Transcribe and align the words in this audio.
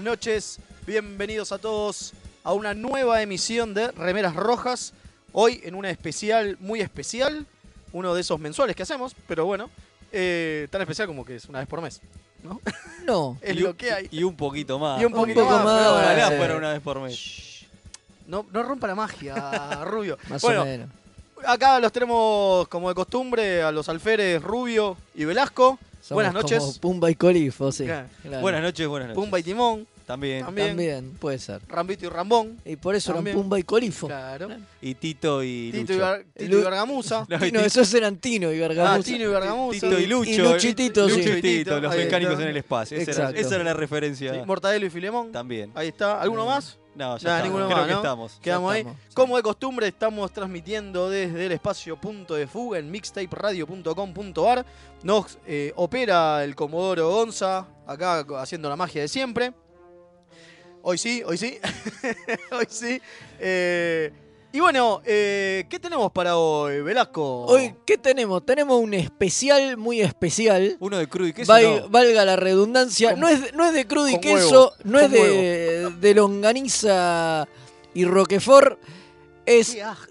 Buenas 0.00 0.12
noches, 0.12 0.58
bienvenidos 0.86 1.52
a 1.52 1.58
todos 1.58 2.14
a 2.42 2.54
una 2.54 2.72
nueva 2.72 3.20
emisión 3.20 3.74
de 3.74 3.90
Remeras 3.90 4.34
Rojas. 4.34 4.94
Hoy 5.32 5.60
en 5.62 5.74
una 5.74 5.90
especial, 5.90 6.56
muy 6.58 6.80
especial, 6.80 7.44
uno 7.92 8.14
de 8.14 8.22
esos 8.22 8.40
mensuales 8.40 8.74
que 8.74 8.82
hacemos, 8.82 9.14
pero 9.28 9.44
bueno, 9.44 9.68
eh, 10.10 10.68
tan 10.70 10.80
especial 10.80 11.06
como 11.06 11.22
que 11.22 11.36
es 11.36 11.44
una 11.50 11.58
vez 11.58 11.68
por 11.68 11.82
mes. 11.82 12.00
¿no? 12.42 12.62
No. 13.04 13.36
es 13.42 13.54
Y 13.54 13.58
lo 13.60 13.68
un- 13.70 13.76
que 13.76 13.92
hay. 13.92 14.08
Y 14.10 14.22
un 14.22 14.34
poquito 14.36 14.78
más. 14.78 15.02
Y 15.02 15.04
un 15.04 15.12
poquito 15.12 15.42
poco 15.44 15.58
más, 15.58 15.86
Ojalá 15.88 16.32
eh. 16.32 16.38
fuera 16.38 16.56
una 16.56 16.72
vez 16.72 16.80
por 16.80 16.98
mes. 16.98 17.66
no, 18.26 18.46
no 18.50 18.62
rompa 18.62 18.86
la 18.86 18.94
magia, 18.94 19.34
Rubio. 19.84 20.16
Más 20.30 20.40
bueno, 20.40 20.62
o 20.62 20.64
menos. 20.64 20.88
acá 21.44 21.78
los 21.78 21.92
tenemos 21.92 22.66
como 22.68 22.88
de 22.88 22.94
costumbre 22.94 23.62
a 23.62 23.70
los 23.70 23.86
alferes 23.90 24.42
Rubio 24.42 24.96
y 25.14 25.26
Velasco. 25.26 25.78
Somos 26.00 26.16
Buenas 26.16 26.34
noches. 26.34 26.58
Como 26.58 26.72
Pumba 26.74 27.10
y 27.10 27.14
Colifo, 27.14 27.70
sí. 27.72 27.84
Claro. 27.84 28.08
Claro. 28.22 28.40
Buenas 28.40 28.62
noches, 28.62 28.86
buenas 28.88 29.08
noches. 29.08 29.22
Pumba 29.22 29.38
y 29.38 29.42
Timón, 29.42 29.86
También. 30.06 30.44
También. 30.44 30.68
También, 30.68 31.10
puede 31.20 31.38
ser. 31.38 31.60
Rambito 31.68 32.06
y 32.06 32.08
Rambón. 32.08 32.58
Y 32.64 32.76
por 32.76 32.94
eso 32.94 33.12
También. 33.12 33.36
eran 33.36 33.42
Pumba 33.42 33.60
y 33.60 33.62
Colifo. 33.62 34.06
Claro. 34.08 34.48
Y 34.82 34.94
Tito 34.94 35.42
y 35.44 35.70
Tito 35.72 35.92
y, 35.92 35.96
Lucho. 35.96 36.04
Gar- 36.04 36.24
Tito 36.36 36.58
y 36.58 36.62
Gargamusa. 36.62 37.26
No, 37.28 37.36
y 37.36 37.38
Tino, 37.40 37.60
Ti- 37.60 37.66
esos 37.66 37.94
eran 37.94 38.16
Tino 38.16 38.52
y 38.52 38.56
Ah, 38.56 38.68
Gargamusa. 38.68 39.02
Tino 39.04 39.28
y 39.28 39.32
Gargamusa. 39.32 39.80
Tito 39.88 39.98
y 40.00 40.06
Lucho. 40.06 40.30
Y 40.30 40.38
Lucho 40.38 40.68
y 40.68 40.74
Tito, 40.74 41.08
Lucho 41.08 41.22
sí. 41.22 41.30
y 41.30 41.42
Tito, 41.42 41.80
los 41.80 41.94
mecánicos 41.94 42.40
en 42.40 42.48
el 42.48 42.56
espacio. 42.56 42.96
Esa 42.98 43.10
era, 43.10 43.20
Exacto. 43.20 43.40
esa 43.40 43.54
era 43.56 43.64
la 43.64 43.74
referencia. 43.74 44.32
Sí, 44.34 44.40
Mortadelo 44.46 44.86
y 44.86 44.90
Filemón. 44.90 45.30
También. 45.32 45.70
Ahí 45.74 45.88
está. 45.88 46.20
¿Alguno 46.20 46.46
más? 46.46 46.78
No, 47.00 47.16
ya 47.16 47.38
estamos. 47.38 47.56
Creo 47.56 47.70
más, 47.70 47.86
que 47.86 47.92
¿no? 47.92 47.96
estamos. 47.96 48.38
Quedamos 48.42 48.72
ahí. 48.74 48.84
sí. 48.84 48.90
Como 49.14 49.36
de 49.38 49.42
costumbre, 49.42 49.88
estamos 49.88 50.30
transmitiendo 50.32 51.08
desde 51.08 51.46
el 51.46 51.52
espacio 51.52 51.98
punto 51.98 52.34
de 52.34 52.46
fuga 52.46 52.78
en 52.78 52.90
mixtaperadio.com.ar. 52.90 54.66
Nos 55.02 55.38
eh, 55.46 55.72
opera 55.76 56.44
el 56.44 56.54
Comodoro 56.54 57.08
Gonza, 57.08 57.66
acá 57.86 58.26
haciendo 58.38 58.68
la 58.68 58.76
magia 58.76 59.00
de 59.00 59.08
siempre. 59.08 59.54
Hoy 60.82 60.98
sí, 60.98 61.22
hoy 61.24 61.38
sí. 61.38 61.58
hoy 62.52 62.66
sí. 62.68 63.00
Eh, 63.38 64.12
y 64.52 64.60
bueno, 64.60 65.00
eh, 65.04 65.64
¿qué 65.68 65.78
tenemos 65.78 66.10
para 66.12 66.36
hoy, 66.36 66.80
Velasco? 66.82 67.44
Hoy, 67.46 67.74
¿qué 67.86 67.96
tenemos? 67.98 68.44
Tenemos 68.44 68.80
un 68.80 68.94
especial 68.94 69.76
muy 69.76 70.00
especial. 70.00 70.76
Uno 70.80 70.98
de 70.98 71.08
crudo 71.08 71.28
y 71.28 71.32
queso. 71.32 71.52
Val- 71.52 71.82
no. 71.82 71.88
Valga 71.88 72.24
la 72.24 72.36
redundancia. 72.36 73.10
Con- 73.12 73.20
No 73.20 73.28
es, 73.28 73.54
no 73.54 73.64
es 73.64 73.72
de 73.74 73.86
crudo 73.86 74.08
y 74.08 74.18
queso, 74.18 74.72
huevo, 74.72 74.72
no 74.84 74.98
es 75.00 75.10
de, 75.10 75.90
de 76.00 76.14
longaniza 76.14 77.46
y 77.94 78.04
roquefort. 78.04 78.78
Es. 79.46 79.72
Qué 79.74 79.82
asco. 79.82 80.06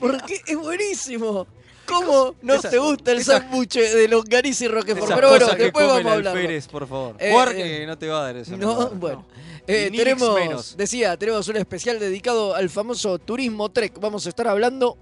porque 0.00 0.40
es 0.46 0.56
buenísimo. 0.56 1.46
¿Cómo 1.86 2.34
no 2.42 2.54
Esas- 2.54 2.70
te 2.70 2.78
gusta 2.78 3.10
el 3.12 3.24
sándwich 3.24 3.74
de 3.74 4.06
longaniza 4.08 4.64
y 4.64 4.68
roquefort? 4.68 5.04
Esas 5.04 5.14
Pero 5.16 5.28
bueno, 5.30 5.46
después 5.56 5.86
vamos 5.86 6.06
a 6.06 6.14
hablar. 6.14 6.36
por 6.70 6.86
favor. 6.88 7.16
Eh, 7.18 7.30
Jugar 7.32 7.52
eh, 7.56 7.86
no 7.86 7.98
te 7.98 8.08
va 8.08 8.20
a 8.20 8.22
dar 8.24 8.36
eso. 8.36 8.56
No, 8.56 8.88
bueno. 8.90 9.26
Eh, 9.66 9.90
tenemos, 9.94 10.34
menos. 10.34 10.76
decía, 10.76 11.16
tenemos 11.16 11.46
un 11.48 11.56
especial 11.56 11.98
dedicado 11.98 12.54
al 12.54 12.68
famoso 12.68 13.18
turismo 13.18 13.70
Trek. 13.70 13.98
Vamos 14.00 14.26
a 14.26 14.28
estar 14.28 14.48
hablando 14.48 14.96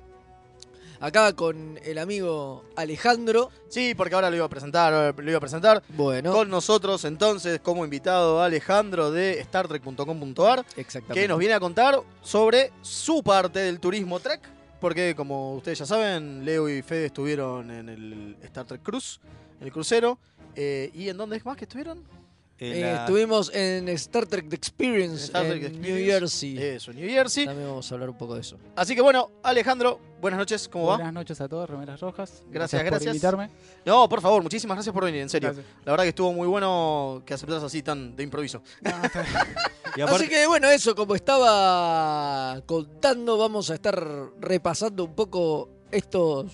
acá 1.00 1.32
con 1.34 1.78
el 1.82 1.98
amigo 1.98 2.64
Alejandro. 2.76 3.50
Sí, 3.68 3.94
porque 3.94 4.14
ahora 4.14 4.28
lo 4.30 4.36
iba 4.36 4.44
a 4.44 4.50
presentar, 4.50 4.92
ahora 4.92 5.14
lo 5.16 5.28
iba 5.30 5.38
a 5.38 5.40
presentar. 5.40 5.82
Bueno, 5.88 6.32
Con 6.32 6.50
nosotros 6.50 7.04
entonces 7.06 7.60
como 7.60 7.84
invitado 7.84 8.42
Alejandro 8.42 9.10
de 9.10 9.42
StarTrek.com.ar 9.44 10.64
exactamente. 10.76 11.20
que 11.22 11.28
nos 11.28 11.38
viene 11.38 11.54
a 11.54 11.60
contar 11.60 12.00
sobre 12.22 12.70
su 12.82 13.22
parte 13.22 13.60
del 13.60 13.80
turismo 13.80 14.20
Trek. 14.20 14.40
Porque 14.78 15.14
como 15.14 15.54
ustedes 15.56 15.78
ya 15.78 15.86
saben, 15.86 16.42
Leo 16.44 16.66
y 16.68 16.80
Fede 16.80 17.06
estuvieron 17.06 17.70
en 17.70 17.88
el 17.90 18.36
Star 18.44 18.64
Trek 18.64 18.82
Cruise, 18.82 19.20
en 19.60 19.66
el 19.66 19.72
crucero. 19.72 20.18
Eh, 20.56 20.90
¿Y 20.94 21.10
en 21.10 21.18
dónde 21.18 21.36
es 21.36 21.44
más 21.44 21.56
que 21.56 21.64
estuvieron? 21.64 22.02
En 22.60 22.76
Eh, 22.76 22.80
la- 22.82 23.00
Estuvimos 23.00 23.50
en 23.54 23.88
Star 23.88 24.26
Trek 24.26 24.46
The 24.48 24.56
Experience 24.56 25.24
Star 25.24 25.46
Trek 25.46 25.62
en 25.62 25.66
Experience. 25.68 26.02
New 26.02 26.12
Jersey. 26.12 26.58
Eso, 26.58 26.92
New 26.92 27.08
Jersey. 27.08 27.46
También 27.46 27.68
vamos 27.68 27.90
a 27.90 27.94
hablar 27.94 28.10
un 28.10 28.18
poco 28.18 28.34
de 28.34 28.42
eso. 28.42 28.58
Así 28.76 28.94
que 28.94 29.00
bueno, 29.00 29.30
Alejandro, 29.42 29.98
buenas 30.20 30.36
noches, 30.38 30.68
¿cómo 30.68 30.86
va? 30.88 30.96
Buenas 30.96 31.14
noches 31.14 31.40
a 31.40 31.48
todos, 31.48 31.70
Remeras 31.70 31.98
Rojas. 32.00 32.42
Gracias, 32.50 32.82
por 32.82 32.90
gracias. 32.90 33.14
invitarme. 33.14 33.48
No, 33.86 34.06
por 34.10 34.20
favor, 34.20 34.42
muchísimas 34.42 34.76
gracias 34.76 34.92
por 34.92 35.04
venir, 35.06 35.22
en 35.22 35.30
serio. 35.30 35.54
Gracias. 35.54 35.66
La 35.86 35.92
verdad 35.92 36.04
que 36.04 36.08
estuvo 36.10 36.32
muy 36.34 36.46
bueno 36.46 37.22
que 37.24 37.32
aceptas 37.32 37.62
así 37.62 37.82
tan 37.82 38.14
de 38.14 38.22
improviso. 38.24 38.62
No, 38.82 38.90
está 39.04 39.22
bien. 39.22 39.34
y 39.96 40.00
aparte- 40.02 40.24
Así 40.24 40.28
que 40.28 40.46
bueno, 40.46 40.68
eso, 40.68 40.94
como 40.94 41.14
estaba 41.14 42.60
contando, 42.66 43.38
vamos 43.38 43.70
a 43.70 43.74
estar 43.74 43.96
repasando 44.40 45.04
un 45.04 45.14
poco 45.14 45.68
estos, 45.90 46.52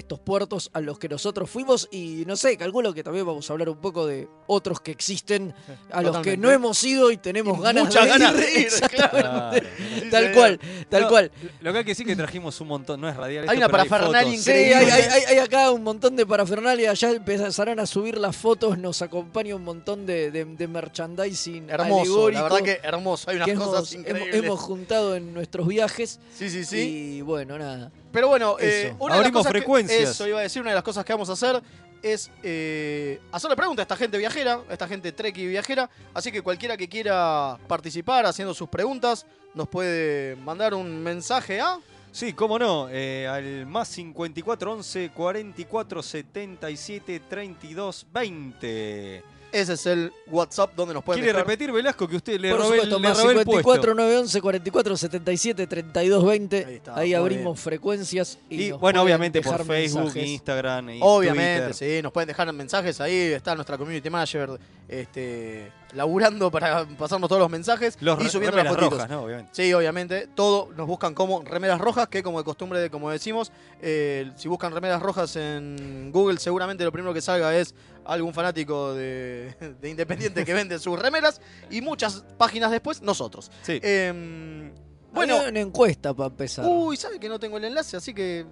estos 0.00 0.18
puertos 0.18 0.68
a 0.74 0.80
los 0.80 0.98
que 0.98 1.08
nosotros 1.08 1.48
fuimos 1.48 1.88
y 1.90 2.24
no 2.26 2.36
sé, 2.36 2.56
calculo 2.56 2.92
que 2.92 3.02
también 3.04 3.24
vamos 3.24 3.48
a 3.48 3.52
hablar 3.52 3.68
un 3.68 3.78
poco 3.78 4.06
de 4.06 4.28
otros 4.48 4.80
que 4.80 4.90
existen, 4.90 5.54
a 5.90 6.02
los 6.02 6.18
que 6.18 6.36
no 6.36 6.50
hemos 6.50 6.82
ido 6.84 7.10
y 7.10 7.16
tenemos 7.16 7.58
Y 7.58 7.62
ganas 7.62 7.84
muchas 7.84 8.02
de 8.04 8.08
ganas 8.10 8.34
ir. 8.34 8.40
de 8.40 8.50
ir, 8.60 8.66
Exactamente. 8.66 9.20
Claro. 9.20 9.68
Sí, 10.02 10.10
Tal 10.10 10.32
cual, 10.32 10.60
tal 10.88 11.02
No, 11.02 11.08
cual. 11.08 11.30
Lo 11.60 11.72
que 11.72 11.78
hay 11.78 11.84
que 11.84 11.90
decir 11.92 12.06
que 12.06 12.16
trajimos 12.16 12.60
un 12.60 12.68
montón, 12.68 13.00
no 13.00 13.08
es 13.08 13.16
radial. 13.16 13.44
Hay 13.48 13.56
esto, 13.58 13.66
una 13.66 13.68
parafernalia. 13.68 14.32
Sí, 14.32 14.38
increíble. 14.38 14.74
hay, 14.74 14.90
hay- 14.90 15.02
hay- 15.10 15.24
hay 15.28 15.38
acá 15.38 15.70
un 15.70 15.82
montón 15.84 16.16
de 16.16 16.26
parafernalia, 16.26 16.92
ya 16.94 17.10
empezarán 17.12 17.78
a 17.78 17.86
subir 17.86 18.18
las 18.18 18.36
fotos, 18.36 18.76
nos 18.78 19.00
acompaña 19.02 19.54
un 19.54 19.64
montón 19.64 20.04
de, 20.06 20.30
de- 20.30 20.44
de 20.44 20.68
merchandising 20.68 21.70
Hermoso, 21.70 22.30
la 22.30 22.42
verdad 22.42 22.58
que 22.62 22.80
hermoso. 22.82 23.30
Hay 23.30 23.36
unas 23.36 23.48
que 23.48 23.54
cosas 23.54 23.92
hemos, 23.92 23.92
hemos- 23.92 24.00
increíbles. 24.20 24.44
hemos 24.44 24.60
juntado 24.60 25.14
en 25.16 25.32
nuestros 25.34 25.66
viajes. 25.68 26.18
Sí, 26.36 26.50
sí, 26.50 26.64
sí. 26.64 27.16
Y 27.18 27.20
bueno, 27.22 27.58
nada. 27.58 27.90
Pero 28.12 28.28
bueno, 28.28 28.56
eh, 28.58 28.94
una 28.98 29.14
de 29.14 29.20
las 29.20 29.26
Abrimos 29.26 29.40
cosas 29.40 29.52
que- 29.52 29.58
frecuencias. 29.58 30.10
eso 30.10 30.26
iba 30.26 30.38
a 30.38 30.42
decir, 30.42 30.60
una 30.62 30.70
de 30.70 30.74
las 30.76 30.84
cosas 30.84 31.04
que 31.04 31.12
vamos 31.12 31.28
a 31.30 31.34
hacer 31.34 31.62
es 32.02 32.30
eh, 32.42 33.20
hacerle 33.30 33.56
preguntas 33.56 33.82
a 33.82 33.84
esta 33.84 33.96
gente 33.96 34.16
viajera, 34.18 34.60
a 34.68 34.72
esta 34.72 34.88
gente 34.88 35.12
treki 35.12 35.46
viajera. 35.46 35.88
Así 36.14 36.32
que 36.32 36.42
cualquiera 36.42 36.76
que 36.76 36.88
quiera 36.88 37.58
participar 37.68 38.26
haciendo 38.26 38.54
sus 38.54 38.68
preguntas, 38.68 39.26
nos 39.54 39.68
puede 39.68 40.36
mandar 40.36 40.74
un 40.74 41.02
mensaje 41.02 41.60
a... 41.60 41.78
Sí, 42.12 42.32
cómo 42.32 42.58
no, 42.58 42.88
eh, 42.90 43.28
al 43.28 43.66
más 43.66 43.86
54 43.88 44.72
11 44.72 45.10
44 45.14 46.02
77 46.02 47.20
32 47.28 48.06
20. 48.12 49.22
Ese 49.52 49.72
es 49.74 49.86
el 49.86 50.12
WhatsApp 50.28 50.74
donde 50.76 50.94
nos 50.94 51.02
pueden 51.04 51.22
¿Quiere 51.22 51.32
dejar- 51.36 51.46
repetir, 51.48 51.72
Velasco, 51.72 52.06
que 52.08 52.16
usted 52.16 52.38
le 52.40 52.50
Por 52.50 52.60
robé, 52.60 52.76
el- 52.76 52.82
supuesto, 52.84 52.98
le 53.00 53.08
más 53.08 53.18
robé 53.18 53.32
el 53.32 53.38
54 53.38 53.62
puesto? 53.82 53.94
911 53.94 54.40
44 54.40 54.96
77 54.96 55.66
32 55.66 56.24
20. 56.24 56.56
Ahí 56.56 56.64
Ahí, 56.64 56.74
está, 56.76 56.92
muy 56.94 57.14
abrimos 57.14 57.60
frecuencias. 57.60 58.38
Y, 58.48 58.64
Y 58.66 58.70
nos 58.70 58.80
bueno, 58.80 59.02
obviamente 59.02 59.40
por 59.42 59.64
Facebook, 59.64 60.02
mensajes. 60.04 60.28
Instagram 60.28 60.90
y 60.90 60.98
Obviamente, 61.02 61.66
Twitter. 61.68 61.96
sí, 61.98 62.02
nos 62.02 62.12
pueden 62.12 62.28
dejar 62.28 62.52
mensajes 62.52 63.00
ahí, 63.00 63.14
está 63.16 63.54
nuestra 63.54 63.76
community 63.76 64.08
manager 64.10 64.58
este, 64.88 65.70
laburando 65.94 66.50
para 66.50 66.84
pasarnos 66.98 67.28
todos 67.28 67.40
los 67.40 67.50
mensajes 67.50 67.96
Los 68.00 68.22
y 68.24 68.28
subiendo 68.28 68.56
las 68.56 68.68
fotitos. 68.68 68.92
rojas, 68.92 69.08
¿no? 69.10 69.22
Obviamente. 69.22 69.50
Sí, 69.52 69.72
obviamente. 69.72 70.28
Todo 70.34 70.68
nos 70.76 70.86
buscan 70.86 71.14
como 71.14 71.42
remeras 71.42 71.80
rojas, 71.80 72.08
que 72.08 72.22
como 72.22 72.38
de 72.38 72.44
costumbre, 72.44 72.90
como 72.90 73.10
decimos, 73.10 73.52
eh, 73.80 74.30
si 74.36 74.48
buscan 74.48 74.72
remeras 74.72 75.00
rojas 75.00 75.36
en 75.36 76.10
Google, 76.12 76.38
seguramente 76.38 76.84
lo 76.84 76.92
primero 76.92 77.14
que 77.14 77.20
salga 77.20 77.56
es 77.56 77.74
algún 78.12 78.34
fanático 78.34 78.94
de, 78.94 79.54
de 79.80 79.88
Independiente 79.88 80.44
que 80.44 80.52
vende 80.54 80.78
sus 80.78 80.98
remeras 80.98 81.40
y 81.70 81.80
muchas 81.80 82.24
páginas 82.36 82.70
después, 82.70 83.00
nosotros. 83.02 83.50
Sí. 83.62 83.78
Em, 83.82 84.72
bueno, 85.12 85.36
Había 85.36 85.48
una 85.50 85.60
encuesta 85.60 86.12
para 86.14 86.28
empezar. 86.28 86.64
uy, 86.68 86.96
¿sabe 86.96 87.18
que 87.18 87.28
no 87.28 87.38
tengo 87.38 87.56
el 87.58 87.64
enlace? 87.64 87.96
Así 87.96 88.12
que 88.14 88.44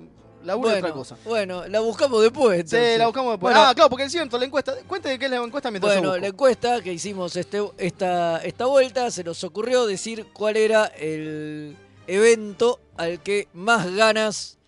laburo 0.44 0.70
Bueno, 0.70 0.86
otra 0.86 0.94
cosa. 0.94 1.16
bueno, 1.24 1.66
la 1.68 1.80
buscamos 1.80 2.22
después. 2.22 2.68
Sí, 2.68 2.76
la 2.96 3.06
buscamos 3.06 3.32
después. 3.32 3.52
Bueno, 3.54 3.68
ah, 3.68 3.74
claro, 3.74 3.90
porque 3.90 4.04
es 4.04 4.12
cierto, 4.12 4.38
la 4.38 4.44
encuesta. 4.46 4.74
Cuente 4.86 5.08
de 5.08 5.18
qué 5.18 5.24
es 5.26 5.30
la 5.30 5.36
encuesta 5.38 5.70
mientras 5.70 5.94
Bueno, 6.00 6.16
la 6.16 6.26
encuesta 6.28 6.80
que 6.80 6.92
hicimos 6.92 7.36
este, 7.36 7.62
esta, 7.78 8.38
esta 8.38 8.66
vuelta 8.66 9.10
se 9.10 9.22
nos 9.24 9.42
ocurrió 9.44 9.86
decir 9.86 10.26
cuál 10.32 10.56
era 10.56 10.86
el 10.86 11.76
evento 12.06 12.80
al 12.96 13.20
que 13.22 13.48
más 13.52 13.92
ganas 13.94 14.58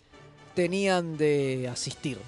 tenían 0.54 1.16
de 1.16 1.68
asistir. 1.72 2.18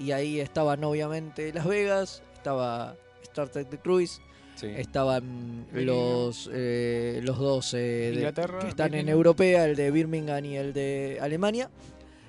Y 0.00 0.12
ahí 0.12 0.40
estaban 0.40 0.82
obviamente 0.82 1.52
Las 1.52 1.66
Vegas, 1.66 2.22
estaba 2.34 2.96
Star 3.22 3.48
Trek 3.50 3.68
The 3.68 3.78
Cruise, 3.78 4.20
Sí. 4.56 4.66
estaban 4.76 5.66
los, 5.72 6.50
eh, 6.52 7.20
los 7.22 7.38
dos 7.38 7.72
eh, 7.74 7.78
de- 7.78 8.14
Inglaterra, 8.14 8.58
que 8.58 8.68
están 8.68 8.92
en. 8.94 9.08
Europea, 9.08 9.64
el 9.66 9.76
de 9.76 9.90
Birmingham 9.90 10.44
y 10.44 10.56
el 10.56 10.72
de 10.72 11.18
Alemania. 11.20 11.70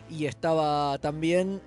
Y 0.10 0.26
estaba 0.26 0.98
también 1.00 1.62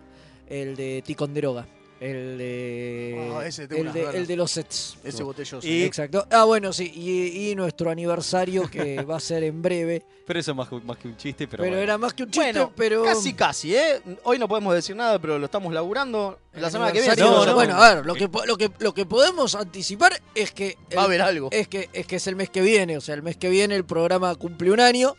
el 0.48 0.76
de 0.76 1.02
Ticonderoga, 1.04 1.66
el 2.04 2.38
de, 2.38 3.30
Ah, 3.34 3.46
ese 3.46 3.66
tengo 3.66 3.82
el, 3.82 3.92
de 3.92 4.00
ganas. 4.00 4.14
el 4.14 4.26
de 4.26 4.36
los 4.36 4.50
sets. 4.50 4.96
Ese 5.02 5.22
botelloso. 5.22 5.66
Y- 5.66 5.82
Exacto. 5.84 6.26
Ah, 6.30 6.44
bueno, 6.44 6.72
sí. 6.72 6.92
Y, 6.94 7.50
y 7.50 7.54
nuestro 7.54 7.90
aniversario 7.90 8.68
que 8.70 9.02
va 9.10 9.16
a 9.16 9.20
ser 9.20 9.44
en 9.44 9.62
breve. 9.62 10.04
Pero 10.26 10.38
eso 10.40 10.50
es 10.52 10.56
más, 10.56 10.68
que- 10.68 10.80
más 10.80 10.96
que 10.98 11.08
un 11.08 11.16
chiste, 11.16 11.46
pero, 11.48 11.62
Pero, 11.62 11.72
bueno. 11.72 11.82
era 11.82 11.98
más 11.98 12.14
que 12.14 12.22
un 12.24 12.30
chiste, 12.30 12.52
Bueno, 12.52 12.72
pero. 12.76 13.04
Casi, 13.04 13.32
casi, 13.34 13.74
¿eh? 13.76 14.00
Hoy 14.24 14.38
no 14.38 14.48
podemos 14.48 14.74
decir 14.74 14.94
nada, 14.96 15.18
pero 15.18 15.38
lo 15.38 15.44
estamos 15.46 15.72
laburando. 15.72 16.38
La 16.54 16.70
semana 16.70 16.92
que 16.92 17.00
viene. 17.00 17.14
seguro 17.14 17.44
no, 17.46 17.54
bueno, 17.54 17.74
no. 17.74 17.82
a 17.82 17.94
ver, 17.96 18.06
lo 18.06 18.14
que, 18.14 18.28
lo, 18.46 18.56
que, 18.56 18.70
lo 18.78 18.94
que 18.94 19.06
podemos 19.06 19.54
anticipar 19.54 20.20
es 20.34 20.52
que. 20.52 20.76
el- 20.90 20.98
va 20.98 21.02
a 21.02 21.04
haber 21.06 21.22
algo. 21.22 21.48
es 21.50 21.68
que, 21.68 21.88
es 21.92 22.06
que 22.06 22.16
es 22.16 22.26
el 22.26 22.36
mes 22.36 22.50
que 22.50 22.60
viene. 22.62 22.96
O 22.96 23.00
sea, 23.00 23.14
el 23.14 23.22
mes 23.22 23.36
que 23.36 23.48
viene 23.50 23.74
el 23.76 23.84
programa 23.84 24.34
cumple 24.34 24.70
un 24.70 24.80
año. 24.80 25.16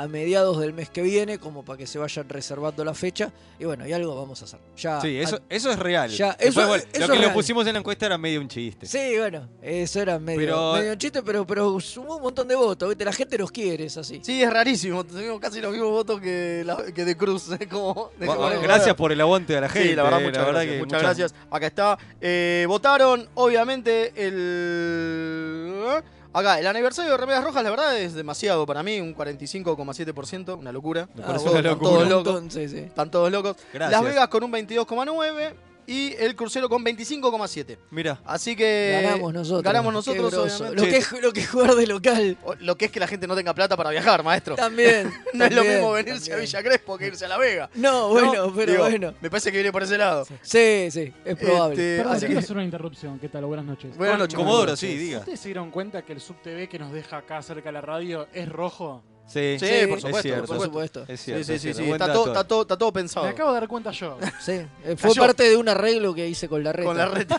A 0.00 0.06
mediados 0.06 0.60
del 0.60 0.72
mes 0.72 0.90
que 0.90 1.02
viene, 1.02 1.38
como 1.38 1.64
para 1.64 1.76
que 1.76 1.84
se 1.84 1.98
vayan 1.98 2.28
reservando 2.28 2.84
la 2.84 2.94
fecha. 2.94 3.32
Y 3.58 3.64
bueno, 3.64 3.84
y 3.84 3.92
algo 3.92 4.14
vamos 4.14 4.40
a 4.42 4.44
hacer. 4.44 4.60
Ya, 4.76 5.00
Sí, 5.00 5.18
eso, 5.18 5.40
eso 5.48 5.72
es 5.72 5.78
real. 5.80 6.08
Ya, 6.08 6.36
Después, 6.38 6.48
eso- 6.56 6.68
bueno, 6.68 6.84
eso 6.84 6.98
lo 7.00 7.04
es 7.04 7.10
que 7.10 7.16
lo 7.16 7.22
real. 7.22 7.32
pusimos 7.34 7.66
en 7.66 7.72
la 7.72 7.78
encuesta 7.80 8.06
era 8.06 8.16
medio 8.16 8.40
un 8.40 8.46
chiste. 8.46 8.86
Sí, 8.86 9.18
bueno, 9.18 9.48
eso 9.60 10.00
era 10.00 10.20
medio, 10.20 10.38
Pero- 10.38 10.72
medio 10.74 10.94
chiste, 10.94 11.20
pero, 11.24 11.44
pero 11.44 11.80
sumó 11.80 12.14
un 12.18 12.22
montón 12.22 12.46
de 12.46 12.54
votos. 12.54 12.88
¿viste? 12.88 13.04
La 13.04 13.12
gente 13.12 13.36
nos 13.38 13.50
quiere, 13.50 13.86
es 13.86 13.96
así. 13.96 14.20
Sí, 14.22 14.40
es 14.40 14.52
rarísimo. 14.52 15.04
Tenemos 15.04 15.40
casi 15.40 15.60
los 15.60 15.72
mismos 15.72 15.90
votos 15.90 16.20
que, 16.20 16.62
la- 16.64 16.84
que 16.94 17.04
de 17.04 17.16
Cruz. 17.16 17.50
¿eh? 17.58 17.66
Como, 17.68 18.12
de 18.20 18.26
Bueno, 18.26 18.40
como- 18.50 18.60
gracias 18.62 18.94
por 18.94 19.10
el 19.10 19.20
aguante 19.20 19.54
de 19.54 19.60
la 19.62 19.68
gente. 19.68 19.88
Sí, 19.88 19.94
la 19.96 20.04
verdad, 20.04 20.22
eh, 20.22 20.26
muchas 20.26 20.46
gracias. 20.46 20.72
que 20.74 20.78
muchas 20.78 21.02
gracias. 21.02 21.34
Acá 21.50 21.66
está. 21.66 21.98
Eh, 22.20 22.66
votaron, 22.68 23.28
obviamente, 23.34 24.12
el. 24.14 26.02
Acá, 26.32 26.58
el 26.58 26.66
aniversario 26.66 27.10
de 27.12 27.16
Remeras 27.16 27.42
Rojas, 27.42 27.64
la 27.64 27.70
verdad, 27.70 27.96
es 27.98 28.14
demasiado 28.14 28.66
para 28.66 28.82
mí. 28.82 29.00
Un 29.00 29.14
45,7%. 29.14 30.58
Una 30.58 30.72
locura. 30.72 31.08
Me 31.14 31.22
Ah, 31.22 31.26
parece 31.28 31.48
una 31.48 31.58
están 31.58 31.72
locura. 31.72 31.90
todos 31.90 32.08
locos. 32.08 32.42
sí. 32.52 32.60
Están 32.78 33.10
todos 33.10 33.32
locos. 33.32 33.56
Gracias. 33.72 33.90
Las 34.00 34.10
Vegas 34.10 34.28
con 34.28 34.44
un 34.44 34.52
22,9%. 34.52 35.54
Y 35.90 36.14
el 36.18 36.36
crucero 36.36 36.68
con 36.68 36.84
25,7%. 36.84 37.78
Mira, 37.90 38.20
Así 38.26 38.54
que. 38.54 39.00
Ganamos 39.02 39.32
nosotros. 39.32 39.62
Ganamos 39.62 39.92
nosotros. 39.94 40.60
Lo 40.74 40.82
que, 40.84 40.98
es, 40.98 41.12
lo 41.22 41.32
que 41.32 41.40
es 41.40 41.48
jugar 41.48 41.74
de 41.74 41.86
local. 41.86 42.36
O- 42.44 42.54
Lo 42.56 42.76
que 42.76 42.84
es 42.84 42.90
que 42.90 43.00
la 43.00 43.06
gente 43.06 43.26
no 43.26 43.34
tenga 43.34 43.54
plata 43.54 43.74
para 43.74 43.88
viajar, 43.88 44.22
maestro. 44.22 44.54
También. 44.54 45.10
no 45.32 45.46
es 45.46 45.54
lo 45.54 45.64
mismo 45.64 45.92
venirse 45.92 46.32
a. 46.34 46.36
Villa 46.36 46.62
Crespo 46.62 46.98
que 46.98 47.06
irse 47.06 47.24
a 47.24 47.28
La 47.28 47.38
Vega. 47.38 47.70
No, 47.74 48.10
bueno, 48.10 48.34
¿no? 48.48 48.54
pero 48.54 48.72
Digo, 48.72 48.84
bueno. 48.84 49.14
Me 49.22 49.30
parece 49.30 49.50
que 49.50 49.56
viene 49.56 49.72
por 49.72 49.82
ese 49.82 49.96
lado. 49.96 50.26
Sí, 50.42 50.88
sí, 50.90 51.10
es 51.24 51.36
probable. 51.36 51.72
Este, 51.72 51.96
Perdón, 51.96 52.12
así 52.12 52.26
quiero 52.26 52.40
que- 52.40 52.44
hacer 52.44 52.56
una 52.56 52.64
interrupción. 52.66 53.18
¿Qué 53.18 53.28
tal? 53.30 53.44
Buenas 53.46 53.64
noches. 53.64 53.96
Buenas 53.96 54.18
noches. 54.18 54.34
Comodoro, 54.36 54.76
sí, 54.76 54.94
diga. 54.96 55.20
¿Ustedes 55.20 55.40
se 55.40 55.48
dieron 55.48 55.70
cuenta 55.70 56.02
que 56.04 56.12
el 56.12 56.20
subtv 56.20 56.68
que 56.68 56.78
nos 56.78 56.92
deja 56.92 57.16
acá 57.16 57.40
cerca 57.40 57.70
de 57.70 57.72
la 57.72 57.80
radio 57.80 58.28
es 58.34 58.46
rojo? 58.46 59.02
Sí, 59.28 59.56
Sí, 59.60 59.66
Sí, 59.66 59.86
por 59.86 59.98
es 59.98 60.02
supuesto, 60.02 60.22
cierto. 60.22 60.46
por 60.46 60.60
supuesto. 60.64 61.04
Es 61.06 61.20
cierto. 61.20 61.44
sí, 61.44 61.52
es 61.52 61.60
sí, 61.60 61.72
cierto. 61.72 61.78
sí. 61.82 61.86
Buen 61.88 62.00
Está 62.00 62.12
todo, 62.12 62.26
está, 62.28 62.44
todo, 62.44 62.62
está 62.62 62.76
todo 62.78 62.92
pensado. 62.92 63.26
Me 63.26 63.32
acabo 63.32 63.52
de 63.52 63.60
dar 63.60 63.68
cuenta 63.68 63.90
yo. 63.90 64.18
Sí, 64.40 64.52
eh, 64.52 64.66
fue 64.96 65.10
Cayó. 65.10 65.20
parte 65.22 65.42
de 65.44 65.56
un 65.56 65.68
arreglo 65.68 66.14
que 66.14 66.26
hice 66.26 66.48
con 66.48 66.64
la 66.64 66.72
red. 66.72 66.84
Con 66.84 66.96
la 66.96 67.06
red. 67.06 67.28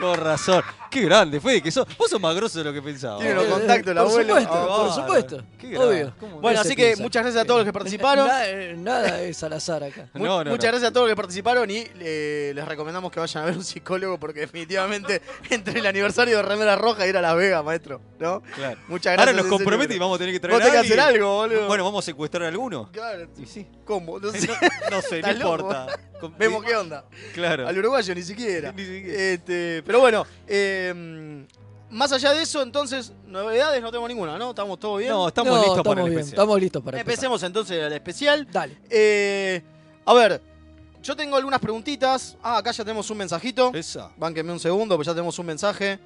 Con 0.00 0.18
razón. 0.18 0.62
Qué 0.90 1.02
grande, 1.02 1.40
Fede, 1.40 1.62
que 1.62 1.70
sos. 1.70 1.86
Vos 1.96 2.10
sos 2.10 2.20
más 2.20 2.34
grosso 2.34 2.58
de 2.58 2.64
lo 2.64 2.72
que 2.72 2.82
pensaba. 2.82 3.18
Tiene 3.18 3.34
los 3.34 3.44
contactos, 3.44 3.88
el 3.90 3.94
por 3.96 4.06
abuelo. 4.08 4.28
Supuesto, 4.40 4.52
Ah, 4.54 4.76
por 4.76 4.92
supuesto. 4.92 5.44
Qué 5.58 5.68
grande. 5.68 5.86
Obvio. 5.88 6.14
¿Cómo 6.18 6.40
Bueno, 6.40 6.60
¿Qué 6.62 6.66
así 6.68 6.76
que 6.76 6.82
piensa? 6.86 7.02
muchas 7.04 7.22
gracias 7.22 7.44
a 7.44 7.46
todos 7.46 7.58
los 7.60 7.66
que 7.66 7.72
participaron. 7.72 8.28
Eh, 8.42 8.74
nada 8.76 9.20
es 9.22 9.42
al 9.44 9.52
azar 9.52 9.84
acá. 9.84 10.08
Mu- 10.14 10.24
No, 10.24 10.42
no, 10.42 10.50
muchas 10.50 10.64
no. 10.64 10.70
gracias 10.72 10.90
a 10.90 10.92
todos 10.92 11.06
los 11.06 11.12
que 11.12 11.16
participaron 11.16 11.70
y 11.70 11.84
eh, 12.00 12.52
les 12.54 12.66
recomendamos 12.66 13.12
que 13.12 13.20
vayan 13.20 13.42
a 13.42 13.46
ver 13.46 13.56
un 13.56 13.62
psicólogo 13.64 14.18
porque 14.18 14.40
definitivamente 14.40 15.22
entre 15.50 15.78
el 15.78 15.86
aniversario 15.86 16.36
de 16.38 16.42
Remera 16.42 16.74
Roja 16.74 17.06
y 17.06 17.10
ir 17.10 17.16
a 17.16 17.22
Las 17.22 17.36
Vegas, 17.36 17.62
maestro. 17.64 18.00
¿no? 18.18 18.42
Claro. 18.56 18.78
Muchas 18.88 19.12
gracias. 19.12 19.18
Ahora 19.18 19.32
nos 19.32 19.46
compromete 19.46 19.94
y 19.94 19.98
vamos 19.98 20.16
a 20.16 20.18
tener 20.18 20.34
que 20.34 20.40
traer 20.40 20.54
Vos 20.58 20.62
a 20.62 20.70
tenés 20.72 20.80
que 20.88 20.92
hacer 20.94 21.00
algo, 21.00 21.36
boludo. 21.36 21.66
Bueno, 21.68 21.84
vamos 21.84 22.04
a 22.04 22.06
secuestrar 22.06 22.44
a 22.44 22.48
alguno. 22.48 22.90
Claro, 22.90 23.28
Y 23.38 23.46
sí. 23.46 23.66
¿cómo? 23.84 24.18
No 24.20 24.32
sé. 24.32 24.48
No, 24.48 24.96
no 24.96 25.02
sé, 25.02 25.22
no 25.22 25.30
importa. 25.30 25.86
Con- 26.20 26.36
Vemos 26.38 26.64
qué 26.64 26.76
onda. 26.76 27.04
Claro. 27.34 27.66
Al 27.66 27.78
uruguayo 27.78 28.14
ni 28.14 28.22
siquiera. 28.22 28.72
Ni 28.76 28.84
siquiera. 28.84 29.18
Este, 29.18 29.82
pero 29.86 30.00
bueno, 30.00 30.26
eh, 30.46 31.44
más 31.90 32.12
allá 32.12 32.32
de 32.32 32.42
eso, 32.42 32.62
entonces, 32.62 33.12
novedades 33.26 33.82
no 33.82 33.90
tengo 33.90 34.06
ninguna, 34.06 34.38
¿no? 34.38 34.50
¿Estamos 34.50 34.78
todos 34.78 34.98
bien? 35.00 35.10
No, 35.10 35.26
estamos 35.28 35.50
No, 35.52 35.56
listos 35.58 35.78
estamos 35.78 35.94
para 35.94 36.00
el 36.02 36.08
bien, 36.10 36.20
especial. 36.20 36.34
Estamos 36.40 36.60
listos 36.60 36.82
para 36.82 36.98
empezar. 36.98 37.12
Empecemos 37.12 37.42
entonces 37.42 37.76
el 37.82 37.92
especial. 37.92 38.46
Dale. 38.50 38.78
Eh, 38.88 39.62
a 40.04 40.14
ver, 40.14 40.40
yo 41.02 41.16
tengo 41.16 41.36
algunas 41.36 41.58
preguntitas. 41.60 42.36
Ah, 42.42 42.58
acá 42.58 42.70
ya 42.70 42.84
tenemos 42.84 43.10
un 43.10 43.18
mensajito. 43.18 43.72
Esa. 43.74 44.12
Bánquenme 44.16 44.52
un 44.52 44.60
segundo, 44.60 44.94
pues 44.96 45.06
ya 45.06 45.12
tenemos 45.14 45.38
un 45.38 45.46
mensaje. 45.46 45.98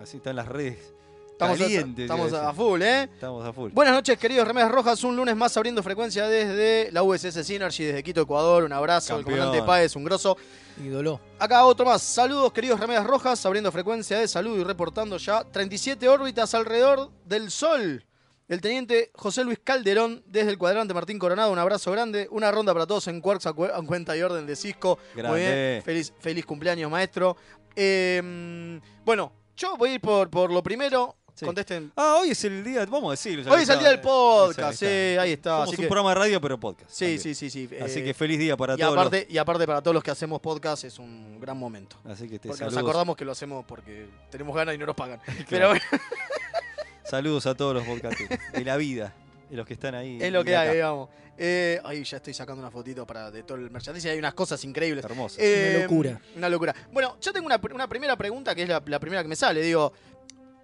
Así 0.00 0.16
están 0.16 0.34
las 0.36 0.48
redes. 0.48 0.92
Estamos, 1.38 1.60
a, 1.60 2.36
estamos 2.36 2.56
full, 2.56 2.82
¿eh? 2.82 3.02
Estamos 3.04 3.46
a 3.46 3.52
full. 3.52 3.70
Buenas 3.70 3.94
noches, 3.94 4.18
queridos 4.18 4.48
Remeras 4.48 4.72
Rojas. 4.72 5.04
Un 5.04 5.14
lunes 5.14 5.36
más 5.36 5.56
abriendo 5.56 5.84
frecuencia 5.84 6.26
desde 6.26 6.90
la 6.90 7.04
USS 7.04 7.46
Synergy, 7.46 7.84
desde 7.84 8.02
Quito, 8.02 8.22
Ecuador. 8.22 8.64
Un 8.64 8.72
abrazo. 8.72 9.14
Campeón. 9.14 9.34
El 9.34 9.40
comandante 9.44 9.66
Páez, 9.66 9.94
un 9.94 10.02
grosso. 10.02 10.36
Ídolo. 10.84 11.20
Acá 11.38 11.64
otro 11.64 11.86
más. 11.86 12.02
Saludos, 12.02 12.52
queridos 12.52 12.80
Remeras 12.80 13.06
Rojas, 13.06 13.46
abriendo 13.46 13.70
frecuencia 13.70 14.18
de 14.18 14.26
salud 14.26 14.58
y 14.58 14.64
reportando 14.64 15.16
ya 15.16 15.44
37 15.44 16.08
órbitas 16.08 16.52
alrededor 16.54 17.12
del 17.24 17.52
Sol. 17.52 18.04
El 18.48 18.60
teniente 18.60 19.12
José 19.14 19.44
Luis 19.44 19.60
Calderón, 19.62 20.24
desde 20.26 20.50
el 20.50 20.58
cuadrante 20.58 20.92
Martín 20.92 21.20
Coronado, 21.20 21.52
un 21.52 21.58
abrazo 21.60 21.92
grande. 21.92 22.26
Una 22.32 22.50
ronda 22.50 22.72
para 22.72 22.86
todos 22.86 23.06
en 23.06 23.20
Quarks 23.20 23.46
a, 23.46 23.50
a 23.50 23.82
cuenta 23.86 24.16
y 24.16 24.22
orden 24.22 24.44
de 24.44 24.56
Cisco. 24.56 24.98
Muy 25.14 25.22
Grande. 25.22 25.38
bien. 25.40 25.82
Feliz, 25.84 26.12
feliz 26.18 26.44
cumpleaños, 26.44 26.90
maestro. 26.90 27.36
Eh, 27.76 28.80
bueno, 29.04 29.32
yo 29.56 29.76
voy 29.76 29.90
a 29.90 29.94
ir 29.94 30.00
por, 30.00 30.28
por 30.30 30.50
lo 30.50 30.64
primero. 30.64 31.14
Sí. 31.38 31.44
Contesten. 31.46 31.92
Ah, 31.94 32.16
hoy 32.20 32.30
es 32.30 32.42
el 32.44 32.64
día, 32.64 32.84
vamos 32.86 33.08
a 33.08 33.10
decirlo. 33.12 33.44
ya 33.44 33.50
Hoy 33.52 33.58
que 33.58 33.62
es 33.62 33.68
el 33.68 33.74
está- 33.74 33.80
día 33.84 33.90
del 33.90 34.00
podcast, 34.00 34.58
Ahí 34.70 34.76
sí, 34.76 34.86
está. 34.86 35.22
ahí 35.22 35.32
está. 35.32 35.50
Somos 35.50 35.68
Así 35.68 35.76
un 35.76 35.82
que, 35.82 35.86
programa 35.88 36.08
de 36.10 36.14
radio, 36.16 36.40
pero 36.40 36.58
podcast. 36.58 36.90
sí, 36.90 37.04
también. 37.04 37.20
sí, 37.20 37.34
sí, 37.36 37.50
sí. 37.50 37.68
Así 37.80 37.98
eh, 38.00 38.04
que 38.04 38.14
feliz 38.14 38.38
día 38.40 38.56
para 38.56 38.74
y 38.74 38.78
todos. 38.78 38.92
aparte, 38.96 39.26
y 39.30 39.38
aparte 39.38 39.64
para 39.66 39.80
todos 39.80 39.94
los 39.94 40.02
que 40.02 40.10
hacemos 40.10 40.40
podcast 40.40 40.82
es 40.82 40.98
un 40.98 41.38
gran 41.40 41.56
momento. 41.56 41.96
Así 42.04 42.28
que 42.28 42.40
te 42.40 42.48
Porque 42.48 42.64
nos 42.64 42.72
saludos, 42.74 42.78
acordamos 42.90 43.16
que 43.16 43.24
lo 43.24 43.30
hacemos 43.30 43.64
porque 43.66 44.08
tenemos 44.30 44.56
ganas 44.56 44.74
y 44.74 44.78
no 44.78 44.86
nos 44.86 44.96
pagan. 44.96 45.20
Pero 45.48 45.68
bueno, 45.68 45.84
saludos 47.04 47.46
a 47.46 47.54
todos 47.54 47.74
los 47.74 47.84
podcasteros 47.84 48.38
de 48.52 48.64
la 48.64 48.76
vida, 48.76 49.14
de 49.48 49.56
los 49.56 49.66
que 49.66 49.74
están 49.74 49.94
ahí. 49.94 50.18
es 50.20 50.32
lo 50.32 50.40
y 50.40 50.44
que 50.44 50.50
de 50.50 50.56
hay, 50.56 50.66
acá. 50.66 50.74
digamos. 50.74 51.08
Eh, 51.40 51.80
ay, 51.84 52.02
ya 52.02 52.16
estoy 52.16 52.34
sacando 52.34 52.60
una 52.60 52.70
fotito 52.72 53.06
para 53.06 53.30
de 53.30 53.44
todo 53.44 53.58
el 53.58 53.70
merchandising. 53.70 54.10
Hay 54.10 54.18
unas 54.18 54.34
cosas 54.34 54.62
increíbles. 54.64 55.04
Hermoso. 55.04 55.36
Eh, 55.38 55.82
locura. 55.82 56.20
Una 56.36 56.48
locura. 56.48 56.74
Bueno, 56.90 57.16
yo 57.20 57.32
tengo 57.32 57.46
una, 57.46 57.60
una 57.72 57.88
primera 57.88 58.16
pregunta 58.16 58.56
que 58.56 58.64
es 58.64 58.68
la, 58.68 58.82
la 58.84 58.98
primera 58.98 59.22
que 59.22 59.28
me 59.28 59.36
sale. 59.36 59.62
Digo, 59.62 59.92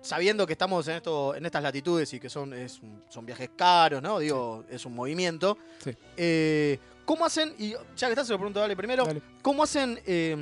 sabiendo 0.04 0.46
que 0.46 0.52
estamos 0.52 0.86
en 0.88 0.96
esto, 0.96 1.34
en 1.34 1.44
estas 1.46 1.62
latitudes 1.62 2.12
y 2.14 2.20
que 2.20 2.28
son, 2.28 2.52
es 2.54 2.80
son 3.08 3.26
viajes 3.26 3.50
caros, 3.56 4.02
¿no? 4.02 4.18
Digo, 4.18 4.64
es 4.70 4.84
un 4.86 4.94
movimiento. 4.94 5.56
Sí. 5.82 5.90
Eh, 6.16 6.78
¿Cómo 7.04 7.24
hacen? 7.26 7.54
Y 7.58 7.70
ya 7.72 8.06
que 8.06 8.10
estás, 8.12 8.26
se 8.26 8.32
lo 8.32 8.38
pregunto, 8.38 8.60
dale 8.60 8.76
primero. 8.76 9.04
Dale. 9.04 9.20
¿Cómo 9.42 9.62
hacen? 9.62 9.98
eh, 10.06 10.36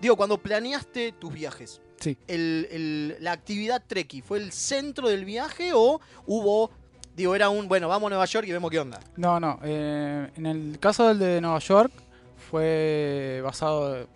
digo, 0.00 0.16
cuando 0.16 0.38
planeaste 0.38 1.12
tus 1.12 1.32
viajes. 1.32 1.80
Sí. 2.00 2.16
El, 2.26 2.66
el- 2.70 3.16
la 3.20 3.32
actividad 3.32 3.82
Treki, 3.86 4.22
¿fue 4.22 4.38
el 4.38 4.50
centro 4.52 5.08
del 5.08 5.24
viaje 5.24 5.72
o 5.72 6.00
hubo, 6.26 6.70
digo, 7.14 7.34
era 7.36 7.48
un, 7.48 7.68
bueno, 7.68 7.86
vamos 7.88 8.08
a 8.08 8.10
Nueva 8.10 8.24
York 8.24 8.46
y 8.48 8.52
vemos 8.52 8.70
qué 8.70 8.80
onda? 8.80 8.98
No, 9.16 9.38
no. 9.38 9.60
eh, 9.62 10.30
en 10.36 10.46
el 10.46 10.78
caso 10.80 11.06
del 11.08 11.18
de 11.20 11.40
Nueva 11.40 11.60
York 11.60 11.92
fue 12.50 13.40
basado 13.44 14.06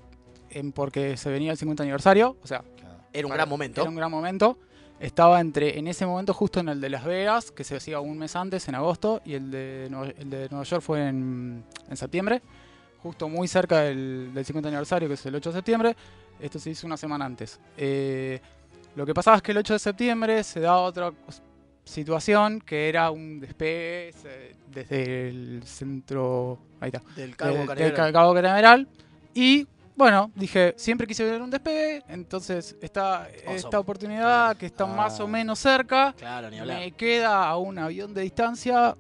en 0.51 0.73
porque 0.73 1.17
se 1.17 1.31
venía 1.31 1.53
el 1.53 1.59
50 1.59 1.83
aniversario. 1.83 2.37
O 2.43 2.47
sea, 2.47 2.63
Era 3.13 3.27
un 3.27 3.31
para- 3.31 3.39
gran 3.45 3.49
momento. 3.49 3.81
Era 3.81 3.91
un 3.91 3.97
gran 3.97 4.11
momento. 4.11 4.59
Estaba 4.99 5.41
entre, 5.41 5.79
en 5.79 5.89
ese 5.89 6.07
momento, 6.07 6.33
justo 6.33 6.61
en 6.61 6.69
el 6.71 6.81
de 6.81 6.89
Las 6.89 7.05
Vegas, 7.05 7.51
que 7.51 7.65
se 7.65 7.77
hacía 7.77 8.01
un 8.01 8.17
mes 8.19 8.35
antes, 8.35 8.67
en 8.69 8.75
agosto, 8.75 9.21
y 9.27 9.35
el 9.35 9.51
de 9.51 9.89
Nueva, 9.91 10.13
el 10.19 10.31
de 10.31 10.49
Nueva 10.49 10.65
York 10.65 10.83
fue 10.83 11.07
en, 11.07 11.63
en 11.91 11.97
septiembre, 11.97 12.41
justo 13.03 13.29
muy 13.29 13.47
cerca 13.47 13.81
del, 13.81 14.31
del 14.33 14.45
50 14.45 14.69
aniversario, 14.69 15.07
que 15.09 15.15
es 15.15 15.27
el 15.27 15.35
8 15.35 15.51
de 15.51 15.57
septiembre. 15.59 15.97
Esto 16.41 16.59
se 16.59 16.71
hizo 16.71 16.87
una 16.87 16.97
semana 16.97 17.27
antes. 17.27 17.61
Eh, 17.77 18.41
lo 18.95 19.05
que 19.05 19.13
pasaba 19.13 19.37
es 19.37 19.43
que 19.43 19.53
el 19.53 19.59
8 19.59 19.75
de 19.75 19.79
septiembre 19.79 20.43
se 20.43 20.61
daba 20.61 20.81
otra 20.81 21.13
situación, 21.85 22.61
que 22.61 22.89
era 22.89 23.11
un 23.11 23.39
despegue 23.39 24.13
se- 24.13 24.57
desde 24.73 25.29
el 25.29 25.63
centro... 25.65 26.59
Ahí 26.81 26.89
está 26.93 27.03
Del 27.15 27.37
Cabo 27.37 27.53
de- 27.53 27.75
del 27.75 27.93
Cabo 28.13 28.35
Canaveral. 28.35 28.89
Y 29.35 29.67
bueno, 29.97 30.31
dije, 30.35 30.75
siempre 30.77 31.07
quise 31.07 31.25
ver 31.25 31.41
un 31.43 31.51
despegue, 31.51 32.03
entonces 32.09 32.77
esta, 32.81 33.29
esta 33.31 33.81
oportunidad 33.81 34.21
claro. 34.49 34.59
que 34.59 34.67
está 34.67 34.87
más 34.87 35.19
Ah. 35.21 35.25
o 35.25 35.27
menos 35.29 35.59
cerca, 35.59 36.15
Claro, 36.19 36.51
ni 36.51 36.61
me 36.61 36.93
queda 36.93 37.49
a 37.49 37.57
un 37.57 37.79
avión 37.79 38.13
de 38.13 38.21
distancia, 38.23 38.95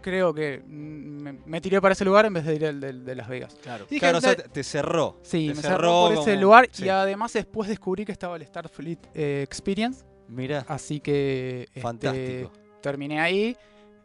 creo 0.00 0.32
que 0.34 0.62
me, 0.66 1.32
me 1.44 1.60
tiré 1.60 1.80
para 1.80 1.92
ese 1.92 2.04
lugar 2.04 2.26
en 2.26 2.34
vez 2.34 2.44
de 2.44 2.54
ir 2.54 2.66
al 2.66 2.80
de 3.04 3.14
Las 3.14 3.28
Vegas. 3.28 3.56
Claro. 3.62 3.84
Dije, 3.88 4.00
Claro, 4.00 4.18
o 4.18 4.20
sea, 4.20 4.34
de- 4.34 4.44
te, 4.44 4.62
cerró. 4.64 5.18
sí, 5.22 5.48
te 5.48 5.54
me 5.54 5.62
cerró 5.62 6.08
por 6.08 6.12
ese 6.18 6.36
lugar 6.36 6.68
Sí. 6.72 6.84
y 6.84 6.88
además 6.88 7.32
después 7.32 7.68
descubrí 7.68 8.04
que 8.04 8.12
estaba 8.12 8.36
el 8.36 8.46
Starfleet 8.46 8.98
eh, 9.14 9.42
Experience, 9.42 10.04
Mirá, 10.28 10.64
así 10.68 11.00
que 11.00 11.64
este, 11.64 11.80
fantástico. 11.80 12.50
terminé 12.80 13.20
ahí. 13.20 13.56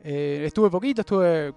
Eh, 0.04 0.44
estuve 0.46 0.70
poquito, 0.70 1.02
estuve 1.02 1.54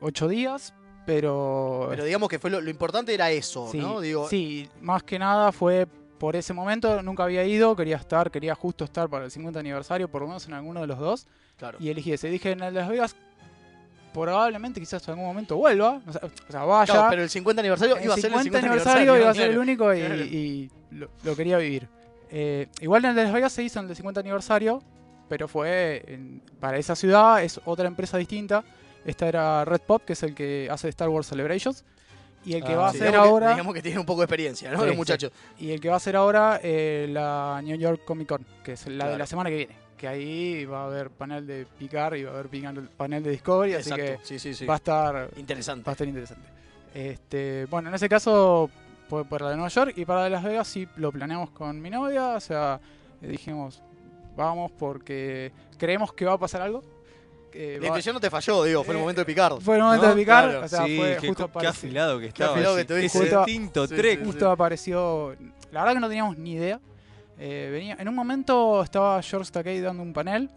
ocho 0.00 0.26
días, 0.28 0.72
pero... 1.06 1.86
Pero 1.90 2.04
digamos 2.04 2.28
que 2.28 2.38
fue 2.38 2.50
lo, 2.50 2.60
lo 2.60 2.68
importante 2.68 3.14
era 3.14 3.30
eso, 3.30 3.68
sí, 3.70 3.78
¿no? 3.78 4.00
Digo, 4.00 4.28
sí, 4.28 4.68
más 4.80 5.02
que 5.02 5.18
nada 5.18 5.52
fue 5.52 5.86
por 6.18 6.34
ese 6.36 6.52
momento, 6.52 7.02
nunca 7.02 7.24
había 7.24 7.44
ido, 7.44 7.76
quería 7.76 7.96
estar, 7.96 8.30
quería 8.30 8.54
justo 8.54 8.84
estar 8.84 9.08
para 9.08 9.24
el 9.26 9.30
50 9.30 9.60
aniversario, 9.60 10.08
por 10.08 10.22
lo 10.22 10.28
menos 10.28 10.46
en 10.46 10.54
alguno 10.54 10.80
de 10.80 10.86
los 10.86 10.98
dos, 10.98 11.26
claro. 11.56 11.78
y 11.80 11.88
elegí 11.90 12.12
ese. 12.12 12.28
Dije, 12.28 12.52
en 12.52 12.58
Las 12.58 12.88
Vegas 12.88 13.16
probablemente 14.12 14.80
quizás 14.80 15.06
en 15.06 15.12
algún 15.12 15.26
momento 15.26 15.56
vuelva, 15.56 16.00
o 16.06 16.12
sea, 16.12 16.22
o 16.24 16.52
sea, 16.52 16.64
vaya. 16.64 16.92
Claro, 16.92 17.10
pero 17.10 17.22
el 17.22 17.28
50 17.28 17.60
aniversario 17.60 17.96
el 17.98 18.04
iba 18.04 18.14
a 18.14 18.16
ser 18.16 18.32
el 18.32 18.38
50 18.40 18.58
aniversario 18.58 19.16
iba 19.16 19.30
a 19.30 19.34
ser 19.34 19.50
el 19.50 19.58
único 19.58 19.94
y, 19.94 20.70
lo, 20.90 21.10
lo 21.22 21.36
quería 21.36 21.58
vivir. 21.58 21.88
Eh, 22.30 22.68
igual 22.80 23.04
en 23.04 23.14
Las 23.14 23.32
Vegas 23.32 23.52
se 23.52 23.62
hizo 23.62 23.78
en 23.78 23.88
el 23.88 23.94
50 23.94 24.20
aniversario, 24.20 24.82
pero 25.28 25.48
fue 25.48 26.02
en- 26.06 26.40
para 26.58 26.78
esa 26.78 26.96
ciudad, 26.96 27.42
es 27.42 27.60
otra 27.66 27.86
empresa 27.86 28.16
distinta. 28.16 28.64
Esta 29.06 29.28
era 29.28 29.64
Red 29.64 29.80
Pop, 29.82 30.02
que 30.04 30.12
es 30.14 30.22
el 30.22 30.34
que 30.34 30.68
hace 30.70 30.88
Star 30.90 31.08
Wars 31.08 31.28
Celebrations. 31.28 31.84
Y 32.44 32.54
el 32.54 32.62
que 32.64 32.74
Ah, 32.74 32.76
va 32.76 32.88
a 32.88 32.90
Sí, 32.92 32.98
hacer 32.98 33.08
digamos 33.08 33.26
que- 33.26 33.30
ahora. 33.32 33.50
digamos 33.50 33.74
que 33.74 33.82
tiene 33.82 33.98
un 33.98 34.06
poco 34.06 34.20
de 34.20 34.24
experiencia, 34.26 34.70
¿no? 34.70 34.78
Sí, 34.78 34.84
Los 34.84 34.92
sí. 34.92 34.96
muchachos. 34.96 35.32
Y 35.58 35.70
el 35.72 35.80
que 35.80 35.88
va 35.88 35.94
a 35.94 35.96
hacer 35.96 36.14
ahora 36.16 36.60
eh, 36.62 37.06
la 37.10 37.60
New 37.64 37.76
York 37.76 38.02
Comic 38.04 38.28
Con, 38.28 38.44
que 38.62 38.72
es 38.72 38.86
la 38.86 39.08
de 39.08 39.18
la 39.18 39.26
semana 39.26 39.50
que 39.50 39.56
viene. 39.56 39.76
Que 39.96 40.06
ahí 40.08 40.64
va 40.66 40.82
a 40.82 40.86
haber 40.86 41.10
panel 41.10 41.46
de 41.46 41.66
Picard 41.78 42.14
y 42.16 42.24
va 42.24 42.32
a 42.32 42.38
haber 42.38 42.48
panel 42.96 43.22
de 43.22 43.30
Discovery, 43.30 43.74
así 43.74 43.90
Exacto. 43.90 44.04
que 44.20 44.26
Sí, 44.26 44.38
sí, 44.38 44.54
sí. 44.54 44.66
va 44.66 44.74
a 44.74 44.76
estar 44.76 45.30
Interesante. 45.36 45.84
va 45.86 45.90
a 45.90 45.94
estar 45.94 46.06
interesante. 46.06 46.48
Este, 46.94 47.66
bueno, 47.70 47.88
en 47.88 47.94
ese 47.94 48.08
caso 48.08 48.70
fue 49.08 49.24
para 49.24 49.46
la 49.46 49.50
de 49.52 49.56
Nueva 49.56 49.68
York 49.68 49.94
y 49.96 50.04
para 50.04 50.20
la 50.20 50.24
de 50.24 50.30
Las 50.30 50.44
Vegas 50.44 50.68
sí 50.68 50.86
lo 50.96 51.10
planeamos 51.12 51.50
con 51.50 51.80
mi 51.80 51.90
novia, 51.90 52.34
o 52.36 52.40
sea, 52.40 52.80
dijimos, 53.20 53.82
vamos 54.36 54.70
porque 54.78 55.50
creemos 55.78 56.12
que 56.12 56.24
va 56.26 56.34
a 56.34 56.38
pasar 56.38 56.62
algo. 56.62 56.82
Que 57.56 57.74
La 57.74 57.80
va- 57.80 57.86
intuición 57.88 58.14
no 58.14 58.20
te 58.20 58.30
falló, 58.30 58.64
digo, 58.64 58.84
fue 58.84 58.92
el 58.94 58.98
Eh, 58.98 59.00
momento 59.00 59.20
de 59.20 59.24
picar. 59.24 59.52
fue 59.60 59.76
el 59.76 59.82
momento 59.82 60.06
¿no? 60.06 60.14
de 60.14 60.20
picar, 60.20 60.44
Claro. 60.50 60.64
o 60.64 60.68
sea, 60.68 60.84
sí, 60.84 60.96
fue 60.96 61.16
qué, 61.20 61.28
justo 61.28 61.50
qué 61.58 61.66
afilado 61.66 62.18
que 62.20 62.26
estaba. 62.26 62.52
afilado 62.52 62.76
que 62.76 62.84
tuviste. 62.84 63.06
ese 63.06 63.18
Justo- 63.20 63.44
tinto 63.44 63.86
sí, 63.86 63.94
trek. 63.94 64.18
sí, 64.20 64.24
Justo 64.26 64.50
apareció. 64.50 65.34
La 65.72 65.80
verdad 65.80 65.94
que 65.94 66.00
no 66.00 66.08
teníamos 66.08 66.38
ni 66.38 66.52
idea. 66.52 66.80
Eh, 67.38 67.68
venía, 67.70 67.96
en 67.98 68.08
un 68.08 68.14
momento 68.14 68.82
estaba 68.82 69.20
George 69.22 69.50
Takei 69.50 69.80
dando 69.80 70.02
un 70.02 70.12
panel. 70.12 70.48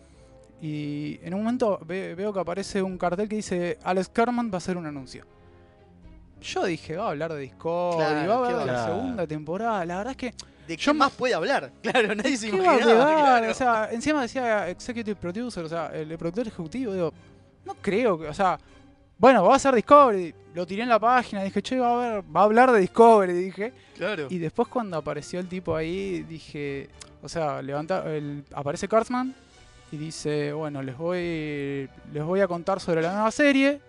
Y 0.62 1.20
en 1.24 1.34
un 1.34 1.42
momento 1.44 1.80
ve- 1.86 2.16
veo 2.16 2.34
que 2.34 2.40
aparece 2.42 2.82
un 2.82 2.98
cartel 2.98 3.30
que 3.30 3.38
dice 3.38 3.78
Alex 3.84 4.10
Kerman 4.10 4.50
va 4.52 4.56
a 4.56 4.58
hacer 4.58 4.76
un 4.76 4.86
anuncio. 4.86 5.26
Yo 6.42 6.66
dije, 6.66 6.96
va 6.98 7.06
a 7.06 7.10
hablar 7.12 7.34
de 7.34 7.40
Discovery, 7.40 7.98
Claro, 7.98 8.30
va 8.30 8.34
a 8.34 8.38
hablar 8.38 8.54
¿qué 8.54 8.60
de 8.60 8.66
la 8.78 8.86
segunda 8.86 9.28
temporada. 9.28 9.86
La 9.86 9.98
verdad 9.98 10.12
es 10.12 10.18
que. 10.18 10.34
¿De 10.70 10.78
qué 10.78 10.84
Yo 10.84 10.94
más 10.94 11.12
puede 11.12 11.34
hablar? 11.34 11.72
Claro, 11.82 12.14
nadie 12.14 12.38
se 12.38 12.52
¿Qué 12.52 12.58
va 12.60 12.74
a 12.74 12.76
imaginaba. 12.76 13.16
claro. 13.16 13.52
O 13.52 13.54
sea, 13.56 13.90
encima 13.92 14.22
decía 14.22 14.70
Executive 14.70 15.16
Producer, 15.16 15.66
o 15.66 15.70
sea, 15.70 15.88
el 15.88 16.16
productor 16.16 16.48
ejecutivo. 16.48 16.94
Digo, 16.94 17.12
no 17.66 17.74
creo 17.82 18.20
que. 18.20 18.28
O 18.28 18.34
sea, 18.34 18.60
bueno, 19.18 19.44
va 19.44 19.56
a 19.56 19.60
ser 19.60 19.74
Discovery. 19.74 20.34
Lo 20.54 20.68
tiré 20.68 20.84
en 20.84 20.90
la 20.90 21.00
página, 21.00 21.42
dije, 21.44 21.62
che, 21.64 21.80
va 21.80 21.94
a, 21.94 22.10
ver, 22.14 22.24
va 22.36 22.42
a 22.42 22.44
hablar 22.44 22.72
de 22.72 22.80
Discovery, 22.82 23.34
dije. 23.34 23.74
Claro. 23.96 24.28
Y 24.30 24.38
después 24.38 24.68
cuando 24.68 24.98
apareció 24.98 25.40
el 25.40 25.48
tipo 25.48 25.76
ahí, 25.76 26.22
dije, 26.24 26.88
o 27.24 27.28
sea, 27.28 27.62
levanta, 27.64 28.04
el, 28.06 28.44
aparece 28.54 28.88
Kurtzman 28.88 29.34
y 29.92 29.98
dice, 29.98 30.54
bueno, 30.54 30.84
les 30.84 30.96
voy, 30.96 31.90
les 32.14 32.24
voy 32.24 32.42
a 32.42 32.48
contar 32.48 32.80
sobre 32.80 33.02
la 33.02 33.12
nueva 33.14 33.32
serie. 33.32 33.82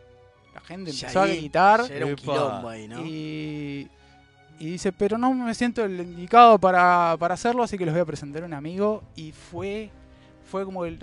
La 0.54 0.60
gente 0.62 0.92
Ya 0.92 1.08
empezó 1.08 1.20
a 1.20 1.26
gritar 1.26 1.88
Ya 1.88 1.94
era 1.94 2.06
un 2.06 2.12
Epa. 2.12 2.22
quilombo 2.22 2.68
ahí, 2.70 2.88
¿no? 2.88 3.04
y, 3.04 3.88
y 4.60 4.66
dice, 4.72 4.92
pero 4.92 5.18
no 5.18 5.32
me 5.34 5.54
siento 5.54 5.84
el 5.84 5.98
indicado 6.00 6.58
para, 6.58 7.16
para 7.18 7.34
hacerlo, 7.34 7.62
así 7.64 7.76
que 7.76 7.84
les 7.86 7.92
voy 7.94 8.02
a 8.02 8.06
presentar 8.06 8.42
a 8.42 8.46
un 8.46 8.52
amigo. 8.54 9.02
Y 9.16 9.32
fue, 9.32 9.90
fue 10.44 10.64
como 10.64 10.84
el, 10.84 10.98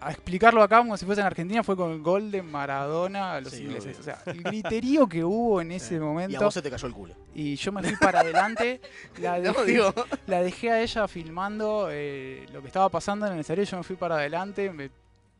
a 0.00 0.10
explicarlo 0.12 0.62
acá 0.62 0.78
como 0.78 0.96
si 0.96 1.04
fuese 1.04 1.20
en 1.20 1.26
Argentina, 1.26 1.62
fue 1.62 1.76
con 1.76 1.90
el 1.90 2.00
gol 2.00 2.30
de 2.30 2.42
Maradona 2.42 3.34
a 3.34 3.40
los 3.42 3.52
Sí, 3.52 3.64
ingleses. 3.64 3.98
obvio. 3.98 4.00
O 4.00 4.02
sea, 4.04 4.22
el 4.32 4.42
griterío 4.42 5.06
que 5.08 5.22
hubo 5.24 5.60
en 5.60 5.72
ese 5.72 5.88
Sí. 5.88 5.94
Y 5.94 5.98
a 5.98 6.00
momento. 6.00 6.40
vos 6.44 6.54
se 6.54 6.62
te 6.62 6.70
cayó 6.70 6.86
el 6.86 6.94
culo. 6.94 7.14
Y 7.34 7.56
yo 7.56 7.70
me 7.72 7.82
fui 7.82 7.96
para 7.96 8.20
adelante, 8.20 8.80
la 9.18 9.38
No, 9.40 9.52
dejé, 9.52 9.64
digo, 9.66 9.92
la 10.26 10.40
dejé 10.40 10.70
a 10.70 10.80
ella 10.80 11.06
filmando 11.08 11.88
eh, 11.90 12.46
lo 12.52 12.60
que 12.62 12.68
estaba 12.68 12.88
pasando 12.88 13.26
en 13.26 13.32
el 13.34 13.40
escenario, 13.40 13.64
yo 13.64 13.76
me 13.76 13.82
fui 13.82 13.96
para 13.96 14.14
adelante, 14.14 14.70
me, 14.70 14.88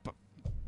pa- 0.03 0.15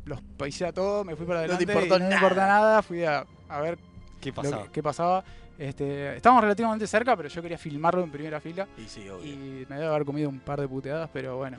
los 0.05 0.21
paisé 0.37 0.65
a 0.65 0.71
todos, 0.71 1.05
me 1.05 1.15
fui 1.15 1.25
para 1.25 1.41
No 1.45 1.57
te 1.57 1.65
adelante, 1.65 1.73
y 1.73 1.75
no 1.75 1.93
me 1.99 1.99
nada. 2.09 2.15
importa 2.15 2.47
nada, 2.47 2.81
fui 2.81 3.03
a, 3.03 3.25
a 3.49 3.59
ver 3.61 3.77
¿Qué 4.21 4.31
pasaba? 4.33 4.63
que, 4.63 4.71
qué 4.71 4.81
pasaba. 4.81 5.23
Este, 5.57 6.15
estábamos 6.15 6.43
relativamente 6.43 6.87
cerca, 6.87 7.15
pero 7.15 7.29
yo 7.29 7.41
quería 7.41 7.57
filmarlo 7.59 8.03
en 8.03 8.11
primera 8.11 8.41
fila 8.41 8.67
y 8.77 8.87
sí, 8.89 9.07
obvio. 9.07 9.23
y 9.25 9.65
me 9.69 9.75
debe 9.75 9.85
haber 9.87 10.03
comido 10.03 10.27
un 10.27 10.39
par 10.39 10.59
de 10.59 10.67
puteadas, 10.67 11.09
pero 11.13 11.37
bueno. 11.37 11.57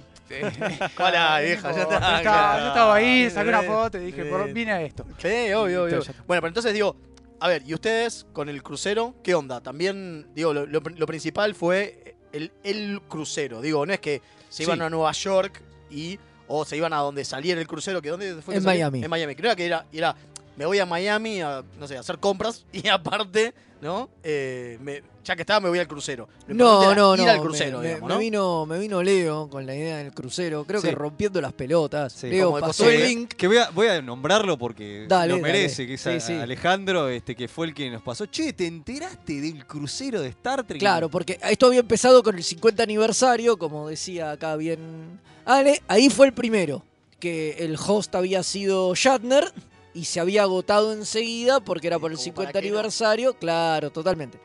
Hola, 0.99 1.41
vieja, 1.45 1.73
ya 1.73 1.83
está, 1.83 1.95
estaba- 1.95 2.21
claro. 2.21 2.61
Yo 2.63 2.69
estaba 2.69 2.95
ahí, 2.97 3.31
saqué 3.31 3.49
una 3.49 3.63
foto 3.63 3.99
y 3.99 4.07
dije, 4.07 4.25
por, 4.25 4.53
vine 4.53 4.73
a 4.73 4.83
esto. 4.83 5.05
Sí, 5.19 5.53
obvio, 5.53 5.85
obvio. 5.85 6.01
Bueno, 6.27 6.41
pero 6.41 6.49
entonces 6.49 6.73
digo, 6.75 6.97
a 7.41 7.49
ver, 7.49 7.63
¿y 7.67 7.73
ustedes 7.75 8.27
con 8.33 8.49
el 8.49 8.63
crucero 8.63 9.15
qué 9.23 9.35
onda? 9.35 9.61
También, 9.61 10.27
digo, 10.35 10.53
lo, 10.53 10.67
lo- 10.67 10.81
lo 10.81 11.07
principal 11.07 11.55
fue 11.55 12.17
el, 12.33 12.51
el 12.65 13.01
crucero. 13.09 13.61
Digo, 13.61 13.87
no 13.87 13.93
es 13.93 14.01
que 14.01 14.21
se 14.49 14.65
iban 14.65 14.79
Sí. 14.79 14.85
a 14.85 14.91
Nueva 14.91 15.13
York 15.13 15.63
y 15.91 16.19
o 16.49 16.65
se 16.65 16.77
iban 16.77 16.93
a 16.93 16.99
donde 16.99 17.25
saliera 17.25 17.61
el 17.61 17.67
crucero, 17.67 18.03
que 18.03 18.11
dónde 18.11 18.43
fue 18.43 18.57
En? 18.57 18.65
Miami. 18.65 19.03
En 19.05 19.09
Miami. 19.11 19.35
Creo 19.35 19.55
que 19.57 19.65
era, 19.67 19.87
era 19.93 20.15
me 20.57 20.67
voy 20.67 20.79
a 20.79 20.87
Miami 20.87 21.41
a, 21.41 21.63
no 21.79 21.87
sé, 21.89 21.97
a 21.97 22.01
hacer 22.01 22.19
compras 22.19 22.65
y 22.73 22.89
aparte, 22.89 23.55
¿no? 23.81 24.09
Eh, 24.23 24.79
me- 24.81 25.03
ya 25.25 25.35
que 25.35 25.41
estaba, 25.41 25.59
me 25.61 25.71
voy 25.71 25.79
al 25.79 25.89
crucero. 25.89 26.29
No, 26.49 26.95
no, 26.95 27.15
ir 27.17 27.23
no. 27.23 27.31
al 27.31 27.41
crucero, 27.41 27.79
me, 27.79 27.87
digamos, 27.87 28.09
me 28.11 28.15
¿no? 28.15 28.21
vino, 28.21 28.67
me 28.67 28.79
vino 28.79 29.03
Leo 29.03 29.49
con 29.49 29.65
la 29.65 29.75
idea 29.75 29.97
del 29.97 30.13
crucero. 30.13 30.67
Creo 30.67 30.83
Sí. 30.83 30.89
que 30.89 30.95
rompiendo 30.95 31.41
las 31.41 31.55
pelotas. 31.55 32.13
Sí. 32.13 32.29
Leo 32.29 32.49
Como 32.51 32.61
pasó 32.61 32.91
el 32.91 33.03
link. 33.03 33.33
Que 33.33 33.47
voy 33.47 33.57
a, 33.57 33.71
voy 33.71 33.87
a 33.89 34.03
nombrarlo 34.03 34.59
porque 34.59 35.07
Dale, 35.09 35.29
lo 35.33 35.37
dale. 35.41 35.43
merece, 35.53 35.87
que 35.87 35.95
es 35.95 36.03
Sí, 36.03 36.11
a- 36.11 36.21
sí. 36.21 36.35
Alejandro, 36.35 37.09
este, 37.09 37.35
que 37.35 37.49
fue 37.49 37.69
el 37.69 37.75
que 37.75 37.89
nos 37.91 38.03
pasó. 38.03 38.27
Che, 38.27 38.53
¿te 38.53 38.67
enteraste 38.67 39.41
del 39.41 39.65
crucero 39.67 40.21
de 40.21 40.29
Star 40.29 40.63
Trek? 40.65 40.79
Claro, 40.79 41.09
porque 41.09 41.41
esto 41.43 41.69
había 41.69 41.81
empezado 41.81 42.23
con 42.23 42.37
el 42.37 42.45
50 42.45 42.83
aniversario, 42.83 43.57
como 43.57 43.89
decía 43.89 44.31
acá 44.33 44.57
bien 44.57 45.19
Ale. 45.47 45.83
Ahí 45.89 46.11
fue 46.11 46.27
el 46.27 46.35
primero, 46.35 46.83
que 47.19 47.53
el 47.61 47.77
host 47.77 48.15
había 48.15 48.43
sido 48.43 48.95
Shatner 48.95 49.51
y 49.95 50.05
se 50.05 50.21
había 50.21 50.43
agotado 50.43 50.93
enseguida 50.93 51.61
porque 51.61 51.87
era 51.87 51.99
por 51.99 52.11
el 52.11 52.17
Como 52.17 52.25
50 52.25 52.53
para 52.53 52.61
que 52.63 52.69
no. 52.71 52.77
aniversario. 52.77 53.35
Claro, 53.35 53.91
totalmente. 53.91 54.41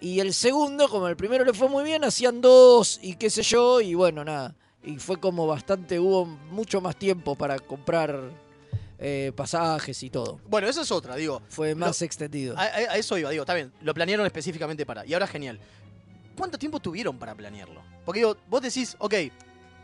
Y 0.00 0.20
el 0.20 0.34
segundo, 0.34 0.88
como 0.88 1.08
el 1.08 1.16
primero 1.16 1.44
le 1.44 1.52
fue 1.52 1.68
muy 1.68 1.84
bien, 1.84 2.04
hacían 2.04 2.40
dos 2.40 2.98
y 3.02 3.14
qué 3.16 3.28
sé 3.30 3.42
yo, 3.42 3.80
y 3.80 3.94
bueno, 3.94 4.24
nada. 4.24 4.54
Y 4.82 4.96
fue 4.96 5.18
como 5.20 5.46
bastante, 5.46 5.98
hubo 6.00 6.24
mucho 6.24 6.80
más 6.80 6.96
tiempo 6.96 7.34
para 7.36 7.58
comprar 7.58 8.18
eh, 8.98 9.30
pasajes 9.36 10.02
y 10.02 10.08
todo. 10.10 10.40
Bueno, 10.48 10.68
esa 10.68 10.82
es 10.82 10.90
otra, 10.90 11.16
digo. 11.16 11.42
Fue 11.48 11.74
más 11.74 12.00
extendido. 12.02 12.56
A- 12.58 12.62
a 12.62 12.96
eso 12.96 13.16
iba, 13.18 13.30
digo, 13.30 13.42
está 13.42 13.54
bien, 13.54 13.72
lo 13.82 13.92
planearon 13.94 14.24
específicamente 14.26 14.84
para. 14.86 15.04
Y 15.06 15.12
ahora 15.12 15.26
genial. 15.26 15.58
¿Cuánto 16.36 16.56
tiempo 16.58 16.80
tuvieron 16.80 17.18
para 17.18 17.34
planearlo? 17.34 17.82
Porque 18.04 18.20
digo, 18.20 18.36
vos 18.48 18.62
decís, 18.62 18.96
ok, 18.98 19.14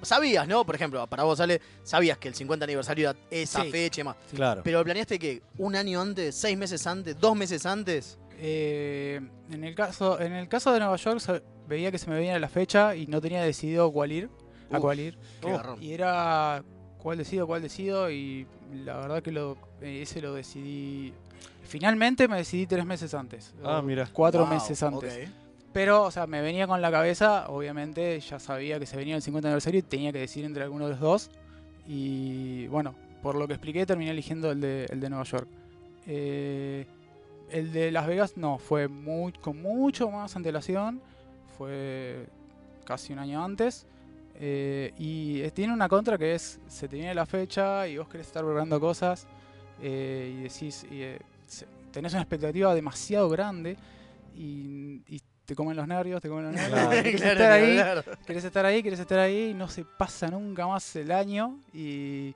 sabías, 0.02 0.46
¿no? 0.48 0.64
Por 0.64 0.74
ejemplo, 0.74 1.06
para 1.06 1.22
vos 1.24 1.38
sale, 1.38 1.60
sabías 1.82 2.18
que 2.18 2.28
el 2.28 2.34
50 2.34 2.64
aniversario 2.64 3.10
era 3.10 3.18
esa 3.30 3.62
Sí. 3.62 3.70
fecha 3.70 4.00
y 4.00 4.02
demás. 4.02 4.16
Claro. 4.34 4.62
Pero 4.64 4.82
planeaste 4.84 5.18
que 5.18 5.42
un 5.58 5.74
año 5.76 6.00
antes, 6.00 6.34
seis 6.34 6.56
meses 6.56 6.86
antes, 6.86 7.18
dos 7.18 7.36
meses 7.36 7.64
antes. 7.66 8.18
Eh, 8.38 9.20
en, 9.50 9.64
el 9.64 9.74
caso, 9.74 10.20
en 10.20 10.32
el 10.34 10.48
caso 10.48 10.72
de 10.72 10.78
Nueva 10.80 10.96
York 10.96 11.42
veía 11.66 11.90
que 11.90 11.98
se 11.98 12.08
me 12.10 12.16
venía 12.16 12.38
la 12.38 12.48
fecha 12.48 12.94
y 12.94 13.06
no 13.06 13.20
tenía 13.20 13.42
decidido 13.42 13.90
cuál 13.90 14.12
ir, 14.12 14.28
a 14.70 14.78
cuál 14.78 15.00
ir. 15.00 15.18
Qué 15.40 15.50
garrón. 15.50 15.82
Y 15.82 15.92
era 15.92 16.62
cuál 16.98 17.18
decido, 17.18 17.46
cuál 17.46 17.62
decido 17.62 18.10
y 18.10 18.46
la 18.84 18.98
verdad 18.98 19.22
que 19.22 19.32
lo, 19.32 19.56
eh, 19.80 20.02
ese 20.02 20.20
lo 20.20 20.34
decidí. 20.34 21.14
Finalmente 21.62 22.28
me 22.28 22.36
decidí 22.36 22.66
tres 22.66 22.84
meses 22.84 23.14
antes. 23.14 23.54
Ah, 23.64 23.82
mira. 23.82 24.08
Cuatro 24.12 24.42
Wow, 24.42 24.50
meses 24.54 24.82
antes. 24.82 25.28
Pero, 25.76 26.04
o 26.04 26.10
sea, 26.10 26.26
me 26.26 26.40
venía 26.40 26.66
con 26.66 26.80
la 26.80 26.90
cabeza, 26.90 27.50
obviamente 27.50 28.18
ya 28.20 28.38
sabía 28.38 28.78
que 28.78 28.86
se 28.86 28.96
venía 28.96 29.14
el 29.14 29.20
50 29.20 29.46
aniversario 29.46 29.80
y 29.80 29.82
tenía 29.82 30.10
que 30.10 30.20
decidir 30.20 30.46
entre 30.46 30.62
alguno 30.62 30.86
de 30.86 30.92
los 30.92 31.00
dos. 31.00 31.30
Y 31.86 32.66
bueno, 32.68 32.94
por 33.22 33.34
lo 33.34 33.46
que 33.46 33.52
expliqué, 33.52 33.84
terminé 33.84 34.10
eligiendo 34.10 34.50
el 34.52 34.62
de, 34.62 34.86
el 34.86 35.00
de 35.00 35.10
Nueva 35.10 35.24
York. 35.24 35.46
Eh, 36.06 36.86
el 37.50 37.74
de 37.74 37.90
Las 37.90 38.06
Vegas 38.06 38.38
no, 38.38 38.56
fue 38.56 38.88
muy, 38.88 39.32
con 39.32 39.60
mucho 39.60 40.10
más 40.10 40.34
antelación. 40.34 41.02
Fue 41.58 42.24
casi 42.86 43.12
un 43.12 43.18
año 43.18 43.44
antes. 43.44 43.86
Eh, 44.36 44.94
y 44.96 45.42
eh, 45.42 45.50
tiene 45.50 45.74
una 45.74 45.90
contra 45.90 46.16
que 46.16 46.34
es, 46.34 46.58
se 46.68 46.88
te 46.88 46.96
viene 46.96 47.14
la 47.14 47.26
fecha 47.26 47.86
y 47.86 47.98
vos 47.98 48.08
querés 48.08 48.28
estar 48.28 48.42
preparando 48.42 48.80
cosas 48.80 49.26
y 49.82 50.40
decís, 50.40 50.86
tenés 51.90 52.14
una 52.14 52.22
expectativa 52.22 52.74
demasiado 52.74 53.28
grande 53.28 53.76
y 54.34 55.20
te 55.46 55.54
comen 55.54 55.76
los 55.76 55.86
nervios, 55.88 56.20
te 56.20 56.28
comen 56.28 56.46
los 56.46 56.54
nervios. 56.54 56.80
Claro. 56.80 56.90
querés 56.90 57.20
Claro, 57.20 57.32
estar 57.32 57.52
ahí, 57.52 57.78
hablar. 57.78 58.18
querés 58.26 58.44
estar 58.44 58.66
ahí, 58.66 58.82
querés 58.82 59.00
estar 59.00 59.18
ahí 59.18 59.50
y 59.50 59.54
no 59.54 59.68
se 59.68 59.84
pasa 59.84 60.28
nunca 60.28 60.66
más 60.66 60.94
el 60.96 61.10
año 61.12 61.58
y, 61.72 62.34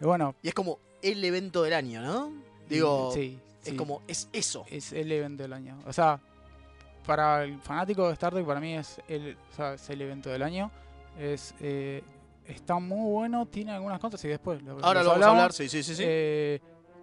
y 0.00 0.04
bueno, 0.04 0.34
Y 0.42 0.48
es 0.48 0.54
como, 0.54 0.78
el 1.02 1.24
evento 1.24 1.62
del 1.62 1.72
año, 1.74 2.02
¿no? 2.02 2.32
Digo, 2.68 3.10
sí, 3.12 3.38
es 3.64 3.74
como, 3.74 4.02
es 4.06 4.28
eso. 4.32 4.64
es 4.70 4.92
el 4.92 5.10
evento 5.10 5.42
del 5.42 5.52
año. 5.54 5.78
O 5.86 5.92
sea, 5.92 6.20
para 7.06 7.42
el 7.44 7.58
fanático 7.60 8.06
de 8.06 8.12
Star 8.12 8.32
Trek, 8.32 8.46
para 8.46 8.60
mí 8.60 8.76
es 8.76 9.00
el, 9.08 9.36
o 9.52 9.56
sea, 9.56 9.74
es 9.74 9.90
el 9.90 10.00
evento 10.02 10.30
del 10.30 10.42
año. 10.42 10.70
Es, 11.18 11.54
eh, 11.60 12.02
está 12.46 12.78
muy 12.78 13.10
bueno, 13.10 13.46
tiene 13.46 13.72
algunas 13.72 13.98
cosas 13.98 14.24
y 14.24 14.28
después 14.28 14.62
lo, 14.62 14.78
Ahora 14.84 15.02
lo 15.02 15.10
vamos 15.10 15.26
a 15.26 15.30
hablar, 15.30 15.52
sí, 15.52 15.68
sí, 15.68 15.82
sí. 15.82 15.94
sí. 15.96 16.02
Eh, 16.06 16.60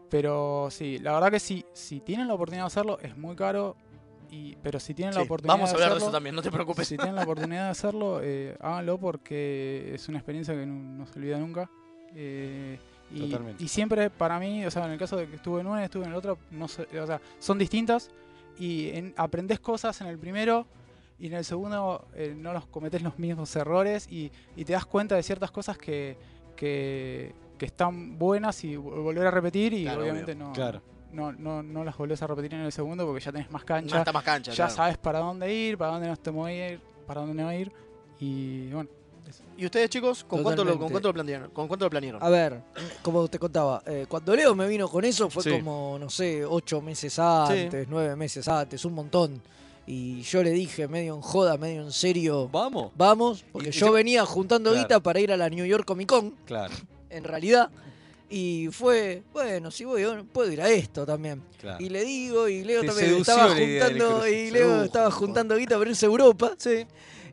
pero 0.10 0.70
sí, 0.72 1.00
la 1.00 1.14
verdad 1.14 1.32
que 1.32 1.40
sí, 1.40 1.66
si 1.74 2.00
tienen 2.00 2.28
la 2.28 2.36
oportunidad 2.36 2.64
de 2.64 2.68
hacerlo, 2.68 3.00
es 3.02 3.18
muy 3.18 3.36
caro. 3.36 3.76
Y, 4.30 4.56
pero 4.62 4.80
si 4.80 4.94
tienen 4.94 5.16
la 5.16 5.22
oportunidad 5.22 5.54
Vamos 5.56 5.70
a 5.70 5.72
de 5.72 5.76
hablar 5.76 5.90
de 5.90 5.96
hacerlo, 5.96 6.08
eso 6.08 6.12
también, 6.18 6.36
no 6.36 6.42
te 6.42 6.52
preocupes. 6.52 6.88
si 6.88 6.98
tienen 6.98 7.16
la 7.16 7.24
oportunidad 7.24 7.64
de 7.66 7.70
hacerlo, 7.70 8.20
eh, 8.22 8.58
háganlo 8.60 8.98
porque 8.98 9.92
es 9.94 10.08
una 10.10 10.18
experiencia 10.18 10.54
que 10.54 10.66
no, 10.66 10.74
no 10.98 11.06
se 11.08 11.18
olvida 11.20 11.38
nunca. 11.38 11.70
Eh, 12.14 12.78
y, 13.12 13.20
Totalmente. 13.22 13.64
y 13.64 13.68
siempre 13.70 14.10
para 14.10 14.38
mí, 14.40 14.66
o 14.66 14.72
sea, 14.72 14.86
en 14.86 14.92
el 14.92 15.00
caso 15.00 15.16
de 15.16 15.28
que 15.28 15.36
estuve 15.38 15.62
en 15.62 15.68
una 15.68 15.82
y 15.82 15.86
estuve 15.86 16.04
en 16.04 16.10
el 16.12 16.16
otro, 16.18 16.38
no 16.52 16.68
sé, 16.68 16.88
o 17.00 17.08
sea, 17.08 17.22
son 17.40 17.58
distintas 17.58 18.12
y 18.60 18.90
en, 18.90 19.14
aprendés 19.16 19.60
cosas 19.62 20.02
en 20.02 20.08
el 20.08 20.18
primero 20.20 20.66
y 21.20 21.28
en 21.28 21.34
el 21.34 21.46
segundo 21.46 22.06
eh, 22.14 22.36
no 22.38 22.52
los 22.52 22.66
cometés 22.68 23.02
los 23.02 23.18
mismos 23.18 23.56
errores 23.56 24.08
y, 24.12 24.30
y 24.58 24.66
te 24.66 24.74
das 24.74 24.86
cuenta 24.86 25.16
de 25.16 25.24
ciertas 25.24 25.52
cosas 25.52 25.78
que, 25.78 26.18
que, 26.58 27.34
que 27.58 27.66
están 27.66 28.18
buenas 28.20 28.62
y 28.66 28.76
vo- 28.76 29.02
volver 29.04 29.26
a 29.28 29.32
repetir 29.32 29.74
y 29.74 29.84
Claro, 29.84 30.02
obviamente 30.02 30.36
no, 30.36 30.52
Claro. 30.52 30.82
No, 31.12 31.32
no, 31.32 31.64
no 31.64 31.84
las 31.84 31.98
volvés 31.98 32.22
a 32.22 32.28
repetir 32.28 32.54
en 32.54 32.62
el 32.62 32.72
segundo 32.72 33.06
porque 33.06 33.24
ya 33.24 33.32
tenés 33.32 33.50
más 33.52 33.64
cancha 33.64 34.00
está 34.00 34.12
más 34.12 34.24
cancha, 34.24 34.52
ya 34.52 34.56
claro. 34.66 34.74
sabes 34.76 34.98
para 34.98 35.20
dónde 35.20 35.54
ir, 35.54 35.78
para 35.78 35.92
dónde 35.92 36.08
no 36.08 36.18
te 36.18 36.32
mueves 36.32 36.74
ir, 36.74 36.82
para 37.06 37.22
dónde 37.22 37.42
no 37.44 37.54
ir. 37.54 37.72
Y 38.20 38.70
bueno, 38.72 38.90
¿Y 39.58 39.66
ustedes, 39.66 39.90
chicos, 39.90 40.24
con 40.24 40.42
cuánto, 40.42 40.64
lo, 40.64 40.80
con 40.80 40.90
cuánto 40.90 41.10
lo 41.10 41.14
planearon? 41.14 41.50
¿Con 41.52 41.68
cuánto 41.68 41.86
lo 41.86 41.90
planearon? 41.90 42.24
A 42.24 42.30
ver, 42.30 42.62
como 43.02 43.28
te 43.28 43.38
contaba, 43.38 43.84
eh, 43.86 44.06
cuando 44.08 44.34
Leo 44.34 44.56
me 44.56 44.68
vino 44.70 44.88
con 44.88 45.04
eso 45.04 45.30
fue 45.30 45.44
Sí. 45.44 45.52
como, 45.52 45.98
no 46.00 46.10
sé, 46.10 46.46
ocho 46.46 46.80
meses 46.82 47.20
antes, 47.20 47.88
nueve 47.90 48.16
meses 48.16 48.48
antes, 48.48 48.86
un 48.86 48.94
montón. 48.94 49.42
Y 49.86 50.22
yo 50.22 50.44
le 50.44 50.52
dije, 50.52 50.88
medio 50.88 51.16
en 51.16 51.22
joda, 51.22 51.58
medio 51.58 51.82
en 51.82 51.92
serio, 51.92 52.48
Vamos. 52.50 52.92
vamos, 52.96 53.44
porque 53.52 53.68
Y- 53.70 53.72
y 53.72 53.74
yo 53.74 53.88
yo- 53.88 53.92
venía 53.94 54.26
juntando 54.26 54.70
Claro. 54.72 54.84
guita 54.88 55.00
para 55.02 55.20
ir 55.20 55.32
a 55.34 55.38
la 55.38 55.50
New 55.50 55.66
York 55.66 55.86
Comic 55.86 56.08
Con, 56.08 56.32
Claro, 56.46 56.74
en 57.10 57.24
realidad. 57.26 57.70
Y 58.30 58.68
fue, 58.72 59.24
bueno, 59.32 59.72
si 59.72 59.86
voy, 59.86 60.04
puedo 60.34 60.52
ir 60.52 60.62
a 60.62 60.70
esto 60.70 61.06
también. 61.06 61.42
claro. 61.60 61.78
Y 61.84 61.88
le 61.90 62.04
digo, 62.04 62.50
y 62.50 62.64
Leo 62.64 62.82
Te 62.82 62.88
también 62.88 63.16
estaba 63.16 63.50
juntando, 63.56 64.28
y 64.28 64.52
Leo 64.52 64.68
Sedujo, 64.68 64.84
estaba 64.84 65.12
juntando 65.12 65.56
guita 65.56 65.78
para 65.78 65.90
irse 65.90 66.06
a 66.06 66.10
Europa. 66.10 66.54
Sí. 66.58 66.86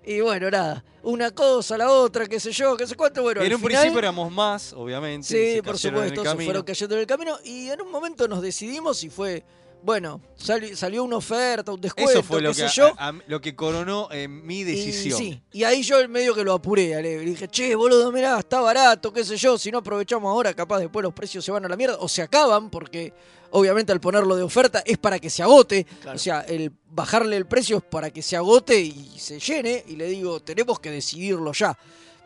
Y 0.07 0.21
bueno, 0.21 0.51
nada, 0.51 0.85
una 1.02 1.30
cosa, 1.33 1.76
la 1.78 1.91
otra, 1.91 2.26
qué 2.26 2.39
sé 2.39 2.52
yo, 2.52 2.76
qué 2.76 2.87
sé 2.87 2.95
cuánto, 2.95 3.23
bueno, 3.23 3.41
en 3.41 3.47
al 3.47 3.54
un 3.54 3.59
final- 3.61 3.71
principio 3.80 3.99
éramos 3.99 4.30
más, 4.30 4.73
obviamente. 4.75 5.26
Sí, 5.26 5.63
por 5.63 5.78
supuesto, 5.78 6.23
se 6.25 6.37
fueron 6.45 6.63
cayendo 6.63 6.95
en 6.95 7.00
el 7.00 7.07
camino 7.07 7.39
y 7.43 7.71
en 7.71 7.80
un 7.80 7.91
momento 7.91 8.28
nos 8.28 8.43
decidimos 8.43 9.02
y 9.02 9.09
fue, 9.11 9.43
bueno, 9.84 10.20
sali- 10.34 10.75
salió 10.75 11.04
una 11.04 11.18
oferta, 11.18 11.70
un 11.70 11.80
descuento, 11.80 12.12
Eso 12.12 12.23
fue 12.23 12.40
lo 12.40 12.52
qué 12.54 12.62
que, 12.62 12.68
sé 12.70 12.75
yo. 12.76 12.94
a- 12.97 13.08
a- 13.10 13.14
lo 13.26 13.40
que 13.40 13.54
coronó 13.54 14.08
en 14.10 14.44
mi 14.47 14.64
decisión. 14.64 15.20
Y, 15.20 15.25
sí, 15.32 15.42
y 15.52 15.64
ahí 15.64 15.82
yo 15.82 15.97
medio 16.08 16.34
que 16.34 16.42
lo 16.42 16.54
apuré, 16.54 16.94
a 16.94 17.02
Leo, 17.02 17.20
y 17.20 17.25
le 17.26 17.30
dije, 17.32 17.49
che, 17.49 17.75
boludo, 17.75 18.10
mirá, 18.10 18.38
está 18.38 18.60
barato, 18.60 19.12
qué 19.12 19.23
sé 19.25 19.36
yo, 19.36 19.58
si 19.58 19.70
no 19.70 19.78
aprovechamos 19.78 20.28
ahora, 20.30 20.54
capaz 20.54 20.78
después 20.80 21.02
los 21.02 21.12
precios 21.12 21.44
se 21.44 21.52
van 21.52 21.64
a 21.66 21.68
la 21.68 21.76
mierda 21.76 21.99
o 22.00 22.08
se 22.08 22.23
acaban, 22.23 22.70
porque 22.70 23.12
obviamente 23.50 23.92
al 23.92 24.00
ponerlo 24.00 24.34
de 24.36 24.42
oferta 24.42 24.82
es 24.86 24.97
para 24.97 25.18
que 25.18 25.28
se 25.28 25.42
agote, 25.42 25.84
Claro. 26.00 26.16
o 26.16 26.18
sea, 26.18 26.40
el 26.40 26.73
bajarle 26.90 27.36
el 27.36 27.47
precio 27.47 27.76
es 27.76 27.82
para 27.84 28.10
que 28.10 28.23
se 28.23 28.36
agote 28.36 28.80
y 28.80 29.12
se 29.18 29.38
llene, 29.38 29.84
y 29.86 29.97
le 29.97 30.06
digo, 30.06 30.40
tenemos 30.40 30.80
que 30.80 30.90
decidirlo 30.90 31.52
ya. 31.52 31.76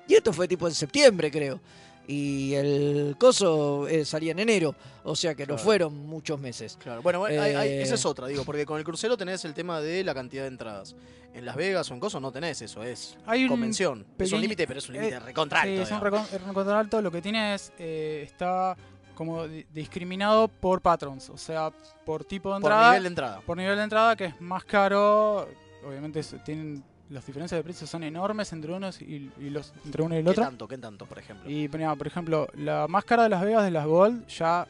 Y 0.06 0.14
esto 0.14 0.32
fue 0.32 0.46
tipo 0.46 0.68
en 0.68 0.74
septiembre, 0.74 1.30
creo. 1.30 1.60
Y 2.10 2.54
el 2.54 3.16
coso 3.20 3.86
eh, 3.86 4.02
salía 4.06 4.32
en 4.32 4.38
enero, 4.38 4.74
o 5.04 5.14
sea 5.14 5.34
que 5.34 5.46
no 5.46 5.58
fueron 5.58 5.94
muchos 6.06 6.40
meses. 6.40 6.78
Claro, 6.82 7.02
bueno, 7.02 7.18
bueno, 7.18 7.42
hay- 7.42 7.54
hay- 7.54 7.68
Eh, 7.68 7.82
esa 7.82 7.96
es 7.96 8.06
otra, 8.06 8.26
digo, 8.26 8.44
porque 8.44 8.64
con 8.64 8.78
el 8.78 8.84
crucero 8.84 9.14
tenés 9.18 9.44
el 9.44 9.52
tema 9.52 9.80
de 9.82 10.02
la 10.02 10.14
cantidad 10.14 10.42
de 10.44 10.48
entradas. 10.48 10.96
En 11.34 11.44
Las 11.44 11.54
Vegas 11.54 11.90
o 11.90 11.94
en 11.94 12.00
cosas 12.00 12.22
no 12.22 12.32
tenés 12.32 12.62
eso, 12.62 12.82
es 12.82 13.18
hay 13.26 13.42
un. 13.42 13.50
convención. 13.50 14.00
Es 14.00 14.16
pequeño- 14.16 14.36
un 14.36 14.40
límite, 14.40 14.66
pero 14.66 14.78
es 14.78 14.88
un 14.88 14.94
límite 14.94 15.14
eh, 15.16 15.20
recontra 15.20 15.62
sí, 15.62 15.68
alto, 15.68 15.82
es 15.82 15.90
un 15.90 15.98
digamos. 16.00 16.30
recon- 16.32 16.46
recontra 16.46 16.78
alto. 16.80 17.02
Lo 17.02 17.10
que 17.10 17.20
tiene 17.20 17.54
es. 17.54 17.72
eh, 17.78 18.22
está 18.24 18.74
como 19.14 19.46
di- 19.46 19.66
discriminado 19.74 20.48
por 20.48 20.80
patrons, 20.80 21.28
o 21.28 21.36
sea, 21.36 21.70
por 22.06 22.24
tipo 22.24 22.48
de 22.54 22.60
Por 22.62 22.70
entrada. 22.72 22.88
nivel 22.92 23.02
de 23.02 23.08
entrada. 23.08 23.40
por 23.42 23.56
nivel 23.58 23.76
de 23.76 23.82
entrada, 23.82 24.16
que 24.16 24.24
es 24.24 24.40
más 24.40 24.64
caro. 24.64 25.46
Obviamente 25.86 26.20
es- 26.20 26.34
tienen. 26.42 26.82
Las 27.10 27.24
diferencias 27.26 27.58
de 27.58 27.64
precios 27.64 27.88
son 27.88 28.02
enormes 28.02 28.52
entre 28.52 28.72
unos 28.72 29.00
y, 29.00 29.30
y 29.38 29.50
los 29.50 29.72
entre 29.84 30.02
uno 30.02 30.14
y 30.14 30.18
el 30.18 30.24
¿Qué 30.24 30.30
otro. 30.30 30.44
tanto? 30.44 30.68
¿Qué 30.68 30.76
tanto, 30.78 31.06
por 31.06 31.18
ejemplo? 31.18 31.50
Y 31.50 31.68
ponía, 31.68 31.94
por 31.94 32.06
ejemplo, 32.06 32.48
la 32.54 32.86
más 32.86 33.04
cara 33.04 33.22
de 33.22 33.28
Las 33.30 33.42
Vegas 33.42 33.64
de 33.64 33.70
las 33.70 33.86
Gold 33.86 34.26
ya 34.26 34.66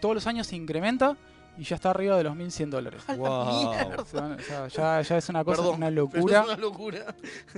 todos 0.00 0.14
los 0.14 0.26
años 0.26 0.46
se 0.46 0.56
incrementa 0.56 1.16
y 1.56 1.64
ya 1.64 1.76
está 1.76 1.88
arriba 1.90 2.18
de 2.18 2.24
los 2.24 2.36
1100 2.36 2.70
dólares. 2.70 3.02
Wow. 3.16 3.46
mierda. 3.70 4.02
O 4.02 4.04
sea, 4.04 4.36
ya, 4.68 5.00
ya 5.00 5.16
es 5.16 5.28
una 5.30 5.42
cosa, 5.44 5.62
Perdón, 5.62 5.76
una 5.76 5.86
pero 5.88 6.02
locura. 6.02 6.40
Es 6.40 6.46
una 6.46 6.56
locura. 6.58 7.14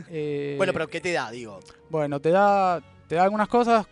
Eh, 0.09 0.55
Bueno, 0.57 0.73
pero 0.73 0.87
¿qué 0.87 1.01
te 1.01 1.13
da, 1.13 1.31
digo? 1.33 1.59
bueno, 1.91 2.21
te 2.21 2.31
da, 2.31 2.81
te 3.09 3.17
da 3.17 3.25
algunas 3.25 3.49
cosas 3.49 3.87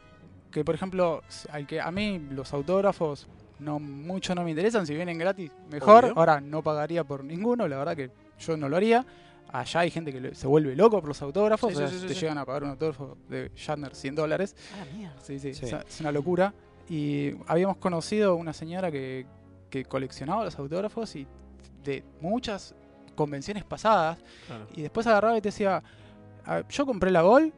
que, 0.53 0.65
por 0.65 0.77
ejemplo, 0.77 1.23
al 1.51 1.67
que 1.67 1.81
a 1.81 1.91
mí 1.91 2.21
los 2.31 2.53
autógrafos 2.53 3.27
no 3.59 3.81
mucho 3.81 4.35
no 4.37 4.45
me 4.45 4.51
interesan. 4.51 4.87
Si 4.87 4.95
vienen 4.95 5.19
gratis, 5.19 5.51
mejor. 5.69 6.05
Obvio. 6.05 6.15
Ahora 6.17 6.41
no 6.41 6.63
pagaría 6.63 7.03
por 7.03 7.25
ninguno, 7.25 7.67
la 7.67 7.77
verdad 7.79 7.97
que 7.97 8.11
yo 8.39 8.57
no 8.57 8.69
lo 8.69 8.77
haría. 8.77 9.05
Allá 9.53 9.81
hay 9.81 9.91
gente 9.91 10.13
que 10.13 10.35
se 10.35 10.47
vuelve 10.47 10.75
loco 10.77 10.99
por 11.01 11.09
los 11.09 11.23
autógrafos. 11.23 11.71
Sí, 11.71 11.77
o 11.77 11.79
sea, 11.79 11.89
sí, 11.89 11.99
sí, 12.01 12.07
te 12.09 12.15
sí. 12.15 12.21
llegan 12.21 12.39
a 12.39 12.45
pagar 12.45 12.65
un 12.65 12.71
autógrafo 12.71 13.17
de 13.29 13.51
Shatner 13.55 13.95
100 13.95 14.15
dólares. 14.15 14.57
Ah, 14.75 14.85
mierda. 14.97 15.15
Sí, 15.23 15.39
sí, 15.39 15.55
Sí. 15.55 15.67
Es, 15.67 15.73
es 15.73 16.01
una 16.01 16.13
locura. 16.13 16.53
Y 16.89 17.33
habíamos 17.47 17.77
conocido 17.79 18.37
una 18.37 18.53
señora 18.53 18.91
que, 18.91 19.27
que 19.71 19.85
coleccionaba 19.85 20.45
los 20.45 20.59
autógrafos 20.59 21.15
y 21.17 21.27
de 21.85 22.05
muchas 22.21 22.75
convenciones 23.15 23.65
pasadas. 23.65 24.19
Claro. 24.47 24.67
Y 24.75 24.83
después 24.83 25.07
agarraba 25.07 25.37
y 25.39 25.41
te 25.41 25.49
decía, 25.49 25.83
"Ah, 26.45 26.63
yo 26.69 26.85
compré 26.87 27.11
la 27.11 27.23
Gol, 27.23 27.53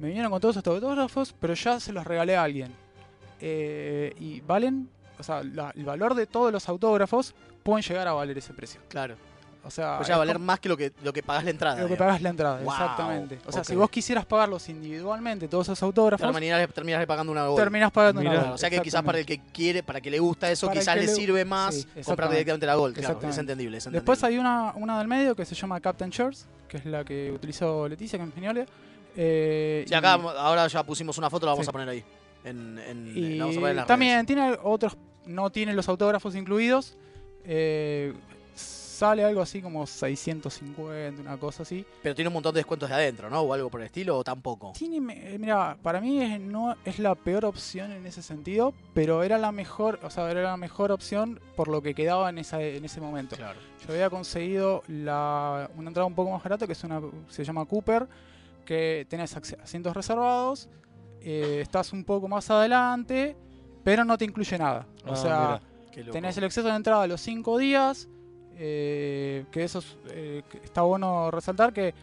me 0.00 0.08
vinieron 0.08 0.30
con 0.32 0.40
todos 0.40 0.56
estos 0.56 0.74
autógrafos, 0.74 1.34
pero 1.38 1.54
ya 1.54 1.78
se 1.78 1.92
los 1.92 2.04
regalé 2.04 2.36
a 2.36 2.42
alguien. 2.42 2.72
Eh, 3.40 4.14
y 4.18 4.40
valen, 4.40 4.88
o 5.18 5.22
sea, 5.22 5.42
la- 5.44 5.72
el 5.76 5.84
valor 5.84 6.14
de 6.14 6.26
todos 6.26 6.52
los 6.52 6.68
autógrafos 6.68 7.34
pueden 7.62 7.82
llegar 7.82 8.08
a 8.08 8.12
valer 8.12 8.38
ese 8.38 8.52
precio. 8.54 8.80
Claro. 8.88 9.16
O 9.66 9.70
sea, 9.70 9.98
O 10.00 10.04
sea, 10.04 10.16
es 10.16 10.18
valer 10.18 10.34
como 10.36 10.44
más 10.44 10.60
que 10.60 10.68
lo 10.68 10.76
que, 10.76 10.92
lo 11.02 11.12
que 11.12 11.22
pagás 11.22 11.44
la 11.44 11.50
entrada. 11.50 11.76
lo 11.76 11.86
que 11.88 11.94
digamos. 11.94 12.06
pagas 12.08 12.22
la 12.22 12.28
entrada, 12.28 12.60
Wow, 12.60 12.70
exactamente. 12.72 13.38
O 13.46 13.52
sea, 13.52 13.64
si 13.64 13.74
vos 13.74 13.88
quisieras 13.88 14.26
pagarlos 14.26 14.68
individualmente, 14.68 15.48
todos 15.48 15.66
esos 15.68 15.82
autógrafos, 15.82 16.30
terminarás 16.74 17.06
pagando 17.06 17.32
una 17.32 17.46
gol. 17.46 17.56
terminás 17.56 17.90
pagando 17.90 18.20
una. 18.20 18.34
Gol, 18.42 18.52
O 18.52 18.58
sea 18.58 18.68
que 18.68 18.80
quizás 18.80 19.02
para 19.02 19.18
el 19.18 19.26
que 19.26 19.40
quiere, 19.52 19.82
para 19.82 20.00
que 20.00 20.10
le 20.10 20.18
gusta 20.18 20.50
eso, 20.50 20.66
Para 20.66 20.80
quizás 20.80 20.96
le 20.96 21.02
le- 21.06 21.08
sirve 21.14 21.44
más 21.44 21.74
sí, 21.76 21.86
comprar 22.04 22.30
directamente 22.30 22.66
la 22.66 22.74
gol. 22.74 22.92
Claro, 22.92 23.18
es 23.28 23.38
entendible, 23.38 23.78
es 23.78 23.90
Después 23.90 24.22
hay 24.24 24.36
una, 24.38 24.72
una 24.76 24.98
del 24.98 25.08
medio 25.08 25.34
que 25.34 25.44
se 25.44 25.54
llama 25.54 25.80
Captain 25.80 26.10
Shirts, 26.10 26.46
que 26.68 26.76
es 26.76 26.84
la 26.84 27.04
que 27.04 27.32
utilizó 27.32 27.88
Leticia, 27.88 28.18
que 28.18 28.24
es 28.26 28.34
señora. 28.34 28.66
Eh, 29.16 29.84
Sí, 29.86 29.92
y- 29.92 29.96
acá 29.96 30.12
ahora 30.14 30.66
ya 30.66 30.82
pusimos 30.82 31.16
una 31.18 31.30
foto, 31.30 31.46
la 31.46 31.52
vamos 31.52 31.64
Sí. 31.66 31.70
a 31.70 31.72
poner 31.72 31.88
ahí. 31.88 32.04
En, 32.44 32.78
en- 32.78 33.12
Y 33.16 33.36
la 33.36 33.44
vamos 33.44 33.56
a 33.56 33.60
poner 33.60 33.70
en 33.70 33.76
las 33.76 33.86
también 33.86 34.12
redes. 34.16 34.26
tiene 34.26 34.58
otros, 34.62 34.96
no 35.24 35.50
tiene 35.50 35.72
los 35.72 35.88
autógrafos 35.88 36.34
incluidos. 36.34 36.96
eh, 37.46 38.12
sale 38.94 39.24
algo 39.24 39.40
así 39.42 39.60
como 39.60 39.86
650, 39.86 41.20
una 41.20 41.36
cosa 41.36 41.62
así. 41.62 41.84
Pero 42.02 42.14
tiene 42.14 42.28
un 42.28 42.34
montón 42.34 42.54
de 42.54 42.60
descuentos 42.60 42.88
de 42.88 42.94
adentro, 42.94 43.28
¿no? 43.28 43.40
O 43.40 43.52
algo 43.52 43.68
por 43.70 43.80
el 43.80 43.86
estilo, 43.86 44.16
o 44.18 44.24
tampoco. 44.24 44.72
Tiene, 44.76 45.00
me- 45.00 45.34
eh, 45.34 45.38
mira, 45.38 45.76
para 45.82 46.00
mí 46.00 46.20
es, 46.22 46.40
no 46.40 46.76
es 46.84 46.98
la 46.98 47.14
peor 47.14 47.44
opción 47.44 47.92
en 47.92 48.06
ese 48.06 48.22
sentido, 48.22 48.72
pero 48.94 49.22
era 49.22 49.38
la 49.38 49.52
mejor, 49.52 49.98
o 50.02 50.10
sea, 50.10 50.30
era 50.30 50.42
la 50.42 50.56
mejor 50.56 50.92
opción 50.92 51.40
por 51.56 51.68
lo 51.68 51.82
que 51.82 51.94
quedaba 51.94 52.30
en, 52.30 52.38
esa, 52.38 52.62
en 52.62 52.84
ese 52.84 53.00
momento. 53.00 53.36
Claro. 53.36 53.58
Yo 53.86 53.92
había 53.92 54.08
conseguido 54.10 54.82
la, 54.88 55.70
una 55.76 55.88
entrada 55.90 56.06
un 56.06 56.14
poco 56.14 56.30
más 56.30 56.42
barata, 56.42 56.66
que 56.66 56.72
es 56.72 56.84
una, 56.84 57.00
se 57.28 57.44
llama 57.44 57.64
Cooper, 57.66 58.06
que 58.64 59.06
tenés 59.10 59.36
asientos 59.36 59.94
reservados, 59.94 60.68
eh, 61.20 61.58
estás 61.62 61.92
un 61.92 62.04
poco 62.04 62.28
más 62.28 62.50
adelante, 62.50 63.36
pero 63.82 64.04
no 64.04 64.16
te 64.16 64.24
incluye 64.24 64.56
nada. 64.58 64.86
O 65.06 65.12
Ah, 65.12 65.16
sea, 65.16 65.60
tenés 66.12 66.36
el 66.38 66.44
acceso 66.44 66.66
de 66.68 66.74
entrada 66.74 67.02
a 67.02 67.06
los 67.06 67.20
5 67.20 67.58
días, 67.58 68.08
eh, 68.58 69.44
que 69.50 69.64
eso 69.64 69.78
es, 69.80 69.96
eh, 70.08 70.42
que 70.50 70.58
está 70.58 70.82
bueno 70.82 71.30
resaltar 71.30 71.72
que 71.72 71.94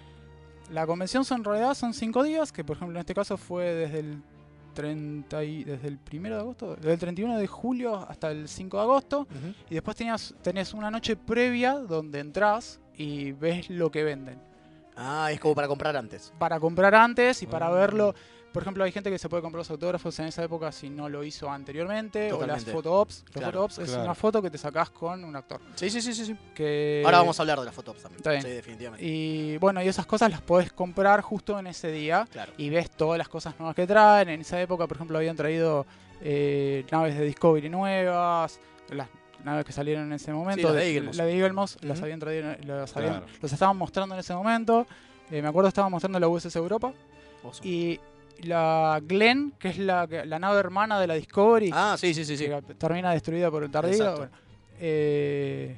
la 0.71 0.85
convención 0.87 1.25
son, 1.25 1.39
en 1.39 1.43
realidad 1.43 1.73
son 1.73 1.93
5 1.93 2.23
días, 2.23 2.51
que 2.51 2.63
por 2.63 2.77
ejemplo 2.77 2.97
en 2.97 3.01
este 3.01 3.13
caso 3.13 3.37
fue 3.37 3.65
desde 3.73 3.99
el 3.99 4.21
30 4.73 5.43
y, 5.43 5.63
desde 5.65 5.87
el 5.89 5.99
1 6.11 6.29
de 6.29 6.35
agosto, 6.35 6.75
desde 6.75 6.93
el 6.93 6.99
31 6.99 7.37
de 7.37 7.47
julio 7.47 7.95
hasta 8.09 8.31
el 8.31 8.47
5 8.47 8.77
de 8.77 8.83
agosto. 8.83 9.27
Y 9.69 9.73
después 9.73 9.97
tenías, 9.97 10.33
tenés 10.41 10.73
una 10.73 10.89
noche 10.89 11.15
previa 11.17 11.73
donde 11.73 12.19
entras 12.19 12.79
y 12.95 13.33
ves 13.33 13.69
lo 13.69 13.91
que 13.91 14.03
venden. 14.03 14.39
Ah, 14.95 15.29
es 15.31 15.39
como 15.39 15.55
para 15.55 15.67
comprar 15.67 15.97
antes. 15.97 16.31
Para 16.39 16.59
comprar 16.59 16.95
antes 16.95 17.41
y 17.43 17.47
para 17.47 17.67
Ah. 17.67 17.71
verlo. 17.71 18.15
Por 18.51 18.63
ejemplo, 18.63 18.83
hay 18.83 18.91
gente 18.91 19.09
que 19.09 19.17
se 19.17 19.29
puede 19.29 19.41
comprar 19.41 19.59
los 19.59 19.69
autógrafos 19.71 20.19
en 20.19 20.25
esa 20.25 20.43
época 20.43 20.71
si 20.71 20.89
no 20.89 21.07
lo 21.07 21.23
hizo 21.23 21.49
anteriormente. 21.49 22.33
O 22.33 22.45
las 22.45 22.65
photo-ops. 22.65 23.23
Los 23.27 23.31
Claro, 23.31 23.51
photo-ops 23.51 23.79
es 23.79 23.87
claro. 23.89 24.03
una 24.03 24.15
foto 24.15 24.41
que 24.41 24.49
te 24.51 24.57
sacás 24.57 24.89
con 24.89 25.23
un 25.23 25.35
actor. 25.35 25.61
Sí, 25.75 25.89
sí, 25.89 26.01
sí, 26.01 26.13
sí. 26.13 26.25
sí. 26.25 26.37
Que, 26.53 27.01
Ahora 27.05 27.19
vamos 27.19 27.39
a 27.39 27.43
hablar 27.43 27.59
de 27.59 27.65
las 27.65 27.73
fotos 27.75 27.95
también. 28.01 28.17
Está 28.17 28.31
bien. 28.31 28.41
Sí, 28.43 28.49
definitivamente. 28.49 29.05
Y 29.05 29.57
bueno, 29.57 29.81
y 29.81 29.87
esas 29.87 30.05
cosas 30.05 30.29
las 30.31 30.41
podés 30.41 30.71
comprar 30.73 31.21
justo 31.21 31.57
en 31.59 31.67
ese 31.67 31.91
día. 31.91 32.27
Claro. 32.31 32.51
Y 32.57 32.69
ves 32.69 32.89
todas 32.91 33.17
las 33.17 33.29
cosas 33.29 33.57
nuevas 33.57 33.75
que 33.75 33.87
traen. 33.87 34.27
En 34.29 34.41
esa 34.41 34.61
época, 34.61 34.85
por 34.87 34.97
ejemplo, 34.97 35.17
habían 35.17 35.35
traído 35.37 35.85
eh, 36.21 36.85
naves 36.91 37.17
de 37.17 37.25
Discovery 37.25 37.69
nuevas, 37.69 38.59
las 38.89 39.07
naves 39.43 39.65
que 39.65 39.71
salieron 39.71 40.05
en 40.07 40.13
ese 40.13 40.31
momento. 40.33 40.67
las 40.67 40.75
de 40.75 40.87
Eagle 40.89 41.01
Moss. 41.07 41.15
La 41.17 41.25
de 41.25 41.33
Eagle 41.37 41.53
Moss, 41.53 41.77
las 41.81 42.01
habían 42.01 42.19
traído, 42.19 42.53
las 42.65 42.95
habían- 42.97 43.23
los 43.41 43.53
estaban 43.53 43.77
mostrando 43.77 44.13
en 44.15 44.19
ese 44.19 44.33
momento. 44.33 44.85
Eh, 45.31 45.41
me 45.41 45.47
acuerdo 45.47 45.69
estaban 45.69 45.89
mostrando 45.91 46.19
la 46.19 46.27
USS 46.27 46.57
Europa 46.57 46.91
Oso. 47.43 47.61
y 47.65 47.99
la 48.39 48.99
Glenn, 49.03 49.53
que 49.59 49.69
es 49.69 49.77
la, 49.77 50.07
la 50.25 50.39
nave 50.39 50.59
hermana 50.59 50.99
de 50.99 51.07
la 51.07 51.13
Discovery, 51.15 51.71
Ah, 51.73 51.95
sí, 51.99 52.13
sí, 52.13 52.25
sí, 52.25 52.37
sí. 52.37 52.45
que 52.45 52.61
termina 52.75 53.11
destruida 53.11 53.49
por 53.51 53.63
el 53.63 53.71
tardío. 53.71 54.15
Bueno, 54.17 54.31
eh, 54.79 55.77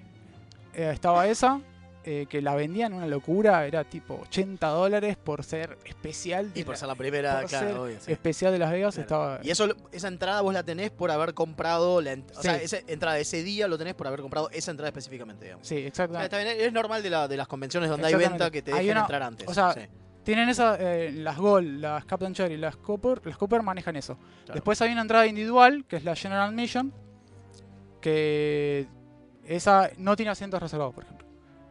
eh, 0.74 0.92
estaba 0.94 1.28
esa, 1.28 1.60
eh, 2.06 2.26
que 2.30 2.42
la 2.42 2.56
vendían 2.56 2.94
una 2.94 3.06
locura, 3.08 3.66
era 3.66 3.84
tipo 3.84 4.16
80 4.24 4.68
dólares 4.68 5.16
por 5.16 5.44
ser 5.44 5.78
especial. 5.86 6.52
de 6.54 6.60
Y 6.62 6.64
por 6.64 6.74
la- 6.74 6.78
ser 6.80 6.88
la 6.90 6.96
primera, 6.96 7.40
por 7.42 7.50
claro, 7.50 7.68
ser 7.68 7.78
obvio, 7.78 7.98
sí. 8.02 8.12
especial 8.12 8.52
de 8.52 8.60
Las 8.60 8.72
Vegas. 8.72 8.96
Claro. 8.96 9.04
Estaba, 9.06 9.40
Y 9.44 9.52
eso, 9.52 9.68
esa 9.92 10.08
entrada 10.10 10.42
vos 10.42 10.54
la 10.54 10.64
tenés 10.64 10.90
por 10.92 11.12
haber 11.12 11.34
comprado 11.34 12.02
la 12.02 12.14
ent- 12.14 12.32
O 12.38 12.42
sea, 12.42 12.56
esa 12.58 12.78
entrada 12.88 13.20
ese 13.20 13.44
día 13.44 13.68
lo 13.68 13.78
tenés 13.78 13.94
por 13.94 14.08
haber 14.08 14.22
comprado 14.22 14.50
esa 14.52 14.72
entrada 14.72 14.90
específicamente, 14.90 15.46
digamos. 15.46 15.66
sí, 15.68 15.76
O 15.76 15.80
sea, 15.80 16.06
exactamente. 16.06 16.66
es 16.66 16.74
normal 16.74 17.04
de, 17.04 17.10
la, 17.10 17.28
de 17.28 17.38
las 17.38 17.48
convenciones 17.48 17.90
donde 17.90 18.08
hay 18.08 18.16
venta 18.16 18.52
que 18.52 18.62
te 18.62 18.72
dejen 18.72 18.92
una- 18.92 19.02
entrar 19.02 19.24
antes. 19.24 19.48
o 19.48 19.54
sea, 19.54 19.74
sí, 19.74 19.82
Tienen 20.24 20.48
esa, 20.50 20.78
eh, 20.80 21.12
las 21.12 21.38
Gold, 21.38 21.80
las 21.82 22.06
Captain 22.06 22.34
Cherry, 22.34 22.58
las 22.58 22.78
Copper, 22.78 23.22
las 23.26 23.38
Copper 23.38 23.62
manejan 23.62 23.96
eso. 23.98 24.16
claro. 24.46 24.54
Después 24.56 24.82
hay 24.82 24.92
una 24.92 25.02
entrada 25.02 25.28
individual, 25.28 25.84
que 25.88 25.98
es 25.98 26.04
la 26.06 26.16
General 26.16 26.52
Mission, 26.54 26.94
que 28.02 28.88
esa 29.46 29.90
no 29.98 30.16
tiene 30.16 30.32
asientos 30.32 30.62
reservados, 30.62 30.94
por 30.94 31.04
ejemplo. 31.04 31.28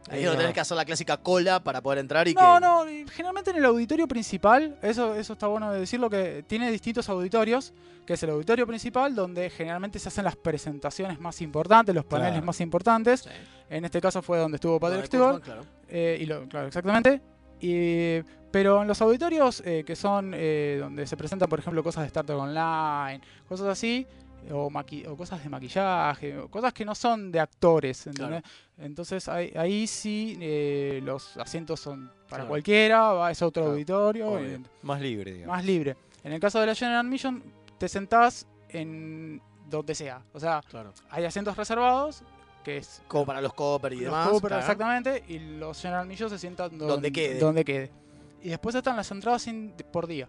Ahí 0.09 0.23
donde 0.23 0.39
tenés 0.41 0.53
que 0.53 0.59
hacer 0.59 0.75
la 0.75 0.83
clásica 0.83 1.15
cola 1.17 1.63
para 1.63 1.81
poder 1.81 1.99
entrar 1.99 2.27
y 2.27 2.33
No, 2.33 2.55
que. 2.55 2.59
no, 2.59 2.89
y 2.89 3.07
generalmente 3.07 3.51
en 3.51 3.57
el 3.57 3.65
auditorio 3.65 4.05
principal, 4.07 4.77
eso, 4.81 5.15
eso 5.15 5.33
está 5.33 5.47
bueno 5.47 5.71
de 5.71 5.79
decirlo, 5.79 6.09
que 6.09 6.43
tiene 6.45 6.69
distintos 6.71 7.07
auditorios, 7.07 7.73
que 8.05 8.13
es 8.13 8.23
el 8.23 8.31
auditorio 8.31 8.67
principal, 8.67 9.15
donde 9.15 9.49
generalmente 9.49 9.99
se 9.99 10.09
hacen 10.09 10.25
las 10.25 10.35
presentaciones 10.35 11.19
más 11.21 11.41
importantes, 11.41 11.95
los 11.95 12.03
paneles 12.03 12.33
Claro. 12.33 12.45
más 12.45 12.59
importantes. 12.59 13.21
Sí. 13.21 13.29
En 13.69 13.85
este 13.85 14.01
caso 14.01 14.21
fue 14.21 14.37
donde 14.39 14.57
estuvo 14.57 14.77
Patrick 14.79 15.05
Stewart. 15.05 15.41
Claro. 15.41 15.61
Eh, 15.87 16.17
y 16.19 16.25
lo, 16.25 16.47
claro, 16.49 16.67
exactamente. 16.67 17.21
Y, 17.63 18.21
pero 18.51 18.81
en 18.81 18.87
los 18.87 19.01
auditorios 19.01 19.61
eh, 19.65 19.83
que 19.85 19.95
son 19.95 20.33
eh, 20.35 20.77
donde 20.79 21.07
se 21.07 21.15
presentan, 21.17 21.47
por 21.49 21.59
ejemplo, 21.59 21.81
cosas 21.81 22.03
de 22.03 22.07
Star 22.07 22.25
Trek 22.25 22.37
Online, 22.37 23.21
cosas 23.47 23.67
así, 23.67 24.05
o, 24.51 24.69
maqui- 24.69 25.07
o 25.07 25.15
cosas 25.15 25.41
de 25.41 25.49
maquillaje, 25.49 26.35
cosas 26.49 26.73
que 26.73 26.83
no 26.83 26.93
son 26.93 27.31
de 27.31 27.39
actores, 27.39 28.05
¿entendés? 28.07 28.43
Entonces 28.77 29.29
ahí, 29.29 29.53
ahí 29.55 29.87
sí 29.87 30.37
eh, 30.41 30.99
los 31.03 31.37
asientos 31.37 31.79
son 31.79 32.07
para 32.29 32.41
Claro. 32.43 32.47
cualquiera, 32.49 32.99
va 33.13 33.27
a 33.27 33.31
ese 33.31 33.45
otro 33.45 33.63
Claro, 33.63 33.73
auditorio, 33.73 34.59
Más 34.81 34.99
libre, 34.99 35.33
digamos. 35.33 35.55
más 35.55 35.65
libre. 35.65 35.95
En 36.25 36.33
el 36.33 36.39
caso 36.41 36.59
de 36.59 36.65
la 36.67 36.75
General 36.75 36.99
Admission, 37.05 37.41
te 37.77 37.87
sentás 37.87 38.45
en 38.69 39.41
donde 39.69 39.95
sea. 39.95 40.21
O 40.33 40.39
sea, 40.39 40.61
Claro. 40.69 40.93
hay 41.09 41.23
asientos 41.25 41.55
reservados, 41.55 42.23
que 42.63 42.77
es 42.77 43.01
Como 43.07 43.25
para 43.25 43.41
los 43.41 43.53
Copper 43.53 43.93
y 43.93 43.97
los 43.97 44.05
demás. 44.05 44.29
Cooper, 44.29 44.47
claro. 44.49 44.61
exactamente, 44.61 45.23
y 45.27 45.39
los 45.57 45.81
General 45.81 46.07
Millos 46.07 46.31
se 46.31 46.39
sientan 46.39 46.77
don- 46.77 46.87
Donde 46.87 47.11
quede. 47.11 47.39
donde 47.39 47.63
quede. 47.65 47.91
Y 48.41 48.49
después 48.49 48.73
están 48.75 48.95
las 48.95 49.09
entradas 49.11 49.45
por 49.91 50.07
día, 50.07 50.27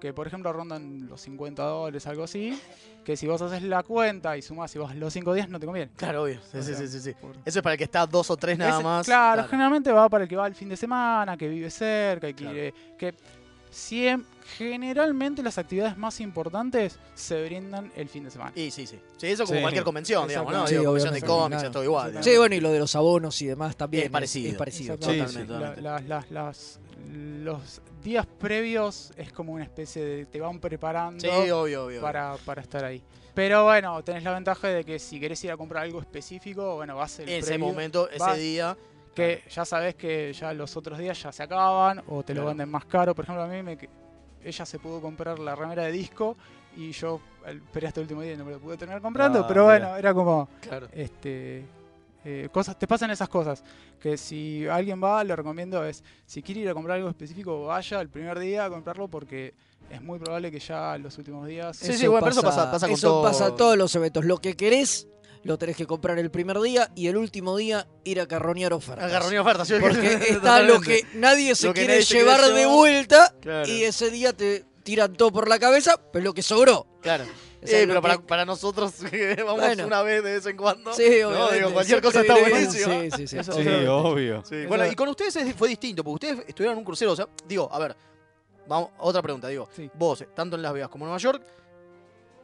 que 0.00 0.12
por 0.12 0.26
ejemplo 0.26 0.52
rondan 0.52 1.06
los 1.08 1.20
50 1.22 1.62
dólares, 1.62 2.06
algo 2.06 2.24
así, 2.24 2.60
que 3.04 3.16
si 3.16 3.26
vos 3.28 3.40
haces 3.40 3.62
la 3.62 3.82
cuenta 3.84 4.36
y 4.36 4.42
sumás 4.42 4.74
y 4.74 4.78
vas 4.80 4.94
los 4.96 5.12
5 5.12 5.32
días 5.32 5.48
no 5.48 5.58
te 5.60 5.66
conviene. 5.66 5.90
Claro, 5.96 6.24
obvio. 6.24 6.40
Sí, 6.50 6.58
O 6.58 6.62
sí, 6.62 6.74
sea, 6.74 6.76
sí, 6.76 6.88
sí, 6.88 7.00
sí. 7.00 7.12
por- 7.20 7.36
Eso 7.44 7.58
es 7.60 7.62
para 7.62 7.74
el 7.74 7.78
que 7.78 7.84
está 7.84 8.04
dos 8.06 8.30
o 8.30 8.36
tres 8.36 8.58
nada 8.58 8.74
Ese- 8.74 8.82
más. 8.84 9.06
Claro, 9.06 9.44
generalmente 9.48 9.92
va 9.92 10.08
para 10.08 10.24
el 10.24 10.28
que 10.30 10.36
va 10.36 10.46
el 10.48 10.54
fin 10.54 10.68
de 10.68 10.76
semana, 10.76 11.36
que 11.36 11.48
vive 11.48 11.70
cerca, 11.70 12.28
y 12.28 12.34
que, 12.34 12.44
Claro. 12.72 12.96
que 12.98 13.14
siem- 13.72 14.24
generalmente 14.56 15.42
las 15.42 15.58
actividades 15.58 15.96
más 15.96 16.20
importantes 16.20 16.98
se 17.14 17.44
brindan 17.44 17.90
el 17.96 18.08
fin 18.08 18.24
de 18.24 18.30
semana. 18.30 18.52
Y 18.54 18.70
sí, 18.70 18.86
sí. 18.86 18.98
Sí, 19.16 19.26
eso 19.26 19.44
como 19.44 19.56
Sí. 19.56 19.62
cualquier 19.62 19.84
convención, 19.84 20.28
digamos, 20.28 20.52
¿no? 20.52 20.66
Digo, 20.66 20.80
Sí, 20.80 20.84
convención 20.86 21.14
de 21.14 21.22
cómics, 21.22 21.60
Claro. 21.62 21.72
todo 21.72 21.84
igual. 21.84 22.06
Digamos. 22.08 22.24
Sí, 22.26 22.36
bueno, 22.36 22.54
y 22.54 22.60
lo 22.60 22.70
de 22.72 22.78
los 22.78 22.94
abonos 22.96 23.40
y 23.42 23.46
demás 23.46 23.76
también 23.76 24.04
Es 24.04 24.10
parecido. 24.10 24.50
Es, 24.52 24.56
parecido. 24.56 24.96
Totalmente, 24.98 25.46
La- 25.52 25.74
totalmente. 25.74 26.32
las- 26.34 26.80
los 27.42 27.80
días 28.02 28.26
previos 28.38 29.12
es 29.16 29.32
como 29.32 29.52
una 29.52 29.64
especie 29.64 30.04
de. 30.04 30.26
te 30.26 30.40
van 30.40 30.58
preparando 30.60 31.20
Sí, 31.20 31.28
obvio, 31.28 31.62
obvio. 31.62 31.84
obvio. 31.86 32.00
para, 32.00 32.36
para 32.44 32.62
estar 32.62 32.84
ahí. 32.84 33.02
Pero 33.34 33.64
bueno, 33.64 34.02
tenés 34.02 34.22
la 34.24 34.32
ventaja 34.32 34.68
de 34.68 34.82
que 34.84 34.98
si 34.98 35.20
querés 35.20 35.42
ir 35.44 35.50
a 35.50 35.56
comprar 35.56 35.82
algo 35.84 36.00
específico, 36.00 36.76
bueno, 36.76 36.96
vas 36.96 37.18
el 37.18 37.28
En 37.28 37.38
ese 37.40 37.48
previo, 37.48 37.66
momento, 37.66 38.08
ese 38.08 38.18
vas- 38.18 38.38
día. 38.38 38.76
Que 39.16 39.42
ya 39.50 39.64
sabes 39.64 39.94
que 39.96 40.32
ya 40.32 40.52
los 40.52 40.76
otros 40.76 40.98
días 40.98 41.20
ya 41.20 41.32
se 41.32 41.42
acaban 41.42 42.02
o 42.08 42.22
te 42.22 42.34
lo 42.34 42.44
venden 42.44 42.68
más 42.68 42.84
caro. 42.84 43.14
Por 43.14 43.24
ejemplo, 43.24 43.42
a 43.42 43.48
mí 43.48 43.62
me, 43.62 43.76
ella 44.44 44.64
se 44.66 44.78
pudo 44.78 45.00
comprar 45.00 45.38
la 45.38 45.56
remera 45.56 45.82
de 45.84 45.90
disco 45.92 46.36
y 46.76 46.92
yo 46.92 47.20
esperé 47.46 47.88
hasta 47.88 48.00
el 48.00 48.04
último 48.04 48.22
día 48.22 48.34
y 48.34 48.36
no 48.36 48.44
me 48.44 48.52
lo 48.52 48.60
pude 48.60 48.76
terminar 48.76 49.00
comprando. 49.02 49.40
Ah, 49.40 49.46
pero 49.48 49.64
mira. 49.66 49.78
bueno, 49.78 49.96
era 49.96 50.12
como 50.14 50.48
Claro. 50.60 50.86
este 50.92 51.64
eh, 52.28 52.48
cosas 52.52 52.76
te 52.78 52.86
pasan 52.88 53.10
esas 53.10 53.28
cosas 53.28 53.62
que 54.00 54.16
si 54.16 54.66
alguien 54.66 55.02
va 55.02 55.22
le 55.24 55.34
recomiendo 55.36 55.84
es 55.84 56.02
si 56.26 56.42
quiere 56.42 56.60
ir 56.62 56.68
a 56.68 56.74
comprar 56.74 56.96
algo 56.96 57.08
específico 57.08 57.66
vaya 57.66 58.00
el 58.00 58.08
primer 58.08 58.36
día 58.40 58.64
a 58.64 58.68
comprarlo 58.70 59.06
porque 59.06 59.54
es 59.88 60.02
muy 60.02 60.18
probable 60.18 60.50
que 60.50 60.58
ya 60.58 60.98
los 60.98 61.16
últimos 61.18 61.46
días 61.46 61.76
Sí, 61.76 61.92
sí, 61.92 62.08
bueno, 62.08 62.24
pero 62.26 62.32
eso 62.32 62.42
pasa- 62.42 62.68
pasa 62.70 62.86
con 62.88 62.94
eso 62.94 63.08
todo. 63.08 63.22
pasa 63.22 63.46
en 63.46 63.56
todos 63.56 63.78
los 63.78 63.94
eventos. 63.94 64.24
Lo 64.24 64.38
que 64.38 64.56
querés, 64.56 65.06
lo 65.46 65.58
tenés 65.58 65.76
que 65.76 65.86
comprar 65.86 66.18
el 66.18 66.30
primer 66.30 66.60
día 66.60 66.90
y 66.94 67.06
el 67.08 67.16
último 67.16 67.56
día 67.56 67.86
ir 68.04 68.20
a 68.20 68.26
carroñar 68.26 68.72
ofertas. 68.72 69.04
Agarró 69.04 69.30
ni 69.30 69.38
oferta, 69.38 69.64
¿sí? 69.64 69.74
Porque 69.80 70.14
está 70.30 70.60
lo 70.62 70.80
que 70.80 71.02
nadie 71.14 71.54
se 71.54 71.72
quiere 71.72 71.88
nadie 71.94 72.02
se 72.02 72.14
quiere 72.14 72.24
llevar 72.24 72.40
de 72.52 72.60
llevar. 72.60 72.74
vuelta 72.76 73.34
Claro. 73.40 73.68
y 73.68 73.84
ese 73.84 74.10
día 74.10 74.32
te 74.32 74.64
tiran 74.82 75.14
todo 75.14 75.32
por 75.32 75.48
la 75.48 75.58
cabeza, 75.58 76.00
pero 76.12 76.24
lo 76.24 76.34
que 76.34 76.42
sobró. 76.42 76.86
Claro. 77.00 77.24
O 77.62 77.66
sea, 77.66 77.80
Eh, 77.80 77.86
lo 77.86 77.94
pero 77.94 78.02
para, 78.02 78.16
que- 78.18 78.22
para 78.24 78.44
nosotros 78.44 78.92
que 79.10 79.42
vamos 79.42 79.60
Bueno. 79.64 79.86
una 79.86 80.02
vez 80.02 80.22
de 80.22 80.34
vez 80.34 80.46
en 80.46 80.56
cuando. 80.56 80.92
Sí, 80.92 81.04
no, 81.22 81.28
obviamente. 81.28 81.56
digo, 81.56 81.72
cualquier 81.72 82.02
cosa 82.02 82.20
está 82.20 82.34
buenísima. 82.38 83.00
Sí, 83.02 83.10
sí, 83.16 83.26
sí. 83.26 83.38
Eso- 83.38 83.52
Sí, 83.52 83.68
obvio. 83.88 84.42
Sí, 84.44 84.66
Bueno, 84.66 84.86
y 84.86 84.94
con 84.94 85.08
ustedes 85.08 85.34
es- 85.36 85.54
fue 85.54 85.68
distinto, 85.68 86.04
porque 86.04 86.26
ustedes 86.26 86.48
estuvieron 86.48 86.74
en 86.74 86.78
un 86.78 86.84
crucero. 86.84 87.12
O 87.12 87.16
sea, 87.16 87.26
digo, 87.48 87.68
a 87.72 87.78
ver, 87.78 87.96
vamos, 88.68 88.90
otra 88.98 89.22
pregunta, 89.22 89.48
digo. 89.48 89.68
Sí. 89.74 89.90
Vos, 89.94 90.24
tanto 90.34 90.54
en 90.56 90.62
Las 90.62 90.72
Vegas 90.72 90.88
como 90.90 91.04
en 91.04 91.08
Nueva 91.08 91.18
York, 91.18 91.42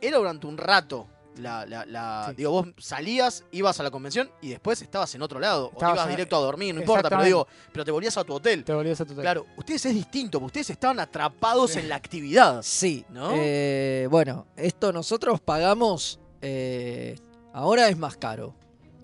era 0.01 0.19
durante 0.19 0.47
un 0.47 0.57
rato. 0.59 1.07
La, 1.39 1.65
la, 1.67 1.87
la- 1.87 2.27
Sí. 2.31 2.35
Digo, 2.37 2.51
vos 2.51 2.69
salías, 2.79 3.45
ibas 3.53 3.81
a 3.81 3.83
la 3.83 3.91
convención 3.91 4.31
y 4.43 4.51
después 4.51 4.83
estabas 4.83 5.15
en 5.15 5.23
otro 5.23 5.41
lado. 5.41 5.71
O 5.75 5.79
ibas 5.81 6.05
en- 6.05 6.11
directo 6.11 6.37
a 6.37 6.41
dormir, 6.41 6.75
no 6.75 6.81
importa, 6.83 7.09
pero 7.09 7.23
digo, 7.25 7.49
pero 7.73 7.85
te 7.85 7.91
volvías 7.91 8.17
a 8.19 8.25
tu 8.25 8.35
hotel. 8.35 8.65
te 8.65 8.73
volvías 8.75 9.01
a 9.01 9.05
tu 9.05 9.15
Claro, 9.15 9.47
ustedes 9.57 9.87
es 9.87 9.95
distinto, 9.95 10.39
porque 10.39 10.47
ustedes 10.61 10.71
estaban 10.71 11.01
atrapados 11.01 11.77
en 11.77 11.89
la 11.89 11.97
actividad. 11.97 12.63
Sí. 12.63 13.05
¿No? 13.09 13.31
Eh, 13.35 14.07
bueno, 14.11 14.47
esto 14.57 14.93
nosotros 14.93 15.41
pagamos. 15.41 16.19
eh, 16.43 17.19
ahora 17.53 17.89
es 17.89 17.97
más 17.97 18.17
caro. 18.17 18.55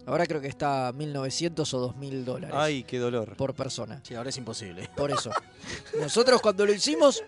Ahora 0.06 0.26
creo 0.26 0.40
que 0.40 0.48
está 0.48 0.90
1.900 0.92 1.72
o 1.74 1.92
2.000 1.94 2.24
dólares 2.24 2.56
Ay, 2.58 2.82
qué 2.82 2.98
dolor. 2.98 3.36
por 3.36 3.54
persona. 3.54 4.00
Sí, 4.02 4.14
ahora 4.14 4.30
es 4.30 4.36
imposible. 4.38 4.88
Por 4.96 5.10
eso. 5.10 5.30
Nosotros 6.00 6.40
cuando 6.40 6.64
lo 6.66 6.72
hicimos, 6.72 7.22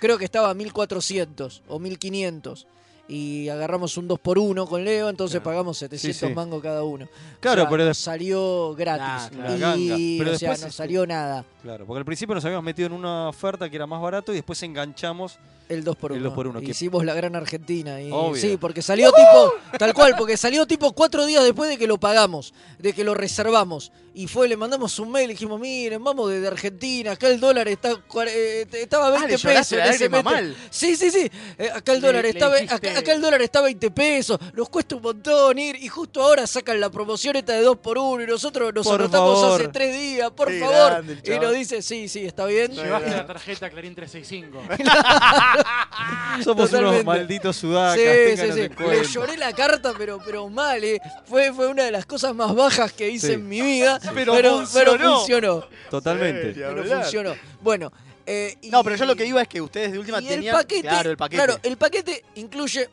creo 0.00 0.18
que 0.18 0.24
estaba 0.26 0.50
a 0.50 0.54
1400 0.54 1.62
o 1.66 1.78
1500. 1.78 2.66
Y 3.08 3.48
agarramos 3.48 3.96
un 3.98 4.08
2x1 4.08 4.66
con 4.68 4.84
Leo, 4.84 5.08
entonces 5.08 5.40
Claro. 5.40 5.44
pagamos 5.44 5.78
700 5.78 6.16
Sí, 6.20 6.26
sí. 6.26 6.34
mangos 6.34 6.60
cada 6.62 6.82
uno. 6.82 7.08
Claro, 7.40 7.62
O 7.62 7.64
sea, 7.64 7.70
pero 7.70 7.84
nos 7.84 7.98
salió 7.98 8.74
gratis. 8.74 9.30
Ah, 9.40 9.56
claro. 9.56 9.76
Y. 9.78 10.18
Pero 10.18 10.32
o 10.32 10.38
sea, 10.38 10.48
no 10.48 10.54
este, 10.54 10.70
salió 10.72 11.06
nada 11.06 11.44
Claro, 11.66 11.84
porque 11.84 11.98
al 11.98 12.04
principio 12.04 12.32
nos 12.32 12.44
habíamos 12.44 12.64
metido 12.64 12.86
en 12.86 12.92
una 12.92 13.28
oferta 13.28 13.68
que 13.68 13.74
era 13.74 13.88
más 13.88 14.00
barato 14.00 14.30
y 14.30 14.36
después 14.36 14.62
enganchamos. 14.62 15.38
el 15.68 15.82
2x1. 15.84 16.14
El 16.14 16.22
2x1, 16.22 16.60
que- 16.60 16.70
Hicimos 16.70 17.04
la 17.04 17.12
gran 17.12 17.34
Argentina. 17.34 18.00
Y, 18.00 18.08
Obvio. 18.12 18.40
Sí, 18.40 18.56
porque 18.56 18.82
salió 18.82 19.10
tipo, 19.10 19.52
tal 19.80 19.92
cual, 19.94 20.14
porque 20.16 20.36
salió 20.36 20.64
tipo 20.64 20.92
cuatro 20.92 21.26
días 21.26 21.42
después 21.42 21.68
de 21.68 21.76
que 21.76 21.88
lo 21.88 21.98
pagamos, 21.98 22.54
de 22.78 22.92
que 22.92 23.02
lo 23.02 23.14
reservamos. 23.14 23.90
Y 24.14 24.28
fue, 24.28 24.46
le 24.48 24.56
mandamos 24.56 24.96
un 25.00 25.10
mail, 25.10 25.28
dijimos, 25.28 25.58
miren, 25.60 26.02
vamos 26.04 26.30
desde 26.30 26.46
Argentina, 26.46 27.10
acá 27.12 27.26
el 27.26 27.40
dólar 27.40 27.66
está, 27.66 27.90
eh, 28.28 28.64
estaba 28.74 29.08
a 29.08 29.10
20 29.10 29.34
Ah, 29.34 29.38
pesos. 29.42 29.72
en 29.72 29.80
ese 29.86 30.08
mal. 30.08 30.56
Sí, 30.70 30.94
sí, 30.94 31.10
sí. 31.10 31.28
Eh, 31.58 31.68
acá 31.74 31.92
el 31.92 32.00
Le- 32.00 32.06
dólar 32.06 32.22
le 32.22 32.32
dijiste- 32.32 32.72
acá, 32.72 32.98
acá 33.00 33.12
el 33.12 33.20
dólar 33.20 33.42
está 33.42 33.60
20 33.60 33.90
pesos. 33.90 34.38
Nos 34.54 34.68
cuesta 34.68 34.94
un 34.94 35.02
montón 35.02 35.58
ir. 35.58 35.74
Y 35.82 35.88
justo 35.88 36.22
ahora 36.22 36.46
sacan 36.46 36.78
la 36.80 36.90
promoción 36.90 37.34
esta 37.34 37.54
de 37.54 37.62
2 37.62 37.76
por 37.78 37.98
1 37.98 38.22
y 38.22 38.26
nosotros 38.28 38.72
nos 38.72 38.86
Por 38.86 39.00
anotamos 39.00 39.40
favor. 39.40 39.60
hace 39.62 39.68
3 39.70 39.92
días, 40.00 40.30
por 40.30 40.50
favor. 40.60 40.90
grande 41.04 41.18
Y 41.24 41.38
nos 41.40 41.52
dice, 41.56 41.82
sí, 41.82 42.08
sí, 42.08 42.24
está 42.24 42.46
bien. 42.46 42.72
Llevaste 42.72 43.10
la 43.10 43.26
tarjeta 43.26 43.68
Clarín 43.70 43.94
365. 43.94 44.62
Somos 46.44 46.70
Totalmente. 46.70 46.78
unos 47.00 47.04
malditos 47.04 47.56
sudacas. 47.56 47.96
Sí, 48.00 48.36
sí, 48.36 48.52
sí. 48.52 48.68
Le 48.78 49.04
lloré 49.04 49.36
la 49.36 49.52
carta, 49.52 49.92
pero, 49.96 50.18
pero 50.24 50.48
mal, 50.48 50.82
eh. 50.84 51.00
Fue, 51.26 51.52
fue 51.52 51.66
una 51.68 51.84
de 51.84 51.90
las 51.90 52.06
cosas 52.06 52.34
más 52.34 52.54
bajas 52.54 52.92
que 52.92 53.08
hice 53.10 53.28
Sí. 53.28 53.32
en 53.34 53.48
mi 53.48 53.60
vida. 53.60 53.98
Pero 54.14 54.34
pero 54.34 54.58
funcionó. 54.58 55.16
funcionó. 55.18 55.64
Totalmente. 55.90 56.48
Sí, 56.54 56.60
Pero 56.60 56.80
hablar. 56.82 57.02
funcionó. 57.02 57.34
Bueno. 57.60 57.92
eh, 58.26 58.56
y- 58.60 58.70
No, 58.70 58.82
pero 58.84 58.96
yo 58.96 59.04
lo 59.06 59.14
que 59.16 59.24
iba 59.26 59.40
es 59.42 59.48
que 59.48 59.60
ustedes 59.60 59.92
de 59.92 59.98
última 59.98 60.20
y 60.20 60.26
tenían. 60.26 60.54
el 60.56 60.60
paquete, 60.60 60.82
claro, 60.88 61.10
el 61.10 61.16
paquete. 61.16 61.36
Claro, 61.44 61.60
el 61.62 61.76
paquete 61.76 62.24
incluye 62.34 62.88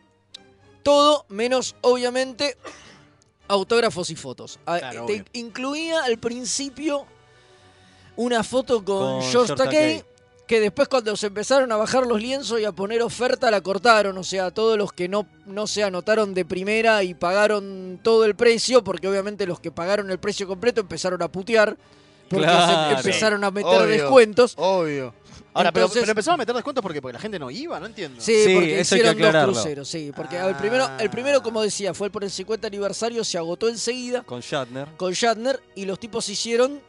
todo 0.84 1.26
menos, 1.30 1.76
obviamente, 1.82 2.56
autógrafos 3.48 4.10
y 4.10 4.16
fotos. 4.16 4.60
Ah, 4.66 4.78
Claro, 4.80 5.06
te 5.06 5.14
obvio. 5.14 5.26
incluía 5.34 6.04
al 6.04 6.18
principio 6.18 7.06
una 8.16 8.44
foto 8.44 8.84
con, 8.84 8.98
Con 9.20 9.22
George 9.24 9.54
George 9.56 9.56
Takei, 9.56 10.04
que 10.48 10.60
después 10.60 10.88
cuando 10.88 11.16
se 11.16 11.28
empezaron 11.28 11.72
a 11.72 11.78
bajar 11.78 12.06
los 12.06 12.22
lienzos 12.22 12.60
y 12.60 12.66
a 12.66 12.72
poner 12.72 13.02
oferta 13.02 13.50
la 13.50 13.62
cortaron, 13.62 14.18
o 14.18 14.24
sea, 14.24 14.52
todos 14.52 14.78
los 14.78 14.92
que 14.92 15.08
no, 15.08 15.26
no 15.46 15.68
se 15.68 15.84
anotaron 15.84 16.34
de 16.34 16.44
primera 16.46 17.04
y 17.04 17.14
pagaron 17.14 18.00
todo 18.04 18.26
el 18.26 18.36
precio, 18.36 18.84
porque 18.84 19.08
obviamente 19.08 19.48
los 19.48 19.60
que 19.60 19.72
pagaron 19.72 20.12
el 20.12 20.20
precio 20.20 20.48
completo 20.48 20.82
empezaron 20.82 21.22
a 21.24 21.28
putear, 21.32 21.78
porque 22.30 22.46
Claro. 22.46 22.90
se 22.90 23.08
empezaron 23.10 23.44
a 23.44 23.52
meter 23.52 23.70
Obvio. 23.82 23.88
descuentos. 23.88 24.54
Obvio. 24.58 25.14
Ahora, 25.56 25.72
pero, 25.72 25.86
Entonces- 25.86 26.02
pero 26.02 26.12
empezaron 26.12 26.34
a 26.34 26.38
meter 26.42 26.56
descuentos 26.56 26.82
porque, 26.82 27.00
porque 27.02 27.14
la 27.14 27.20
gente 27.20 27.38
no 27.40 27.50
iba, 27.52 27.80
no 27.80 27.86
entiendo. 27.86 28.20
Sí, 28.20 28.34
Sí, 28.44 28.54
porque 28.56 28.80
eso 28.80 28.96
hay 28.96 29.02
que 29.02 29.08
hicieron 29.08 29.18
dos 29.20 29.28
aclararlo. 29.28 29.54
cruceros, 29.54 29.88
sí, 29.88 30.12
porque 30.16 30.38
el 30.38 30.56
primero, 30.56 30.90
el 31.00 31.10
primero, 31.12 31.44
como 31.44 31.62
decía, 31.62 31.94
fue 31.94 32.10
por 32.10 32.24
el 32.24 32.32
50 32.32 32.68
aniversario, 32.68 33.24
se 33.24 33.38
agotó 33.38 33.70
enseguida 33.70 34.24
Con 34.24 34.42
Shatner. 34.42 34.88
con 34.98 35.14
Shatner 35.14 35.62
y 35.76 35.86
los 35.86 36.00
tipos 36.00 36.28
hicieron 36.28 36.82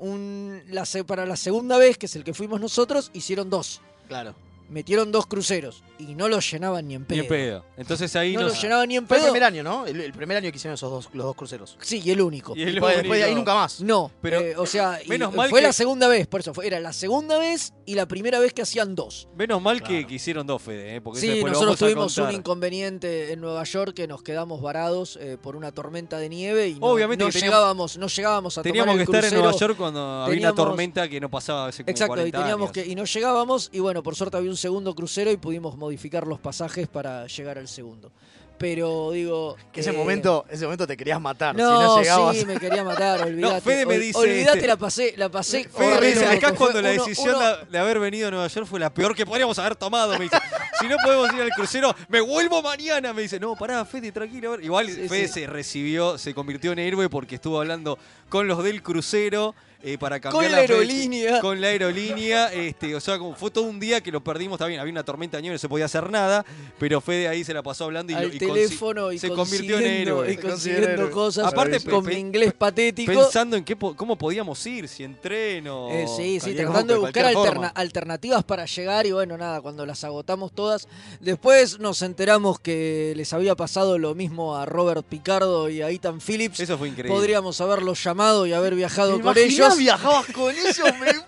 un 0.00 0.62
la, 0.68 0.84
para 1.06 1.26
la 1.26 1.36
segunda 1.36 1.78
vez, 1.78 1.96
que 1.96 2.06
es 2.06 2.16
el 2.16 2.24
que 2.24 2.34
fuimos 2.34 2.60
nosotros, 2.60 3.10
hicieron 3.14 3.48
dos. 3.50 3.80
Claro. 4.08 4.34
Metieron 4.70 5.10
dos 5.10 5.26
cruceros 5.26 5.82
y 5.98 6.14
no 6.14 6.28
los 6.28 6.48
llenaban 6.50 6.86
ni 6.86 6.94
en 6.94 7.00
Ni 7.02 7.06
pedo. 7.06 7.22
en 7.22 7.28
pedo. 7.28 7.64
Entonces 7.76 8.14
ahí 8.16 8.34
No 8.34 8.42
nos- 8.42 8.52
los 8.52 8.62
llenaban 8.62 8.88
ni 8.88 8.96
en 8.96 9.06
Fue 9.06 9.16
el 9.16 9.22
pedo. 9.24 9.32
primer 9.32 9.44
año, 9.46 9.62
¿no? 9.64 9.84
El, 9.86 10.00
el 10.00 10.12
primer 10.12 10.36
año 10.36 10.50
que 10.50 10.56
hicieron 10.56 10.74
esos 10.74 10.90
dos, 10.90 11.08
los 11.12 11.26
dos 11.26 11.34
cruceros. 11.34 11.76
Sí, 11.80 12.00
y 12.04 12.10
el 12.12 12.20
único. 12.20 12.54
Y 12.56 12.62
el 12.62 12.74
Después, 12.74 12.96
después 12.96 13.18
de 13.18 13.24
ahí 13.26 13.34
nunca 13.34 13.54
más. 13.54 13.80
No, 13.80 14.10
Pero, 14.22 14.40
eh, 14.40 14.56
o 14.56 14.66
sea, 14.66 15.00
y 15.04 15.08
menos 15.08 15.34
mal 15.34 15.50
fue 15.50 15.60
que- 15.60 15.66
la 15.66 15.72
segunda 15.72 16.06
vez, 16.08 16.26
por 16.28 16.40
eso 16.40 16.54
fue, 16.54 16.66
era 16.68 16.78
la 16.80 16.92
segunda 16.92 17.38
vez 17.38 17.74
y 17.84 17.94
la 17.94 18.06
primera 18.06 18.38
vez 18.38 18.52
que 18.54 18.62
hacían 18.62 18.94
dos. 18.94 19.28
Menos 19.36 19.60
mal 19.60 19.80
que, 19.82 19.88
Claro. 19.88 20.06
que 20.08 20.14
hicieron 20.14 20.46
dos, 20.46 20.62
Fede, 20.62 20.96
¿eh? 20.96 21.00
porque 21.00 21.18
eso 21.18 21.26
Sí, 21.26 21.32
después 21.34 21.52
lo 21.52 21.58
nosotros 21.60 21.80
vamos 21.80 21.82
a 21.82 21.86
tuvimos 21.86 22.18
un 22.18 22.24
contar. 22.24 22.40
inconveniente 22.40 23.32
en 23.32 23.40
Nueva 23.40 23.64
York 23.64 23.94
que 23.94 24.06
nos 24.06 24.22
quedamos 24.22 24.62
varados 24.62 25.18
eh, 25.20 25.36
por 25.42 25.56
una 25.56 25.72
tormenta 25.72 26.18
de 26.18 26.28
nieve 26.28 26.68
y 26.68 26.74
no, 26.78 26.86
Obviamente 26.86 27.24
no 27.24 27.28
que 27.30 27.32
teníamos- 27.40 27.56
llegábamos, 27.58 27.98
no 27.98 28.06
llegábamos 28.06 28.58
a 28.58 28.62
Teníamos 28.62 28.92
tomar 28.92 28.96
que 28.96 29.02
el 29.10 29.16
estar 29.16 29.24
en 29.24 29.30
crucero. 29.30 29.42
Nueva 29.42 29.58
York 29.58 29.76
cuando 29.76 30.00
había 30.00 30.22
una 30.22 30.28
teníamos- 30.50 30.54
tormenta 30.56 31.08
que 31.08 31.20
no 31.20 31.28
pasaba 31.30 31.66
hace 31.66 31.82
como 31.82 31.90
Exacto, 31.90 32.12
y 32.14 32.16
40 32.30 32.38
teníamos 32.38 32.70
años. 32.70 32.72
que 32.72 32.86
y 32.86 32.94
no 32.94 33.04
llegábamos 33.04 33.68
y 33.72 33.80
bueno, 33.80 34.02
por 34.04 34.14
suerte 34.14 34.36
había 34.36 34.50
un 34.50 34.56
segundo 34.60 34.94
crucero 34.94 35.30
y 35.32 35.36
pudimos 35.36 35.76
modificar 35.76 36.26
los 36.26 36.38
pasajes 36.38 36.86
para 36.86 37.26
llegar 37.26 37.58
al 37.58 37.66
segundo. 37.68 38.12
Pero 38.58 39.12
digo, 39.12 39.56
Que 39.72 39.80
ese 39.80 39.88
eh, 39.88 39.92
momento, 39.94 40.44
ese 40.50 40.64
momento 40.64 40.86
te 40.86 40.94
querías 40.94 41.18
matar. 41.18 41.56
No, 41.56 41.78
si 41.78 41.82
no 41.86 41.98
llegabas. 42.02 42.36
sí, 42.36 42.44
me 42.44 42.58
quería 42.60 42.84
matar, 42.84 43.22
olvídate. 43.26 43.62
Fede 43.62 43.86
me 43.86 43.98
dice, 43.98 44.18
olvídate, 44.18 44.58
este- 44.58 44.68
la 44.68 44.76
pasé, 44.76 45.14
la 45.16 45.28
pasé. 45.30 45.64
Fede 45.64 45.98
me 45.98 46.06
dice, 46.08 46.26
acá 46.26 46.52
cuando 46.54 46.82
la 46.82 46.90
decisión 46.90 47.36
uno- 47.36 47.56
de, 47.70 47.78
haber 47.78 47.98
venido 47.98 48.28
a 48.28 48.30
Nueva 48.30 48.46
York 48.48 48.66
fue 48.66 48.78
la 48.78 48.92
peor 48.92 49.14
que 49.14 49.24
podríamos 49.24 49.58
haber 49.58 49.76
tomado, 49.76 50.12
me 50.18 50.24
dice. 50.24 50.36
si 50.80 50.88
no 50.88 50.96
podemos 51.02 51.32
ir 51.32 51.40
al 51.40 51.50
crucero, 51.52 51.94
me 52.10 52.20
vuelvo 52.20 52.60
mañana, 52.60 53.14
me 53.14 53.22
dice. 53.22 53.40
No, 53.40 53.56
pará, 53.56 53.82
Fede, 53.86 54.12
tranquilo. 54.12 54.52
a 54.52 54.56
ver". 54.56 54.64
Igual 54.66 54.88
Sí, 54.90 55.08
Fede 55.08 55.28
sí. 55.28 55.40
se 55.40 55.46
recibió, 55.46 56.18
se 56.18 56.34
convirtió 56.34 56.72
en 56.72 56.80
héroe 56.80 57.08
porque 57.08 57.36
estuvo 57.36 57.58
hablando 57.60 57.98
con 58.28 58.46
los 58.46 58.62
del 58.62 58.82
crucero 58.82 59.54
eh, 59.82 59.96
para 59.98 60.20
cambiar 60.20 60.44
Con 60.44 60.52
la 60.52 60.58
aerolínea. 60.58 61.40
Con 61.40 61.60
la 61.60 61.68
aerolínea, 61.68 62.52
este, 62.52 62.94
o 62.94 63.00
sea, 63.00 63.18
como 63.18 63.34
fue 63.34 63.50
todo 63.50 63.64
un 63.64 63.80
día 63.80 64.00
que 64.00 64.10
lo 64.12 64.22
perdimos, 64.22 64.56
está 64.56 64.66
bien, 64.66 64.80
había 64.80 64.92
una 64.92 65.04
tormenta 65.04 65.36
de 65.38 65.42
nieve, 65.42 65.54
no 65.54 65.58
se 65.58 65.68
podía 65.68 65.86
hacer 65.86 66.10
nada, 66.10 66.44
pero 66.78 67.00
Fede 67.00 67.28
ahí 67.28 67.44
se 67.44 67.54
la 67.54 67.62
pasó 67.62 67.84
hablando 67.84 68.12
y, 68.12 68.14
lo- 68.16 68.20
al 68.20 68.34
y 68.34 68.38
teléfono 68.38 69.12
y 69.12 69.18
se 69.18 69.28
convirtió 69.30 69.78
en 69.78 69.82
consiguiendo- 69.84 70.24
héroe. 70.24 70.32
y 70.32 70.36
consiguiendo 70.36 71.10
cosas 71.10 71.46
Aparte, 71.46 71.80
con 71.84 72.04
mi 72.04 72.14
inglés 72.14 72.52
patético. 72.52 73.12
Pensando 73.12 73.56
en 73.56 73.64
qué, 73.64 73.76
po- 73.76 73.96
cómo 73.96 74.16
podíamos 74.16 74.64
ir, 74.66 74.86
si 74.88 75.04
en 75.04 75.18
tren 75.20 75.66
o... 75.68 75.90
Eh, 75.90 76.06
sí, 76.16 76.38
sí, 76.40 76.54
tratando 76.54 76.94
de 76.94 76.98
buscar 77.00 77.22
cualquier 77.24 77.26
alterna- 77.26 77.52
forma. 77.52 77.68
alternativas 77.68 78.44
para 78.44 78.66
llegar 78.66 79.06
y 79.06 79.12
bueno, 79.12 79.36
nada, 79.38 79.60
cuando 79.60 79.86
las 79.86 80.04
agotamos 80.04 80.52
todas. 80.52 80.88
Después 81.20 81.78
nos 81.78 82.02
enteramos 82.02 82.58
que 82.60 83.12
les 83.16 83.32
había 83.32 83.54
pasado 83.54 83.98
lo 83.98 84.14
mismo 84.14 84.56
a 84.56 84.66
Robert 84.66 85.04
Picardo 85.08 85.68
y 85.68 85.82
a 85.82 85.90
Ethan 85.90 86.20
Phillips. 86.20 86.60
Eso 86.60 86.76
fue 86.78 86.88
increíble. 86.88 87.14
Podríamos 87.16 87.60
haberlos 87.60 88.02
llamado 88.02 88.46
y 88.46 88.52
haber 88.52 88.74
viajado 88.74 89.16
¿Te 89.16 89.22
con 89.22 89.36
imaginás 89.36 89.69
ellos. 89.74 89.78
viajabas 89.78 90.26
con 90.26 90.50
ellos? 90.50 90.78
Me 90.84 90.98
muero. 91.00 91.24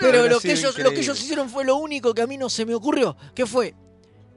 Pero 0.00 0.28
lo 0.28 0.40
que, 0.40 0.52
ellos, 0.52 0.78
lo 0.78 0.90
que 0.90 1.00
ellos 1.00 1.20
hicieron 1.20 1.48
fue 1.48 1.64
lo 1.64 1.76
único 1.76 2.14
que 2.14 2.22
a 2.22 2.26
mí 2.26 2.38
no 2.38 2.48
se 2.48 2.64
me 2.64 2.74
ocurrió, 2.74 3.16
que 3.34 3.46
fue 3.46 3.74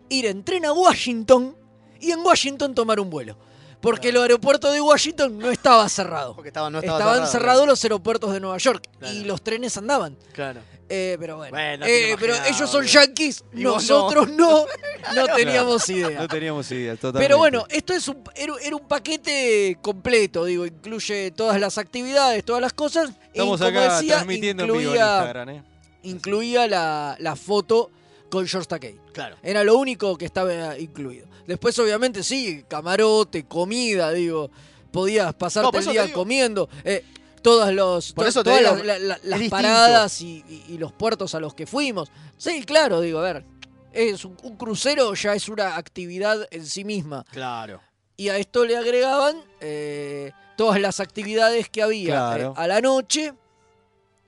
ir 0.09 0.25
en 0.25 0.43
tren 0.43 0.65
a 0.65 0.73
Washington 0.73 1.55
y 1.99 2.11
en 2.11 2.19
Washington 2.19 2.73
tomar 2.75 2.99
un 2.99 3.09
vuelo. 3.09 3.37
Porque 3.81 4.09
el 4.09 4.17
aeropuerto 4.17 4.71
de 4.71 4.79
Washington 4.79 5.37
no 5.39 5.49
estaba 5.51 5.87
cerrado. 5.89 6.35
Porque 6.35 6.49
estaba, 6.49 6.69
no 6.69 6.79
estaba 6.79 6.99
Estaban 6.99 7.15
cerrado, 7.27 7.31
cerrados 7.31 7.67
los 7.67 7.83
aeropuertos 7.83 8.31
de 8.33 8.39
Nueva 8.39 8.57
York 8.57 8.87
Claro. 8.99 9.13
y 9.15 9.23
los 9.23 9.41
trenes 9.41 9.75
andaban. 9.77 10.15
Claro. 10.33 10.61
Eh, 10.93 11.15
pero 11.21 11.37
bueno, 11.37 11.51
Bueno, 11.55 11.85
Eh, 11.85 12.17
pero 12.19 12.35
ellos 12.35 12.69
son 12.69 12.85
yanquis, 12.85 13.45
nosotros 13.53 14.29
no, 14.29 14.65
no 15.15 15.25
teníamos 15.35 15.87
idea. 15.89 16.19
No 16.19 16.27
teníamos 16.27 16.69
idea, 16.71 16.95
totalmente. 16.95 17.25
Pero 17.25 17.37
bueno, 17.37 17.65
esto 17.69 17.93
es 17.93 18.07
un, 18.09 18.21
era, 18.35 18.53
era 18.61 18.75
un 18.75 18.85
paquete 18.87 19.77
completo, 19.81 20.43
digo, 20.43 20.65
incluye 20.65 21.31
todas 21.31 21.59
las 21.61 21.77
actividades, 21.77 22.43
todas 22.43 22.61
las 22.61 22.73
cosas. 22.73 23.09
Estamos 23.33 23.61
y 23.61 23.63
como 23.63 23.79
acá 23.79 23.95
decía, 23.95 24.15
transmitiendo 24.15 24.63
en 24.63 24.67
vivo 24.67 24.79
en 24.79 24.85
incluía, 24.89 25.15
Instagram, 25.19 25.49
¿eh? 25.49 25.63
incluía 26.03 26.67
la, 26.67 27.15
la 27.19 27.35
foto 27.37 27.89
con 28.29 28.45
George 28.45 28.67
Takei. 28.67 28.95
Claro. 29.13 29.37
Era 29.43 29.63
lo 29.63 29.77
único 29.77 30.17
que 30.17 30.25
estaba 30.25 30.77
incluido. 30.77 31.25
Después, 31.47 31.77
obviamente, 31.79 32.23
sí, 32.23 32.63
camarote, 32.67 33.45
comida, 33.45 34.11
digo. 34.11 34.49
Podías 34.91 35.33
pasarte 35.33 35.71
No, 35.71 35.77
el 35.79 35.91
día 35.91 36.11
comiendo. 36.13 36.69
eh, 36.83 37.03
todas 37.41 37.73
los, 37.73 38.11
Por 38.13 38.25
to- 38.25 38.29
eso 38.29 38.43
te 38.43 38.49
todas 38.49 38.59
digo, 38.75 38.83
las, 38.85 39.01
la- 39.01 39.17
la- 39.23 39.37
las 39.37 39.49
paradas 39.49 40.21
y, 40.21 40.43
y- 40.49 40.73
y 40.73 40.77
los 40.77 40.91
puertos 40.91 41.33
a 41.33 41.39
los 41.39 41.53
que 41.53 41.65
fuimos. 41.65 42.11
Sí, 42.37 42.63
claro, 42.63 42.99
digo, 43.01 43.19
a 43.19 43.23
ver. 43.23 43.45
Es 43.93 44.23
un, 44.25 44.37
un 44.43 44.55
crucero 44.57 45.13
ya 45.15 45.33
es 45.33 45.49
una 45.49 45.75
actividad 45.77 46.47
en 46.51 46.65
sí 46.65 46.83
misma. 46.85 47.25
Claro. 47.31 47.81
Y 48.17 48.29
a 48.29 48.37
esto 48.37 48.63
le 48.65 48.77
agregaban 48.77 49.35
eh, 49.59 50.31
todas 50.55 50.79
las 50.79 50.99
actividades 50.99 51.67
que 51.69 51.81
había 51.81 52.13
Claro. 52.13 52.49
eh, 52.51 52.53
a 52.61 52.67
la 52.67 52.79
noche. 52.81 53.33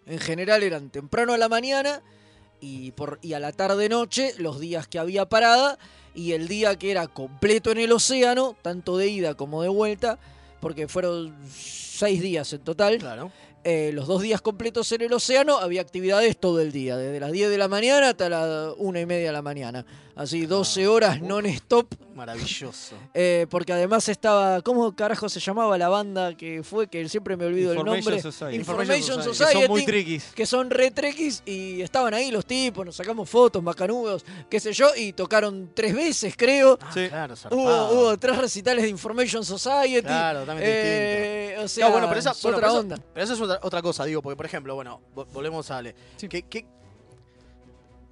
En 0.06 0.20
general 0.20 0.64
eran 0.64 0.90
temprano 0.90 1.34
a 1.34 1.38
la 1.38 1.48
mañana 1.48 2.02
y, 2.60 2.92
por, 2.92 3.20
y 3.22 3.34
a 3.34 3.40
la 3.40 3.52
tarde-noche 3.54 4.34
los 4.38 4.60
días 4.60 4.88
que 4.88 5.00
había 5.00 5.26
parada. 5.30 5.78
Y 6.16 6.34
el 6.34 6.48
día 6.48 6.78
que 6.78 6.92
era 6.92 7.08
completo 7.08 7.72
en 7.72 7.80
el 7.80 7.92
océano, 7.92 8.56
tanto 8.62 8.98
de 8.98 9.08
ida 9.08 9.34
como 9.36 9.62
de 9.62 9.70
vuelta, 9.70 10.20
porque 10.60 10.88
fueron 10.88 11.36
seis 11.52 12.22
días 12.22 12.54
en 12.54 12.62
total. 12.62 12.98
Claro. 13.00 13.32
Eh, 13.64 13.92
los 13.94 14.08
dos 14.08 14.22
días 14.22 14.42
completos 14.42 14.92
en 14.92 15.02
el 15.02 15.14
océano 15.14 15.58
había 15.58 15.82
actividades 15.82 16.38
todo 16.38 16.60
el 16.62 16.72
día, 16.72 16.98
desde 16.98 17.20
las 17.20 17.32
10 17.32 17.50
de 17.50 17.58
la 17.58 17.68
mañana 17.68 18.10
hasta 18.10 18.30
las 18.30 18.74
una 18.78 19.00
y 19.02 19.06
media 19.06 19.28
de 19.28 19.34
la 19.34 19.42
mañana. 19.42 19.86
Así 20.16 20.46
12 20.46 20.88
horas 20.88 21.22
non-stop 21.24 21.88
Maravilloso. 22.14 22.96
eh, 23.16 23.48
porque 23.50 23.74
además 23.74 24.08
estaba, 24.10 24.62
¿cómo 24.62 24.96
carajo 24.96 25.28
se 25.28 25.40
llamaba 25.40 25.76
la 25.80 25.90
banda 25.90 26.36
que 26.38 26.62
fue? 26.64 26.86
Que 26.88 27.10
siempre 27.10 27.36
me 27.36 27.46
olvido 27.46 27.72
el 27.74 27.78
nombre. 27.84 28.22
Society. 28.22 28.56
Information 28.58 29.00
Information 29.00 29.18
Que 29.18 29.24
Society. 29.24 29.62
son 29.62 29.72
muy 29.72 29.86
triquis. 29.86 30.24
que 30.36 30.46
son 30.46 30.70
re 30.70 30.92
trequis 30.92 31.42
y 31.48 31.82
estaban 31.82 32.14
ahí 32.14 32.30
los 32.30 32.46
tipos, 32.46 32.86
nos 32.86 32.96
sacamos 32.96 33.28
fotos, 33.28 33.64
macanudos, 33.64 34.24
qué 34.52 34.60
sé 34.60 34.72
yo, 34.72 34.90
y 34.96 35.14
tocaron 35.14 35.72
tres 35.74 35.96
veces, 35.96 36.36
creo. 36.38 36.78
Ah, 36.80 36.92
Sí. 36.94 37.08
claro, 37.10 37.34
Hubo, 37.50 37.92
hubo 37.94 38.18
tres 38.20 38.38
recitales 38.38 38.84
de 38.84 38.90
Information 38.90 39.44
Society. 39.44 40.04
Claro, 40.06 40.42
totalmente 40.42 40.70
Eh, 40.72 41.58
o 41.58 41.68
sea, 41.68 41.88
Claro, 41.88 41.92
bueno, 41.94 42.08
pero 42.10 42.20
esa, 42.20 42.32
es 42.32 42.42
bueno, 42.44 42.58
otra 42.58 42.68
pero 42.70 42.80
onda. 42.80 42.96
Eso, 42.98 43.04
pero 43.14 43.24
eso 43.26 43.34
es 43.34 43.42
otra, 43.42 43.53
otra 43.62 43.82
cosa, 43.82 44.06
digo, 44.06 44.22
porque 44.22 44.36
por 44.38 44.46
ejemplo, 44.46 44.76
bueno, 44.76 45.02
vo- 45.16 45.28
volvemos 45.34 45.70
a 45.72 45.78
Ale. 45.78 45.96
Sí. 46.18 46.28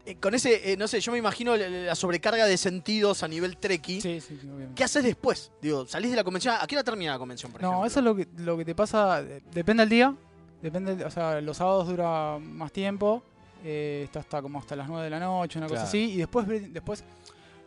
Eh, 0.04 0.16
con 0.16 0.34
ese, 0.34 0.72
eh, 0.74 0.78
no 0.78 0.88
sé, 0.88 1.00
yo 1.00 1.12
me 1.12 1.20
imagino 1.20 1.56
la, 1.56 1.94
sobrecarga 1.94 2.46
de 2.48 2.58
sentidos 2.58 3.22
a 3.22 3.28
nivel 3.28 3.58
treki. 3.58 4.02
Sí, 4.02 4.20
sí, 4.20 4.36
sí, 4.42 4.48
obviamente. 4.48 4.74
¿Qué 4.76 4.84
haces 4.84 5.04
después? 5.04 5.52
Digo, 5.62 5.86
salís 5.86 6.10
de 6.10 6.18
la 6.18 6.24
convención. 6.24 6.56
¿A 6.60 6.66
qué 6.66 6.76
hora 6.76 6.84
termina 6.84 7.12
la 7.12 7.20
convención, 7.20 7.52
por 7.52 7.62
No, 7.62 7.68
ejemplo? 7.70 7.88
eso 7.88 8.00
es 8.00 8.04
lo 8.06 8.16
que, 8.16 8.28
lo 8.44 8.58
que 8.58 8.66
te 8.66 8.74
pasa, 8.74 9.22
depende 9.22 9.82
del 9.84 9.90
día, 9.90 10.16
depende, 10.62 11.06
o 11.06 11.12
sea, 11.12 11.40
los 11.40 11.58
sábados 11.58 11.88
dura 11.88 12.40
más 12.40 12.72
tiempo, 12.72 13.22
eh, 13.64 14.02
está 14.06 14.22
hasta 14.22 14.42
como 14.42 14.58
hasta 14.58 14.76
las 14.76 14.88
9 14.88 15.04
de 15.04 15.10
la 15.12 15.20
noche, 15.20 15.60
una 15.60 15.68
cosa 15.68 15.84
así, 15.84 16.14
y 16.14 16.18
después, 16.18 16.48
después, 16.48 17.04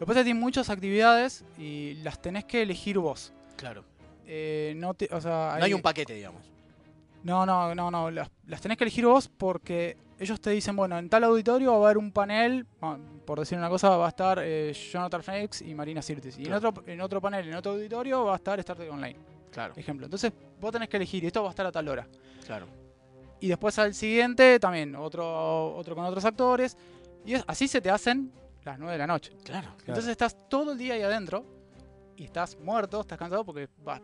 después 0.01 0.17
tiene 0.25 0.35
muchas 0.35 0.69
actividades 0.71 1.45
y 1.57 1.95
las 2.03 2.21
tenés 2.21 2.45
que 2.47 2.63
elegir 2.63 2.99
vos. 2.99 3.33
Claro. 3.57 3.85
Eh, 4.27 4.75
no, 4.77 4.93
te, 4.95 5.09
o 5.13 5.21
sea, 5.21 5.55
No 5.61 5.65
hay 5.67 5.73
un 5.75 5.83
paquete, 5.83 6.15
digamos. 6.15 6.43
No, 7.25 7.45
no, 7.45 7.75
no, 7.75 7.91
no. 7.91 8.11
Las, 8.11 8.31
las 8.47 8.61
tenés 8.61 8.79
que 8.79 8.85
elegir 8.85 9.05
vos 9.07 9.29
porque 9.29 9.97
ellos 10.19 10.41
te 10.41 10.51
dicen, 10.51 10.77
bueno, 10.77 10.97
en 10.99 11.09
tal 11.09 11.25
auditorio 11.25 11.73
va 11.73 11.79
a 11.79 11.85
haber 11.91 11.99
un 11.99 12.13
panel, 12.13 12.67
ah, 12.83 12.97
por 13.27 13.41
decir 13.41 13.59
una 13.59 13.69
cosa, 13.69 13.97
va 13.97 14.07
a 14.07 14.09
estar 14.11 14.39
eh, 14.43 14.73
Jonathan 14.73 15.23
Frakes 15.23 15.63
y 15.63 15.75
Marina 15.75 16.01
Sirtis. 16.03 16.39
Y 16.39 16.45
Claro. 16.45 16.59
en, 16.59 16.67
otro, 16.67 16.85
en 16.87 17.01
otro 17.01 17.21
panel, 17.21 17.49
en 17.49 17.55
otro 17.55 17.73
auditorio, 17.73 18.25
va 18.27 18.35
a 18.35 18.37
estar 18.37 18.59
Star 18.61 18.77
Trek 18.77 18.93
Online, 18.93 19.17
Claro, 19.51 19.75
ejemplo. 19.77 20.07
Entonces, 20.07 20.33
vos 20.61 20.71
tenés 20.73 20.89
que 20.89 20.97
elegir, 20.99 21.25
esto 21.25 21.43
va 21.43 21.49
a 21.49 21.51
estar 21.51 21.67
a 21.67 21.73
tal 21.73 21.89
hora. 21.89 22.07
claro. 22.47 22.67
Y 23.41 23.49
después 23.49 23.79
al 23.79 23.93
siguiente, 23.93 24.59
también, 24.59 24.95
otro, 24.97 25.75
otro 25.77 25.95
con 25.95 26.05
otros 26.07 26.25
actores. 26.25 26.79
Y 27.27 27.35
es- 27.35 27.45
así 27.47 27.69
se 27.69 27.81
te 27.81 27.91
hacen 27.91 28.33
las 28.65 28.79
9 28.79 28.93
de 28.93 28.99
la 28.99 29.07
noche. 29.07 29.33
Claro. 29.45 29.69
Entonces 29.81 30.09
estás 30.09 30.37
todo 30.49 30.73
el 30.73 30.79
día 30.79 30.95
ahí 30.95 31.03
adentro 31.03 31.45
y 32.17 32.25
estás 32.25 32.59
muerto, 32.59 33.01
estás 33.03 33.19
cansado 33.19 33.45
porque 33.45 33.69
vas, 33.83 34.01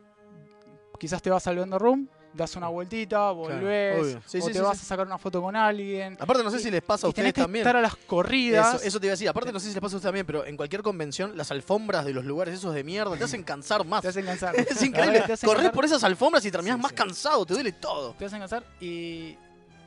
quizás 0.99 1.23
te 1.23 1.31
vas 1.31 1.47
al 1.47 1.57
vendor 1.57 1.81
room, 1.81 2.07
das 2.33 2.55
una 2.57 2.69
vueltita, 2.69 3.31
volvés. 3.33 4.17
Sí, 4.27 4.39
o 4.39 4.41
sí, 4.43 4.47
te 4.49 4.55
sí, 4.55 4.61
vas 4.61 4.79
sí. 4.79 4.85
a 4.85 4.89
sacar 4.89 5.07
una 5.07 5.19
foto 5.19 5.43
con 5.43 5.55
alguien. 5.57 6.17
Aparte, 6.21 6.43
no 6.45 6.51
sé 6.51 6.59
Y- 6.59 6.61
si 6.61 6.71
les 6.71 6.83
pasa 6.83 7.07
a 7.07 7.11
y 7.11 7.13
tenés 7.13 7.31
ustedes 7.31 7.35
que 7.35 7.41
también. 7.43 7.63
estar 7.63 7.77
a 7.77 7.81
las 7.81 7.97
corridas. 7.97 8.75
Eso, 8.77 8.85
eso 8.85 9.01
te 9.01 9.07
iba 9.07 9.11
a 9.13 9.15
decir. 9.15 9.29
Aparte, 9.29 9.53
no 9.53 9.59
sé 9.61 9.69
si 9.69 9.73
les 9.75 9.81
pasa 9.81 9.95
a 9.95 9.99
ustedes 9.99 10.09
también, 10.09 10.27
pero 10.27 10.47
en 10.47 10.57
cualquier 10.57 10.83
convención, 10.83 11.37
las 11.37 11.51
alfombras 11.51 12.05
de 12.05 12.13
los 12.15 12.25
lugares 12.25 12.55
esos 12.55 12.75
de 12.75 12.85
mierda 12.85 13.17
te 13.17 13.25
hacen 13.25 13.43
cansar 13.43 13.85
más. 13.85 14.03
Te 14.03 14.09
hacen 14.09 14.25
cansar. 14.25 14.55
Es 14.59 14.83
increíble. 14.83 15.21
verdad, 15.21 15.33
hacen 15.33 15.49
cansar. 15.51 15.73
por 15.73 15.85
esas 15.85 16.05
alfombras 16.05 16.45
y 16.45 16.51
terminás 16.51 16.77
Sí, 16.77 16.83
más 16.83 16.91
sí. 16.91 16.97
cansado, 16.97 17.45
te 17.47 17.55
duele 17.55 17.73
todo. 17.73 18.15
Te 18.19 18.25
hacen 18.27 18.39
cansar 18.39 18.63
y, 18.81 19.37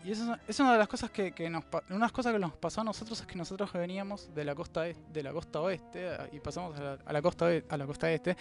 y 0.04 0.12
eso 0.12 0.36
es- 0.48 0.60
una 0.60 0.74
de 0.74 0.78
las 0.80 0.88
cosas 0.88 1.10
que, 1.12 1.32
que 1.32 1.50
nos 1.50 1.63
unas 1.89 2.12
cosas 2.12 2.34
que 2.34 2.39
nos 2.39 2.54
pasó 2.54 2.82
a 2.82 2.84
nosotros 2.84 3.20
es 3.22 3.26
que 3.28 3.36
nosotros 3.36 3.72
veníamos 3.74 4.34
de 4.34 4.44
la 4.44 4.54
costa 4.56 4.82
de 4.84 5.24
la 5.24 5.32
costa 5.32 5.62
oeste 5.62 6.18
y 6.32 6.39
pasamos 6.39 6.78
a 6.78 6.82
la, 6.84 6.98
a 7.06 7.13
la 7.13 7.22
costa 7.22 7.48
a 7.70 7.78
la 7.78 7.86
costa 7.86 8.12
este 8.12 8.36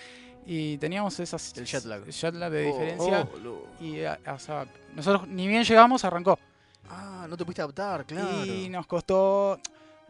y 0.47 0.77
teníamos 0.79 1.19
esas 1.21 1.57
El 1.57 1.65
jet 1.67 1.85
lag. 1.85 2.05
jet 2.09 2.35
lag 2.35 2.51
de 2.51 2.63
Oh, 2.63 2.73
diferencia 2.73 3.29
oh, 3.47 3.83
y 3.83 4.05
o 4.05 4.39
sea, 4.39 4.67
nosotros 4.95 5.29
ni 5.29 5.47
bien 5.47 5.65
llegamos 5.65 6.05
arrancó 6.05 6.39
Ah, 6.91 7.27
no 7.29 7.37
te 7.37 7.45
pudiste 7.45 7.63
adaptar, 7.63 8.05
claro. 8.05 8.45
y 8.45 8.69
nos 8.69 8.87
costó 8.87 9.59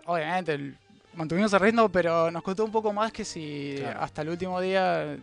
obviamente 0.07 0.53
el- 0.55 0.77
mantuvimos 1.15 1.53
el 1.53 1.61
ritmo 1.61 1.89
pero 1.91 2.31
nos 2.31 2.43
costó 2.43 2.65
un 2.65 2.73
poco 2.73 2.93
más 2.93 3.13
que 3.13 3.25
si 3.25 3.75
Claro. 3.79 4.01
hasta 4.01 4.23
el 4.23 4.31
último 4.31 4.61
día 4.61 5.17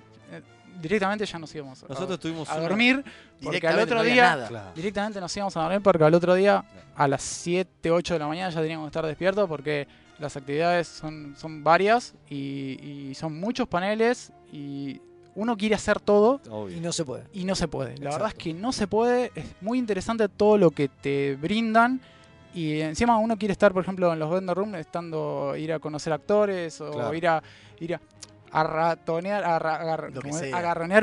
directamente 0.82 1.26
ya 1.26 1.38
nos 1.40 1.54
íbamos 1.54 1.84
a- 1.84 1.88
Nosotros 1.88 2.20
tuvimos 2.20 2.50
a, 2.50 2.60
dormir 2.60 3.04
porque 3.42 3.68
al 3.68 3.76
Directamente 3.76 3.84
otro 3.84 3.98
no 3.98 4.04
día 4.04 4.36
nada. 4.36 4.72
Directamente 4.76 5.20
nos 5.22 5.36
íbamos 5.38 5.58
a 5.58 5.62
dormir 5.62 5.82
porque 5.82 6.04
al 6.04 6.14
otro 6.14 6.34
día, 6.36 6.64
a 6.96 7.08
las 7.08 7.22
7, 7.24 7.92
8 7.92 8.14
de 8.16 8.20
la 8.20 8.28
mañana, 8.28 8.50
ya 8.50 8.62
teníamos 8.62 8.86
que 8.86 8.90
estar 8.90 9.06
despiertos 9.06 9.48
porque 9.48 9.88
las 10.20 10.36
actividades 10.36 10.88
son, 10.88 11.36
son 11.38 11.64
varias 11.64 12.14
y, 12.30 13.10
y 13.10 13.16
son 13.16 13.40
muchos 13.40 13.68
paneles 13.68 14.32
y 14.52 15.00
uno 15.36 15.56
quiere 15.56 15.76
hacer 15.76 16.00
todo 16.02 16.42
Obvio. 16.50 16.76
Y 16.76 16.80
no 16.82 16.92
se 16.92 17.06
puede. 17.06 17.24
y 17.34 17.46
no 17.46 17.56
se 17.56 17.68
puede. 17.68 17.98
La 18.00 18.10
verdad 18.12 18.28
es 18.30 18.34
que 18.34 18.54
no 18.54 18.72
se 18.74 18.88
puede. 18.88 19.32
Es 19.36 19.46
muy 19.62 19.78
interesante 19.78 20.28
todo 20.28 20.58
lo 20.58 20.72
que 20.72 20.90
te 20.90 21.36
brindan. 21.36 22.02
Y 22.54 22.82
encima 22.82 23.16
uno 23.20 23.38
quiere 23.38 23.52
estar, 23.52 23.72
por 23.72 23.84
ejemplo, 23.84 24.12
en 24.12 24.18
los 24.20 24.30
vendor 24.32 24.58
room, 24.58 24.74
estando, 24.76 25.56
ir 25.56 25.72
a 25.72 25.80
conocer 25.80 26.12
actores 26.12 26.82
o 26.82 26.92
Claro. 26.92 27.14
ir 27.14 27.28
a 27.28 27.44
ir 27.80 27.94
a, 27.96 28.02
a 28.52 28.64
ratonear, 28.64 29.44
a, 29.44 29.60
ra- 29.60 29.76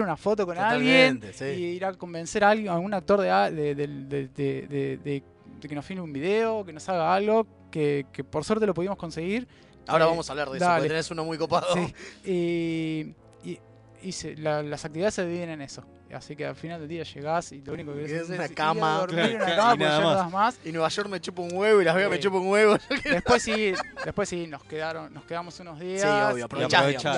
una 0.02 0.16
foto 0.16 0.44
con 0.46 0.56
alguien 0.58 1.20
Totalmente, 1.20 1.32
sí. 1.54 1.60
y 1.60 1.64
ir 1.76 1.84
a 1.84 1.92
convencer 1.94 2.44
a 2.44 2.50
alguien, 2.50 2.68
a 2.70 2.74
algún 2.74 2.92
actor 2.94 3.20
de, 3.20 3.30
de, 3.50 5.22
que 5.68 5.74
nos 5.74 5.84
filme 5.84 6.02
un 6.02 6.12
video, 6.12 6.64
que 6.64 6.72
nos 6.72 6.88
haga 6.88 7.14
algo, 7.14 7.46
que, 7.70 8.06
que 8.12 8.24
por 8.24 8.44
suerte 8.44 8.66
lo 8.66 8.74
pudimos 8.74 8.96
conseguir. 8.96 9.46
Ahora 9.86 10.04
Eh, 10.06 10.08
vamos 10.08 10.28
a 10.28 10.32
hablar 10.32 10.50
de 10.50 10.56
eso, 10.58 10.66
porque 10.74 10.88
tenés 10.88 11.10
uno 11.10 11.24
muy 11.24 11.38
copado. 11.38 11.66
Sí. 11.74 11.94
Y, 12.24 13.48
y- 13.50 13.60
y 14.02 14.12
se- 14.12 14.36
la- 14.36 14.62
las 14.62 14.84
actividades 14.84 15.14
se 15.14 15.24
dividen 15.26 15.50
en 15.50 15.62
eso. 15.62 15.84
Así 16.14 16.36
que 16.36 16.46
al 16.46 16.54
final 16.54 16.78
del 16.80 16.88
día 16.88 17.02
llegás 17.02 17.50
y 17.52 17.60
lo 17.62 17.72
único 17.72 17.92
que 17.92 18.02
Y 18.02 18.06
querés 18.06 18.22
es 18.22 18.22
hacer 18.22 18.36
una 18.36 18.44
es 18.44 18.50
ir 18.52 18.54
a 18.54 18.64
cama. 18.64 18.98
dormir 18.98 19.16
Claro, 19.16 19.30
en 19.34 19.36
una 19.42 19.52
y 19.52 19.56
cama 19.56 19.70
porque 19.70 19.84
nada 19.84 19.96
ya 19.98 20.02
no 20.02 20.08
más. 20.08 20.16
das 20.18 20.30
más. 20.32 20.58
Y 20.64 20.72
Nueva 20.72 20.88
York 20.88 21.08
me 21.10 21.20
chupa 21.20 21.42
un 21.42 21.52
huevo 21.52 21.80
y 21.80 21.84
Las 21.84 21.94
Vegas 21.96 22.10
Sí. 22.10 22.16
me 22.16 22.20
chupa 22.20 22.36
un 22.38 22.48
huevo. 22.48 22.76
Después 23.04 23.42
sí, 23.42 23.74
después 24.04 24.28
sí 24.28 24.46
nos 24.46 24.62
quedaron, 24.64 25.12
nos 25.12 25.24
quedamos 25.24 25.58
unos 25.60 25.80
días. 25.80 26.02
Sí, 26.02 26.06
obvio, 26.06 26.30
y- 26.30 26.36
Y 26.36 26.38
lo 26.38 26.44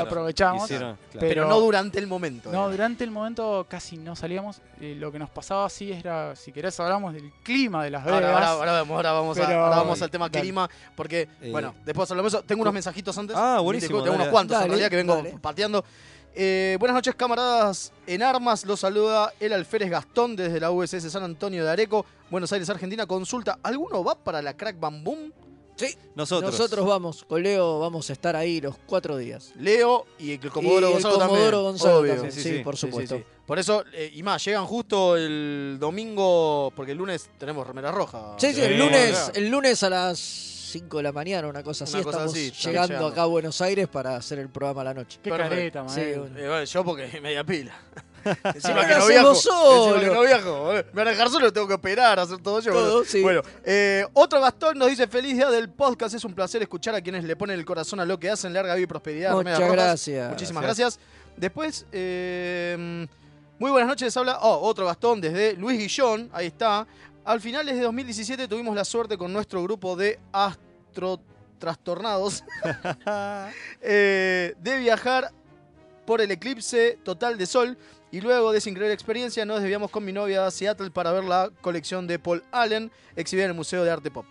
aprovechamos. 0.02 0.64
hicieron, 0.64 0.96
claro. 0.96 0.98
Pero- 1.12 1.20
Pero 1.28 1.48
no 1.48 1.60
durante 1.60 1.98
el 1.98 2.06
momento. 2.06 2.50
No, 2.50 2.70
durante 2.70 3.04
el 3.04 3.10
momento 3.10 3.66
casi 3.68 3.98
no 3.98 4.16
salíamos. 4.16 4.62
Eh, 4.80 4.94
lo 4.98 5.12
que 5.12 5.18
nos 5.18 5.28
pasaba 5.30 5.66
así 5.66 5.92
era, 5.92 6.34
si 6.34 6.50
querés 6.50 6.78
hablamos 6.80 7.12
del 7.12 7.30
clima 7.42 7.84
de 7.84 7.90
Las 7.90 8.04
Vegas. 8.04 8.22
Ahora, 8.22 8.32
ahora, 8.34 8.48
ahora 8.50 8.72
vamos, 8.72 8.96
ahora 8.96 9.12
vamos, 9.12 9.38
a- 9.38 9.44
ahora 9.44 9.76
vamos 9.76 10.02
al 10.02 10.10
tema 10.10 10.28
Dale. 10.28 10.40
clima, 10.40 10.68
porque, 10.96 11.28
Eh, 11.42 11.50
bueno, 11.50 11.74
después 11.84 12.10
hablamos 12.10 12.32
eso. 12.32 12.42
Tengo 12.42 12.62
unos 12.62 12.72
mensajitos 12.74 13.16
antes. 13.18 13.36
Ah, 13.38 13.60
buenísimo, 13.60 13.98
Tengo 14.02 14.14
unos 14.14 14.18
dale. 14.20 14.30
cuantos 14.32 14.54
en 14.56 14.60
Dale, 14.60 14.68
realidad 14.70 14.90
que 14.90 14.96
vengo 14.96 15.16
dale. 15.16 15.38
pateando. 15.40 15.84
Eh, 16.40 16.76
buenas 16.78 16.94
noches, 16.94 17.16
camaradas 17.16 17.92
en 18.06 18.22
armas. 18.22 18.64
Los 18.64 18.78
saluda 18.80 19.32
el 19.40 19.52
alférez 19.52 19.90
Gastón 19.90 20.36
desde 20.36 20.60
la 20.60 20.70
USS 20.70 21.10
San 21.10 21.24
Antonio 21.24 21.64
de 21.64 21.70
Areco, 21.72 22.06
Buenos 22.30 22.52
Aires, 22.52 22.70
Argentina. 22.70 23.06
Consulta, 23.06 23.58
¿alguno 23.60 24.04
va 24.04 24.14
para 24.14 24.40
la 24.40 24.56
Crack 24.56 24.78
Bam 24.78 25.02
Boom? 25.02 25.32
Nosotros. 26.14 26.52
Nosotros 26.52 26.86
vamos, 26.86 27.24
con 27.24 27.40
Leo 27.42 27.78
vamos 27.80 28.08
a 28.10 28.12
estar 28.12 28.34
ahí 28.36 28.60
los 28.60 28.76
cuatro 28.86 29.16
días. 29.16 29.52
Leo 29.58 30.06
y 30.18 30.32
el 30.32 30.50
Comodoro 30.50 30.86
Y 30.90 30.92
el 30.94 31.02
Gonzalo 31.02 31.14
Comodoro 31.18 31.40
también. 31.44 31.62
Gonzalo 31.62 31.98
obvio. 31.98 32.14
también, 32.14 32.32
sí, 32.32 32.58
por 32.64 32.76
Sí, 32.76 32.86
sí, 32.86 32.90
supuesto. 32.90 33.16
sí. 33.16 33.24
Por 33.46 33.58
eso, 33.60 33.84
eh, 33.92 34.10
y 34.14 34.22
más, 34.22 34.44
llegan 34.44 34.64
justo 34.66 35.16
el 35.16 35.76
domingo, 35.80 36.72
porque 36.76 36.92
el 36.92 36.98
lunes 36.98 37.30
tenemos 37.38 37.66
remera 37.66 37.90
roja. 37.92 38.34
Sí, 38.38 38.48
sí, 38.48 38.54
Sí, 38.54 38.60
el 38.62 38.78
lunes, 38.78 39.30
el 39.34 39.48
lunes 39.48 39.82
a 39.84 39.90
las 39.90 40.18
5 40.68 40.96
de 40.98 41.02
la 41.02 41.12
mañana, 41.12 41.48
una 41.48 41.62
cosa 41.62 41.84
así, 41.84 41.94
Una 41.94 42.04
cosa 42.04 42.16
estamos 42.18 42.32
así, 42.34 42.50
llegando, 42.50 42.88
llegando. 42.88 43.06
acá 43.08 43.22
a 43.22 43.26
Buenos 43.26 43.60
Aires 43.60 43.88
para 43.88 44.16
hacer 44.16 44.38
el 44.38 44.48
programa 44.48 44.82
a 44.82 44.84
la 44.84 44.94
noche. 44.94 45.18
Qué 45.22 45.30
Perfecto. 45.30 45.50
careta, 45.80 45.88
Sí, 45.88 46.00
man. 46.00 46.18
bueno. 46.20 46.38
Eh, 46.38 46.48
bueno, 46.48 46.64
yo 46.64 46.84
porque 46.84 47.20
media 47.22 47.44
pila. 47.44 47.72
Encima 48.54 48.86
que 48.86 48.92
lo 48.94 48.98
no 48.98 49.06
viajo. 49.06 49.34
solo. 49.34 49.94
Encima 49.94 50.10
que 50.10 50.14
no 50.16 50.22
viajo. 50.22 50.76
eh. 50.76 50.86
Me 50.92 50.98
van 51.00 51.08
a 51.08 51.10
dejar 51.12 51.30
solo, 51.30 51.52
tengo 51.52 51.66
que 51.68 51.74
operar, 51.74 52.18
hacer 52.18 52.38
todo 52.42 52.60
yo. 52.60 52.72
Todo, 52.72 52.90
bueno. 52.96 53.04
sí. 53.08 53.22
Bueno, 53.22 53.42
eh, 53.64 54.06
otro 54.12 54.40
Gastón 54.40 54.76
nos 54.78 54.88
dice: 54.88 55.06
Feliz 55.06 55.34
día 55.34 55.50
del 55.50 55.70
podcast. 55.70 56.14
Es 56.14 56.24
un 56.24 56.34
placer 56.34 56.60
escuchar 56.62 56.94
a 56.94 57.00
quienes 57.00 57.24
le 57.24 57.36
ponen 57.36 57.58
el 57.58 57.64
corazón 57.64 58.00
a 58.00 58.04
lo 58.04 58.18
que 58.18 58.28
hacen. 58.28 58.52
Larga 58.52 58.74
vida 58.74 58.84
y 58.84 58.86
prosperidad. 58.86 59.32
Muchas 59.34 59.72
gracias. 59.72 60.30
Muchísimas 60.30 60.62
gracias. 60.62 60.98
Después, 61.36 61.86
eh, 61.92 63.06
muy 63.60 63.70
buenas 63.70 63.88
noches. 63.88 64.14
Habla 64.16 64.38
oh, 64.42 64.58
otro 64.68 64.84
Gastón 64.86 65.20
desde 65.20 65.54
Luis 65.54 65.78
Guillón. 65.78 66.28
Ahí 66.32 66.48
está. 66.48 66.86
Al 67.28 67.42
finales 67.42 67.76
de 67.76 67.82
2017 67.82 68.48
tuvimos 68.48 68.74
la 68.74 68.86
suerte 68.86 69.18
con 69.18 69.30
nuestro 69.30 69.62
grupo 69.62 69.96
de 69.96 70.18
astro 70.32 71.20
trastornados 71.58 72.42
eh, 73.82 74.54
de 74.58 74.78
viajar 74.78 75.30
por 76.06 76.22
el 76.22 76.30
eclipse 76.30 76.98
total 77.04 77.36
de 77.36 77.44
sol 77.44 77.76
y 78.10 78.22
luego 78.22 78.50
de 78.50 78.56
esa 78.56 78.70
increíble 78.70 78.94
experiencia 78.94 79.44
nos 79.44 79.60
desviamos 79.60 79.90
con 79.90 80.06
mi 80.06 80.12
novia 80.14 80.46
a 80.46 80.50
Seattle 80.50 80.90
para 80.90 81.12
ver 81.12 81.24
la 81.24 81.50
colección 81.60 82.06
de 82.06 82.18
Paul 82.18 82.42
Allen 82.50 82.90
exhibida 83.14 83.44
en 83.44 83.50
el 83.50 83.56
Museo 83.58 83.84
de 83.84 83.90
Arte 83.90 84.10
Pop. 84.10 84.24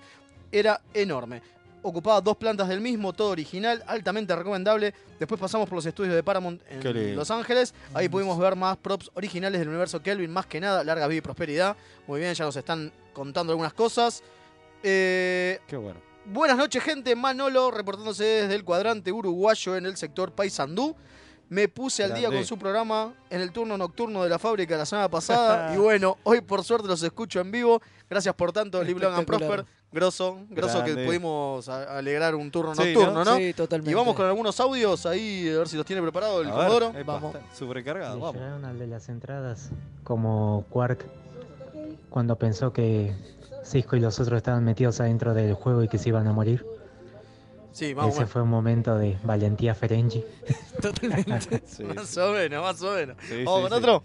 Era 0.52 0.82
enorme. 0.96 1.44
Ocupaba 1.88 2.20
dos 2.20 2.36
plantas 2.36 2.68
del 2.68 2.82
mismo, 2.82 3.14
todo 3.14 3.30
original, 3.30 3.82
altamente 3.88 4.36
recomendable. 4.36 4.94
Después 5.18 5.40
pasamos 5.40 5.70
por 5.70 5.78
los 5.78 5.86
estudios 5.86 6.14
de 6.16 6.22
Paramount 6.22 6.62
en. 6.70 7.16
Los 7.16 7.32
Ángeles. 7.32 7.74
Ahí 7.94 8.10
pudimos 8.10 8.38
ver 8.38 8.58
más 8.58 8.76
props 8.76 9.10
originales 9.14 9.60
del 9.60 9.70
universo 9.70 10.02
Kelvin, 10.04 10.30
más 10.30 10.46
que 10.48 10.60
nada, 10.60 10.84
larga 10.84 11.08
vida 11.08 11.20
y 11.20 11.22
prosperidad. 11.22 11.78
Muy 12.06 12.20
bien, 12.20 12.34
ya 12.34 12.44
nos 12.44 12.58
están 12.58 12.92
contando 13.14 13.54
algunas 13.54 13.72
cosas. 13.72 14.22
Eh, 14.84 15.62
Qué 15.66 15.78
bueno. 15.78 16.02
Buenas 16.26 16.58
noches, 16.58 16.84
gente. 16.84 17.16
Manolo, 17.16 17.72
reportándose 17.72 18.26
desde 18.26 18.56
el 18.56 18.66
cuadrante 18.66 19.14
uruguayo 19.14 19.78
en 19.78 19.86
el 19.86 19.96
sector 19.96 20.34
Paysandú. 20.34 20.94
Me 21.50 21.68
puse 21.68 22.04
al 22.04 22.14
día 22.14 22.30
con 22.30 22.44
su 22.44 22.58
programa 22.58 23.14
en 23.30 23.42
el 23.42 23.52
turno 23.52 23.78
nocturno 23.78 24.24
de 24.24 24.30
la 24.30 24.40
fábrica 24.40 24.78
la 24.78 24.86
semana 24.86 25.10
pasada. 25.10 25.74
y 25.76 25.78
bueno, 25.78 26.18
hoy 26.24 26.42
por 26.42 26.64
suerte 26.64 26.88
los 26.88 27.02
escucho 27.04 27.40
en 27.40 27.52
vivo. 27.52 27.82
Gracias 28.10 28.36
por 28.36 28.52
tanto, 28.52 28.84
Live 28.84 29.00
Long 29.00 29.14
and. 29.16 29.26
Prosper. 29.26 29.66
Grosso, 29.90 30.40
grosso 30.50 30.84
que 30.84 30.96
pudimos 30.96 31.70
alegrar 31.70 32.36
un 32.36 32.52
turno 32.52 32.76
Sí, 32.76 32.94
nocturno, 32.94 33.24
¿no? 33.24 33.38
Sí, 33.38 33.54
totalmente. 33.54 33.92
Y 33.92 33.94
vamos 33.94 34.16
con 34.16 34.26
algunos 34.26 34.60
audios 34.60 35.06
ahí, 35.06 35.50
a 35.50 35.60
ver 35.60 35.70
si 35.70 35.78
los 35.78 35.86
tiene 35.86 36.02
preparado 36.02 36.42
el 36.42 36.50
Comodoro. 36.50 36.94
Vamos. 37.06 37.36
Sobrecargado, 37.54 38.20
vamos. 38.20 38.36
llegaron 38.36 38.66
al 38.66 38.78
de 38.78 38.88
las 38.88 39.08
entradas 39.08 39.70
como 40.04 40.66
Quark 40.70 41.06
cuando 42.10 42.36
pensó 42.36 42.74
que 42.74 43.16
Cisco 43.64 43.96
y 43.96 44.02
los 44.02 44.20
otros 44.20 44.38
estaban 44.38 44.64
metidos 44.66 45.00
adentro 45.00 45.34
del 45.34 45.54
juego 45.54 45.84
y 45.84 45.88
que 45.88 45.98
se 45.98 46.10
iban 46.10 46.28
a 46.28 46.34
morir. 46.34 46.66
Sí, 47.78 47.94
vamos, 47.94 48.16
Ese 48.16 48.26
fue 48.26 48.42
un 48.42 48.50
momento 48.50 48.98
de 48.98 49.16
valentía 49.24 49.76
Ferengi. 49.76 50.24
Totalmente. 50.82 51.62
Sí, 51.68 51.84
más 51.84 52.08
sí. 52.08 52.20
o 52.20 52.32
menos, 52.32 52.64
más 52.64 52.82
o 52.82 52.92
menos. 52.96 53.18
Sí, 53.22 53.44
Vamos 53.44 53.66
sí, 53.66 53.70
con 53.70 53.70
sí. 53.70 53.78
otro. 53.78 54.04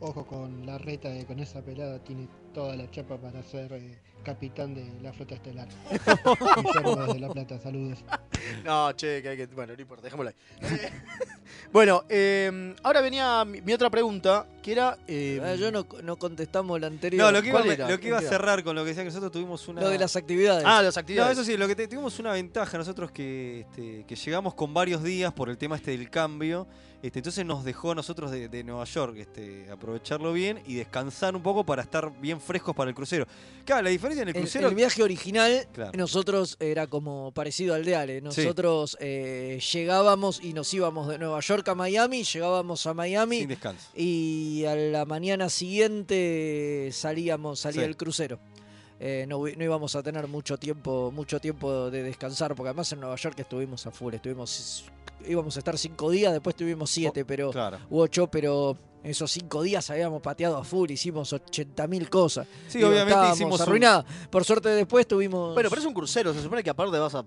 Ojo 0.00 0.26
con 0.26 0.66
la 0.66 0.76
reta 0.76 1.12
que 1.12 1.24
con 1.26 1.38
esa 1.38 1.62
pelada 1.62 2.00
tiene 2.00 2.26
toda 2.52 2.74
la 2.74 2.90
chapa 2.90 3.18
para 3.18 3.40
ser 3.44 3.72
eh, 3.72 3.96
capitán 4.24 4.74
de 4.74 4.84
la 5.00 5.12
flota 5.12 5.36
estelar. 5.36 5.68
Guillermo 6.56 6.96
desde 6.96 7.20
La 7.20 7.28
Plata, 7.28 7.56
saludos. 7.60 8.04
No, 8.64 8.92
che, 8.92 9.22
que 9.22 9.28
hay 9.30 9.36
que. 9.36 9.46
Bueno, 9.46 9.74
no 9.74 9.80
importa, 9.80 10.04
dejémoslo 10.04 10.30
ahí. 10.30 10.36
Eh, 10.76 10.90
bueno, 11.72 12.04
eh, 12.08 12.74
ahora 12.82 13.00
venía 13.00 13.44
mi, 13.44 13.60
mi 13.60 13.72
otra 13.72 13.90
pregunta, 13.90 14.46
que 14.62 14.72
era. 14.72 14.98
eh, 15.06 15.40
Ah, 15.42 15.54
Yo 15.54 15.70
no, 15.70 15.86
no 16.02 16.16
contestamos 16.16 16.80
la 16.80 16.86
anterior. 16.86 17.24
No, 17.24 17.32
lo 17.32 17.42
que, 17.42 17.48
iba, 17.48 17.60
¿Cuál 17.60 17.72
era? 17.72 17.88
lo 17.90 17.98
que 18.00 18.08
iba 18.08 18.18
a 18.18 18.22
cerrar 18.22 18.62
con 18.64 18.74
lo 18.76 18.82
que 18.82 18.88
decía 18.88 19.02
que 19.02 19.08
nosotros 19.10 19.32
tuvimos 19.32 19.66
una. 19.68 19.80
Lo 19.80 19.88
de 19.90 19.98
las 19.98 20.16
actividades. 20.16 20.64
Ah, 20.66 20.82
las 20.82 20.96
No, 20.96 21.00
actividades. 21.00 21.32
eso 21.38 21.44
sí, 21.44 21.56
lo 21.56 21.66
que 21.68 21.76
te- 21.76 21.88
tuvimos 21.88 22.18
una 22.18 22.32
ventaja 22.32 22.78
nosotros 22.78 23.10
que, 23.10 23.60
este, 23.60 24.04
que 24.06 24.16
llegamos 24.16 24.54
con 24.54 24.72
varios 24.74 25.02
días 25.02 25.32
por 25.32 25.48
el 25.50 25.58
tema 25.58 25.76
este 25.76 25.90
del 25.92 26.08
cambio. 26.10 26.66
Este, 27.02 27.18
entonces 27.20 27.44
nos 27.44 27.62
dejó 27.62 27.92
a 27.92 27.94
nosotros 27.94 28.30
de, 28.30 28.48
de 28.48 28.64
Nueva 28.64 28.84
York 28.84 29.16
este, 29.18 29.70
aprovecharlo 29.70 30.32
bien 30.32 30.62
y 30.66 30.74
descansar 30.76 31.36
un 31.36 31.42
poco 31.42 31.62
para 31.64 31.82
estar 31.82 32.10
bien 32.20 32.40
frescos 32.40 32.74
para 32.74 32.88
el 32.88 32.96
crucero. 32.96 33.26
Claro, 33.64 33.82
la 33.82 33.90
diferencia 33.90 34.22
en 34.22 34.28
el 34.28 34.34
crucero. 34.34 34.68
el 34.68 34.74
viaje 34.74 35.02
original, 35.02 35.68
Claro. 35.72 35.92
nosotros 35.94 36.56
era 36.58 36.86
como 36.86 37.30
parecido 37.32 37.74
al 37.74 37.84
de 37.84 37.94
Ale. 37.96 38.20
Nosotros 38.44 38.96
eh, 39.00 39.60
llegábamos 39.72 40.40
y 40.42 40.52
nos 40.52 40.72
íbamos 40.74 41.08
de 41.08 41.18
Nueva 41.18 41.40
York 41.40 41.66
a 41.68 41.74
Miami, 41.74 42.24
llegábamos 42.24 42.86
a 42.86 42.94
Miami 42.94 43.38
sin 43.40 43.48
descanso. 43.48 43.88
y 43.94 44.64
a 44.64 44.74
la 44.76 45.04
mañana 45.04 45.48
siguiente 45.48 46.90
salíamos, 46.92 47.60
salía 47.60 47.82
Sí. 47.82 47.86
el 47.88 47.96
crucero. 47.96 48.38
Eh, 48.98 49.26
no, 49.28 49.38
no 49.38 49.64
íbamos 49.64 49.94
a 49.94 50.02
tener 50.02 50.26
mucho 50.26 50.56
tiempo, 50.56 51.10
mucho 51.14 51.38
tiempo 51.40 51.90
de 51.90 52.02
descansar, 52.02 52.54
porque 52.54 52.68
además 52.70 52.90
en 52.92 53.00
Nueva 53.00 53.16
York 53.16 53.38
estuvimos 53.38 53.86
a 53.86 53.90
full, 53.90 54.14
estuvimos, 54.14 54.84
íbamos 55.28 55.54
a 55.56 55.58
estar 55.58 55.76
cinco 55.76 56.10
días, 56.10 56.32
después 56.32 56.56
tuvimos 56.56 56.88
siete, 56.90 57.24
pero 57.26 57.50
Claro. 57.50 57.78
u 57.90 58.00
ocho, 58.00 58.26
pero 58.28 58.78
esos 59.04 59.30
cinco 59.30 59.62
días 59.62 59.90
habíamos 59.90 60.22
pateado 60.22 60.56
a 60.56 60.64
full, 60.64 60.90
hicimos 60.90 61.30
80.000 61.34 62.08
cosas. 62.08 62.46
Sí, 62.68 62.82
obviamente 62.82 63.20
hicimos. 63.34 63.60
un- 63.60 63.66
arruinados. 63.66 64.06
Por 64.30 64.44
suerte 64.44 64.70
después 64.70 65.06
tuvimos. 65.06 65.52
Bueno, 65.54 65.68
pero 65.68 65.80
es 65.82 65.86
un 65.86 65.94
crucero, 65.94 66.32
se 66.32 66.42
supone 66.42 66.64
que 66.64 66.70
aparte 66.70 66.98
vas 66.98 67.14
a 67.14 67.24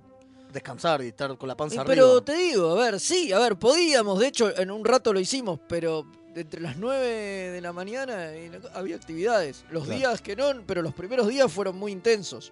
descansar 0.51 1.01
y 1.03 1.07
estar 1.09 1.37
con 1.37 1.47
la 1.47 1.55
panza 1.55 1.83
pero 1.85 2.05
arriba. 2.17 2.25
te 2.25 2.35
digo, 2.35 2.71
a 2.71 2.75
ver, 2.75 2.99
sí, 2.99 3.31
a 3.31 3.39
ver, 3.39 3.57
podíamos, 3.57 4.19
de 4.19 4.27
hecho, 4.27 4.57
en 4.57 4.71
un 4.71 4.83
rato 4.83 5.13
lo 5.13 5.19
hicimos, 5.19 5.59
pero 5.67 6.05
entre 6.35 6.61
las 6.61 6.77
9 6.77 7.05
de 7.51 7.61
la 7.61 7.71
mañana 7.73 8.31
había 8.73 8.95
actividades. 8.95 9.63
Los 9.71 9.85
Claro. 9.85 9.99
días 9.99 10.21
que 10.21 10.35
no, 10.35 10.45
pero 10.65 10.81
los 10.81 10.93
primeros 10.93 11.27
días 11.27 11.51
fueron 11.51 11.75
muy 11.77 11.91
intensos. 11.91 12.51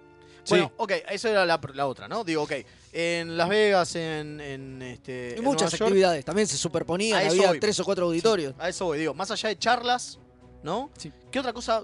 Bueno, 0.50 0.72
ok, 0.78 0.94
eso 1.10 1.28
era 1.28 1.46
la, 1.46 1.60
la 1.74 1.88
otra, 1.88 2.08
¿no? 2.08 2.24
Digo, 2.24 2.44
ok, 2.44 2.54
en 2.94 3.36
Las 3.36 3.50
Vegas, 3.50 3.96
en, 3.98 4.40
en, 4.40 4.82
este, 4.82 5.34
Y 5.36 5.40
en 5.40 5.44
muchas 5.44 5.72
Nueva 5.74 5.78
York, 5.78 5.82
actividades, 5.90 6.24
también 6.26 6.48
se 6.48 6.56
superponían, 6.56 7.28
había 7.28 7.50
voy. 7.50 7.60
tres 7.60 7.78
o 7.82 7.84
cuatro 7.84 8.06
auditorios. 8.06 8.54
a 8.58 8.70
eso 8.70 8.86
voy, 8.86 9.00
digo, 9.00 9.14
más 9.14 9.30
allá 9.30 9.50
de 9.50 9.58
charlas, 9.60 10.20
¿no? 10.64 10.90
Sí. 10.98 11.12
¿Qué 11.32 11.40
otra 11.40 11.52
cosa? 11.52 11.84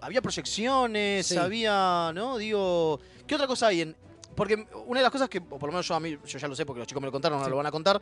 Había 0.00 0.22
proyecciones, 0.22 1.36
había, 1.36 2.12
¿no? 2.14 2.38
Digo, 2.38 3.00
¿qué 3.26 3.34
otra 3.34 3.48
cosa 3.48 3.66
hay 3.68 3.80
en...? 3.80 3.96
Porque 4.38 4.66
una 4.86 5.00
de 5.00 5.02
las 5.04 5.12
cosas 5.12 5.28
que, 5.28 5.38
o 5.38 5.58
por 5.58 5.64
lo 5.64 5.72
menos 5.72 5.86
yo 5.86 5.94
a 5.96 6.00
mí, 6.00 6.16
yo 6.24 6.38
ya 6.38 6.48
lo 6.48 6.54
sé 6.56 6.64
porque 6.64 6.78
los 6.78 6.86
chicos 6.86 7.00
me 7.02 7.06
lo 7.08 7.12
contaron, 7.12 7.38
no 7.38 7.44
Sí. 7.44 7.50
lo 7.50 7.56
van 7.56 7.66
a 7.66 7.70
contar, 7.70 8.00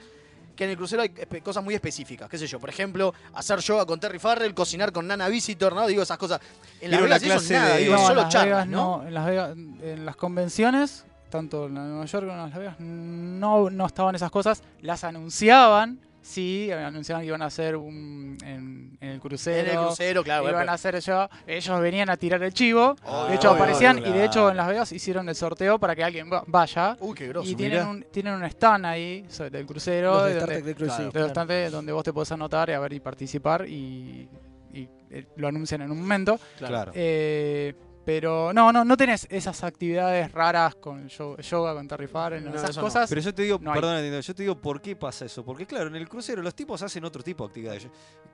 que 0.55 0.65
en 0.65 0.71
el 0.71 0.77
crucero 0.77 1.03
hay 1.03 1.09
cosas 1.43 1.65
muy 1.65 1.75
específicas, 1.75 2.29
qué 2.31 2.39
sé 2.39 2.47
yo, 2.47 2.61
por 2.61 2.69
ejemplo, 2.71 3.13
hacer 3.35 3.59
yoga 3.61 3.85
con 3.87 3.99
Terry 3.99 4.19
Farrell, 4.19 4.55
cocinar 4.55 4.93
con 4.93 5.07
Nana 5.07 5.29
Visitor, 5.29 5.75
¿no? 5.75 5.87
Digo, 5.87 6.03
esas 6.03 6.17
cosas. 6.19 6.41
En 6.81 6.91
Las 6.93 7.01
Vegas 7.03 7.23
eso 7.23 7.33
clase 7.33 7.55
nada, 7.55 7.75
de- 7.75 7.81
digo, 7.83 7.95
No, 7.95 8.07
solo 8.07 8.21
Las 8.23 8.33
charlas, 8.33 8.49
Vegas 8.51 8.67
¿no? 8.69 9.03
En 9.07 9.15
Las 9.15 9.27
Vegas, 9.27 9.51
en 9.57 10.07
las 10.07 10.17
convenciones, 10.17 11.05
tanto 11.31 11.67
en 11.67 11.75
la 11.75 11.81
Nueva 11.85 12.05
York 12.07 12.27
como 12.27 12.39
en 12.45 12.51
Las 12.51 12.59
Vegas, 12.59 12.77
no, 12.81 13.69
no 13.71 13.87
estaban 13.87 14.15
esas 14.15 14.31
cosas. 14.31 14.63
Las 14.83 15.05
anunciaban, 15.05 15.99
sí, 16.27 16.71
anunciaban 16.73 17.23
que 17.23 17.29
iban 17.29 17.43
a 17.43 17.47
hacer 17.47 17.77
un, 17.77 18.37
en, 18.45 18.99
en 19.01 19.09
el 19.09 19.21
crucero. 19.21 19.71
En 19.71 19.79
el 19.79 19.85
crucero, 19.87 20.23
claro. 20.25 20.43
iban 20.49 20.61
pero- 20.63 20.71
a 20.71 20.75
hacer 20.75 20.99
yo, 21.01 21.29
ellos 21.47 21.81
venían 21.81 22.11
a 22.11 22.17
tirar 22.17 22.43
el 22.43 22.53
chivo. 22.53 22.97
Obvio, 23.05 23.29
de 23.29 23.35
hecho, 23.37 23.51
obvio, 23.53 23.63
aparecían 23.63 23.99
obvio, 23.99 24.09
y 24.09 24.13
de 24.13 24.25
hecho 24.25 24.51
en 24.51 24.57
Las 24.57 24.69
Vegas 24.69 24.93
hicieron 24.93 25.29
el 25.29 25.35
sorteo 25.35 25.79
para 25.79 25.95
que 25.95 26.03
alguien 26.05 26.31
va- 26.33 26.43
vaya. 26.47 26.97
Uy, 27.01 27.15
qué 27.15 27.29
grosso. 27.29 27.49
y 27.51 27.55
tienen 27.55 27.87
un, 27.87 28.03
tienen 28.11 28.35
un 28.35 28.45
stand 28.45 28.85
ahí 28.87 29.25
sobre- 29.29 29.51
del 29.51 29.67
crucero. 29.67 30.13
Los 30.15 30.25
de 30.25 30.29
donde- 30.31 30.39
Star 30.39 30.49
Trek 30.49 30.65
de 30.65 30.75
Cruise, 30.75 30.89
claro. 30.93 31.03
sí, 31.03 31.07
de 31.07 31.11
claro. 31.13 31.27
bastante 31.27 31.71
donde 31.71 31.93
vos 31.93 32.05
te 32.05 32.13
podés 32.13 32.33
anotar 32.33 32.69
y 32.69 32.73
a 32.73 32.81
ver 32.81 32.93
y 32.93 33.01
participar 33.01 33.67
y, 33.69 34.29
y, 34.75 34.89
eh, 35.11 35.27
lo 35.37 35.49
anuncian 35.49 35.83
en 35.83 35.91
un 35.91 36.01
momento. 36.01 36.39
Claro. 36.59 36.91
Eh, 36.95 37.75
pero 38.07 38.53
no, 38.55 38.73
no, 38.73 38.85
no 38.85 38.97
tenés 38.97 39.27
esas 39.31 39.65
actividades 39.65 40.31
raras 40.31 40.77
con 40.77 41.09
yo- 41.09 41.37
yoga, 41.39 41.75
con 41.75 41.89
Terry 41.89 42.07
Farrell, 42.07 42.45
No, 42.45 42.55
esas 42.55 42.77
no. 42.77 42.83
cosas. 42.83 43.09
Pero 43.09 43.21
yo 43.21 43.35
te 43.35 43.43
digo, 43.43 43.59
no 43.61 43.73
perdón, 43.73 44.01
yo 44.21 44.35
te 44.35 44.43
digo 44.45 44.55
por 44.57 44.81
qué 44.81 44.95
pasa 44.95 45.25
eso. 45.25 45.45
Porque 45.45 45.67
claro, 45.67 45.89
en 45.89 45.97
el 45.97 46.09
crucero 46.09 46.41
los 46.41 46.55
tipos 46.55 46.81
hacen 46.83 47.05
otro 47.05 47.23
tipo 47.25 47.43
de 47.45 47.49
actividades. 47.49 47.89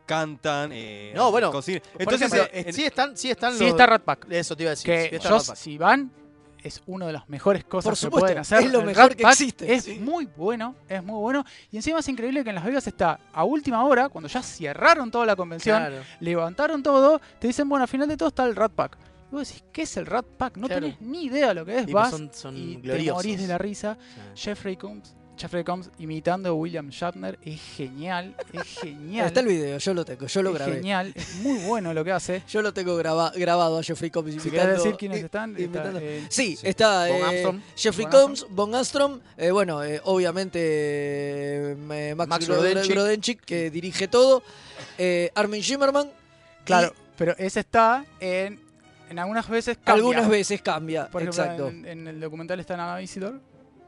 Cantan, 0.04 0.70
eh, 0.74 1.12
No, 1.16 1.30
bueno, 1.30 1.50
cocinan. 1.50 1.80
Entonces, 1.98 2.32
ejemplo, 2.32 2.50
eh, 2.52 2.70
sí 2.72 2.84
están, 2.84 3.16
sí 3.16 3.30
están 3.30 3.54
sí 3.54 3.60
los... 3.60 3.70
está 3.70 3.86
Rat 3.86 4.02
Pack. 4.02 4.26
Eso 4.30 4.54
te 4.54 4.64
iba 4.64 4.70
a 4.70 4.74
decir. 4.74 4.84
Que 4.92 5.08
sí 5.08 5.16
está 5.16 5.56
si 5.56 5.78
van, 5.78 6.12
es 6.62 6.82
una 6.86 7.06
de 7.06 7.14
las 7.14 7.26
mejores 7.30 7.64
cosas 7.64 7.84
Por 7.84 7.92
que 7.94 8.00
supuesto, 8.00 8.24
pueden 8.26 8.38
hacer. 8.38 8.60
es 8.62 8.70
lo 8.72 8.80
El 8.80 8.86
mejor 8.86 9.04
Rat 9.08 9.14
que 9.16 9.22
Pack 9.22 9.32
existe, 9.32 9.72
Es 9.72 9.84
sí. 9.84 9.98
muy 10.00 10.26
bueno, 10.36 10.74
es 10.86 11.02
muy 11.02 11.18
bueno. 11.18 11.44
Y 11.70 11.76
encima 11.76 12.00
es 12.00 12.08
increíble 12.08 12.44
que 12.44 12.50
en 12.50 12.56
Las 12.56 12.64
Vegas 12.66 12.86
está 12.86 13.18
a 13.32 13.44
última 13.44 13.82
hora, 13.86 14.10
cuando 14.10 14.28
ya 14.28 14.42
cerraron 14.42 15.10
toda 15.10 15.24
la 15.24 15.34
convención, 15.34 15.78
Claro. 15.78 16.02
levantaron 16.20 16.82
todo, 16.82 17.20
te 17.38 17.46
dicen, 17.46 17.68
bueno, 17.70 17.84
al 17.84 17.88
final 17.88 18.06
de 18.06 18.18
todo 18.18 18.28
está 18.28 18.44
el 18.44 18.54
Rat 18.54 18.72
Pack. 18.72 18.98
Y 19.32 19.34
vos 19.34 19.48
decís, 19.48 19.64
¿qué 19.72 19.82
es 19.82 19.96
el 19.96 20.04
Rat 20.04 20.26
Pack? 20.36 20.58
No 20.58 20.66
Claro. 20.66 20.82
tenés 20.82 21.00
ni 21.00 21.24
idea 21.24 21.54
lo 21.54 21.64
que 21.64 21.78
es. 21.78 21.86
Sí, 21.86 21.92
Vas 21.92 22.10
son, 22.10 22.30
son 22.34 22.54
y 22.56 22.76
te 22.76 23.10
morís 23.12 23.40
de 23.40 23.46
la 23.46 23.56
risa. 23.56 23.96
Sí. 24.34 24.42
Jeffrey 24.44 24.76
Combs, 24.76 25.14
Jeffrey 25.38 25.64
Combs 25.64 25.90
imitando 25.98 26.50
a 26.50 26.52
William 26.52 26.90
Shatner 26.90 27.38
es 27.42 27.58
genial, 27.74 28.36
es 28.52 28.62
genial. 28.82 29.26
Está 29.28 29.40
el 29.40 29.46
video, 29.46 29.78
yo 29.78 29.94
lo 29.94 30.04
tengo, 30.04 30.26
yo 30.26 30.42
lo 30.42 30.50
es 30.50 30.56
grabé. 30.56 30.74
genial, 30.74 31.12
es 31.16 31.36
muy 31.36 31.58
bueno 31.66 31.94
lo 31.94 32.04
que 32.04 32.12
hace. 32.12 32.42
Yo 32.46 32.60
lo 32.60 32.74
tengo 32.74 32.94
graba- 32.98 33.32
grabado 33.34 33.78
a 33.78 33.82
Jeffrey 33.82 34.10
Combs 34.10 34.32
Si 34.34 34.36
imitando- 34.36 34.60
querés 34.60 34.76
decir 34.84 34.96
quiénes 34.98 35.24
están, 35.24 35.56
está, 35.56 35.92
eh, 35.98 36.26
Sí, 36.28 36.56
Sí. 36.56 36.66
está 36.66 37.08
eh. 37.08 37.58
Jeffrey 37.74 38.06
Combs, 38.08 38.46
Von 38.50 38.74
Armstrong, 38.74 39.18
eh, 39.38 39.50
bueno, 39.50 39.82
eh, 39.82 39.98
obviamente 40.04 41.74
Max, 42.16 42.28
Max 42.28 42.48
Gro- 42.48 42.56
Grodenchik. 42.56 42.92
Grodenchik, 42.92 43.40
que 43.44 43.70
dirige 43.70 44.08
todo, 44.08 44.42
Armin 45.34 45.62
Shimmerman, 45.62 46.10
claro, 46.64 46.92
pero 47.16 47.34
ese 47.38 47.60
está 47.60 48.04
en, 48.20 48.60
en 49.12 49.18
algunas 49.20 49.48
veces 49.48 49.76
cambia. 49.76 49.94
algunas 49.94 50.28
veces 50.28 50.60
cambia, 50.62 51.06
Por 51.08 51.22
ejemplo, 51.22 51.42
exacto. 51.42 51.68
En, 51.68 51.86
en 51.86 52.08
el 52.08 52.20
documental 52.20 52.58
está 52.60 52.76
Nana 52.76 52.96
Visitor. 52.96 53.40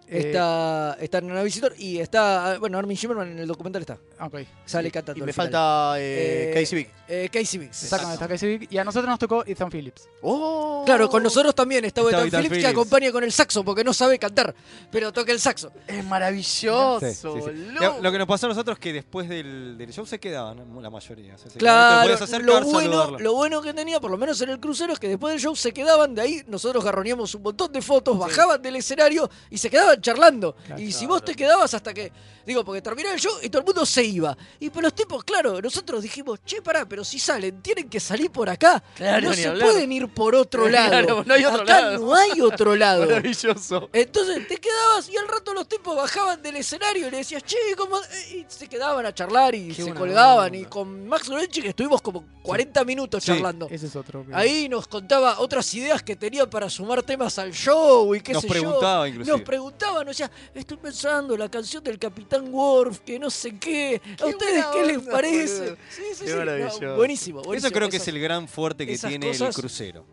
Eh, 0.09 0.19
Está, 0.27 0.97
está 1.01 1.19
en 1.19 1.31
una 1.31 1.43
visitor 1.43 1.75
y 1.79 1.99
está, 1.99 2.59
bueno, 2.59 2.79
Armin 2.79 2.97
Shimmerman 2.97 3.33
en 3.33 3.39
el 3.39 3.47
documental 3.47 3.83
está, 3.83 3.99
ok. 4.21 4.39
sale 4.65 4.89
Y 4.89 4.91
cantando. 4.91 5.25
me 5.25 5.31
al 5.31 5.35
final. 5.35 5.47
falta 5.53 5.95
eh, 5.99 6.51
Eh, 6.51 6.61
Casey 6.61 6.79
Vick. 6.79 6.91
Eh, 7.07 7.29
Casey 7.33 7.59
Biggs. 7.61 7.83
Exactamente, 7.85 8.15
está 8.15 8.29
Casey 8.29 8.59
Vick. 8.59 8.73
Y 8.73 8.79
a 8.79 8.85
nosotros 8.85 9.09
nos 9.09 9.19
tocó 9.19 9.45
Ethan 9.47 9.71
Phillips. 9.71 10.09
¡Oh! 10.23 10.83
Claro, 10.87 11.09
con 11.11 11.23
nosotros 11.23 11.55
también 11.55 11.85
está 11.85 12.01
Está 12.03 12.19
Ethan 12.19 12.29
Ethan 12.29 12.43
Phillips, 12.43 12.59
que 12.65 12.67
acompaña 12.67 13.13
con 13.13 13.25
el 13.25 13.33
saxo 13.33 13.65
porque 13.65 13.85
no 13.85 13.93
sabe 13.93 14.19
cantar, 14.19 14.55
pero 14.91 15.13
toca 15.13 15.33
el 15.33 15.41
saxo. 15.41 15.71
Es 15.87 16.05
maravilloso. 16.05 17.01
Sí, 17.01 17.15
sí, 17.15 17.29
sí. 17.45 17.73
loco. 17.73 17.97
Lo, 17.97 18.03
lo 18.03 18.13
que 18.13 18.19
nos 18.19 18.27
pasó 18.27 18.47
a 18.47 18.49
nosotros 18.51 18.77
es 18.77 18.81
que 18.81 18.93
después 18.93 19.29
del, 19.29 19.77
del 19.79 19.93
show 19.93 20.07
se 20.07 20.19
quedaban 20.19 20.65
la 20.83 20.91
mayoría. 20.91 21.35
O 21.35 21.39
sea, 21.39 21.51
Claro, 21.53 22.15
acercar, 22.15 22.43
lo 22.43 22.63
bueno, 22.63 23.19
lo 23.19 23.35
bueno 23.35 23.61
que 23.63 23.73
tenía, 23.75 24.01
por 24.01 24.11
lo 24.11 24.17
menos 24.19 24.41
en 24.41 24.51
el 24.51 24.61
crucero, 24.61 24.93
es 24.93 24.99
que 24.99 25.09
después 25.09 25.33
del 25.33 25.41
show 25.41 25.55
se 25.57 25.73
quedaban 25.73 26.15
de 26.15 26.23
ahí, 26.23 26.43
nosotros 26.47 26.85
garroneamos 26.85 27.35
un 27.35 27.43
montón 27.43 27.73
de 27.73 27.83
fotos, 27.83 28.19
bajaban 28.19 28.61
del 28.63 28.77
escenario 28.77 29.31
y 29.51 29.59
se 29.59 29.71
quedaban 29.71 29.94
charlando. 30.01 30.55
Claro. 30.67 30.81
y 30.83 30.93
si 30.93 31.07
vos 31.07 31.25
te 31.25 31.35
quedabas 31.35 31.73
hasta 31.75 31.93
que, 31.95 32.13
digo, 32.47 32.65
porque 32.65 32.83
terminaba 32.83 33.15
el 33.15 33.21
show 33.21 33.33
y 33.43 33.49
todo 33.49 33.61
el 33.61 33.67
mundo 33.67 33.85
se 33.87 34.03
iba. 34.05 34.37
Y 34.61 34.71
pero 34.71 34.83
los 34.83 34.95
tipos, 34.95 35.25
claro, 35.25 35.61
nosotros 35.61 36.03
dijimos, 36.03 36.41
che, 36.45 36.61
pará, 36.63 36.87
pero 36.89 37.05
si 37.05 37.19
salen, 37.19 37.61
tienen 37.63 37.89
que 37.89 38.01
salir 38.01 38.31
por 38.31 38.49
acá. 38.49 38.83
Claro, 38.95 39.29
no 39.29 39.35
se 39.35 39.49
hablar. 39.49 39.69
pueden 39.71 39.93
ir 39.93 40.09
por 40.09 40.35
otro 40.35 40.69
lado. 40.69 40.89
Claro, 40.91 41.25
no 41.27 41.35
hay 41.35 41.45
otro 41.45 41.63
acá 41.63 41.81
lado. 41.81 41.99
no 42.07 42.15
hay 42.15 42.41
otro 42.41 42.77
lado. 42.77 43.07
Maravilloso. 43.07 43.89
Entonces 43.93 44.47
te 44.49 44.57
quedabas 44.57 45.09
y 45.09 45.17
al 45.17 45.29
rato 45.29 45.53
los 45.55 45.69
tipos 45.69 45.97
bajaban 45.97 46.43
del 46.43 46.57
escenario 46.57 47.09
y 47.09 47.11
le 47.11 47.19
decías, 47.19 47.43
che, 47.45 47.57
¿cómo? 47.77 47.99
Y 48.33 48.45
se 48.49 48.69
quedaban 48.69 49.05
a 49.07 49.15
charlar 49.15 49.55
y 49.55 49.69
Qué 49.69 49.83
se 49.85 49.95
colgaban. 49.95 50.47
onda. 50.47 50.59
Y 50.59 50.65
con 50.67 51.07
Max 51.09 51.29
Lorenchi 51.29 51.67
estuvimos 51.67 52.01
como 52.03 52.25
40 52.43 52.85
minutos 52.85 53.23
Sí. 53.25 53.33
charlando. 53.33 53.69
Ese 53.71 53.87
es 53.87 53.97
otro. 53.97 54.25
que- 54.27 54.35
Ahí 54.35 54.69
nos 54.69 54.87
contaba 54.87 55.39
otras 55.41 55.73
ideas 55.75 56.03
que 56.03 56.17
tenía 56.17 56.49
para 56.49 56.69
sumar 56.69 57.03
temas 57.03 57.39
al 57.39 57.53
show 57.53 58.15
y 58.15 58.21
qué 58.21 58.33
Nos 58.33 58.43
sé 58.43 58.49
preguntaba, 58.49 59.07
yo. 59.07 59.13
inclusive. 59.13 59.37
Nos 59.37 59.47
preguntaba, 59.47 59.84
nos 59.93 60.07
decía, 60.07 60.31
estoy 60.55 60.77
pensando 60.77 61.37
la 61.37 61.49
canción 61.49 61.83
del 61.85 61.99
Capitán 61.99 62.53
Worf, 62.53 63.01
que 63.01 63.19
no 63.19 63.31
sé 63.31 63.59
qué. 63.59 64.01
¿A 64.21 64.27
ustedes 64.27 64.65
qué 64.73 64.87
les 64.87 64.99
onda, 64.99 65.11
parece? 65.13 65.59
boludo. 65.61 65.77
Sí, 65.91 66.03
sí, 66.15 66.21
Qué 66.21 66.27
sí. 66.27 66.33
no, 66.33 66.37
maravilloso. 66.39 66.79
buenísimo, 66.97 67.43
buenísimo. 67.43 67.55
Eso 67.69 67.71
creo 67.75 67.89
que 67.89 67.97
es 67.99 68.09
el 68.09 68.19
gran 68.21 68.49
fuerte 68.49 68.87
que 68.87 68.97
tiene 68.99 69.29
cosas- 69.29 69.49
el 69.49 69.55
crucero. 69.55 70.07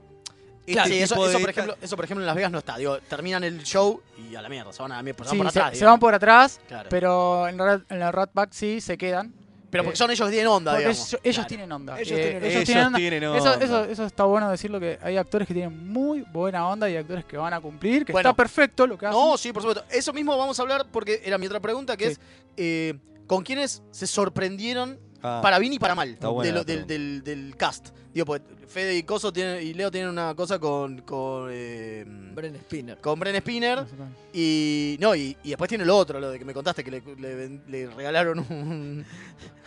Claro, 0.65 0.83
Este 0.91 0.95
sí, 0.97 1.03
eso, 1.03 1.15
por 1.15 1.49
ejemplo, 1.49 1.77
eso, 1.81 1.95
por 1.95 2.05
ejemplo, 2.05 2.21
en 2.23 2.27
Las 2.27 2.35
Vegas 2.35 2.51
no 2.51 2.59
está. 2.59 2.77
Digo, 2.77 2.99
terminan 3.01 3.43
el 3.43 3.63
show 3.63 3.99
y 4.29 4.35
a 4.35 4.41
la 4.43 4.47
mierda. 4.47 4.71
Se 4.71 4.81
van 4.81 4.91
a 4.91 4.97
la 4.97 5.03
mierda. 5.03 5.23
Se 5.23 5.29
van 5.29 5.31
Sí, 5.31 5.37
por 5.39 5.47
atrás. 5.47 5.69
se 5.71 5.75
digamos. 5.77 5.91
van 5.93 5.99
por 5.99 6.13
atrás, 6.13 6.59
Claro. 6.67 6.89
pero 6.89 7.47
en 7.47 7.57
la, 7.57 7.81
en 7.89 7.99
la 7.99 8.11
Rat 8.11 8.31
Pack 8.31 8.51
sí 8.53 8.79
se 8.79 8.95
quedan. 8.97 9.33
Pero 9.71 9.83
porque 9.85 9.97
son 9.97 10.11
ellos 10.11 10.27
que 10.27 10.31
tienen 10.31 10.47
onda, 10.47 10.71
Porque 10.73 10.87
digamos. 10.89 11.07
ellos, 11.07 11.21
ellos 11.23 11.35
Claro. 11.35 11.47
tienen 11.47 11.71
onda. 11.71 11.99
Ellos 11.99 12.11
Eh, 12.11 12.21
tienen- 12.21 12.43
ellos 12.43 12.53
Ellos 12.55 12.65
tienen 12.65 12.85
onda. 12.87 12.99
tienen 12.99 13.23
Eso, 13.23 13.35
onda. 13.53 13.65
eso, 13.65 13.83
eso 13.85 14.05
está 14.05 14.23
bueno 14.25 14.51
decirlo 14.51 14.79
que 14.79 14.99
hay 15.01 15.17
actores 15.17 15.47
que 15.47 15.53
tienen 15.53 15.87
muy 15.91 16.21
buena 16.31 16.67
onda 16.67 16.89
y 16.89 16.97
actores 16.97 17.25
que 17.25 17.37
van 17.37 17.53
a 17.53 17.61
cumplir, 17.61 18.05
que 18.05 18.11
Bueno. 18.11 18.29
está 18.29 18.35
perfecto 18.35 18.85
lo 18.85 18.97
que 18.97 19.05
hacen. 19.07 19.19
No, 19.19 19.37
sí, 19.37 19.51
por 19.53 19.61
supuesto. 19.63 19.83
Eso 19.89 20.11
mismo 20.13 20.37
vamos 20.37 20.59
a 20.59 20.61
hablar 20.61 20.85
porque 20.91 21.21
era 21.23 21.37
mi 21.37 21.45
otra 21.47 21.59
pregunta, 21.59 21.95
que 21.97 22.05
Sí. 22.07 22.11
es 22.11 22.19
eh, 22.57 22.93
¿con 23.27 23.43
quiénes 23.43 23.81
se 23.91 24.07
sorprendieron 24.07 24.99
Ah, 25.23 25.39
para 25.41 25.57
bien 25.59 25.71
y 25.73 25.79
para 25.79 25.95
mal 25.95 26.17
del, 26.19 26.65
del- 26.87 27.23
del 27.23 27.55
cast? 27.55 27.89
Digo, 28.13 28.25
pues 28.25 28.41
Fede 28.71 28.95
y 28.97 29.03
Coso 29.03 29.33
tienen, 29.33 29.65
y 29.67 29.73
Leo 29.73 29.91
tienen 29.91 30.09
una 30.09 30.33
cosa 30.35 30.57
con 30.59 31.01
con, 31.01 31.49
eh, 31.51 32.05
Bren 32.07 32.55
Spinner. 32.55 32.97
con 32.99 33.19
Bren 33.19 33.35
Spinner 33.41 33.85
y 34.33 34.97
no 34.99 35.13
y, 35.15 35.35
y 35.43 35.49
después 35.49 35.67
tiene 35.67 35.83
lo 35.85 35.97
otro, 35.97 36.19
lo 36.19 36.31
de 36.31 36.39
que 36.39 36.45
me 36.45 36.53
contaste 36.53 36.83
que 36.83 36.91
le, 36.91 37.03
le- 37.17 37.59
le 37.67 37.87
regalaron 37.89 38.39
un 38.39 39.05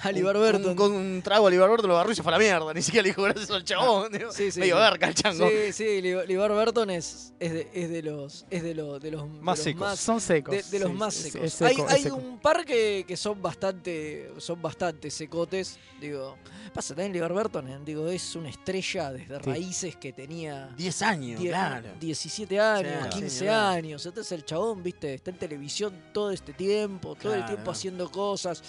A 0.02 0.08
un, 0.08 0.14
Libar 0.14 0.36
Burton. 0.36 0.66
un, 0.70 0.74
con 0.76 0.92
un 0.92 1.20
trago 1.22 1.46
a 1.46 1.50
Libar 1.50 1.68
lo 1.84 1.94
agarró 1.94 2.12
y 2.12 2.14
se 2.14 2.22
fue 2.22 2.32
a 2.32 2.38
la 2.38 2.42
mierda, 2.42 2.72
ni 2.72 2.80
siquiera 2.82 3.02
le 3.02 3.08
dijo 3.10 3.22
gracias 3.22 3.50
al 3.50 3.64
chabón, 3.64 4.10
digo, 4.12 4.32
Sí, 4.32 4.50
sí, 4.50 4.60
medio 4.60 4.76
sí. 4.76 4.80
garca 4.80 5.06
el 5.08 5.14
chango. 5.14 5.48
Sí, 5.48 5.72
sí, 5.72 6.00
Li- 6.02 6.26
Libar 6.26 6.52
Burton 6.52 6.90
es, 6.90 7.32
es, 7.38 7.52
de, 7.52 7.68
es 7.74 7.90
de 7.90 8.02
los 8.02 8.46
es 8.50 8.62
de, 8.62 8.74
lo- 8.74 8.98
de 8.98 9.10
los 9.10 9.28
Más 9.28 9.34
de 9.34 9.40
los 9.42 9.58
secos. 9.58 9.80
más 9.80 10.00
Son 10.00 10.20
secos. 10.20 10.54
de, 10.54 10.62
de 10.62 10.78
los 10.78 10.90
sí, 10.92 10.96
más 10.96 11.14
secos. 11.14 11.52
seco, 11.52 11.86
hay 11.86 11.96
hay 11.96 12.02
seco. 12.04 12.16
un 12.16 12.38
par 12.38 12.64
que, 12.64 13.04
que 13.06 13.16
son 13.16 13.40
bastante 13.42 14.30
son 14.38 14.62
bastante 14.62 15.10
secotes, 15.10 15.78
digo. 16.00 16.36
Pasa 16.72 16.94
también 16.94 17.12
Libar 17.12 17.32
Burton, 17.32 17.68
eh, 17.68 17.78
digo, 17.84 18.08
es 18.08 18.34
una 18.34 18.48
estrella 18.48 18.93
desde 19.12 19.36
Sí. 19.36 19.42
raíces 19.42 19.96
que 19.96 20.12
tenía 20.12 20.68
10 20.76 21.02
años, 21.02 21.40
claro. 21.40 21.88
17 22.00 22.60
años, 22.60 23.04
Sí, 23.04 23.10
15 23.20 23.30
sí, 23.38 23.44
claro. 23.44 23.68
años. 23.78 24.06
Entonces 24.06 24.32
el 24.32 24.44
chabón, 24.44 24.82
viste, 24.82 25.14
está 25.14 25.30
en 25.30 25.38
televisión 25.38 25.94
todo 26.12 26.30
este 26.30 26.52
tiempo, 26.52 27.14
todo 27.16 27.34
el 27.34 27.44
tiempo 27.44 27.70
haciendo 27.70 28.10
cosas. 28.10 28.62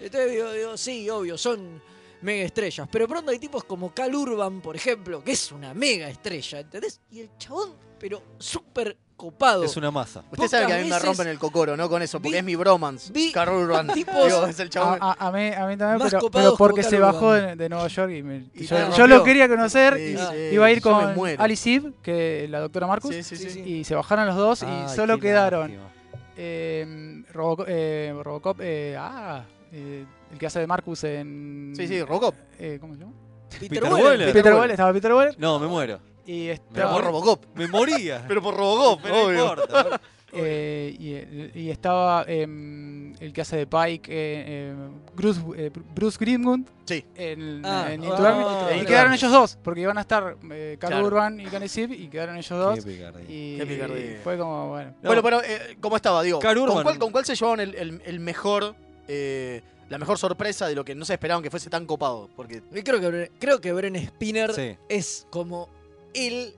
Entonces 0.00 0.32
digo, 0.32 0.52
digo, 0.52 0.76
sí, 0.76 1.08
obvio, 1.10 1.36
son 1.38 1.82
mega 2.22 2.44
estrellas. 2.44 2.88
Pero 2.90 3.06
pronto 3.08 3.30
hay 3.30 3.38
tipos 3.38 3.64
como 3.64 3.92
Cal 3.94 4.14
Urban, 4.14 4.60
por 4.60 4.76
ejemplo, 4.76 5.22
que 5.22 5.32
es 5.32 5.52
una 5.52 5.74
mega 5.74 6.08
estrella, 6.08 6.60
¿entendés? 6.60 7.00
Y 7.10 7.20
el 7.20 7.30
chabón, 7.38 7.74
pero 7.98 8.22
súper 8.38 8.96
copado. 9.16 9.64
Es 9.64 9.76
una 9.76 9.90
masa. 9.90 10.22
Usted 10.30 10.48
sabe 10.48 10.66
que 10.66 10.72
a 10.72 10.76
mí 10.78 10.84
me 10.84 10.90
veces 10.90 11.04
rompen 11.04 11.28
el 11.28 11.38
cocoro, 11.38 11.76
¿no? 11.76 11.88
Con 11.88 12.02
eso, 12.02 12.18
porque 12.18 12.32
vi- 12.32 12.38
es 12.38 12.44
mi 12.44 12.56
bromance. 12.56 13.12
vi 13.12 13.30
Carl 13.32 13.52
Urban. 13.54 13.86
tipos- 13.94 14.24
Digo, 14.26 14.46
es 14.46 14.58
el 14.60 14.70
chabón. 14.70 14.98
A, 15.00 15.12
a- 15.18 15.28
a 15.28 15.32
mí, 15.32 15.46
a 15.48 15.66
mí 15.66 15.76
también, 15.76 15.98
Más 15.98 16.10
pero, 16.10 16.20
copados 16.20 16.48
pero 16.52 16.56
porque 16.56 16.80
como 16.82 16.90
se 16.90 16.98
bajó 16.98 17.32
de, 17.32 17.56
de 17.56 17.68
Nueva 17.68 17.86
York 17.88 18.12
y, 18.12 18.22
me- 18.22 18.44
Y 18.54 18.64
yo, 18.66 18.76
te 18.76 18.82
yo 18.82 18.86
rompió. 18.88 19.06
lo 19.06 19.24
quería 19.24 19.48
conocer 19.48 19.96
Sí, 19.96 20.02
y 20.02 20.16
sí, 20.16 20.54
iba 20.54 20.66
a 20.66 20.70
ir 20.72 20.80
yo 20.82 20.96
me 20.96 21.04
con 21.04 21.14
muero. 21.14 21.42
Alice 21.42 21.72
Eve, 21.74 21.92
que 22.02 22.46
la 22.50 22.60
doctora 22.60 22.86
Marcus, 22.86 23.14
Sí, 23.14 23.22
sí, 23.22 23.36
sí. 23.36 23.44
Sí, 23.44 23.50
sí. 23.50 23.60
y 23.60 23.84
se 23.84 23.94
bajaron 23.94 24.26
los 24.26 24.36
dos 24.36 24.62
Ay, 24.62 24.84
y 24.86 24.94
solo 24.94 25.14
qué 25.16 25.22
quedaron 25.28 25.60
lástima. 25.72 25.88
eh, 26.36 27.22
Roboco- 27.32 27.64
eh, 27.68 28.14
Robocop, 28.22 28.58
eh, 28.60 28.96
ah, 28.98 29.44
eh, 29.72 30.04
el 30.32 30.38
que 30.38 30.46
hace 30.46 30.58
de 30.60 30.66
Marcus 30.66 31.04
en. 31.04 31.72
Sí, 31.76 31.86
sí, 31.86 32.02
Robocop. 32.02 32.34
eh, 32.58 32.78
¿Cómo 32.80 32.94
se 32.94 33.00
llama? 33.00 33.12
Peter, 33.50 33.68
Peter 33.68 33.84
Weller. 33.92 34.06
Weller. 34.10 34.32
Peter 34.32 34.52
Weller, 34.54 34.70
estaba 34.72 34.92
Peter 34.92 35.12
Weller. 35.12 35.34
No, 35.38 35.58
me 35.60 35.68
muero. 35.68 36.00
Y 36.26 36.46
Pero 36.46 36.52
estaba, 36.54 36.92
por 36.94 37.04
Robocop. 37.04 37.44
Me 37.54 37.68
moría. 37.68 38.24
Pero 38.26 38.42
por 38.42 38.56
Robocop, 38.56 39.00
Pero 39.02 39.14
no 39.14 39.22
obvio. 39.24 39.40
importa. 39.50 40.00
eh, 40.32 40.96
y, 40.98 41.12
el- 41.14 41.52
y 41.54 41.70
estaba 41.70 42.24
em, 42.26 43.12
el 43.20 43.32
que 43.32 43.40
hace 43.42 43.56
de 43.58 43.66
Pike, 43.66 44.10
eh, 44.10 44.70
em, 44.70 44.92
Bruce, 45.14 45.40
eh, 45.56 45.70
Bruce 45.94 46.16
Greenwood. 46.20 46.60
Sí. 46.86 47.04
En, 47.14 47.64
Ah, 47.64 47.86
en 47.92 48.00
ah, 48.02 48.04
Into 48.06 48.22
Darkness. 48.22 48.46
ah, 48.48 48.76
y 48.82 48.84
quedaron 48.84 49.12
ellos 49.12 49.30
dos, 49.30 49.58
porque 49.62 49.80
iban 49.82 49.96
a 49.98 50.00
estar 50.00 50.36
eh, 50.50 50.76
Carl 50.80 50.92
Claro. 50.92 51.06
Urban 51.06 51.40
y 51.40 51.68
Sip, 51.68 51.92
y 51.92 52.08
quedaron 52.08 52.36
ellos 52.36 52.58
dos. 52.58 52.84
Qué 52.84 52.90
picardía. 52.92 53.24
Y 53.28 53.58
Qué 53.58 53.66
picardía. 53.66 54.20
fue 54.24 54.36
como, 54.38 54.68
bueno. 54.70 54.90
No. 55.02 55.08
Bueno, 55.10 55.22
pero 55.22 55.42
eh, 55.42 55.76
¿cómo 55.80 55.96
estaba? 55.96 56.22
Digo, 56.22 56.38
Carl 56.40 56.58
¿con 56.58 56.68
Urban. 56.70 56.82
cuál, 56.82 56.98
con 56.98 57.12
cuál 57.12 57.24
se 57.24 57.34
llevaron 57.36 57.60
el, 57.60 57.74
el- 57.74 58.02
el 58.04 58.20
mejor, 58.20 58.74
eh, 59.08 59.62
la 59.88 59.98
mejor 59.98 60.18
sorpresa 60.18 60.66
de 60.66 60.74
lo 60.74 60.84
que 60.84 60.94
no 60.94 61.04
se 61.04 61.12
esperaban 61.14 61.42
que 61.42 61.50
fuese 61.50 61.70
tan 61.70 61.86
copado? 61.86 62.28
Porque 62.34 62.60
creo 62.82 62.98
que, 63.00 63.08
Bren- 63.08 63.30
creo 63.38 63.60
que 63.60 63.72
Bren 63.72 63.94
Spinner 64.08 64.52
Sí. 64.52 64.76
es 64.88 65.26
como 65.30 65.68
el 66.14 66.54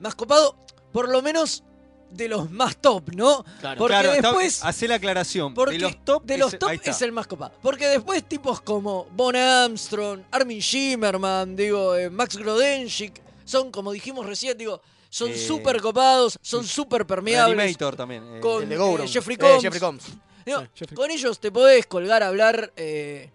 más 0.00 0.14
copado, 0.14 0.56
por 0.92 1.08
lo 1.08 1.22
menos 1.22 1.62
de 2.10 2.28
los 2.28 2.50
más 2.50 2.76
top, 2.76 3.10
¿no? 3.14 3.44
Claro. 3.60 3.78
Porque 3.78 3.92
claro, 3.94 4.12
está- 4.14 4.28
después- 4.28 4.64
hace 4.64 4.88
la 4.88 4.96
aclaración. 4.96 5.54
Porque 5.54 5.74
de 5.74 5.78
los 5.80 6.04
top, 6.04 6.24
de 6.24 6.38
los 6.38 6.52
es, 6.54 6.58
top 6.58 6.70
es 6.84 7.02
el 7.02 7.12
más 7.12 7.26
copado. 7.28 7.52
Porque 7.62 7.86
después 7.86 8.24
tipos 8.24 8.60
como 8.60 9.06
Bon 9.12 9.36
Armstrong, 9.36 10.22
Armin 10.32 10.58
Shimmerman, 10.58 11.54
digo, 11.54 11.94
eh, 11.94 12.10
Max 12.10 12.36
Grodenchik, 12.36 13.20
son, 13.44 13.70
como 13.70 13.92
dijimos 13.92 14.26
recién, 14.26 14.58
digo, 14.58 14.80
son 15.08 15.30
Eh, 15.30 15.38
súper 15.38 15.80
copados, 15.80 16.36
son 16.42 16.64
súper 16.64 17.06
permeables. 17.06 17.58
Animator 17.58 17.94
también. 17.96 18.24
eh, 18.36 18.40
Con- 18.40 18.62
el 18.64 18.68
de 18.68 18.76
Gouron. 18.76 19.06
eh, 19.06 19.08
Jeffrey 19.08 19.36
Eh, 19.36 19.38
Combs. 19.40 19.62
Jeffrey 19.62 19.80
Combs. 19.80 20.04
Digo, 20.46 20.60
Sí, 20.62 20.66
Jeffrey. 20.74 20.96
con 20.96 21.10
ellos 21.12 21.38
te 21.38 21.52
podés 21.52 21.86
colgar 21.86 22.22
a 22.24 22.28
hablar 22.28 22.72
eh, 22.76 23.30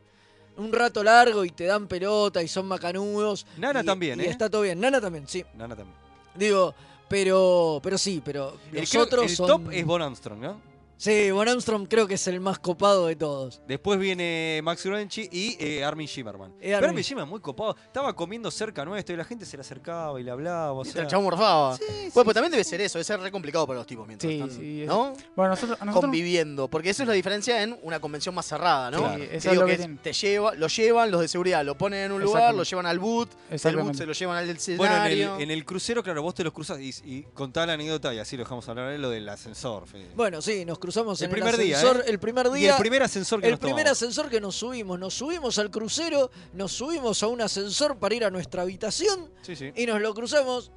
un 0.58 0.72
rato 0.74 1.04
largo 1.04 1.44
y 1.46 1.50
te 1.52 1.66
dan 1.66 1.88
pelota 1.88 2.42
y 2.44 2.48
son 2.48 2.66
macanudos. 2.68 3.46
Nana 3.58 3.82
y- 3.82 3.86
también, 3.86 4.20
y 4.20 4.24
¿eh? 4.24 4.30
está 4.30 4.50
todo 4.50 4.62
bien. 4.62 4.80
Nana 4.80 5.00
también, 5.02 5.28
sí. 5.28 5.44
Nana 5.56 5.76
también. 5.76 5.98
Digo, 6.36 6.74
pero, 7.08 7.80
pero 7.84 7.98
sí, 7.98 8.22
pero 8.24 8.58
El, 8.72 8.82
los 8.82 8.90
creo- 8.90 9.04
otros 9.04 9.26
el 9.32 9.36
son... 9.36 9.48
top 9.48 9.72
es 9.72 9.86
Bon 9.86 10.02
Armstrong, 10.02 10.40
¿no? 10.40 10.75
Sí, 10.98 11.30
Bon 11.32 11.48
Armstrong 11.48 11.88
creo 11.88 12.08
que 12.08 12.14
es 12.14 12.28
el 12.28 12.40
más 12.40 12.58
copado 12.60 13.08
de 13.08 13.16
todos. 13.16 13.62
Después 13.68 14.00
viene 14.00 14.62
Max 14.64 14.84
Gronchi 14.86 15.28
y 15.32 15.58
eh, 15.60 15.84
Armin 15.84 16.08
Shimmerman. 16.08 16.52
Eh, 16.52 16.56
Pero 16.62 16.78
Armin. 16.78 16.90
Armin 16.90 17.04
Shimmerman 17.04 17.30
muy 17.30 17.40
copado. 17.42 17.76
Estaba 17.86 18.16
comiendo 18.16 18.50
cerca 18.50 18.86
nuestro 18.86 19.14
y 19.14 19.18
la 19.18 19.26
gente 19.26 19.46
se 19.46 19.58
le 19.58 19.62
acercaba 19.62 20.20
y 20.20 20.24
le 20.24 20.32
hablaba. 20.32 20.72
O 20.72 20.86
sea, 20.86 21.04
el 21.04 21.20
morfaba. 21.22 21.76
Sí, 21.78 21.84
pues 22.14 22.28
sí. 22.28 22.34
también 22.34 22.52
debe 22.52 22.64
ser 22.64 22.80
eso, 22.82 22.98
debe 22.98 23.04
ser 23.04 23.20
re 23.20 23.32
complicado 23.32 23.68
para 23.68 23.80
los 23.80 23.88
tipos 23.88 24.08
mientras 24.08 24.32
Sí, 24.32 24.40
están, 24.40 24.52
sí, 24.58 24.82
es- 24.84 24.88
¿no? 24.88 25.14
Bueno, 25.36 25.52
nosotros, 25.52 25.78
Conviviendo, 25.94 26.68
porque 26.68 26.90
eso 26.92 27.04
es 27.04 27.08
la 27.08 27.14
diferencia 27.14 27.62
en 27.62 27.78
una 27.84 28.00
convención 28.00 28.34
más 28.34 28.46
cerrada, 28.46 28.92
¿no? 28.92 29.00
Claro. 29.00 29.24
Eso 29.24 29.52
es 29.52 29.58
lo 29.58 29.66
que 29.66 29.78
te 30.02 30.14
lleva, 30.14 30.56
lo 30.56 30.68
llevan 30.68 31.12
los 31.12 31.22
de 31.22 31.28
seguridad, 31.28 31.64
lo 31.66 31.78
ponen 31.78 32.06
en 32.06 32.12
un 32.12 32.22
lugar, 32.22 32.54
lo 32.54 32.64
llevan 32.64 32.86
al 32.86 33.00
boot, 33.00 33.30
del 33.50 33.76
boot 33.78 33.96
se 33.96 34.06
lo 34.06 34.14
llevan 34.14 34.38
al 34.38 34.50
escenario. 34.50 34.78
Bueno, 34.78 35.06
en 35.06 35.12
el, 35.12 35.42
en 35.44 35.52
el 35.52 35.66
crucero, 35.66 36.04
claro, 36.04 36.22
vos 36.22 36.36
te 36.36 36.44
los 36.44 36.54
cruzas 36.54 36.80
y, 36.80 36.92
y 37.04 37.24
contá 37.34 37.66
la 37.66 37.74
anécdota 37.74 38.14
y 38.14 38.20
así 38.20 38.38
lo 38.38 38.44
dejamos 38.44 38.68
hablar, 38.70 38.94
es 38.94 39.00
lo 39.00 39.10
del 39.10 39.28
ascensor. 39.28 39.88
Fede. 39.88 40.08
Bueno, 40.16 40.42
sí, 40.42 40.64
nos 40.66 40.80
cruzamos 40.86 41.20
El 41.22 41.26
en 41.26 41.32
primer 41.32 41.56
el 41.56 41.62
día. 41.62 41.82
¿eh? 41.82 42.04
El 42.08 42.20
primer 42.20 42.46
y 42.48 42.60
día. 42.60 42.72
el 42.76 42.80
primer 42.80 43.04
ascensor 43.04 43.42
que 43.42 43.48
el 43.48 43.52
nos 43.54 43.60
primer 43.60 43.84
tomamos. 43.84 43.98
ascensor 44.02 44.30
que 44.30 44.40
nos 44.42 44.56
subimos. 44.56 45.00
Nos 45.00 45.14
subimos 45.14 45.58
al 45.60 45.70
crucero, 45.72 46.32
nos 46.54 46.72
subimos 46.72 47.22
a 47.24 47.28
un 47.28 47.42
ascensor 47.42 47.98
para 47.98 48.16
ir 48.16 48.24
a 48.26 48.30
nuestra 48.30 48.62
habitación 48.62 49.30
Sí, 49.42 49.56
sí. 49.56 49.72
y 49.76 49.86
nos 49.86 50.00
lo 50.02 50.14
cruzamos. 50.14 50.72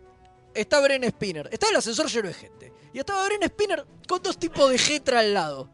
Está 0.55 0.81
Bren 0.81 1.05
Spinner. 1.09 1.49
Estaba 1.53 1.71
el 1.71 1.77
ascensor 1.77 2.09
lleno 2.11 2.29
de 2.29 2.35
gente. 2.35 2.73
Y 2.93 2.99
estaba 2.99 3.25
Bren 3.27 3.43
Spinner 3.49 3.85
con 4.09 4.23
dos 4.23 4.39
tipos 4.39 4.71
de 4.71 4.79
jetra 4.79 5.21
al 5.21 5.35
lado. 5.35 5.69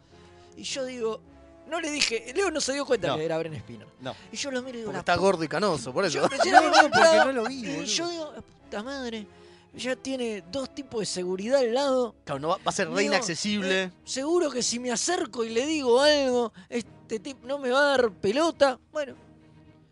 Y 0.56 0.62
yo 0.64 0.84
digo, 0.84 1.20
no 1.68 1.80
le 1.80 1.90
dije, 1.90 2.32
Leo 2.34 2.50
no 2.50 2.60
se 2.60 2.72
dio 2.74 2.84
cuenta 2.84 3.08
No. 3.08 3.16
que 3.16 3.24
era 3.24 3.38
Bren 3.38 3.56
Spinner. 3.58 3.86
No. 4.00 4.14
Y 4.32 4.36
yo 4.36 4.50
lo 4.50 4.60
miro 4.62 4.76
y 4.76 4.80
digo, 4.80 4.86
Porque 4.88 4.96
la 4.96 5.00
está 5.00 5.16
gordo 5.16 5.42
y 5.44 5.48
canoso, 5.48 5.92
por 5.92 6.04
eso. 6.04 6.18
Yo 6.18 6.28
recién 6.28 6.54
había 6.56 6.80
entrado, 6.82 7.24
no 7.26 7.32
lo 7.32 7.44
vi, 7.46 7.64
y 7.64 7.66
boludo. 7.70 7.84
yo 7.84 8.08
digo, 8.10 8.32
puta 8.64 8.82
madre, 8.82 9.26
ya 9.76 9.96
tiene 9.96 10.42
dos 10.50 10.74
tipos 10.74 11.00
de 11.00 11.06
seguridad 11.06 11.60
al 11.60 11.74
lado. 11.74 12.14
Claro, 12.24 12.40
no 12.40 12.48
va, 12.48 12.56
va 12.56 12.62
a 12.66 12.72
ser 12.72 12.90
re 12.90 13.04
inaccesible. 13.04 13.82
eh, 13.84 13.90
seguro 14.04 14.50
que 14.50 14.62
si 14.62 14.78
me 14.78 14.90
acerco 14.92 15.44
y 15.44 15.50
le 15.50 15.66
digo 15.66 16.00
algo, 16.00 16.52
este 16.68 17.18
tipo 17.20 17.46
no 17.46 17.58
me 17.58 17.70
va 17.70 17.78
a 17.80 17.96
dar 17.96 18.10
pelota. 18.12 18.78
Bueno, 18.92 19.14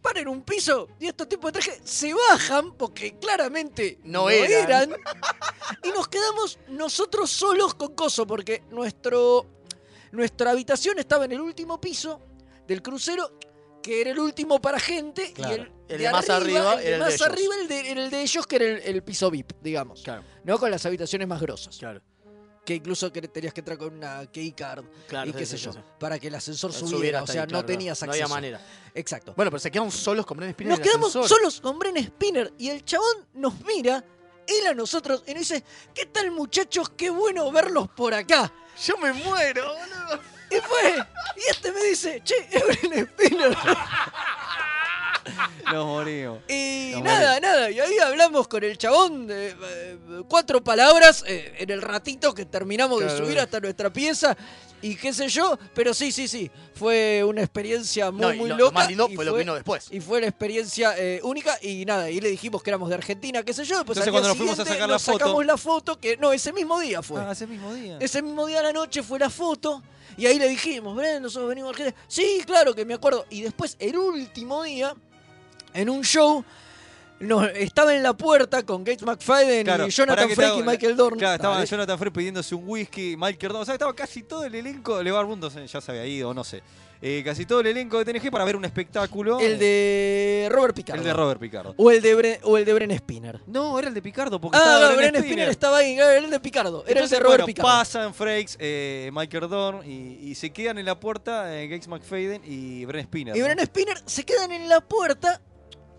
paren 0.00 0.28
un 0.28 0.42
piso 0.42 0.88
y 0.98 1.06
estos 1.06 1.28
tipos 1.28 1.52
de 1.52 1.60
traje 1.60 1.80
se 1.84 2.12
bajan 2.12 2.72
porque 2.72 3.16
claramente 3.18 3.98
No 4.04 4.28
eran. 4.30 4.90
y 5.84 5.88
nos 5.90 6.08
quedamos 6.08 6.58
nosotros 6.68 7.30
solos 7.30 7.74
con 7.74 7.94
Coso 7.94 8.26
porque 8.26 8.62
nuestro, 8.70 9.46
nuestra 10.10 10.50
habitación 10.50 10.98
estaba 10.98 11.24
en 11.24 11.32
el 11.32 11.40
último 11.40 11.80
piso 11.80 12.20
del 12.66 12.82
crucero 12.82 13.38
que 13.82 14.00
era 14.00 14.10
el 14.10 14.18
último 14.18 14.60
para 14.60 14.78
gente 14.80 15.32
Claro. 15.32 15.54
y 15.54 15.60
el, 15.60 15.72
El 15.88 15.98
de 15.98 16.10
más 16.12 16.30
arriba 16.30 16.74
el 16.74 16.78
de 16.80 16.86
era 16.88 16.96
el 16.96 17.02
de 17.02 17.10
más 17.10 17.20
arriba 17.22 17.54
el 17.60 17.68
de, 17.68 17.90
el 17.92 18.10
de 18.10 18.22
ellos 18.22 18.46
que 18.46 18.56
era 18.56 18.64
el, 18.66 18.78
el 18.82 19.02
piso 19.02 19.30
VIP, 19.30 19.52
digamos. 19.60 20.02
Claro, 20.02 20.22
No 20.44 20.58
con 20.58 20.70
las 20.70 20.84
habitaciones 20.86 21.26
más 21.28 21.40
grosas. 21.40 21.76
claro. 21.78 22.00
Que 22.64 22.76
incluso 22.76 23.12
que 23.12 23.20
tenías 23.22 23.52
que 23.52 23.60
entrar 23.60 23.76
con 23.76 23.92
una 23.92 24.24
keycard 24.30 24.84
claro 25.08 25.28
y 25.28 25.32
qué 25.32 25.44
sí, 25.44 25.58
sé 25.58 25.64
yo, 25.64 25.72
sí, 25.72 25.80
para 25.98 26.20
que 26.20 26.28
el 26.28 26.34
ascensor 26.36 26.72
Subiera 26.72 26.96
subiera. 26.96 27.22
O 27.24 27.26
sea, 27.26 27.42
ahí, 27.42 27.48
no 27.50 27.64
tenías 27.64 28.00
No 28.00 28.04
acceso. 28.06 28.24
había 28.24 28.32
manera. 28.32 28.60
Exacto. 28.94 29.34
Bueno, 29.36 29.50
pero 29.50 29.58
se 29.58 29.68
quedaron 29.68 29.90
solos 29.90 30.24
con 30.24 30.36
Bren 30.36 30.52
Spinner 30.52 30.70
Nos 30.70 30.78
en 30.78 30.84
el 30.84 30.88
quedamos 30.88 31.08
ascensor. 31.16 31.38
solos 31.38 31.60
con 31.60 31.76
Bren 31.80 31.96
Spinner 32.04 32.52
y 32.58 32.68
el 32.68 32.84
chabón 32.84 33.26
nos 33.34 33.60
mira, 33.64 34.04
él 34.46 34.66
a 34.68 34.74
nosotros, 34.74 35.24
y 35.26 35.32
nos 35.34 35.40
dice, 35.40 35.64
¿qué 35.92 36.06
tal 36.06 36.30
muchachos? 36.30 36.88
Qué 36.96 37.10
bueno 37.10 37.50
verlos 37.50 37.88
por 37.88 38.14
acá. 38.14 38.52
Yo 38.86 38.96
me 38.98 39.12
muero, 39.12 39.64
boludo. 39.66 40.20
Y 40.54 40.60
fue, 40.60 41.04
y 41.36 41.50
este 41.50 41.72
me 41.72 41.82
dice, 41.84 42.20
che, 42.24 42.34
es 42.50 42.62
Bren 42.90 43.06
Spinner. 43.06 43.56
Nos 45.72 45.86
morimos. 45.86 46.40
Y 46.48 46.90
Nos 46.94 47.04
nada, 47.04 47.38
nada, 47.40 47.70
y 47.70 47.78
ahí 47.78 47.96
hablamos 47.98 48.48
con 48.48 48.64
el 48.64 48.76
chabón 48.76 49.26
de 49.28 49.50
eh, 49.50 49.96
cuatro 50.28 50.62
palabras 50.62 51.24
eh, 51.26 51.54
en 51.58 51.70
el 51.70 51.80
ratito 51.80 52.34
que 52.34 52.44
terminamos 52.44 53.00
de 53.00 53.16
subir 53.16 53.38
hasta 53.38 53.60
nuestra 53.60 53.90
pieza 53.92 54.36
y 54.82 54.96
qué 54.96 55.12
sé 55.12 55.28
yo, 55.28 55.56
pero 55.74 55.94
sí, 55.94 56.10
sí, 56.10 56.26
sí, 56.26 56.50
fue 56.74 57.22
una 57.24 57.40
experiencia 57.40 58.10
muy, 58.10 58.20
No, 58.20 58.34
y 58.34 58.36
muy 58.38 58.48
lo, 58.48 58.56
lo 58.56 58.64
loca. 58.64 58.74
más 58.74 58.88
lindo 58.88 59.06
y 59.08 59.14
fue 59.14 59.24
lo 59.24 59.32
que 59.34 59.38
vino 59.38 59.54
después. 59.54 59.86
Y 59.92 60.00
fue 60.00 60.20
la 60.20 60.26
experiencia 60.26 60.94
eh, 60.98 61.20
única 61.22 61.56
y 61.62 61.84
nada, 61.84 62.10
y 62.10 62.20
le 62.20 62.28
dijimos 62.28 62.60
que 62.64 62.70
éramos 62.70 62.88
de 62.88 62.96
Argentina, 62.96 63.44
qué 63.44 63.54
sé 63.54 63.64
yo, 63.64 63.76
después 63.76 63.96
Entonces, 63.96 64.08
al 64.08 64.12
día 64.12 64.12
cuando 64.12 64.28
nos 64.30 64.36
fuimos 64.36 64.54
a 64.58 64.62
siguiente 64.64 64.72
sacar 64.74 64.88
la 64.88 64.94
nos 64.94 65.02
foto- 65.04 65.18
sacamos 65.20 65.46
la 65.46 65.56
foto, 65.56 66.00
que 66.00 66.16
no, 66.16 66.32
ese 66.32 66.52
mismo 66.52 66.80
día 66.80 67.00
fue. 67.00 67.20
Ah, 67.20 67.30
ese 67.30 67.46
mismo 67.46 67.72
día. 67.72 67.96
Ese 68.00 68.20
mismo 68.22 68.44
día 68.46 68.58
a 68.58 68.64
la 68.64 68.72
noche 68.72 69.04
fue 69.04 69.20
la 69.20 69.30
foto 69.30 69.80
y 70.16 70.26
ahí 70.26 70.38
le 70.38 70.48
dijimos, 70.48 70.96
Bren, 70.96 71.22
nosotros 71.22 71.48
venimos 71.48 71.68
a 71.68 71.70
Argentina. 71.70 72.04
Sí, 72.08 72.42
claro 72.46 72.74
que 72.74 72.84
me 72.84 72.94
acuerdo. 72.94 73.26
Y 73.30 73.42
después, 73.42 73.76
el 73.78 73.96
último 73.96 74.62
día, 74.62 74.94
en 75.74 75.90
un 75.90 76.02
show, 76.02 76.44
nos, 77.20 77.48
estaba 77.54 77.94
en 77.94 78.02
la 78.02 78.14
puerta 78.14 78.64
con 78.64 78.82
Gates 78.82 79.02
McFadden 79.04 79.64
Claro, 79.64 79.86
y 79.86 79.90
Jonathan 79.90 80.28
te 80.28 80.58
y 80.58 80.62
Michael 80.62 80.96
Dorn. 80.96 81.18
Claro, 81.18 81.34
estaba. 81.36 81.64
Jonathan 81.64 81.98
Frey 81.98 82.10
pidiéndose 82.10 82.54
un 82.54 82.64
whisky, 82.66 83.16
Michael 83.16 83.52
Dorn. 83.52 83.62
O 83.62 83.64
sea, 83.64 83.74
estaba 83.74 83.94
casi 83.94 84.22
todo 84.22 84.44
el 84.44 84.54
elenco. 84.54 85.02
Levar 85.02 85.24
Bundos 85.24 85.54
ya 85.54 85.80
se 85.80 85.90
había 85.90 86.06
ido, 86.06 86.34
no 86.34 86.44
sé. 86.44 86.62
Eh, 87.04 87.22
casi 87.24 87.44
todo 87.46 87.58
el 87.60 87.66
elenco 87.66 87.98
de 88.02 88.04
TNG 88.12 88.30
para 88.30 88.44
ver 88.44 88.54
un 88.54 88.64
espectáculo. 88.64 89.40
El 89.40 89.58
de 89.58 90.46
Robert 90.52 90.76
Picardo. 90.76 91.00
El 91.02 91.06
de 91.08 91.12
Robert 91.12 91.40
Picardo. 91.40 91.74
O 91.76 91.90
el 91.90 92.00
de, 92.00 92.16
Bre- 92.16 92.38
o 92.44 92.56
el 92.56 92.64
de 92.64 92.72
Bren 92.72 92.96
Spinner. 92.96 93.40
No, 93.48 93.76
era 93.76 93.88
el 93.88 93.94
de 93.94 94.00
Picardo, 94.00 94.40
porque 94.40 94.56
Ah, 94.60 94.78
no, 94.90 94.96
Bren 94.96 95.10
Bren 95.10 95.24
Spinner. 95.24 95.48
estaba 95.48 95.78
ahí, 95.78 95.94
era 95.94 96.16
el 96.16 96.30
de 96.30 96.38
Picardo. 96.38 96.82
Era 96.86 96.92
Entonces, 96.92 97.12
el 97.12 97.18
de 97.18 97.24
Robert 97.24 97.40
bueno, 97.40 97.46
Picardo. 97.46 97.68
pasan 97.68 98.14
Frakes, 98.14 98.56
eh, 98.60 99.10
Michael 99.12 99.48
Dorn 99.48 99.84
y, 99.84 100.30
y 100.30 100.34
se 100.36 100.50
quedan 100.50 100.78
en 100.78 100.86
la 100.86 101.00
puerta 101.00 101.52
eh, 101.60 101.66
Gates 101.66 101.88
McFadden 101.88 102.42
y 102.44 102.84
Bren 102.84 103.04
Spinner. 103.04 103.36
Y 103.36 103.40
¿no? 103.40 103.46
Bren 103.46 103.58
Spinner 103.66 103.98
se 104.06 104.22
quedan 104.24 104.52
en 104.52 104.68
la 104.68 104.80
puerta 104.80 105.40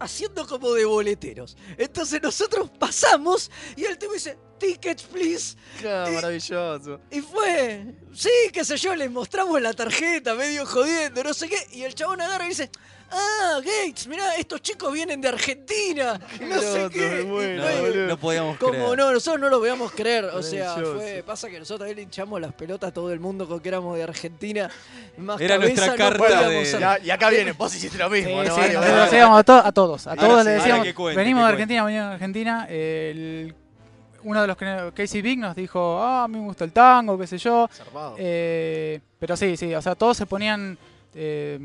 haciendo 0.04 0.46
como 0.48 0.74
de 0.74 0.86
boleteros. 0.86 1.56
Entonces 1.78 2.22
nosotros 2.22 2.70
pasamos 2.80 3.50
y 3.76 3.86
el 3.86 3.98
tipo 3.98 4.14
dice, 4.14 4.38
tickets 4.60 5.04
please. 5.04 5.56
Claro, 5.80 6.12
Y- 6.12 6.16
maravilloso. 6.16 7.00
Y 7.12 7.22
fue, 7.22 7.96
sí, 8.14 8.30
qué 8.52 8.64
sé 8.64 8.78
yo, 8.78 8.96
les 8.96 9.10
mostramos 9.12 9.62
la 9.62 9.74
tarjeta, 9.74 10.36
medio 10.36 10.66
jodiendo, 10.66 11.24
no 11.24 11.34
sé 11.34 11.50
qué. 11.50 11.58
Y 11.72 11.84
el 11.84 11.96
chabón 11.96 12.22
agarra 12.22 12.46
y 12.46 12.50
dice, 12.50 12.70
ah, 13.14 13.60
Gates, 13.60 14.08
mirá, 14.08 14.36
estos 14.36 14.62
chicos 14.62 14.92
vienen 14.92 15.22
de 15.22 15.28
Argentina. 15.30 16.20
No 16.42 16.60
sé 16.60 16.90
qué. 16.92 17.26
fue 17.30 17.56
no, 17.56 17.82
boludo. 17.82 18.08
no 18.08 18.18
podíamos 18.18 18.58
como 18.58 18.72
creer. 18.72 18.98
no, 18.98 19.12
nosotros 19.12 19.40
no 19.42 19.50
lo 19.50 19.60
veíamos 19.60 19.92
creer. 19.92 20.26
O 20.26 20.42
sea, 20.44 20.76
fue, 20.76 21.24
pasa 21.26 21.50
que 21.50 21.60
nosotros 21.60 21.88
ahí 21.88 21.96
le 21.96 22.02
hinchamos 22.02 22.42
las 22.42 22.54
pelotas 22.54 22.90
a 22.90 22.94
todo 22.94 23.12
el 23.14 23.20
mundo 23.20 23.48
con 23.48 23.60
que 23.60 23.70
éramos 23.70 23.96
de 23.96 24.04
Argentina. 24.04 24.70
Más 25.18 25.40
Era 25.40 25.58
nuestra 25.58 25.88
no 25.88 25.96
carta 25.96 26.18
podíamos 26.18 26.50
de- 26.50 26.66
ser. 26.66 26.80
Ya- 26.80 27.00
y 27.00 27.10
acá 27.12 27.30
viene, 27.30 27.52
vos 27.54 27.74
hiciste 27.76 27.98
lo 27.98 28.10
mismo, 28.10 28.42
Sí, 28.44 28.50
¿no? 28.50 28.56
sí, 28.56 28.62
Vale, 28.62 28.74
nosotros 28.74 28.92
vale. 28.98 29.04
decíamos 29.12 29.40
a, 29.40 29.44
to- 29.44 29.54
a 29.66 29.72
todos, 29.72 30.08
a 30.08 30.10
Ahora 30.12 30.22
todos 30.22 30.40
sí, 30.40 30.46
le 30.46 30.50
ahora 30.52 30.64
decíamos, 30.64 30.86
que 30.86 30.94
cuente, 30.94 31.18
venimos 31.18 31.42
que 31.42 31.46
de. 31.48 31.52
Argentina, 31.54 31.84
venimos 31.86 32.08
de 32.08 32.14
Argentina, 32.14 32.68
el- 32.70 33.56
uno 34.26 34.42
de 34.42 34.48
los 34.48 34.56
que 34.56 34.92
Casey 34.96 35.22
Big 35.22 35.38
nos 35.38 35.54
dijo, 35.56 36.00
ah, 36.02 36.24
a 36.24 36.28
mí 36.30 36.40
me 36.40 36.46
gusta 36.46 36.64
el 36.64 36.72
tango, 36.72 37.18
qué 37.20 37.28
sé 37.28 37.38
yo, 37.38 37.70
Zarpado. 37.72 38.16
Eh, 38.18 39.02
pero 39.20 39.36
sí, 39.36 39.58
sí, 39.58 39.76
o 39.76 39.82
sea, 39.82 39.96
todos 39.96 40.16
se 40.16 40.26
ponían, 40.26 40.78
eh, 41.14 41.60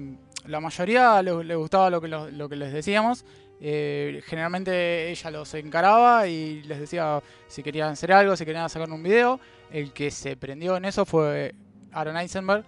la 0.47 0.61
mayoría 0.61 1.21
le, 1.23 1.45
le 1.45 1.55
gustaba 1.55 1.91
lo 1.91 2.01
que, 2.01 2.09
lo, 2.09 2.31
lo 2.31 2.49
que 2.49 2.57
les 2.57 2.73
decíamos. 2.73 3.25
eh, 3.61 4.23
generalmente 4.27 5.11
ella 5.11 5.31
los 5.31 5.53
encaraba 5.55 6.27
y 6.29 6.63
les 6.63 6.79
decía 6.81 7.21
si 7.49 7.63
querían 7.63 7.91
hacer 7.91 8.13
algo, 8.13 8.37
si 8.37 8.45
querían 8.45 8.69
sacar 8.71 8.91
un 8.91 9.03
video. 9.03 9.41
El 9.71 9.93
que 9.93 10.11
se 10.11 10.37
prendió 10.37 10.77
en 10.77 10.85
eso 10.85 11.05
fue 11.05 11.55
Aaron 11.93 12.17
Eisenberg, 12.17 12.65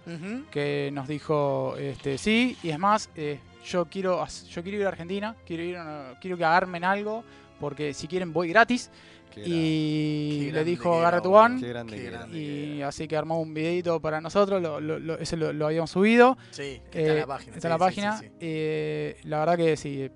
que 0.51 0.89
nos 0.93 1.07
dijo 1.07 1.75
este, 1.77 2.17
sí, 2.17 2.57
y 2.61 2.69
es 2.69 2.77
más, 2.77 3.09
eh, 3.15 3.39
yo 3.65 3.85
quiero 3.85 4.23
yo 4.49 4.63
quiero 4.63 4.77
ir 4.79 4.85
a 4.85 4.89
Argentina, 4.89 5.35
quiero 5.45 5.63
ir 5.63 5.77
quiero 6.19 6.37
que 6.37 6.45
armen 6.45 6.83
algo, 6.83 7.23
porque 7.59 7.93
si 7.93 8.07
quieren 8.07 8.33
voy 8.33 8.49
gratis. 8.49 8.89
Qué 9.31 9.41
Y 9.45 10.45
Qué 10.47 10.51
le 10.51 10.63
dijo 10.63 10.99
Garrett 11.01 11.23
boludo. 11.23 11.39
One. 11.41 11.59
Qué 11.61 11.67
grande 11.69 11.93
Qué 11.95 12.01
que 12.01 12.07
era. 12.07 12.17
grande 12.19 12.37
que 12.37 12.43
Y 12.75 12.81
así 12.81 13.07
que 13.07 13.15
armó 13.17 13.39
un 13.41 13.53
videito 13.53 13.99
para 14.01 14.21
nosotros, 14.21 14.61
lo, 14.61 14.79
lo- 14.79 14.99
lo- 14.99 15.17
ese 15.17 15.37
lo, 15.37 15.51
lo 15.53 15.65
habíamos 15.67 15.89
subido. 15.91 16.37
Sí, 16.51 16.81
que 16.91 16.99
está 16.99 17.11
en 17.11 17.17
Eh, 17.17 17.19
la 17.21 17.27
página. 17.27 17.55
está 17.55 17.67
en 17.67 17.71
la 17.71 17.77
sí, 17.77 17.79
sí, 17.79 17.85
página. 18.01 18.17
sí, 18.17 18.25
sí. 18.27 18.31
Eh, 18.39 19.17
la 19.23 19.39
verdad 19.39 19.57
que 19.57 19.77
sí, 19.77 20.01
eh, 20.03 20.11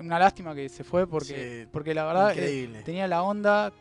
una 0.00 0.18
lástima 0.18 0.54
que 0.54 0.68
se 0.68 0.84
fue 0.84 1.06
porque, 1.06 1.62
Sí, 1.64 1.68
porque 1.72 1.92
la 1.94 2.04
verdad 2.04 2.32
eh, 2.36 2.82
tenía 2.84 3.06
la 3.08 3.22
onda, 3.22 3.72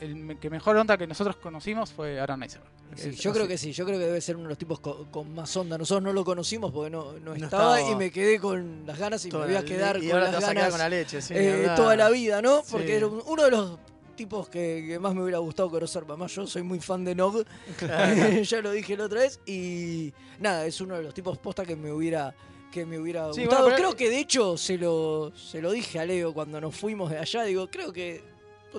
el 0.00 0.36
que 0.40 0.50
mejor 0.50 0.76
onda 0.76 0.96
que 0.98 1.06
nosotros 1.06 1.36
conocimos 1.36 1.92
fue 1.92 2.18
Aaron 2.20 2.42
Eisenberg. 2.42 2.72
Sí, 2.96 3.08
Es 3.10 3.16
yo 3.20 3.32
creo 3.32 3.48
que 3.48 3.56
sí, 3.58 3.72
yo 3.72 3.84
creo 3.86 3.98
que 3.98 4.04
debe 4.06 4.20
ser 4.20 4.36
uno 4.36 4.44
de 4.44 4.48
los 4.50 4.58
tipos 4.58 4.80
co- 4.80 5.06
con, 5.10 5.34
más 5.34 5.56
onda. 5.56 5.78
Nosotros 5.78 6.02
no 6.04 6.12
lo 6.12 6.24
conocimos 6.24 6.70
porque 6.72 6.90
no, 6.90 7.12
no, 7.14 7.34
No 7.34 7.44
estaba, 7.44 7.78
estaba. 7.78 7.90
y 7.92 7.96
me 7.96 8.10
quedé 8.10 8.38
con 8.38 8.84
las 8.86 8.98
ganas 8.98 9.24
y 9.24 9.28
Toda 9.30 9.46
me 9.46 9.52
voy 9.54 9.62
a 9.62 9.64
quedar 9.64 9.98
con 9.98 10.08
las 10.20 10.40
ganas 10.40 10.68
con 10.70 10.78
la 10.78 10.88
leche, 10.88 11.22
sí, 11.22 11.32
eh, 11.36 11.68
toda 11.76 11.96
la 11.96 12.10
vida, 12.10 12.42
¿no? 12.42 12.58
Sí. 12.60 12.68
Porque 12.72 12.96
era 12.96 13.06
un- 13.06 13.22
uno 13.26 13.44
de 13.44 13.50
los 13.50 13.78
tipos 14.14 14.48
que, 14.50 14.84
que 14.86 14.98
más 14.98 15.14
me 15.14 15.22
hubiera 15.22 15.38
gustado 15.38 15.70
conocer. 15.70 16.04
Además, 16.06 16.34
yo 16.34 16.46
soy 16.46 16.62
muy 16.62 16.80
fan 16.80 17.02
de 17.04 17.14
Nog, 17.14 17.44
ya 18.44 18.60
lo 18.60 18.70
dije 18.72 18.96
la 18.96 19.04
otra 19.04 19.20
vez. 19.20 19.40
Y 19.46 20.12
nada, 20.38 20.66
es 20.66 20.80
uno 20.80 20.96
de 20.96 21.02
los 21.02 21.14
tipos 21.14 21.38
posta 21.38 21.64
que 21.64 21.76
me 21.76 21.90
hubiera 21.92 22.34
que 22.70 22.86
me 22.86 22.98
hubiera 22.98 23.30
Sí, 23.34 23.42
gustado. 23.42 23.64
bueno, 23.64 23.76
pero- 23.76 23.88
creo 23.90 23.96
que 23.98 24.08
de 24.08 24.18
hecho 24.18 24.56
se 24.56 24.78
lo, 24.78 25.30
se 25.36 25.60
lo 25.60 25.72
dije 25.72 25.98
a 25.98 26.06
Leo 26.06 26.32
cuando 26.32 26.58
nos 26.58 26.74
fuimos 26.74 27.10
de 27.10 27.18
allá. 27.18 27.42
Digo, 27.44 27.68
creo 27.70 27.92
que 27.92 28.22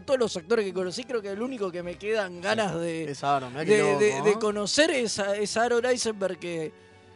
todos 0.01 0.19
los 0.19 0.35
actores 0.37 0.65
que 0.65 0.73
conocí, 0.73 1.03
creo 1.03 1.21
que 1.21 1.29
el 1.31 1.41
único 1.41 1.71
que 1.71 1.83
me 1.83 1.95
quedan 1.97 2.41
ganas 2.41 2.79
de, 2.79 3.11
Es 3.11 3.23
Aaron, 3.23 3.53
de, 3.53 3.77
loco, 3.77 3.99
de- 3.99 4.21
de 4.21 4.33
conocer 4.39 4.91
es, 4.91 5.19
a- 5.19 5.35
es 5.35 5.55
Aaron 5.57 5.85
Eisenberg, 5.85 6.37
que, 6.39 6.71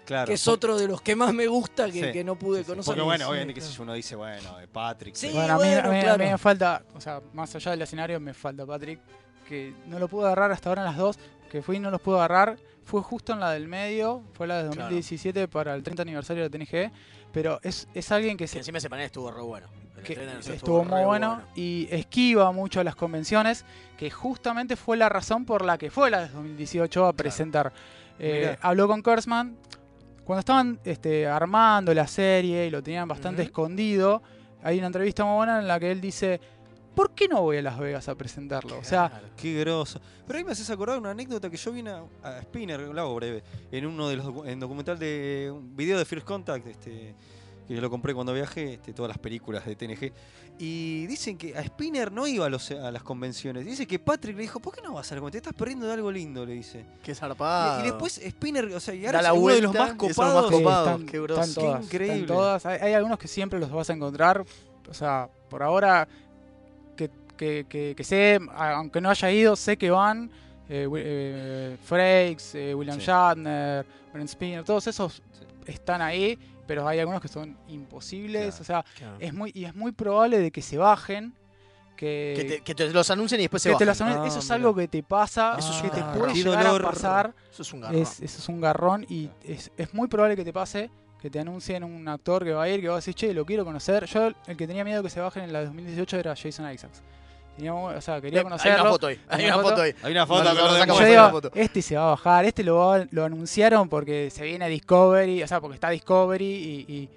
Claro. 0.05 0.27
que 0.27 0.33
es 0.35 0.47
otro 0.47 0.77
de 0.77 0.87
los 0.87 1.01
que 1.01 1.15
más 1.15 1.33
me 1.33 1.47
gusta 1.47 1.85
que, 1.91 2.05
Sí, 2.07 2.11
que 2.13 2.23
no 2.23 2.37
pude 2.37 2.59
sí, 2.59 2.63
sí. 2.63 2.69
conocer. 2.71 2.91
Porque 2.91 3.01
bueno, 3.03 3.25
Sí, 3.25 3.31
obviamente, 3.31 3.59
claro. 3.59 3.71
sé 3.71 3.77
yo, 3.77 3.83
uno 3.83 3.93
dice, 3.93 4.15
bueno, 4.15 4.57
de 4.57 4.67
Patrick. 4.67 5.15
Sí, 5.15 5.29
Bueno, 5.33 5.55
a 5.55 5.57
mí, 5.57 5.63
bueno, 5.65 5.89
claro. 6.01 6.23
mí 6.23 6.29
me 6.31 6.37
falta, 6.37 6.83
o 6.95 7.01
sea, 7.01 7.21
más 7.33 7.53
allá 7.55 7.71
del 7.71 7.81
escenario, 7.81 8.19
me 8.19 8.33
falta 8.33 8.65
Patrick, 8.65 8.99
que 9.47 9.73
no 9.87 9.99
lo 9.99 10.07
pude 10.07 10.25
agarrar 10.27 10.51
hasta 10.51 10.69
ahora 10.69 10.81
en 10.83 10.87
las 10.87 10.97
dos, 10.97 11.17
que 11.51 11.61
fui 11.61 11.77
y 11.77 11.79
no 11.79 11.91
los 11.91 11.99
pude 12.01 12.15
agarrar. 12.17 12.57
Fue 12.85 13.01
justo 13.01 13.33
en 13.33 13.41
la 13.41 13.51
del 13.51 13.67
medio, 13.67 14.23
fue 14.33 14.47
la 14.47 14.57
de 14.63 14.69
Claro. 14.69 14.81
2017 14.83 15.49
para 15.49 15.75
el 15.75 15.83
30 15.83 16.03
aniversario 16.03 16.43
de 16.43 16.49
TNG, 16.49 16.89
pero 17.33 17.59
es, 17.63 17.87
es 17.93 18.11
alguien 18.13 18.37
que 18.37 18.45
Que 18.45 18.47
se, 18.47 18.59
encima 18.59 18.77
ese 18.77 18.89
panel 18.89 19.05
estuvo 19.07 19.29
re 19.29 19.41
bueno. 19.41 19.67
Que 20.03 20.53
estuvo 20.53 20.85
muy 20.85 21.03
bueno 21.03 21.41
y 21.55 21.87
esquiva 21.91 22.51
mucho 22.51 22.83
las 22.83 22.95
convenciones, 22.95 23.65
que 23.97 24.09
justamente 24.09 24.75
fue 24.75 24.95
la 24.95 25.09
razón 25.09 25.45
por 25.45 25.65
la 25.65 25.77
que 25.77 25.89
fue 25.91 26.09
la 26.09 26.21
de 26.21 26.29
2018 26.29 27.05
a 27.05 27.13
presentar. 27.13 27.73
Eh, 28.19 28.57
habló 28.61 28.87
con 28.87 29.01
Kurtzman 29.01 29.57
cuando 30.23 30.39
estaban 30.39 30.79
este, 30.83 31.27
armando 31.27 31.93
la 31.93 32.07
serie 32.07 32.67
y 32.67 32.69
lo 32.69 32.83
tenían 32.83 33.07
bastante 33.07 33.43
escondido. 33.43 34.21
Hay 34.63 34.77
una 34.77 34.87
entrevista 34.87 35.23
muy 35.23 35.35
buena 35.35 35.59
en 35.59 35.67
la 35.67 35.79
que 35.79 35.91
él 35.91 36.01
dice, 36.01 36.41
¿por 36.93 37.11
qué 37.11 37.27
no 37.27 37.41
voy 37.41 37.57
a 37.57 37.61
Las 37.61 37.79
Vegas 37.79 38.09
a 38.09 38.15
presentarlo? 38.15 38.77
O 38.77 38.83
sea. 38.83 39.21
Qué 39.37 39.59
groso. 39.59 40.01
Pero 40.25 40.39
ahí 40.39 40.43
me 40.43 40.51
haces 40.51 40.69
acordar 40.69 40.97
una 40.97 41.11
anécdota 41.11 41.49
que 41.49 41.57
yo 41.57 41.71
vine 41.71 41.91
a, 41.91 42.03
a 42.23 42.41
Spinner, 42.41 42.79
lo 42.79 42.99
hago 42.99 43.15
breve, 43.15 43.43
en 43.71 43.85
uno 43.85 44.09
de 44.09 44.17
los 44.17 44.45
en 44.45 44.59
documental 44.59 44.99
de 44.99 45.49
un 45.53 45.77
video 45.77 45.97
de 45.97 46.05
First 46.05 46.25
Contact, 46.25 46.67
este, 46.67 47.15
que 47.67 47.75
yo 47.75 47.81
lo 47.81 47.89
compré 47.89 48.13
cuando 48.13 48.33
viajé, 48.33 48.73
este, 48.75 48.93
todas 48.93 49.09
las 49.09 49.17
películas 49.17 49.65
de 49.65 49.75
TNG. 49.75 50.11
Y 50.59 51.05
dicen 51.07 51.37
que 51.37 51.55
a 51.57 51.63
Spinner 51.63 52.11
no 52.11 52.25
iba 52.25 52.45
a, 52.45 52.49
los- 52.49 52.71
a 52.71 52.89
las 52.91 53.03
convenciones. 53.03 53.65
Dice 53.65 53.85
que 53.85 53.99
Patrick 53.99 54.35
le 54.35 54.43
dijo, 54.43 54.59
¿por 54.59 54.73
qué 54.73 54.81
no 54.81 54.93
vas 54.93 55.11
a 55.11 55.15
la 55.15 55.21
convención? 55.21 55.43
Te 55.43 55.49
estás 55.49 55.53
perdiendo 55.59 55.85
de 55.85 55.93
algo 55.93 56.11
lindo, 56.11 56.45
le 56.45 56.53
dice. 56.53 56.85
Qué 57.03 57.13
zarpado. 57.13 57.81
Y, 57.81 57.83
después 57.83 58.21
Spinner, 58.27 58.65
o 58.73 58.79
sea, 58.79 58.93
y 58.95 59.05
ahora 59.05 59.21
la 59.21 59.29
es 59.29 59.37
uno 59.37 59.53
de 59.53 59.61
los 59.61 59.73
más 59.73 59.89
los 59.89 59.97
más 59.97 60.15
copados. 60.15 60.49
sí, 60.49 60.55
copados, 60.63 60.89
están, 60.91 61.05
qué 61.07 61.19
grosso. 61.21 61.41
están 61.41 61.53
Qué 61.53 61.61
todas. 61.61 61.81
están 61.83 62.01
increíble. 62.01 62.27
todas. 62.27 62.65
Hay, 62.65 62.79
hay 62.81 62.93
algunos 62.93 63.19
que 63.19 63.27
siempre 63.27 63.59
los 63.59 63.69
vas 63.71 63.89
a 63.89 63.93
encontrar. 63.93 64.43
O 64.89 64.93
sea, 64.93 65.29
por 65.49 65.61
ahora 65.61 66.07
que, 66.95 67.09
que, 67.37 67.65
que- 67.69 67.93
que 67.95 68.03
sé, 68.03 68.39
aunque 68.55 69.01
no 69.01 69.09
haya 69.09 69.29
ido, 69.31 69.55
sé 69.55 69.77
que 69.77 69.91
van. 69.91 70.31
Eh, 70.69 70.87
eh, 70.97 71.77
Frakes, 71.83 72.55
eh, 72.55 72.73
William 72.75 72.99
Sí. 72.99 73.05
Shatner, 73.05 73.85
Brent 74.11 74.29
Spinner, 74.29 74.63
todos 74.65 74.85
esos 74.87 75.13
Sí. 75.15 75.21
están 75.65 76.01
ahí, 76.01 76.37
pero 76.67 76.87
hay 76.87 76.99
algunos 76.99 77.21
que 77.21 77.27
son 77.29 77.57
imposibles. 77.67 78.55
Claro. 78.55 78.61
O 78.61 78.63
sea, 78.65 78.85
Claro. 78.97 79.17
es 79.19 79.33
muy, 79.33 79.51
y 79.55 79.65
es 79.65 79.73
muy 79.75 79.91
probable 79.91 80.39
de 80.39 80.51
que 80.51 80.61
se 80.61 80.77
bajen. 80.77 81.33
Que, 81.95 82.33
que, 82.37 82.43
te, 82.43 82.61
que 82.61 82.75
te 82.75 82.89
los 82.91 83.09
anuncien 83.09 83.39
y 83.41 83.45
después 83.45 83.63
se 83.63 83.71
bajen. 83.71 83.89
Ah, 83.89 83.91
Eso 84.27 84.37
es 84.37 84.45
mira. 84.45 84.55
algo 84.55 84.75
que 84.75 84.87
te 84.87 85.01
pasa, 85.01 85.55
Eso 85.57 85.71
es 85.71 85.77
que 85.81 85.87
un 85.87 85.93
te 85.93 85.99
garrón. 86.01 86.19
puede 86.19 86.33
llegar 86.35 86.63
dolor. 86.65 86.85
a 86.85 86.89
pasar. 86.91 87.33
Eso 87.51 87.61
es 87.63 87.73
un 87.73 87.81
garrón. 87.81 88.01
Es, 88.01 88.19
eso 88.21 88.37
es 88.39 88.49
un 88.49 88.61
garrón 88.61 89.05
y 89.09 89.31
es, 89.43 89.71
es 89.77 89.93
muy 89.95 90.07
probable 90.07 90.35
que 90.35 90.43
te 90.45 90.53
pase 90.53 90.91
que 91.19 91.31
te 91.31 91.39
anuncien 91.39 91.83
un 91.83 92.07
actor 92.07 92.43
que 92.43 92.53
va 92.53 92.61
a 92.63 92.69
ir, 92.69 92.79
que 92.79 92.87
va 92.87 92.93
a 92.93 92.97
decir, 92.97 93.15
che, 93.15 93.33
lo 93.33 93.43
quiero 93.43 93.65
conocer. 93.65 94.05
Yo 94.05 94.27
el 94.45 94.55
que 94.55 94.67
tenía 94.67 94.83
miedo 94.83 95.01
que 95.01 95.09
se 95.09 95.19
bajen 95.19 95.45
en 95.45 95.51
la 95.53 95.65
2018 95.65 96.17
era 96.19 96.35
Jason 96.35 96.71
Isaacs. 96.71 97.01
Tenía, 97.57 97.73
o 97.73 97.99
sea, 98.01 98.21
quería 98.21 98.39
Hay 98.41 98.45
una 98.45 98.85
foto 98.85 99.07
ahí. 99.07 99.19
Hay 99.27 99.39
Hay 99.41 99.45
una 99.47 99.55
foto 99.55 99.69
foto. 99.69 99.81
ahí. 99.81 99.93
Hay 100.03 100.11
una 100.13 100.21
No, 100.21 100.27
foto 100.27 100.43
no, 100.45 100.53
no, 100.53 100.85
no, 100.85 100.99
yo 100.99 101.05
digo, 101.05 101.51
este 101.55 101.81
se 101.81 101.95
va 101.97 102.03
a 102.03 102.09
bajar, 102.11 102.45
este 102.45 102.63
lo, 102.63 102.77
va- 102.77 103.05
lo 103.11 103.25
anunciaron 103.25 103.89
porque 103.89 104.29
se 104.29 104.43
viene 104.45 104.63
a 104.65 104.67
Discovery, 104.69 105.43
o 105.43 105.47
sea, 105.47 105.59
porque 105.59 105.75
está 105.75 105.89
Discovery 105.89 106.45
y... 106.45 106.85
y 106.93 107.09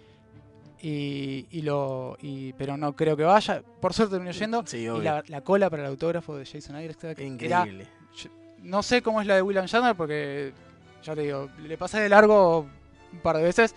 y, 0.82 1.46
y 1.50 1.60
lo 1.60 2.16
y, 2.22 2.54
pero 2.54 2.74
no 2.78 2.96
creo 2.96 3.14
que 3.14 3.22
vaya 3.22 3.62
por 3.82 3.92
suerte 3.92 4.12
terminó 4.14 4.32
yendo 4.32 4.64
Sí, 4.66 4.78
y 4.78 5.00
la, 5.02 5.22
la 5.26 5.42
cola 5.42 5.68
para 5.68 5.82
el 5.82 5.88
autógrafo 5.90 6.38
de 6.38 6.46
Jason 6.46 6.80
Isaacs 6.80 7.04
era 7.04 7.22
Increíble. 7.22 7.86
no 8.62 8.82
sé 8.82 9.02
cómo 9.02 9.20
es 9.20 9.26
la 9.26 9.34
de 9.34 9.42
William 9.42 9.66
Shatner 9.66 9.94
porque, 9.94 10.54
ya 11.02 11.14
te 11.14 11.20
digo, 11.20 11.50
le 11.62 11.76
pasé 11.76 12.00
de 12.00 12.08
largo 12.08 12.60
un 13.12 13.18
par 13.22 13.36
de 13.36 13.42
veces, 13.42 13.74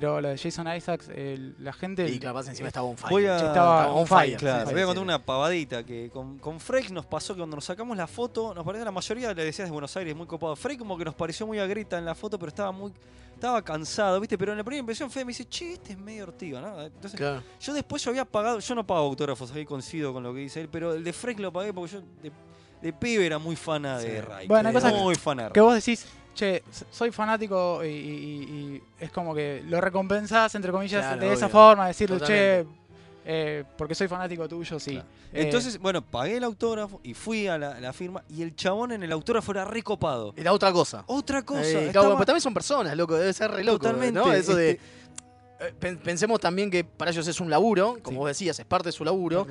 pero 0.00 0.20
la 0.20 0.28
de 0.30 0.38
Jason 0.38 0.68
Isaacs, 0.76 1.08
el- 1.08 1.54
la 1.58 1.72
gente... 1.72 2.06
Y 2.08 2.18
pasa 2.18 2.50
encima 2.50 2.68
estaba 2.68 2.86
on 2.86 2.98
fire. 2.98 3.10
Voy 3.10 3.24
a, 3.24 3.36
Estaba 3.36 3.50
Estaba 3.82 3.92
on 3.94 4.06
fire. 4.06 4.26
fire. 4.28 4.36
Claro, 4.38 4.66
Sí, 4.68 4.72
voy 4.74 4.82
a 4.82 4.86
contar 4.86 5.00
sí. 5.02 5.04
una 5.04 5.24
pavadita 5.24 5.84
que 5.84 6.10
con, 6.12 6.38
con 6.38 6.60
Frey 6.60 6.86
nos 6.90 7.06
pasó 7.06 7.32
que 7.34 7.38
cuando 7.38 7.56
nos 7.56 7.64
sacamos 7.64 7.96
la 7.96 8.06
foto, 8.06 8.52
nos 8.54 8.64
parece 8.64 8.84
la 8.84 8.90
mayoría 8.90 9.32
le 9.32 9.44
decías 9.44 9.68
de 9.68 9.72
Buenos 9.72 9.96
Aires, 9.96 10.14
muy 10.14 10.26
copado. 10.26 10.54
Frey 10.54 10.76
como 10.76 10.98
que 10.98 11.04
nos 11.06 11.14
pareció 11.14 11.46
muy 11.46 11.58
agrita 11.58 11.96
en 11.96 12.04
la 12.04 12.14
foto, 12.14 12.38
pero 12.38 12.48
estaba 12.48 12.72
muy 12.72 12.92
estaba 13.34 13.60
cansado, 13.62 14.18
¿viste? 14.20 14.38
Pero 14.38 14.52
en 14.52 14.58
la 14.58 14.64
primera 14.64 14.80
impresión 14.80 15.10
Fede 15.10 15.24
me 15.26 15.30
dice, 15.30 15.46
che, 15.46 15.74
este 15.74 15.92
es 15.92 15.98
medio 15.98 16.24
ortigo, 16.24 16.58
¿no? 16.60 16.80
Entonces, 16.82 17.18
Claro. 17.18 17.42
yo 17.60 17.74
después 17.74 18.02
yo 18.02 18.10
había 18.10 18.24
pagado, 18.24 18.58
yo 18.60 18.74
no 18.74 18.86
pago 18.86 19.00
autógrafos, 19.06 19.50
ahí 19.52 19.64
coincido 19.66 20.12
con 20.12 20.22
lo 20.22 20.32
que 20.32 20.40
dice 20.40 20.60
él, 20.62 20.68
pero 20.70 20.94
el 20.94 21.04
de 21.04 21.12
Frey 21.12 21.34
lo 21.36 21.52
pagué 21.52 21.72
porque 21.72 21.92
yo 21.92 22.00
de, 22.22 22.32
de 22.82 22.92
pibe 22.92 23.26
era 23.26 23.38
muy 23.38 23.54
fana 23.56 23.98
de. 23.98 24.22
Ray. 24.22 24.46
Bueno, 24.46 24.70
muy 25.02 25.14
fana. 25.16 25.50
Que 25.50 25.60
vos 25.60 25.74
decís, 25.74 26.06
che, 26.36 26.62
soy 26.90 27.10
fanático 27.10 27.82
y, 27.84 27.88
y- 27.88 27.90
y- 27.90 28.44
y 28.76 28.82
es 29.00 29.10
como 29.10 29.34
que 29.34 29.62
lo 29.66 29.80
recompensás, 29.80 30.54
entre 30.54 30.70
comillas, 30.70 31.04
Claro, 31.04 31.20
de 31.20 31.32
esa 31.32 31.48
forma, 31.48 31.86
decirle, 31.88 32.20
che, 32.20 32.66
eh, 33.24 33.64
porque 33.76 33.94
soy 33.94 34.06
fanático 34.06 34.46
tuyo, 34.48 34.78
sí. 34.78 34.92
Claro. 34.92 35.06
Eh, 35.32 35.42
Entonces, 35.42 35.78
bueno, 35.78 36.00
pagué 36.02 36.36
el 36.36 36.44
autógrafo 36.44 37.00
y 37.02 37.12
fui 37.12 37.48
a 37.48 37.58
la, 37.58 37.80
la 37.80 37.92
firma 37.92 38.22
y 38.30 38.42
el 38.42 38.54
chabón 38.54 38.92
en 38.92 39.02
el 39.02 39.10
autógrafo 39.12 39.50
era 39.52 39.64
recopado. 39.64 40.32
Era 40.36 40.52
otra 40.52 40.72
cosa. 40.72 41.02
Otra 41.08 41.42
cosa. 41.42 41.62
Eh, 41.62 41.86
estaba- 41.88 42.12
pero 42.14 42.24
también 42.26 42.40
son 42.40 42.54
personas, 42.54 42.96
loco, 42.96 43.16
debe 43.16 43.32
ser 43.32 43.50
re 43.50 43.64
loco. 43.64 43.78
Totalmente, 43.78 44.12
¿no? 44.20 44.32
Eso 44.32 44.54
de. 44.54 44.78
Eh, 45.60 45.72
pen- 45.78 45.98
Pensemos 45.98 46.38
también 46.40 46.70
que 46.70 46.84
para 46.84 47.10
ellos 47.10 47.26
es 47.26 47.40
un 47.40 47.48
laburo, 47.50 47.98
como 48.02 48.16
Sí. 48.16 48.18
vos 48.18 48.28
decías, 48.28 48.58
es 48.58 48.66
parte 48.66 48.88
de 48.88 48.92
su 48.92 49.04
laburo. 49.04 49.46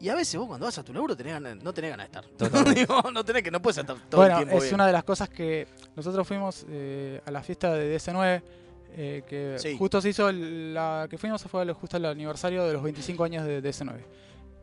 Y 0.00 0.08
a 0.08 0.14
veces 0.14 0.36
vos 0.38 0.46
cuando 0.48 0.66
vas 0.66 0.76
a 0.78 0.82
tu 0.84 0.92
laburo 0.92 1.16
tenés 1.16 1.32
ganas- 1.34 1.62
no 1.62 1.72
tenés 1.72 1.90
ganas 1.96 2.10
de 2.10 2.18
estar. 2.18 2.74
Digo, 2.74 3.02
no 3.12 3.24
tenés 3.24 3.42
que, 3.42 3.50
no 3.50 3.60
puedes 3.62 3.78
estar 3.78 3.96
todo 4.08 4.20
bueno, 4.20 4.38
el 4.38 4.44
tiempo 4.44 4.58
es 4.58 4.64
bien. 4.64 4.74
una 4.74 4.86
de 4.86 4.92
las 4.92 5.04
cosas 5.04 5.28
que 5.28 5.66
nosotros 5.94 6.26
fuimos 6.26 6.64
eh, 6.68 7.20
a 7.24 7.30
la 7.30 7.42
fiesta 7.42 7.72
de 7.74 7.96
DS9, 7.98 8.42
eh, 8.98 9.22
que 9.28 9.56
Sí. 9.58 9.76
justo 9.78 10.00
se 10.00 10.10
hizo, 10.10 10.30
la 10.32 11.06
que 11.10 11.18
fuimos 11.18 11.42
fue 11.44 11.70
justo 11.72 11.96
el 11.96 12.04
aniversario 12.06 12.64
de 12.66 12.72
los 12.72 12.82
25 12.82 13.24
años 13.24 13.44
de 13.46 13.60
DS9. 13.62 14.00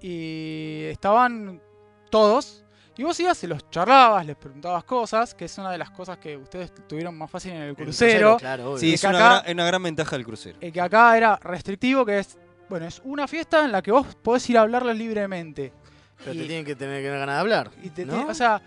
Y 0.01 0.83
estaban 0.91 1.61
todos, 2.09 2.62
y 2.97 3.03
vos 3.03 3.19
ibas 3.19 3.43
y 3.43 3.47
los 3.47 3.69
charlabas, 3.69 4.25
les 4.25 4.35
preguntabas 4.35 4.83
cosas, 4.83 5.33
que 5.33 5.45
es 5.45 5.57
una 5.57 5.71
de 5.71 5.77
las 5.77 5.89
cosas 5.91 6.17
que 6.17 6.37
ustedes 6.37 6.71
tuvieron 6.87 7.17
más 7.17 7.29
fácil 7.31 7.51
en 7.53 7.61
el 7.63 7.69
El 7.69 7.75
crucero. 7.75 8.37
claro. 8.37 8.77
Sí, 8.77 8.89
que 8.89 8.95
es 8.95 9.03
una, 9.03 9.17
acá- 9.17 9.41
gran, 9.43 9.55
una 9.57 9.65
gran 9.65 9.83
ventaja 9.83 10.15
del 10.15 10.25
crucero. 10.25 10.57
El 10.61 10.71
que 10.71 10.81
acá 10.81 11.17
era 11.17 11.35
restrictivo, 11.37 12.05
que 12.05 12.19
es, 12.19 12.37
bueno, 12.69 12.85
es 12.85 13.01
una 13.03 13.27
fiesta 13.27 13.65
en 13.65 13.71
la 13.71 13.81
que 13.81 13.91
vos 13.91 14.05
podés 14.21 14.47
ir 14.49 14.57
a 14.57 14.61
hablarles 14.61 14.97
libremente. 14.97 15.73
Pero 16.19 16.33
y- 16.33 16.37
te 16.39 16.45
tienen 16.45 16.65
que 16.65 16.75
tener 16.75 17.01
que 17.01 17.09
ganas 17.09 17.35
de 17.35 17.39
hablar. 17.41 17.71
Y 17.81 17.89
te- 17.89 18.05
¿no? 18.05 18.25
te- 18.25 18.31
o 18.31 18.33
sea, 18.33 18.61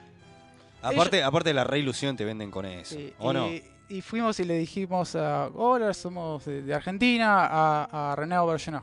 Aparte, 0.83 1.23
aparte 1.23 1.51
de 1.51 1.55
la 1.55 1.65
re 1.65 1.79
ilusión 1.81 2.17
te 2.17 2.25
venden 2.25 2.51
con 2.51 2.65
eso. 2.67 2.95
Sí, 2.95 3.13
¿O 3.19 3.31
y, 3.33 3.35
no? 3.35 3.49
y 3.89 4.01
fuimos 4.03 4.39
y 4.41 4.45
le 4.45 4.59
dijimos, 4.59 5.17
a, 5.17 5.49
hola, 5.55 5.93
somos 5.95 6.45
de, 6.45 6.63
de 6.63 6.75
Argentina, 6.75 7.47
a, 7.47 8.13
a 8.13 8.17
René 8.17 8.35
Aubergenat. 8.37 8.83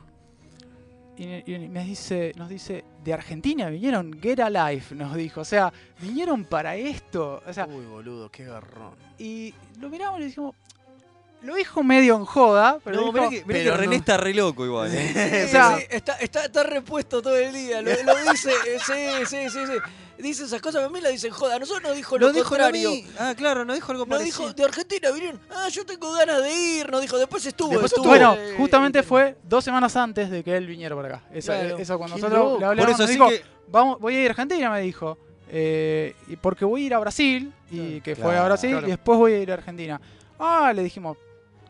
Y, 1.16 1.52
y 1.54 1.68
me 1.68 1.84
dice, 1.84 2.32
nos 2.36 2.48
dice, 2.48 2.84
de 3.04 3.12
Argentina 3.14 3.68
vinieron, 3.68 4.18
Get 4.20 4.40
Alive, 4.40 4.84
nos 4.96 5.14
dijo. 5.14 5.42
O 5.42 5.44
sea, 5.44 5.72
vinieron 6.00 6.44
para 6.44 6.74
esto. 6.76 7.42
O 7.46 7.52
sea, 7.52 7.66
Uy, 7.66 7.84
boludo, 7.86 8.30
qué 8.30 8.44
garrón. 8.44 8.94
y 9.18 9.54
lo 9.78 9.88
miramos 9.88 10.18
y 10.18 10.20
le 10.22 10.26
dijimos, 10.26 10.54
lo 11.42 11.54
dijo 11.54 11.82
medio 11.84 12.16
en 12.16 12.24
joda, 12.24 12.78
pero 12.82 12.96
No, 12.96 13.02
dijo, 13.02 13.12
mirá 13.12 13.28
que, 13.28 13.36
mirá 13.44 13.46
que 13.46 13.52
pero 13.64 13.76
René 13.76 13.86
no. 13.88 13.98
está 13.98 14.16
re 14.16 14.34
loco 14.34 14.64
igual. 14.64 14.90
¿eh? 14.92 15.10
Sí, 15.12 15.46
O 15.46 15.48
sea- 15.50 15.76
sí, 15.78 15.84
está, 15.90 16.12
está, 16.18 16.44
está 16.46 16.62
repuesto 16.64 17.20
todo 17.22 17.36
el 17.36 17.52
día. 17.52 17.80
Lo, 17.82 17.90
lo 18.02 18.32
dice, 18.32 18.50
eh, 18.50 18.78
sí, 18.84 19.26
sí, 19.26 19.50
sí, 19.50 19.66
sí. 19.66 19.78
Dice 20.18 20.44
esas 20.44 20.60
cosas, 20.62 20.84
a 20.84 20.88
mí 20.88 21.00
la 21.00 21.08
dicen 21.08 21.32
joda. 21.32 21.58
Nosotros 21.58 21.82
nos 21.82 21.96
dijo 21.96 22.16
lo, 22.18 22.32
dijo 22.32 22.48
contrario. 22.48 22.88
Rami. 22.88 23.06
Ah, 23.18 23.34
claro, 23.36 23.64
no 23.64 23.74
dijo 23.74 23.92
algo 23.92 24.06
Nos 24.06 24.18
parecido. 24.18 24.42
dijo, 24.44 24.52
de 24.54 24.64
Argentina 24.64 25.10
vinieron, 25.10 25.40
ah, 25.50 25.68
yo 25.68 25.84
tengo 25.84 26.12
ganas 26.12 26.42
de 26.42 26.54
ir, 26.54 26.90
nos 26.90 27.00
dijo, 27.02 27.18
después 27.18 27.44
estuvo. 27.46 27.70
Después 27.70 27.92
estuvo, 27.92 28.06
Bueno, 28.06 28.34
eh, 28.34 28.54
justamente 28.56 29.00
eh, 29.00 29.02
fue 29.02 29.36
dos 29.42 29.64
semanas 29.64 29.96
antes 29.96 30.30
de 30.30 30.44
que 30.44 30.56
él 30.56 30.66
viniera 30.66 30.94
para 30.94 31.08
acá. 31.16 31.24
Eso, 31.32 31.52
Claro. 31.52 31.78
eso 31.78 31.98
cuando 31.98 32.16
nosotros 32.16 32.38
loco. 32.38 32.52
le 32.54 32.58
Por 32.60 32.64
hablamos, 32.68 32.90
eso 32.92 33.02
nos 33.02 33.10
dijo, 33.10 33.28
que. 33.28 33.42
Vamos, 33.68 34.00
voy 34.00 34.16
a 34.16 34.20
ir 34.22 34.26
a 34.28 34.30
Argentina, 34.30 34.70
me 34.70 34.80
dijo. 34.82 35.18
Eh, 35.50 36.14
y 36.28 36.36
porque 36.36 36.64
voy 36.64 36.82
a 36.82 36.86
ir 36.86 36.94
a 36.94 36.98
Brasil, 36.98 37.52
y 37.70 38.00
que 38.00 38.16
fue 38.16 38.36
a 38.36 38.44
Brasil, 38.44 38.70
claro. 38.70 38.86
y 38.86 38.90
después 38.90 39.18
voy 39.18 39.32
a 39.34 39.38
ir 39.38 39.50
a 39.50 39.54
Argentina. 39.54 40.00
Ah, 40.38 40.72
le 40.74 40.82
dijimos, 40.82 41.16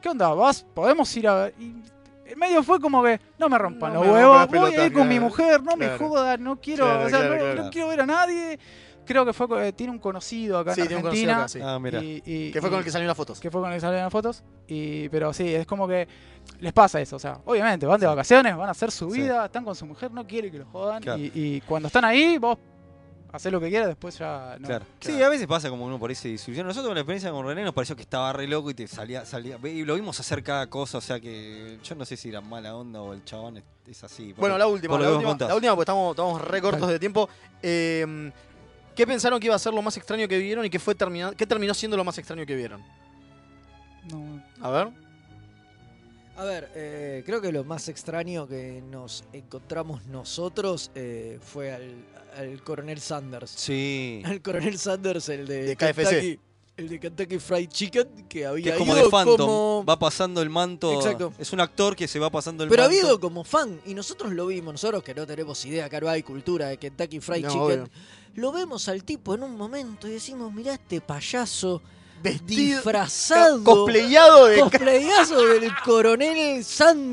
¿qué 0.01 0.09
onda? 0.09 0.29
¿Vas? 0.35 0.65
¿Podemos 0.75 1.15
ir 1.17 1.29
a...? 1.29 1.49
Y 1.59 1.75
en 2.27 2.39
medio 2.39 2.63
fue 2.63 2.81
como 2.81 3.03
que, 3.03 3.21
no 3.39 3.49
me 3.49 3.59
rompan 3.59 3.93
No 3.93 4.01
los 4.01 4.09
me 4.09 4.15
huevos, 4.15 4.49
voy 4.49 4.75
a 4.75 4.87
ir 4.87 4.93
con 4.93 5.09
mi 5.09 5.21
mujer, 5.21 5.63
no 5.63 5.77
me 5.77 5.89
jodas, 5.99 6.39
no 6.41 6.61
quiero, 6.61 6.85
Claro, 6.87 7.07
o 7.07 7.09
sea, 7.09 7.19
claro, 7.21 7.35
no, 7.35 7.41
claro. 7.41 7.65
no 7.65 7.71
quiero 7.71 7.89
ver 7.89 8.01
a 8.01 8.07
nadie. 8.07 8.59
Creo 9.07 9.27
que 9.27 9.35
fue, 9.35 9.69
eh, 9.69 9.73
tiene 9.75 9.93
un 9.93 9.99
conocido 9.99 10.59
acá 10.59 10.75
Sí, 10.75 10.81
en 10.81 10.87
tiene 10.87 10.97
un 10.97 11.03
conocido 11.03 11.31
Argentina. 11.33 11.43
acá, 11.45 11.49
sí. 11.49 11.61
Ah, 11.63 11.79
mira. 11.79 12.03
y- 12.03 12.23
y- 12.25 12.51
Que 12.53 12.61
fue 12.61 12.69
y- 12.69 12.71
con 12.71 12.79
el 12.79 12.85
que 12.87 12.91
salieron 12.91 13.09
las 13.09 13.17
fotos. 13.19 13.39
que 13.39 13.51
fue 13.51 13.61
con 13.61 13.71
el 13.71 13.77
que 13.77 13.81
salieron 13.83 14.05
las 14.05 14.13
fotos. 14.13 14.43
Y, 14.67 15.11
pero 15.11 15.35
sí, 15.35 15.55
es 15.55 15.67
como 15.67 15.87
que 15.87 16.09
les 16.61 16.73
pasa 16.73 17.03
eso. 17.03 17.17
O 17.17 17.19
sea, 17.19 17.39
obviamente 17.45 17.85
van 17.85 18.01
de 18.01 18.07
vacaciones, 18.07 18.57
van 18.57 18.69
a 18.69 18.71
hacer 18.71 18.91
su 18.91 19.11
Sí. 19.11 19.21
vida, 19.21 19.45
están 19.45 19.63
con 19.63 19.75
su 19.75 19.85
mujer, 19.85 20.11
no 20.11 20.27
quiere 20.27 20.51
que 20.51 20.59
los 20.61 20.69
jodan. 20.69 21.03
Claro. 21.03 21.19
Y, 21.21 21.31
y 21.35 21.61
cuando 21.67 21.89
están 21.89 22.07
ahí, 22.07 22.39
vos 22.39 22.57
hacés 23.37 23.51
lo 23.53 23.61
que 23.61 23.69
quieras, 23.69 23.89
después 23.89 24.17
ya 24.19 24.57
no. 24.61 24.67
Claro. 24.69 24.85
Sí, 25.01 25.09
Claro. 25.09 25.27
a 25.27 25.29
veces 25.31 25.47
pasa 25.47 25.69
como 25.69 25.85
uno 25.85 25.99
por 25.99 26.09
ahí 26.11 26.17
se 26.17 26.29
desilusiona. 26.29 26.69
Nosotros 26.69 26.89
con 26.89 26.95
la 26.95 27.01
experiencia 27.01 27.31
con 27.31 27.45
René 27.47 27.65
nos 27.65 27.75
pareció 27.75 27.97
que 27.97 28.03
estaba 28.03 28.33
re 28.33 28.47
loco 28.47 28.71
y 28.71 28.75
te 28.75 28.87
salía, 28.87 29.25
salía. 29.25 29.59
Y 29.65 29.85
lo 29.85 29.95
vimos 29.97 30.19
hacer 30.21 30.43
cada 30.43 30.69
cosa, 30.69 30.99
o 30.99 31.01
sea 31.01 31.19
que 31.21 31.79
yo 31.83 31.95
no 31.97 32.05
sé 32.05 32.17
si 32.17 32.29
era 32.29 32.41
mala 32.41 32.75
onda 32.77 33.01
o 33.03 33.13
el 33.13 33.25
chabón 33.25 33.57
es, 33.57 33.65
es 33.89 34.05
así. 34.05 34.33
Bueno, 34.35 34.57
la 34.57 34.67
última, 34.67 34.99
la 34.99 35.11
última, 35.11 35.37
la 35.49 35.55
última, 35.55 35.73
porque 35.75 35.83
estamos, 35.83 36.11
estamos 36.13 36.41
re 36.41 36.61
cortos 36.63 36.89
de 36.89 36.99
tiempo. 36.99 37.29
Eh, 37.63 38.31
¿Qué 38.95 39.07
pensaron 39.07 39.41
que 39.41 39.47
iba 39.47 39.57
a 39.57 39.59
ser 39.59 39.75
lo 39.75 39.83
más 39.83 39.97
extraño 39.97 40.29
que 40.29 40.39
vieron 40.39 40.65
y 40.65 40.71
qué, 40.71 40.79
fue 40.79 40.95
termina- 40.95 41.33
qué 41.37 41.47
terminó 41.47 41.75
siendo 41.75 41.97
lo 41.97 42.05
más 42.05 42.17
extraño 42.19 42.47
que 42.47 42.55
vieron? 42.55 42.81
No. 44.11 44.41
A 44.61 44.71
ver. 44.71 44.89
A 46.37 46.45
ver, 46.45 46.71
eh, 46.75 47.23
creo 47.25 47.41
que 47.41 47.53
lo 47.53 47.63
más 47.65 47.89
extraño 47.89 48.47
que 48.49 48.83
nos 48.91 49.25
encontramos 49.33 50.05
nosotros 50.07 50.91
eh, 50.95 51.39
fue 51.41 51.73
al, 51.73 51.95
al 52.37 52.63
coronel 52.63 53.01
Sanders. 53.01 53.51
Sí. 53.51 54.21
Al 54.25 54.43
coronel 54.43 54.77
Sanders, 54.79 55.29
el 55.29 55.47
de, 55.47 55.63
De 55.65 55.77
KFC. 55.77 55.95
Kentucky, 56.11 56.41
el 56.77 56.89
de 56.89 56.99
Kentucky 57.01 57.39
Fried 57.39 57.69
Chicken, 57.69 58.09
que 58.29 58.41
Que 58.41 58.47
había 58.47 58.73
es 58.73 58.79
como 58.79 58.97
ido 58.97 59.05
de 59.05 59.11
Phantom. 59.11 59.37
como- 59.37 59.85
Va 59.89 59.97
pasando 59.97 60.43
el 60.43 60.51
manto. 60.51 60.93
Exacto. 60.93 61.33
Es 61.39 61.53
un 61.53 61.61
actor 61.61 61.95
que 61.95 62.09
se 62.09 62.19
va 62.19 62.31
pasando 62.31 62.65
el 62.65 62.71
Pero 62.71 62.83
manto. 62.83 62.97
había 62.99 63.09
ido 63.09 63.21
como 63.21 63.45
fan, 63.45 63.81
y 63.87 63.95
nosotros 63.95 64.33
lo 64.33 64.47
vimos, 64.49 64.75
nosotros 64.75 65.05
que 65.05 65.15
no 65.15 65.25
tenemos 65.29 65.65
idea, 65.67 65.89
que 65.89 66.01
no 66.01 66.09
hay 66.09 66.25
cultura 66.25 66.67
de 66.67 66.79
Kentucky 66.79 67.21
Fried 67.21 67.43
No, 67.45 67.49
Chicken. 67.51 67.63
obvio. 67.83 67.89
Lo 68.35 68.51
vemos 68.51 68.89
al 68.89 69.05
tipo 69.05 69.37
en 69.37 69.45
un 69.45 69.57
momento 69.57 70.09
y 70.09 70.11
decimos, 70.11 70.53
mirá 70.53 70.75
este 70.75 71.01
payaso 71.01 71.81
Vestido, 72.25 72.77
disfrazado. 72.77 73.63
cosplayado 73.63 74.47
de 74.47 74.61
Cosplayazo 74.61 75.47
del 75.47 75.71
coronel. 75.85 76.65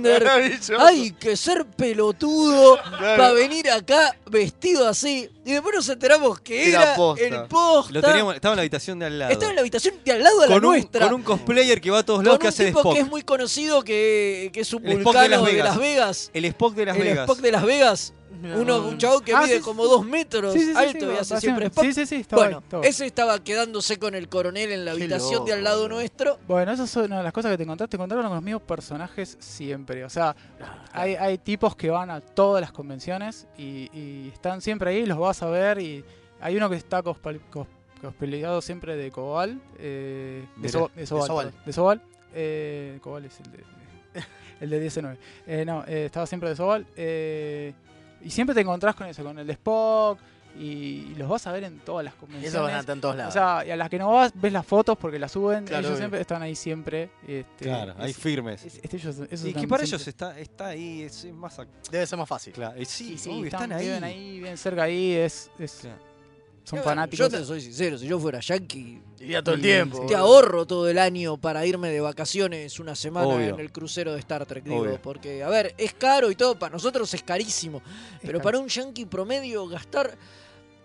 Maravilloso. 0.02 0.80
Hay 0.80 1.12
que 1.12 1.36
ser 1.36 1.66
pelotudo 1.66 2.78
Claro. 2.98 3.18
para 3.22 3.32
venir 3.34 3.70
acá 3.70 4.16
vestido 4.28 4.88
así. 4.88 5.30
Y 5.46 5.52
después 5.54 5.76
nos 5.76 5.90
enteramos 5.90 6.40
que 6.40 6.70
Era 6.70 6.84
era, 6.84 6.96
posta. 6.96 7.26
el 7.26 7.44
posta. 7.48 7.94
Lo 7.94 8.02
teníamos, 8.02 8.36
estaba 8.36 8.54
en 8.54 8.58
la 8.58 8.62
habitación 8.62 9.00
de 9.00 9.06
al 9.08 9.20
lado. 9.20 9.32
Estaba 9.32 9.50
en 9.52 9.56
la 9.56 9.62
habitación 9.62 9.96
de 10.06 10.12
al 10.12 10.24
lado 10.24 10.40
de 10.42 10.48
la 10.48 10.54
con, 10.56 10.66
un, 10.66 10.72
nuestra. 10.72 11.06
con 11.08 11.14
un 11.16 11.24
cosplayer 11.24 11.82
que 11.82 11.92
va 11.92 12.00
a 12.00 12.04
todos 12.06 12.20
Con 12.20 12.26
lados 12.26 12.38
un 12.38 12.42
que 12.42 12.48
hace 12.48 12.64
de 12.64 12.70
tipo 12.70 12.80
Spock. 12.80 12.94
que 12.94 13.00
es 13.02 13.08
muy 13.10 13.22
conocido, 13.24 13.84
que, 13.84 14.50
que 14.54 14.62
es 14.62 14.74
un 14.74 14.86
El 14.88 14.98
de 15.00 15.04
vulcano 15.04 15.28
Las 15.28 15.44
de 15.46 15.52
Vegas. 15.52 15.66
Las 15.68 15.78
Vegas. 15.78 16.32
El 16.34 16.46
Spock 16.46 16.74
de 16.76 16.86
Las 16.86 16.96
el 16.98 17.04
Vegas. 17.04 17.30
Spock 17.30 17.40
de 17.42 17.52
Las 17.52 17.64
Vegas. 17.66 18.14
Uno, 18.44 18.64
no, 18.80 18.88
un 18.88 18.98
chabón 18.98 19.24
que 19.24 19.34
Ah, 19.34 19.42
mide 19.44 19.58
sí, 19.58 19.62
como 19.62 19.84
sí. 19.84 19.90
dos 19.90 20.06
metros, 20.06 20.54
Sí, 20.54 20.60
sí, 20.60 20.72
sí, 20.74 20.78
alto 20.78 21.00
sí, 21.00 21.06
y 21.14 21.18
hace 21.18 21.40
siempre 21.40 21.66
Spock. 21.68 21.84
Sí, 21.86 21.94
sí, 21.94 22.06
sí, 22.06 22.16
estaba 22.16 22.42
ahí, 22.44 22.48
Bueno, 22.50 22.60
estaba 22.64 22.84
ahí. 22.84 22.90
ese 22.90 23.06
estaba 23.06 23.44
quedándose 23.44 23.98
con 24.00 24.16
el 24.16 24.28
coronel 24.30 24.72
en 24.72 24.86
la 24.86 24.92
Qué 24.94 25.04
habitación 25.04 25.46
de 25.46 25.54
al 25.54 25.64
lado 25.64 25.88
nuestro. 25.90 26.40
Bueno, 26.48 26.72
esas 26.72 26.90
son 26.90 27.06
una 27.06 27.18
de 27.18 27.24
las 27.24 27.34
cosas 27.34 27.52
que 27.52 27.58
te 27.58 27.64
encontraste. 27.64 27.92
Te 27.92 27.98
encontraron 27.98 28.26
con 28.28 28.36
los 28.36 28.44
mismos 28.44 28.62
personajes 28.64 29.38
siempre. 29.40 30.04
O 30.06 30.10
sea, 30.10 30.36
hay, 30.94 31.16
hay 31.16 31.38
tipos 31.38 31.76
que 31.76 31.90
van 31.90 32.10
a 32.10 32.22
todas 32.22 32.62
las 32.62 32.72
convenciones 32.72 33.48
y, 33.58 33.90
y 33.94 34.30
están 34.34 34.62
siempre 34.62 34.92
ahí, 34.92 35.06
los 35.06 35.18
vas 35.18 35.42
a 35.44 35.48
ver. 35.50 35.80
Y 35.80 36.04
hay 36.40 36.56
uno 36.58 36.70
que 36.70 36.76
está 36.78 37.04
cospal- 37.04 37.40
cos- 37.52 37.68
cosplayado 38.02 38.62
siempre 38.62 38.96
de 38.96 39.12
Cobal. 39.12 39.62
eh, 39.78 40.46
de, 40.56 40.70
Sobal. 40.70 41.54
De 41.66 41.74
Sobal. 41.74 42.02
Eh, 42.34 42.98
Cobal 43.02 43.26
es 43.26 43.40
el 43.42 43.52
de, 43.52 43.64
el 44.62 44.70
de 44.70 44.80
19. 44.80 45.18
Eh, 45.48 45.66
no, 45.66 45.84
eh, 45.88 46.06
estaba 46.06 46.26
siempre 46.26 46.50
de 46.50 46.56
Sobal. 46.56 46.86
eh, 46.96 47.74
y 48.24 48.30
siempre 48.30 48.54
te 48.54 48.62
encontrás 48.62 48.96
con 48.96 49.08
eso, 49.08 49.24
con 49.24 49.38
el 49.40 49.48
de 49.48 49.54
Spock. 49.54 50.20
Y, 50.60 50.64
y 51.12 51.16
los 51.18 51.30
vas 51.30 51.48
a 51.48 51.54
ver 51.54 51.64
en 51.64 51.80
todas 51.80 52.04
las 52.04 52.14
Y 52.14 52.18
convenciones. 52.18 52.54
eso 52.54 52.62
van 52.64 52.74
a 52.76 52.80
estar 52.82 52.94
en 52.94 53.00
todos 53.00 53.14
O 53.16 53.18
lados. 53.18 53.34
sea, 53.34 53.64
y 53.66 53.72
a 53.72 53.76
las 53.78 53.90
que 53.90 53.98
no 53.98 54.12
vas, 54.12 54.34
ves 54.36 54.52
las 54.52 54.66
fotos 54.66 54.98
porque 54.98 55.18
las 55.18 55.32
suben. 55.32 55.64
Claro, 55.64 55.80
ellos 55.80 55.92
obvio. 55.92 55.98
siempre 56.00 56.20
están 56.20 56.42
ahí 56.42 56.56
siempre. 56.58 57.10
Este, 57.26 57.64
Claro, 57.66 57.96
ahí 57.98 58.12
es- 58.12 58.18
firmes. 58.18 58.66
es- 58.66 58.76
este, 58.84 58.98
ellos, 58.98 59.16
esos 59.32 59.48
Y 59.48 59.54
que 59.54 59.66
para 59.66 59.86
siempre- 59.86 59.86
ellos 59.86 60.08
está, 60.10 60.38
está 60.38 60.68
ahí, 60.68 61.04
es, 61.04 61.24
es 61.24 61.34
más... 61.34 61.56
Debe 61.90 62.06
ser 62.06 62.20
más 62.20 62.28
fácil. 62.28 62.52
Claro, 62.52 62.76
sí, 62.80 62.86
Sí, 62.86 63.18
sí, 63.18 63.30
obvio, 63.30 63.46
están, 63.46 63.62
están, 63.72 63.72
ahí. 63.80 63.86
viven 63.86 64.04
ahí, 64.04 64.40
bien 64.42 64.58
cerca 64.58 64.84
ahí. 64.84 65.14
Es, 65.14 65.50
es- 65.58 65.78
Claro. 65.84 66.11
Son 66.72 66.84
fanáticos. 66.84 67.20
Yo 67.32 67.38
te 67.40 67.46
soy 67.46 67.62
sincero, 67.62 67.98
si 67.98 68.08
yo 68.08 68.20
fuera 68.20 68.40
yankee, 68.40 69.02
Iría 69.20 69.44
todo 69.44 69.54
el 69.54 69.60
Y- 69.60 69.64
tiempo. 69.64 70.04
te 70.08 70.16
ahorro 70.16 70.66
todo 70.66 70.90
el 70.90 70.98
año 70.98 71.38
para 71.38 71.64
irme 71.66 71.92
de 71.92 72.02
vacaciones 72.02 72.80
una 72.80 72.96
semana 72.96 73.28
Obvio. 73.28 73.50
en 73.54 73.60
el 73.60 73.72
crucero 73.72 74.14
de 74.14 74.20
Star 74.20 74.44
Trek, 74.48 74.64
digo, 74.64 74.78
Obvio. 74.82 75.00
porque, 75.00 75.44
a 75.44 75.50
ver, 75.50 75.76
es 75.78 75.94
caro 75.94 76.32
y 76.32 76.36
todo, 76.36 76.58
para 76.58 76.72
nosotros 76.74 77.14
es 77.14 77.22
carísimo, 77.22 77.84
pero 78.24 78.42
para 78.42 78.58
un 78.58 78.68
yankee 78.68 79.06
promedio 79.06 79.68
gastar, 79.68 80.18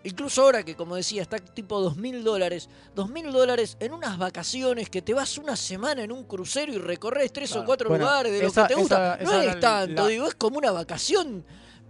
incluso 0.04 0.42
ahora 0.42 0.62
que 0.64 0.74
como 0.76 0.96
decía, 0.96 1.22
está 1.22 1.38
tipo 1.38 1.80
dos 1.80 1.96
mil 1.96 2.22
dólares, 2.24 2.68
dos 2.94 3.08
mil 3.08 3.32
dólares 3.32 3.78
en 3.80 3.92
unas 3.94 4.18
vacaciones 4.18 4.90
que 4.90 5.00
te 5.00 5.14
vas 5.14 5.38
una 5.38 5.56
semana 5.56 6.02
en 6.04 6.12
un 6.12 6.24
crucero 6.24 6.74
y 6.74 6.78
recorres 6.78 7.32
tres 7.32 7.56
o 7.56 7.64
cuatro 7.64 7.88
Bueno, 7.88 8.04
lugares 8.04 8.32
de 8.32 8.42
lo 8.42 8.48
esa- 8.48 8.66
que 8.68 8.74
te 8.74 8.80
gusta, 8.80 9.14
esa- 9.14 9.24
no 9.24 9.40
esa 9.42 9.50
es 9.52 9.60
tanto, 9.60 10.02
la- 10.02 10.08
digo, 10.08 10.26
es 10.28 10.34
como 10.34 10.58
una 10.58 10.72
vacación 10.72 11.42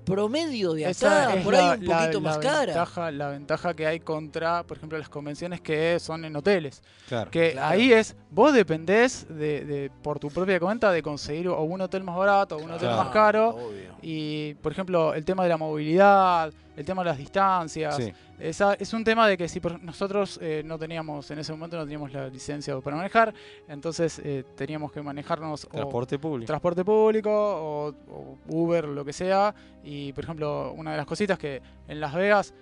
promedio 0.07 0.72
de 0.72 0.88
Esa 0.88 1.24
acá, 1.24 1.34
es 1.34 1.44
por 1.44 1.52
la- 1.52 1.72
ahí 1.72 1.78
un 1.80 1.86
la- 1.86 1.98
poquito 1.98 2.20
la 2.20 2.28
más 2.30 2.38
cara. 2.38 2.64
Ventaja, 2.66 3.11
la 3.11 3.28
ventaja 3.28 3.74
que 3.74 3.86
hay 3.86 4.00
contra, 4.00 4.62
por 4.62 4.78
ejemplo, 4.78 4.96
las 4.96 5.11
convenciones 5.11 5.61
que 5.61 5.98
son 6.00 6.24
en 6.24 6.34
hoteles. 6.36 6.82
Claro. 7.09 7.30
Que 7.30 7.52
Claro. 7.52 7.68
ahí 7.74 7.92
es, 7.92 8.16
vos 8.30 8.54
dependés 8.54 9.26
de, 9.28 9.64
de- 9.66 9.90
por 10.02 10.18
tu 10.18 10.30
propia 10.30 10.59
cuenta 10.59 10.90
de 10.92 11.02
conseguir 11.02 11.48
o 11.48 11.61
un 11.62 11.80
hotel 11.82 12.04
más 12.04 12.16
barato 12.16 12.57
o 12.57 12.59
un 12.61 12.70
hotel 12.70 12.88
Claro. 12.88 12.96
más 13.04 13.09
caro. 13.12 13.48
Obvio. 13.50 13.96
Y, 14.00 14.54
por 14.62 14.72
ejemplo, 14.72 15.12
el 15.12 15.24
tema 15.24 15.42
de 15.42 15.48
la 15.50 15.57
movilidad, 15.59 16.52
el 16.77 16.85
tema 16.85 17.03
de 17.03 17.11
las 17.11 17.18
distancias. 17.18 17.97
Sí. 17.97 18.12
Esa, 18.39 18.74
es 18.74 18.93
un 18.93 19.03
tema 19.03 19.27
de 19.27 19.37
que 19.37 19.49
si 19.49 19.61
nosotros 19.81 20.39
eh, 20.43 20.62
no 20.64 20.79
teníamos, 20.79 21.31
en 21.31 21.39
ese 21.39 21.53
momento 21.53 21.77
no 21.77 21.85
teníamos 21.85 22.12
la 22.12 22.29
licencia 22.29 22.79
para 22.81 22.97
manejar, 22.97 23.35
entonces 23.66 24.20
eh, 24.22 24.45
teníamos 24.55 24.93
que 24.93 25.01
manejarnos 25.03 25.64
o 25.64 25.68
Transporte 25.68 26.18
público. 26.18 26.47
transporte 26.47 26.85
público 26.85 27.31
o, 27.31 27.95
o 28.11 28.39
Uber, 28.49 28.85
lo 28.85 29.05
que 29.05 29.12
sea. 29.12 29.55
Y, 29.83 30.12
por 30.12 30.24
ejemplo, 30.24 30.72
una 30.72 30.93
de 30.93 30.99
las 30.99 31.07
cositas 31.07 31.39
que 31.39 31.62
en 31.89 32.01
Las 32.01 32.14
Vegas 32.14 32.53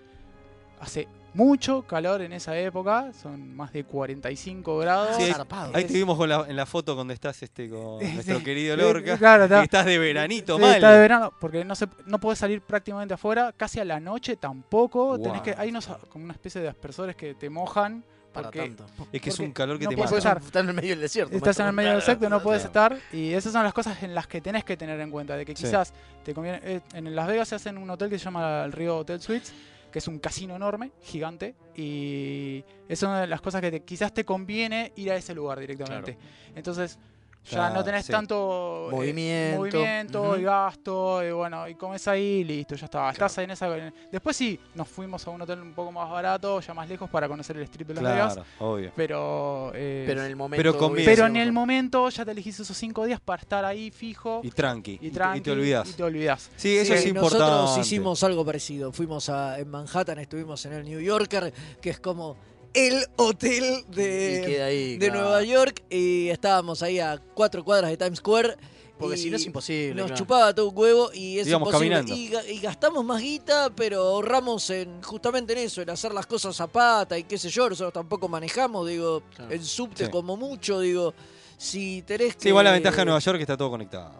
hace 0.80 1.08
mucho 1.34 1.82
calor 1.82 2.22
en 2.22 2.32
esa 2.32 2.56
época, 2.56 3.12
son 3.20 3.54
más 3.54 3.72
de 3.72 3.84
45 3.84 4.78
grados. 4.78 5.16
Sí, 5.16 5.24
ahí-. 5.24 5.70
Ahí 5.74 5.84
te 5.84 5.92
vimos 5.94 6.16
con 6.16 6.28
la, 6.28 6.44
en 6.48 6.56
la 6.56 6.64
foto 6.66 6.94
donde 6.94 7.14
estás 7.14 7.42
este, 7.42 7.68
con 7.68 7.98
nuestro 8.14 8.42
querido 8.42 8.76
Lorca. 8.76 9.18
Claro, 9.18 9.42
y 9.42 9.46
está, 9.46 9.62
estás 9.64 9.86
de 9.86 9.98
veranito 9.98 10.56
sí, 10.56 10.62
mal. 10.62 10.74
está 10.76 10.92
de 10.92 10.98
verano, 11.00 11.32
porque 11.40 11.64
no 11.64 11.74
se 11.74 11.88
no 12.06 12.18
podés 12.20 12.38
salir 12.38 12.60
prácticamente 12.62 13.14
afuera, 13.14 13.52
casi 13.56 13.80
a 13.80 13.84
la 13.84 14.00
noche 14.00 14.36
tampoco. 14.36 15.16
Tenés 15.18 15.32
Guau. 15.32 15.42
que, 15.42 15.54
hay 15.58 15.68
unos 15.70 15.88
como 16.08 16.24
una 16.24 16.32
especie 16.34 16.60
de 16.60 16.68
aspersores 16.68 17.16
que 17.16 17.34
te 17.34 17.50
mojan. 17.50 18.04
Para 18.32 18.48
porque 18.48 18.60
tanto. 18.62 18.86
Es 19.12 19.20
que 19.22 19.30
es 19.30 19.38
un 19.38 19.52
calor 19.52 19.78
que 19.78 19.84
no 19.84 19.90
te 19.90 19.96
mata. 19.96 20.16
estar- 20.16 20.38
eso 20.38 20.46
está 20.46 20.58
en 20.58 20.68
el 20.68 20.74
medio 20.74 20.90
del 20.90 21.00
desierto. 21.02 21.36
Estás 21.36 21.60
en 21.60 21.66
el 21.66 21.72
medio 21.72 21.92
del 21.92 22.02
sector, 22.02 22.28
no 22.28 22.42
puedes 22.42 22.64
estar. 22.64 22.98
Y 23.12 23.32
esas 23.32 23.52
son 23.52 23.62
las 23.62 23.72
cosas 23.72 24.02
en 24.02 24.12
las 24.12 24.26
que 24.26 24.40
tenés 24.40 24.64
que 24.64 24.76
tener 24.76 24.98
en 25.00 25.08
cuenta. 25.12 25.36
De 25.36 25.44
que 25.46 25.54
Sí. 25.54 25.62
quizás 25.64 25.92
te 26.24 26.34
conviene. 26.34 26.58
eh, 26.64 26.80
en 26.94 27.14
Las 27.14 27.28
Vegas 27.28 27.46
se 27.46 27.54
hacen 27.54 27.78
un 27.78 27.88
hotel 27.90 28.10
que 28.10 28.18
se 28.18 28.24
llama 28.24 28.64
el 28.64 28.72
Río 28.72 28.96
Hotel 28.98 29.20
Suites, 29.20 29.52
que 29.94 30.00
es 30.00 30.08
un 30.08 30.18
casino 30.18 30.56
enorme, 30.56 30.90
gigante. 31.02 31.54
Y 31.76 32.64
es 32.88 33.00
una 33.04 33.20
de 33.20 33.26
las 33.28 33.40
cosas 33.40 33.60
que 33.60 33.70
te- 33.70 33.80
quizás 33.84 34.12
te 34.12 34.24
conviene 34.24 34.92
ir 34.96 35.12
a 35.12 35.14
ese 35.16 35.32
lugar 35.36 35.60
directamente. 35.60 36.18
Entonces. 36.56 36.98
Ya 37.50 37.70
no 37.70 37.84
tenés 37.84 38.06
sí. 38.06 38.12
tanto 38.12 38.88
eh, 38.88 38.94
Movimiento. 38.94 39.58
movimiento 39.58 40.38
y 40.38 40.42
gasto, 40.42 41.22
y 41.24 41.30
bueno, 41.32 41.68
y 41.68 41.74
comes 41.74 42.06
ahí, 42.08 42.42
listo, 42.44 42.74
ya 42.74 42.86
está. 42.86 43.10
Estás 43.10 43.36
ahí 43.38 43.44
en 43.44 43.50
esa. 43.50 43.68
Después 44.10 44.36
sí, 44.36 44.58
nos 44.74 44.88
fuimos 44.88 45.26
a 45.26 45.30
un 45.30 45.42
hotel 45.42 45.60
un 45.60 45.74
poco 45.74 45.92
más 45.92 46.08
barato, 46.10 46.60
ya 46.60 46.72
más 46.74 46.88
lejos, 46.88 47.08
para 47.10 47.28
conocer 47.28 47.56
el 47.56 47.64
strip 47.64 47.88
de 47.88 47.94
Las 47.94 48.02
Vegas. 48.04 48.34
Claro, 48.34 48.48
obvio. 48.60 48.92
Pero, 48.96 49.72
eh, 49.74 50.04
Pero 50.06 50.20
en 50.22 50.26
el 50.28 50.36
momento. 50.36 50.56
Pero 50.60 50.78
conviene. 50.78 51.10
pero 51.10 51.24
hubiese 51.24 51.38
en 51.40 51.46
el 51.46 51.52
momento 51.52 52.08
ya 52.08 52.24
te 52.24 52.30
elegís 52.30 52.58
esos 52.60 52.76
cinco 52.76 53.04
días 53.04 53.20
para 53.20 53.42
estar 53.42 53.64
ahí 53.64 53.90
fijo 53.90 54.40
Y 54.42 54.50
tranqui. 54.50 54.92
y, 54.92 54.94
y, 54.94 54.98
te- 54.98 55.06
y 55.06 55.10
tranqui, 55.10 55.40
te 55.42 55.50
olvidas. 55.50 55.90
y 55.90 55.92
te 55.92 56.02
olvidás. 56.02 56.50
Sí, 56.56 56.76
eso 56.78 56.92
Sí, 56.94 56.98
es 57.00 57.06
importante. 57.06 57.44
Nosotros 57.44 57.86
hicimos 57.86 58.22
algo 58.24 58.44
parecido. 58.44 58.92
Fuimos 58.92 59.28
a, 59.28 59.58
en 59.58 59.68
Manhattan, 59.68 60.18
estuvimos 60.18 60.64
en 60.66 60.72
el 60.72 60.84
New 60.84 61.00
Yorker, 61.00 61.52
que 61.80 61.90
es 61.90 62.00
como 62.00 62.36
el 62.74 63.06
hotel 63.16 63.84
de, 63.88 64.62
ahí, 64.62 64.96
de 64.98 65.06
claro. 65.08 65.22
Nueva 65.22 65.42
York 65.44 65.82
y 65.90 66.28
estábamos 66.28 66.82
ahí 66.82 66.98
a 66.98 67.18
cuatro 67.34 67.64
cuadras 67.64 67.90
de 67.90 67.96
Times 67.96 68.18
Square. 68.18 68.56
Porque 68.98 69.16
si 69.16 69.28
no 69.28 69.36
es 69.36 69.44
imposible. 69.44 69.94
Nos 69.96 70.06
claro. 70.06 70.18
chupaba 70.18 70.54
todo 70.54 70.68
un 70.68 70.78
huevo 70.78 71.10
y 71.12 71.38
es 71.40 71.48
imposible. 71.48 71.72
caminando. 71.96 72.14
Y, 72.14 72.28
ga- 72.30 72.48
y 72.48 72.60
gastamos 72.60 73.04
más 73.04 73.20
guita, 73.20 73.70
pero 73.74 74.00
ahorramos 74.02 74.70
en 74.70 75.02
justamente 75.02 75.52
en 75.52 75.58
eso, 75.60 75.82
en 75.82 75.90
hacer 75.90 76.14
las 76.14 76.26
cosas 76.26 76.60
a 76.60 76.68
pata 76.68 77.18
y 77.18 77.24
qué 77.24 77.36
sé 77.36 77.48
yo. 77.50 77.68
Nosotros 77.68 77.92
tampoco 77.92 78.28
manejamos, 78.28 78.88
digo, 78.88 79.22
Claro. 79.34 79.52
en 79.52 79.64
subte 79.64 80.04
Sí. 80.06 80.10
como 80.12 80.36
mucho, 80.36 80.78
digo. 80.80 81.12
Si 81.58 82.02
tenés 82.02 82.36
que. 82.36 82.42
Sí, 82.42 82.48
igual 82.50 82.64
la 82.66 82.72
ventaja 82.72 82.98
de 82.98 83.04
Nueva 83.06 83.18
York 83.20 83.34
es 83.36 83.38
que 83.40 83.42
está 83.42 83.56
todo 83.56 83.70
conectado. 83.70 84.12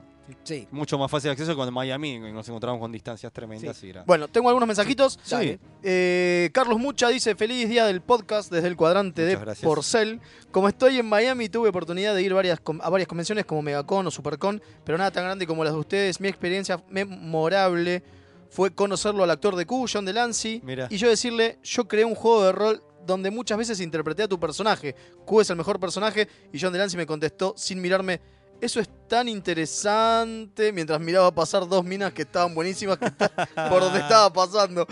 Sí. 0.43 0.67
Mucho 0.71 0.97
más 0.99 1.11
fácil 1.11 1.29
de 1.29 1.33
acceso 1.33 1.55
cuando 1.55 1.69
en 1.69 1.75
Miami 1.75 2.19
nos 2.19 2.49
encontramos 2.49 2.81
con 2.81 2.91
distancias 2.91 3.33
tremendas. 3.33 3.83
y 3.85 3.91
era- 3.91 4.05
Bueno, 4.07 4.27
tengo 4.29 4.49
algunos 4.49 4.67
mensajitos. 4.67 5.19
Sí. 5.23 5.59
Eh, 5.83 6.51
Carlos 6.53 6.79
Mucha 6.79 7.09
dice, 7.09 7.35
feliz 7.35 7.69
día 7.69 7.85
del 7.87 8.01
podcast 8.01 8.51
desde 8.51 8.69
el 8.69 8.77
cuadrante 8.77 9.23
Muchas 9.23 9.39
de 9.39 9.45
gracias. 9.45 9.65
Porcel. 9.67 10.21
Como 10.51 10.69
estoy 10.69 10.99
en 10.99 11.07
Miami, 11.07 11.49
tuve 11.49 11.69
oportunidad 11.69 12.15
de 12.15 12.23
ir 12.23 12.33
varias, 12.33 12.61
a 12.81 12.91
varias 12.91 13.07
convenciones 13.09 13.45
como 13.45 13.61
Megacon 13.63 14.07
o 14.07 14.11
Supercon, 14.11 14.63
pero 14.85 14.97
nada 14.97 15.11
tan 15.11 15.25
grande 15.25 15.47
como 15.47 15.63
las 15.65 15.73
de 15.75 15.79
ustedes. 15.81 16.21
Mi 16.21 16.29
experiencia 16.29 16.83
memorable 16.89 18.03
fue 18.51 18.71
conocerlo 18.75 19.25
al 19.25 19.31
actor 19.31 19.57
de 19.57 19.67
Q, 19.67 19.87
John 19.93 20.05
Delancey, 20.05 20.61
Mira. 20.65 20.87
y 20.91 20.97
yo 20.97 21.09
decirle, 21.09 21.59
yo 21.63 21.89
creé 21.89 22.05
un 22.05 22.15
juego 22.15 22.45
de 22.45 22.53
rol 22.53 22.83
donde 23.07 23.31
muchas 23.31 23.59
veces 23.59 23.81
interpreté 23.81 24.23
a 24.23 24.29
tu 24.29 24.39
personaje. 24.41 24.95
Q 25.27 25.41
es 25.41 25.51
el 25.51 25.57
mejor 25.57 25.79
personaje, 25.81 26.29
y 26.53 26.59
John 26.61 26.73
Delancey 26.73 26.97
me 26.97 27.05
contestó 27.07 27.53
sin 27.57 27.81
mirarme, 27.83 28.21
eso 28.61 28.81
es 28.81 28.89
tan 29.09 29.29
interesante, 29.29 30.73
mientras 30.73 31.01
miraba 31.01 31.35
pasar 31.35 31.69
dos 31.69 31.85
minas 31.85 32.13
que 32.13 32.23
estaban 32.23 32.55
buenísimas 32.55 32.99
que 32.99 33.07
está- 33.07 33.29
por 33.71 33.81
donde 33.83 34.01
estaba 34.01 34.33
pasando. 34.33 34.87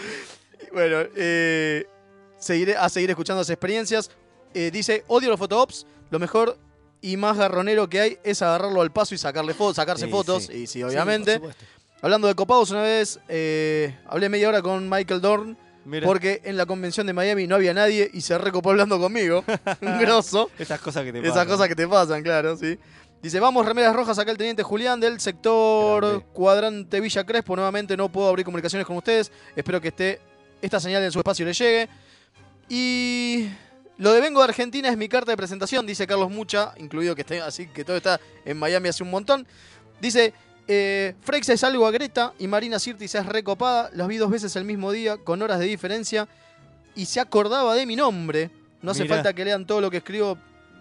Bueno, 0.72 0.98
eh, 1.16 1.86
seguiré, 2.38 2.76
a 2.76 2.88
seguir 2.88 3.10
escuchando 3.10 3.40
las 3.40 3.50
experiencias. 3.50 4.10
Eh, 4.54 4.70
dice, 4.72 5.04
odio 5.08 5.30
los 5.30 5.38
photoops, 5.38 5.86
lo 6.10 6.18
mejor 6.18 6.58
y 7.00 7.16
más 7.16 7.36
garronero 7.36 7.88
que 7.88 8.00
hay 8.00 8.18
es 8.22 8.42
agarrarlo 8.42 8.80
al 8.82 8.92
paso 8.92 9.14
y 9.14 9.18
sacarle 9.18 9.54
fotos, 9.54 9.76
sacarse 9.76 10.04
Sí, 10.06 10.10
fotos, 10.10 10.44
sí. 10.44 10.52
y 10.52 10.66
sí, 10.66 10.82
obviamente. 10.82 11.40
Hablando 12.00 12.26
de 12.28 12.34
copados, 12.34 12.70
una 12.70 12.82
vez 12.82 13.20
eh, 13.28 13.96
hablé 14.06 14.28
media 14.28 14.48
hora 14.48 14.60
con 14.60 14.88
Michael 14.90 15.20
Dorn 15.20 15.56
Mira, 15.84 16.04
porque 16.06 16.40
en 16.44 16.56
la 16.56 16.66
convención 16.66 17.06
de 17.06 17.12
Miami 17.12 17.46
no 17.46 17.54
había 17.56 17.74
nadie 17.74 18.08
y 18.12 18.20
se 18.20 18.36
recopó 18.38 18.70
hablando 18.70 18.98
conmigo. 19.00 19.44
Un 19.80 19.98
grosso. 20.00 20.50
esas 20.58 20.80
cosas 20.80 21.04
que 21.04 21.12
te 21.12 21.18
Esas 21.20 21.30
pasan. 21.32 21.48
cosas 21.48 21.68
que 21.68 21.74
te 21.76 21.88
pasan, 21.88 22.22
claro, 22.22 22.56
sí. 22.56 22.78
Dice, 23.22 23.38
vamos, 23.38 23.64
remeras 23.64 23.94
rojas, 23.94 24.18
acá 24.18 24.32
el 24.32 24.36
teniente 24.36 24.64
Julián 24.64 24.98
del 24.98 25.20
sector 25.20 26.04
Grande. 26.04 26.24
cuadrante 26.32 27.00
Villa 27.00 27.24
Crespo. 27.24 27.54
Nuevamente 27.54 27.96
no 27.96 28.10
puedo 28.10 28.28
abrir 28.28 28.44
comunicaciones 28.44 28.84
con 28.84 28.96
ustedes. 28.96 29.30
Espero 29.54 29.80
que 29.80 29.88
esté 29.88 30.20
esta 30.60 30.80
señal 30.80 31.04
en 31.04 31.12
su 31.12 31.20
espacio 31.20 31.46
le 31.46 31.52
llegue. 31.52 31.88
Y 32.68 33.48
lo 33.98 34.12
de 34.12 34.20
vengo 34.20 34.40
de 34.40 34.48
Argentina 34.48 34.88
es 34.88 34.96
mi 34.96 35.08
carta 35.08 35.30
de 35.30 35.36
presentación, 35.36 35.86
dice 35.86 36.04
Carlos 36.06 36.30
Mucha, 36.30 36.74
incluido 36.78 37.14
que 37.14 37.20
esté 37.20 37.40
así 37.40 37.68
que 37.68 37.84
todo 37.84 37.96
está 37.96 38.20
en 38.44 38.58
Miami 38.58 38.88
hace 38.88 39.04
un 39.04 39.10
montón. 39.10 39.46
Dice, 40.00 40.34
eh, 40.66 41.14
Frex 41.20 41.48
es 41.50 41.62
algo 41.62 41.86
a 41.86 41.92
Greta 41.92 42.32
y 42.40 42.48
Marina 42.48 42.80
Sirtis 42.80 43.14
es 43.14 43.26
recopada. 43.26 43.90
Los 43.94 44.08
vi 44.08 44.16
dos 44.16 44.30
veces 44.30 44.56
el 44.56 44.64
mismo 44.64 44.90
día, 44.90 45.16
con 45.18 45.42
horas 45.42 45.60
de 45.60 45.66
diferencia. 45.66 46.26
Y 46.96 47.06
se 47.06 47.20
acordaba 47.20 47.74
de 47.76 47.86
mi 47.86 47.94
nombre. 47.94 48.50
No 48.80 48.90
hace 48.90 49.04
Mirá. 49.04 49.14
falta 49.14 49.32
que 49.32 49.44
lean 49.44 49.64
todo 49.64 49.80
lo 49.80 49.90
que 49.92 49.98
escribo. 49.98 50.36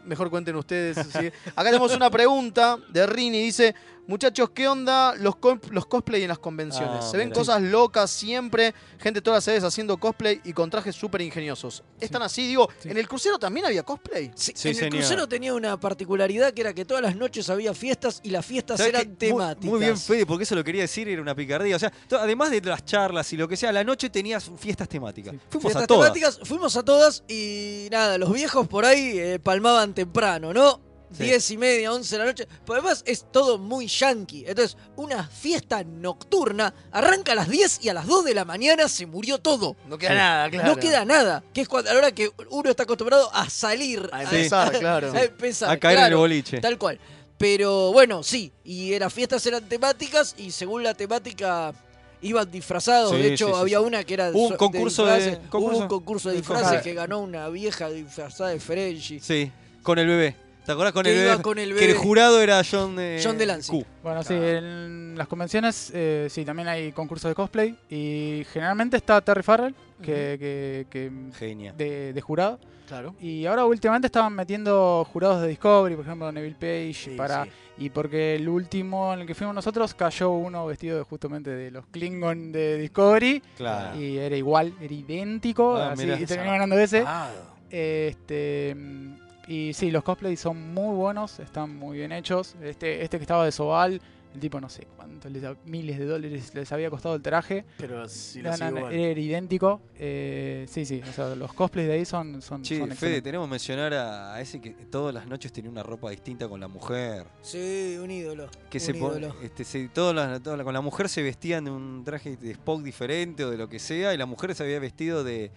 Mejor 0.06 0.30
cuenten 0.30 0.56
ustedes. 0.56 0.98
Acá 0.98 1.66
tenemos 1.66 1.94
una 1.94 2.10
pregunta 2.10 2.78
de 2.90 3.06
Rini. 3.06 3.42
Dice, 3.42 3.76
muchachos, 4.12 4.52
¿qué 4.54 4.68
onda 4.68 5.16
los, 5.16 5.38
co- 5.38 5.60
los 5.72 5.86
cosplay 5.88 6.22
en 6.22 6.28
las 6.28 6.38
convenciones? 6.40 6.98
Ah, 7.00 7.10
Se 7.10 7.18
ven 7.18 7.30
mira. 7.30 7.40
cosas 7.40 7.62
locas 7.62 8.12
siempre. 8.12 8.74
Gente 9.00 9.22
todas 9.22 9.38
las 9.38 9.44
sedes 9.46 9.64
haciendo 9.64 9.98
cosplay 9.98 10.40
y 10.44 10.54
con 10.54 10.70
trajes 10.70 10.96
súper 10.96 11.22
ingeniosos. 11.22 11.84
¿Están 12.00 12.22
así? 12.22 12.46
Digo, 12.48 12.70
Sí. 12.80 12.90
¿en 12.90 12.98
el 12.98 13.08
crucero 13.08 13.40
también 13.40 13.66
había 13.66 13.84
cosplay? 13.84 14.32
Sí, 14.36 14.52
Sí, 14.56 14.70
en 14.70 14.84
el 14.84 14.90
crucero 14.92 15.28
tenía 15.28 15.54
una 15.54 15.80
particularidad 15.80 16.54
que 16.54 16.62
era 16.62 16.74
que 16.74 16.86
todas 16.86 17.02
las 17.02 17.16
noches 17.16 17.50
había 17.50 17.74
fiestas 17.74 18.20
y 18.24 18.30
las 18.30 18.46
fiestas 18.46 18.78
¿Sabés 18.78 18.94
eran 18.94 19.16
temáticas. 19.16 19.66
Muy, 19.70 19.80
bien, 19.80 19.98
Fede, 19.98 20.26
porque 20.26 20.44
eso 20.44 20.54
lo 20.56 20.64
quería 20.64 20.82
decir, 20.84 21.08
era 21.10 21.22
una 21.22 21.34
picardía. 21.34 21.76
O 21.76 21.80
sea, 21.80 21.92
además 22.20 22.52
de 22.52 22.62
las 22.62 22.86
charlas 22.86 23.32
y 23.34 23.38
lo 23.38 23.48
que 23.48 23.58
sea, 23.58 23.72
la 23.72 23.84
noche 23.84 24.10
tenías 24.10 24.52
fiestas 24.60 24.88
temáticas. 24.90 25.34
Sí. 25.34 25.40
Fuimos 25.50 25.64
Fiestas 25.72 25.84
a 25.84 25.88
todas. 25.88 26.14
temáticas, 26.14 26.40
fuimos 26.48 26.76
a 26.76 26.84
todas 26.84 27.24
y 27.28 27.88
nada, 27.92 28.18
los 28.18 28.32
viejos 28.34 28.68
por 28.68 28.86
ahí 28.86 29.18
eh, 29.18 29.40
palmaban 29.40 29.94
temprano, 29.94 30.54
¿no? 30.54 30.91
Sí. 31.12 31.24
Diez 31.24 31.52
y 31.52 31.58
media, 31.58 31.92
once 31.92 32.16
de 32.16 32.20
la 32.20 32.26
noche. 32.26 32.48
Pero 32.66 32.80
además 32.80 33.04
es 33.06 33.26
todo 33.32 33.58
muy 33.58 33.88
yankee. 33.88 34.46
Entonces, 34.48 34.78
una 34.96 35.28
fiesta 35.28 35.84
nocturna 35.84 36.74
arranca 36.92 37.34
a 37.34 37.36
las 37.36 37.50
10 37.50 37.84
y 37.84 37.90
a 37.90 37.94
las 37.94 38.08
2 38.08 38.24
de 38.26 38.34
la 38.34 38.46
mañana 38.46 38.88
se 38.88 39.06
murió 39.06 39.38
todo. 39.38 39.76
No 39.88 39.98
queda 39.98 40.12
Sí. 40.12 40.16
nada, 40.16 40.50
claro. 40.50 40.68
No 40.70 40.76
queda 40.78 41.04
nada. 41.06 41.44
Que 41.54 41.62
es 41.62 41.68
cuando, 41.68 41.90
a 41.90 41.94
la 41.94 42.00
hora 42.00 42.12
que 42.14 42.32
uno 42.50 42.70
está 42.70 42.84
acostumbrado 42.84 43.30
a 43.34 43.50
salir. 43.50 44.10
A 44.14 44.24
empezar, 44.24 44.72
claro. 44.80 45.12
A 45.14 45.22
empezar, 45.24 45.70
A 45.70 45.78
caer 45.78 46.00
en 46.00 46.06
el 46.06 46.16
boliche. 46.16 46.62
Tal 46.62 46.78
cual. 46.78 46.98
Pero 47.38 47.92
bueno, 47.92 48.24
sí. 48.24 48.52
Y 48.64 48.98
las 49.00 49.12
fiestas 49.14 49.46
eran 49.46 49.68
temáticas 49.68 50.36
y 50.38 50.52
según 50.52 50.84
la 50.84 50.94
temática 50.94 51.74
iban 52.22 52.50
disfrazados. 52.52 53.12
Sí, 53.12 53.18
de 53.18 53.34
hecho, 53.34 53.48
sí, 53.48 53.54
sí, 53.54 53.60
había 53.60 53.80
sí. 53.80 53.84
una 53.86 54.04
que 54.04 54.14
era 54.14 54.30
Hubo 54.30 54.44
un 54.44 54.50
so- 54.50 54.58
concurso 54.58 55.06
de- 55.06 55.16
disfraces. 55.16 55.40
Hubo 55.40 55.50
concurso 55.50 55.80
un 55.82 55.88
concurso 55.88 56.30
de 56.30 56.36
de 56.36 56.42
disfraces 56.42 56.82
que 56.84 56.94
ganó 56.94 57.20
una 57.20 57.50
vieja 57.50 57.90
disfrazada 57.90 58.52
de 58.52 58.60
Ferengi. 58.60 59.20
Sí, 59.20 59.52
con 59.82 59.98
el 59.98 60.08
bebé. 60.08 60.36
¿Te 60.66 60.72
acordás 60.74 60.94
con 60.94 61.04
Que 61.04 61.12
el 61.12 61.18
iba 61.24 61.32
bebé? 61.32 61.42
con 61.44 61.58
el 61.60 61.76
Que 61.76 61.86
el 61.92 61.98
jurado 61.98 62.42
era 62.42 62.62
John, 62.70 62.96
eh, 63.00 63.20
John 63.24 63.38
Delancey. 63.38 63.80
Q. 63.82 63.86
Bueno, 64.04 64.24
sí, 64.24 64.34
en 64.36 65.16
las 65.18 65.28
convenciones 65.28 65.92
eh, 65.94 66.28
sí, 66.30 66.46
también 66.46 66.68
hay 66.68 66.92
concursos 66.92 67.30
de 67.30 67.36
cosplay 67.36 67.76
y 67.90 68.44
generalmente 68.54 68.98
está 68.98 69.20
Terry 69.22 69.44
Farrell, 69.44 69.74
que, 70.02 70.38
que- 70.40 70.88
que- 70.90 71.12
Genia. 71.38 71.74
de, 71.74 72.14
de 72.14 72.22
jurado. 72.22 72.60
Claro. 72.88 73.16
Y 73.22 73.46
ahora 73.46 73.64
últimamente 73.66 74.08
estaban 74.08 74.34
metiendo 74.34 75.08
jurados 75.14 75.42
de 75.42 75.48
Discovery, 75.48 75.96
por 75.96 76.06
ejemplo 76.06 76.32
Neville 76.32 76.56
Page, 76.60 76.94
Sí, 76.94 77.10
para 77.16 77.46
sí. 77.46 77.50
y 77.78 77.90
porque 77.90 78.36
el 78.36 78.50
último 78.50 79.14
en 79.14 79.22
el 79.22 79.28
que 79.28 79.34
fuimos 79.34 79.56
nosotros 79.56 79.94
cayó 79.94 80.32
uno 80.32 80.66
vestido 80.66 80.98
de- 80.98 81.04
justamente 81.04 81.52
de 81.52 81.72
los 81.72 81.86
Klingon 81.88 82.52
de 82.52 82.78
Discovery 82.80 83.42
Claro. 83.56 83.98
y 84.00 84.18
era 84.18 84.36
igual, 84.36 84.74
era 84.82 84.94
idéntico, 84.94 85.78
Ah, 85.78 85.94
así, 85.94 86.04
y 86.12 86.26
terminó 86.26 86.52
ganando 86.52 86.78
ese. 86.78 87.04
Ah, 87.08 87.30
Este 87.70 88.76
mm, 88.76 89.21
y 89.52 89.74
sí, 89.74 89.92
los 89.92 90.04
cosplays 90.04 90.40
son 90.40 90.74
muy 90.74 90.96
buenos, 90.96 91.40
están 91.40 91.76
muy 91.76 91.98
bien 91.98 92.12
hechos. 92.12 92.56
Este, 92.62 93.04
este 93.04 93.18
que 93.18 93.24
estaba 93.24 93.44
de 93.46 93.52
Sobal, 93.52 94.02
el 94.34 94.40
tipo 94.40 94.62
no 94.62 94.70
sé 94.70 94.88
cuánto, 94.96 95.30
les 95.30 95.42
da- 95.42 95.58
miles 95.66 96.00
de 96.00 96.06
dólares 96.06 96.54
les 96.56 96.72
había 96.72 96.90
costado 96.90 97.16
el 97.16 97.22
traje. 97.22 97.66
pero 97.78 98.08
sí, 98.08 98.42
No, 98.42 98.56
lo 98.56 98.78
igual. 98.78 98.94
era 98.94 99.20
idéntico. 99.20 99.82
Eh, 100.00 100.66
sí, 100.70 100.86
sí, 100.86 101.02
o 101.08 101.12
sea, 101.12 101.36
los 101.36 101.52
cosplays 101.54 101.88
de 101.90 101.94
ahí 101.96 102.06
son, 102.06 102.42
son, 102.42 102.62
Che, 102.62 102.78
son 102.78 102.86
Fede, 102.88 102.94
excelentes. 102.94 103.24
tenemos 103.24 103.48
que 103.48 103.52
mencionar 103.52 103.94
a, 103.94 104.36
a 104.36 104.40
ese 104.42 104.62
que 104.62 104.70
todas 104.90 105.14
las 105.14 105.28
noches 105.28 105.52
tenía 105.52 105.70
una 105.70 105.84
ropa 105.84 106.10
distinta 106.12 106.48
con 106.48 106.62
la 106.62 106.70
mujer. 106.70 107.26
Sí, 107.42 107.98
un 108.02 108.10
ídolo. 108.10 108.48
Que 108.70 108.78
un 108.78 108.82
se 108.82 108.96
ídolo. 108.98 109.36
este, 109.44 109.66
se- 109.66 109.90
todas 109.90 110.16
las- 110.16 110.42
todas 110.42 110.58
las- 110.58 110.64
con 110.64 110.74
la 110.74 110.82
mujer 110.82 111.10
se 111.10 111.22
vestían 111.24 111.66
de 111.66 111.72
un 111.72 112.04
traje 112.06 112.38
de 112.38 112.52
Spock 112.52 112.84
diferente 112.84 113.44
o 113.44 113.50
de 113.52 113.58
lo 113.58 113.68
que 113.68 113.80
sea, 113.80 114.14
y 114.14 114.18
la 114.18 114.26
mujer 114.26 114.56
se 114.56 114.64
había 114.64 114.80
vestido 114.80 115.26
de, 115.26 115.52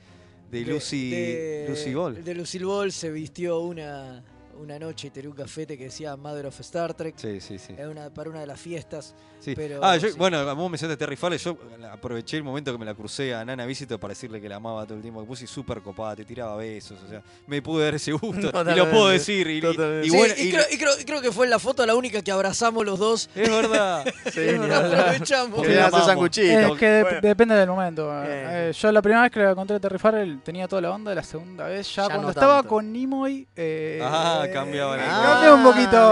de 0.61 0.73
Lucy, 0.73 1.11
de- 1.11 1.67
Lucy 1.69 1.95
Ball. 1.95 2.23
De 2.25 2.35
Lucille 2.35 2.65
Ball 2.65 2.93
se 2.93 3.11
vistió 3.11 3.61
una, 3.61 4.23
una 4.59 4.79
noche 4.79 5.09
y 5.09 5.11
tenía 5.11 5.31
un 5.31 5.37
cafete 5.37 5.77
que 5.79 5.85
decía 5.85 6.17
Mother 6.17 6.47
of 6.47 6.59
Star 6.61 6.95
Trek. 6.95 7.15
Sí, 7.17 7.41
sí, 7.41 7.59
sí. 7.59 7.75
Era 7.77 7.89
una, 7.91 8.11
para 8.11 8.31
una 8.31 8.41
de 8.41 8.47
las 8.47 8.61
fiestas. 8.61 9.15
Sí. 9.41 9.55
Pero, 9.55 9.81
ah, 9.85 9.97
yo, 9.99 10.09
sí. 10.09 10.15
bueno, 10.17 10.43
vos 10.57 10.71
mencionaste 10.71 10.95
a 11.03 11.07
Terry 11.07 11.17
Farley, 11.17 11.39
yo 11.39 11.57
aproveché 11.93 12.39
el 12.39 12.45
momento 12.45 12.73
que 12.73 12.79
me 12.79 12.87
la 12.87 12.95
crucé 12.95 13.35
a 13.35 13.45
Nana 13.45 13.67
Visito 13.67 14.01
para 14.01 14.13
decirle 14.13 14.41
que 14.41 14.49
la 14.49 14.57
amaba 14.57 14.85
todo 14.87 14.95
el 14.97 15.03
tiempo, 15.03 15.21
que 15.21 15.27
puse 15.27 15.47
súper 15.47 15.83
copada, 15.83 16.17
te 16.17 16.25
tiraba 16.25 16.57
besos, 16.57 16.99
o 17.05 17.09
sea, 17.09 17.23
me 17.47 17.61
pude 17.61 17.85
dar 17.85 17.95
ese 17.95 18.13
gusto, 18.13 18.51
y 18.73 18.75
lo 18.75 18.91
puedo 18.91 19.09
decir, 19.09 19.47
y, 19.49 19.59
y- 19.59 20.05
y 20.07 20.11
Sí, 20.11 20.17
bueno, 20.17 20.35
y, 20.39 20.43
y- 20.49 20.51
creo, 20.51 20.65
y 20.73 20.79
creo- 20.79 21.01
y 21.01 21.05
creo 21.05 21.21
que 21.21 21.31
fue 21.31 21.45
en 21.45 21.51
la 21.51 21.59
foto 21.59 21.85
la 21.85 21.95
única 21.95 22.23
que 22.23 22.33
abrazamos 22.33 22.87
los 22.87 22.99
dos. 22.99 23.29
es 23.35 23.51
verdad, 23.51 24.05
Sí. 24.33 24.41
Aprovechamos. 24.49 25.57
Porque 25.57 25.69
Que 25.69 25.75
la 25.75 25.81
le 25.83 25.87
hace 25.87 25.89
amamos. 25.97 26.07
sanguchito. 26.07 26.59
Es 26.59 26.79
que 26.79 27.03
Bueno. 27.03 27.21
depende 27.21 27.55
del 27.55 27.69
momento. 27.69 28.11
Eh, 28.25 28.73
yo 28.75 28.93
la 28.93 29.03
primera 29.03 29.23
vez 29.23 29.31
que 29.31 29.41
le 29.41 29.51
encontré 29.51 29.77
a 29.77 29.81
Terry 29.81 29.99
Farrell 29.99 30.41
tenía 30.43 30.67
toda 30.69 30.81
la 30.83 30.91
onda, 30.93 31.15
la 31.15 31.23
segunda 31.23 31.67
vez 31.67 31.87
ya, 31.95 32.03
Ya 32.05 32.09
cuando 32.09 32.23
no 32.25 32.31
estaba 32.31 32.63
con 32.63 32.93
Nimoy. 32.93 33.47
Eh, 33.57 33.99
Ah, 34.45 34.53
cambiaba 34.53 34.97
la 34.97 35.47
eh, 35.47 35.53
un 35.53 35.63
poquito. 35.63 36.11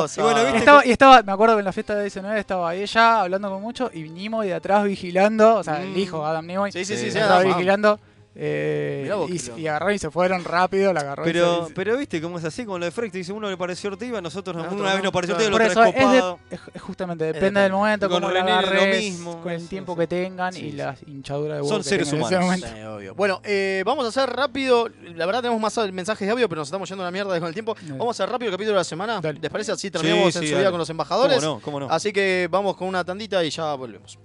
vos, 0.00 0.16
Y 0.18 0.20
bueno, 0.20 0.38
ah. 0.40 0.42
viste 0.44 0.58
Estaba, 0.58 0.86
y 0.86 0.90
estaba, 0.90 1.22
me 1.22 1.32
acuerdo 1.32 1.54
que 1.56 1.60
en 1.60 1.64
la 1.64 1.72
fiesta 1.72 1.94
de 1.94 2.02
19 2.02 2.38
estaba 2.40 2.74
ella 2.74 3.20
hablando 3.20 3.50
con 3.50 3.62
mucho 3.62 3.90
y 3.92 4.02
Nimoy 4.02 4.48
de 4.48 4.54
atrás 4.54 4.84
vigilando, 4.84 5.56
o 5.56 5.62
sea, 5.64 5.82
el 5.82 5.90
Mm. 5.90 5.98
hijo 5.98 6.24
Adam 6.26 6.46
Nimoy, 6.46 6.72
Sí, 6.72 6.84
sí, 6.84 6.96
sí, 6.96 7.04
Sí. 7.04 7.10
sí, 7.12 7.18
estaba 7.18 7.40
Adam. 7.40 7.98
Eh, 8.34 9.10
vos 9.14 9.28
y, 9.28 9.60
y 9.62 9.66
agarraron 9.66 9.94
y 9.94 9.98
se 9.98 10.10
fueron 10.10 10.44
rápido, 10.44 10.92
la 10.92 11.00
agarró. 11.00 11.24
y 11.28 11.32
Pero, 11.32 11.66
se- 11.66 11.74
pero 11.74 11.96
viste 11.96 12.20
cómo 12.22 12.38
es 12.38 12.44
así, 12.44 12.64
como 12.64 12.78
lo 12.78 12.84
de 12.84 12.90
Freak, 12.92 13.10
te 13.12 13.18
dice 13.18 13.32
uno 13.32 13.50
le 13.50 13.56
pareció 13.56 13.90
Ortiva, 13.90 14.20
nosotros 14.20 14.54
Nosotros 14.56 14.80
una 14.80 14.90
vez 14.90 14.98
no, 14.98 15.04
nos 15.04 15.12
pareció. 15.12 15.34
Ortiva, 15.34 15.58
vez 15.58 15.68
es, 15.70 15.74
de- 15.74 15.92
copado. 15.92 16.38
es- 16.50 16.60
es 16.74 16.82
justamente, 16.82 17.24
depende 17.24 17.60
del 17.60 17.72
momento, 17.72 18.08
Con 18.08 18.20
cómo 18.22 18.32
René 18.32 18.62
lo 18.62 18.84
mismo, 18.96 19.40
con 19.42 19.52
el 19.52 19.66
tiempo 19.68 19.94
sí. 19.94 19.98
que 20.00 20.06
tengan 20.06 20.52
Sí, 20.52 20.66
y 20.66 20.70
sí. 20.70 20.76
la 20.76 20.96
hinchadura 21.06 21.56
de 21.56 21.64
Son 21.68 21.82
seres 21.82 22.12
humanos. 22.12 22.60
Sí, 22.60 22.82
obvio. 22.82 23.14
Bueno, 23.14 23.40
eh, 23.44 23.82
vamos 23.84 24.04
a 24.04 24.08
hacer 24.08 24.30
rápido. 24.30 24.88
La 25.16 25.26
verdad, 25.26 25.42
tenemos 25.42 25.60
más 25.60 25.76
mensajes 25.92 26.26
de 26.26 26.32
audio, 26.32 26.48
pero 26.48 26.60
nos 26.60 26.68
estamos 26.68 26.88
yendo 26.88 27.02
a 27.02 27.06
la 27.06 27.10
mierda 27.10 27.36
con 27.40 27.48
el 27.48 27.54
tiempo. 27.54 27.74
Dale. 27.74 27.92
Vamos 27.98 28.18
a 28.20 28.22
hacer 28.24 28.32
rápido 28.32 28.50
el 28.50 28.54
capítulo 28.54 28.74
de 28.74 28.80
la 28.80 28.84
semana. 28.84 29.20
Dale. 29.20 29.40
¿Les 29.40 29.50
parece? 29.50 29.72
Así 29.72 29.90
terminamos 29.90 30.32
Sí, 30.32 30.38
en 30.38 30.44
sí, 30.44 30.50
su 30.52 30.58
día 30.58 30.70
con 30.70 30.78
los 30.78 30.88
embajadores. 30.90 31.38
¿Cómo 31.40 31.54
no? 31.56 31.60
¿Cómo 31.60 31.80
no? 31.80 31.90
Así 31.90 32.12
que 32.12 32.48
vamos 32.50 32.76
con 32.76 32.86
una 32.88 33.04
tandita 33.04 33.42
y 33.44 33.50
ya 33.50 33.74
volvemos. 33.74 34.18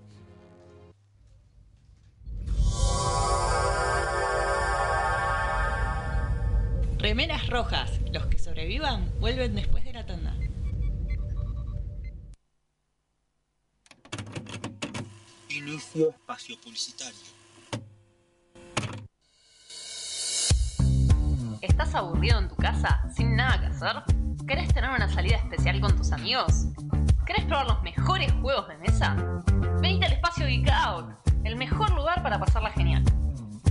Remeras 7.06 7.48
rojas. 7.50 8.00
Los 8.12 8.26
que 8.26 8.40
sobrevivan 8.40 9.12
vuelven 9.20 9.54
después 9.54 9.86
de 9.86 9.94
la 9.94 10.08
tanda. 10.08 10.34
Inicio 15.48 16.10
espacio 16.10 16.60
publicitario. 16.62 17.20
¿Estás 21.62 21.94
aburrido 21.94 22.40
en 22.40 22.50
tu 22.50 22.56
casa 22.56 23.08
sin 23.16 23.36
nada 23.36 23.60
que 23.60 23.68
hacer? 23.68 24.02
¿Querés 24.48 24.74
tener 24.74 24.90
una 24.90 25.08
salida 25.08 25.36
especial 25.36 25.80
con 25.82 25.96
tus 25.96 26.12
amigos? 26.12 26.70
¿Querés 27.28 27.46
probar 27.46 27.68
los 27.68 27.84
mejores 27.84 28.34
juegos 28.42 28.68
de 28.68 28.78
mesa? 28.80 29.16
Venite 29.80 30.08
al 30.08 30.14
espacio 30.14 30.48
Geek 30.48 30.68
Out, 30.72 31.16
el 31.44 31.56
mejor 31.56 31.92
lugar 31.92 32.24
para 32.24 32.40
pasarla 32.40 32.72
genial. 32.72 33.04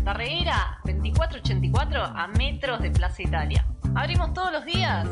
Tarreira 0.05 0.81
2484 0.85 2.05
a 2.05 2.27
metros 2.29 2.81
de 2.83 2.91
Plaza 2.91 3.23
Italia. 3.23 3.67
Abrimos 3.95 4.35
todos 4.35 4.53
los 4.53 4.65
días. 4.67 5.09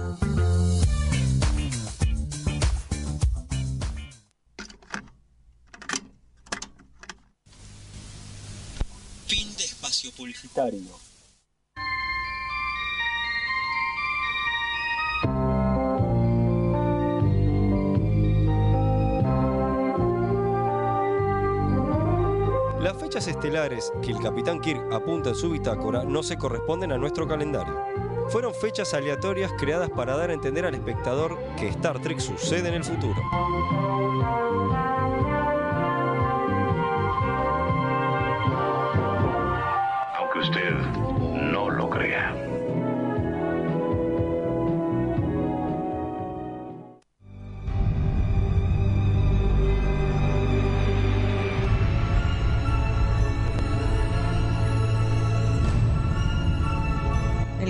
Fin 9.27 9.57
de 9.57 9.65
espacio 9.65 10.13
publicitario. 10.13 11.12
Estelares 23.27 23.93
que 24.03 24.11
el 24.11 24.21
Capitán 24.21 24.61
Kirk 24.61 24.93
apunta 24.93 25.31
en 25.31 25.35
su 25.35 25.51
bitácora 25.51 26.05
no 26.05 26.23
se 26.23 26.37
corresponden 26.37 26.93
a 26.93 26.99
nuestro 26.99 27.27
calendario. 27.29 27.75
Fueron 28.31 28.55
fechas 28.55 28.95
aleatorias 28.95 29.53
creadas 29.59 29.91
para 29.91 30.17
dar 30.17 30.31
a 30.31 30.35
entender 30.35 30.65
al 30.65 30.75
espectador 30.75 31.39
que 31.59 31.69
Star 31.69 32.01
Trek 32.01 32.19
sucede 32.19 32.69
en 32.69 32.75
el 32.75 32.85
futuro. 32.85 33.21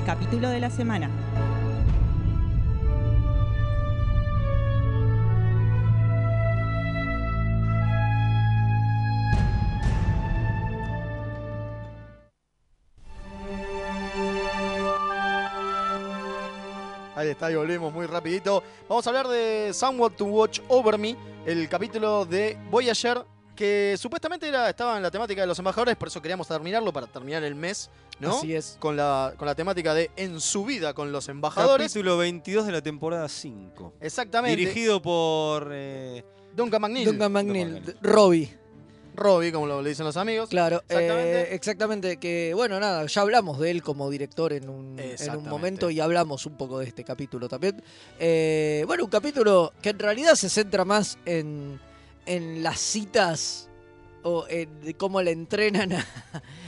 Capítulo 0.05 0.49
de 0.49 0.59
la 0.59 0.69
semana. 0.69 1.09
Ahí 17.15 17.29
está, 17.29 17.53
y 17.53 17.55
volvemos 17.55 17.93
muy 17.93 18.07
rapidito. 18.07 18.65
Vamos 18.89 19.07
a 19.07 19.11
hablar 19.11 19.29
de 19.29 19.71
Somewhat 19.73 20.17
to 20.17 20.25
Watch 20.25 20.61
Over 20.67 20.99
Me, 20.99 21.17
el 21.47 21.69
capítulo 21.69 22.25
de 22.25 22.59
Voyager, 22.71 23.25
que 23.63 23.95
supuestamente 23.97 24.49
era, 24.49 24.69
estaba 24.69 24.97
en 24.97 25.05
la 25.05 25.11
temática 25.13 25.41
de 25.41 25.47
los 25.47 25.57
embajadores, 25.57 25.95
por 25.95 26.09
eso 26.09 26.21
queríamos 26.21 26.49
terminarlo, 26.49 26.93
para 26.93 27.07
terminar 27.07 27.45
el 27.45 27.55
mes, 27.55 27.91
¿no? 28.19 28.39
Así 28.39 28.57
es. 28.57 28.77
Con 28.81 28.97
la, 28.97 29.35
con 29.37 29.47
la 29.47 29.55
temática 29.55 29.95
de 29.95 30.11
En 30.17 30.41
su 30.41 30.65
vida 30.65 30.95
con 30.95 31.13
los 31.13 31.29
embajadores. 31.29 31.93
Capítulo 31.93 32.17
22 32.17 32.67
de 32.67 32.73
la 32.73 32.83
temporada 32.83 33.29
5. 33.29 33.95
Exactamente. 34.01 34.57
Dirigido 34.57 35.01
por... 35.01 35.71
eh, 35.73 36.25
Duncan 36.57 36.83
McNeil. 36.83 37.05
Duncan 37.07 37.31
McNeil, 37.31 37.97
Robbie. 38.03 38.59
Robbie, 39.15 39.53
como 39.53 39.67
lo 39.67 39.81
le 39.81 39.91
dicen 39.91 40.07
los 40.07 40.17
amigos. 40.17 40.49
Claro, 40.49 40.83
Exactamente. 40.89 41.41
eh, 41.43 41.55
exactamente. 41.55 42.17
Que 42.17 42.53
bueno, 42.57 42.81
nada, 42.81 43.07
ya 43.07 43.21
hablamos 43.21 43.61
de 43.61 43.71
él 43.71 43.83
como 43.85 44.11
director 44.11 44.53
en 44.53 44.69
un, 44.69 44.99
en 44.99 45.05
un 45.07 45.11
Exactamente. 45.13 45.51
momento 45.51 45.89
y 45.91 46.01
hablamos 46.01 46.47
un 46.47 46.57
poco 46.57 46.81
de 46.81 46.87
este 46.87 47.05
capítulo 47.05 47.49
también. 47.49 47.81
Eh, 48.19 48.83
bueno, 48.89 49.05
un 49.05 49.11
capítulo 49.11 49.73
que 49.81 49.91
en 49.91 50.01
realidad 50.01 50.35
se 50.35 50.49
centra 50.49 50.85
más 50.85 51.17
en, 51.27 51.79
en 52.27 52.63
las 52.63 52.79
citas 52.81 53.69
o 54.25 54.47
en 54.49 54.81
de 54.83 54.95
cómo 54.95 55.21
le 55.21 55.33
entrenan 55.33 55.93
a, 55.95 56.07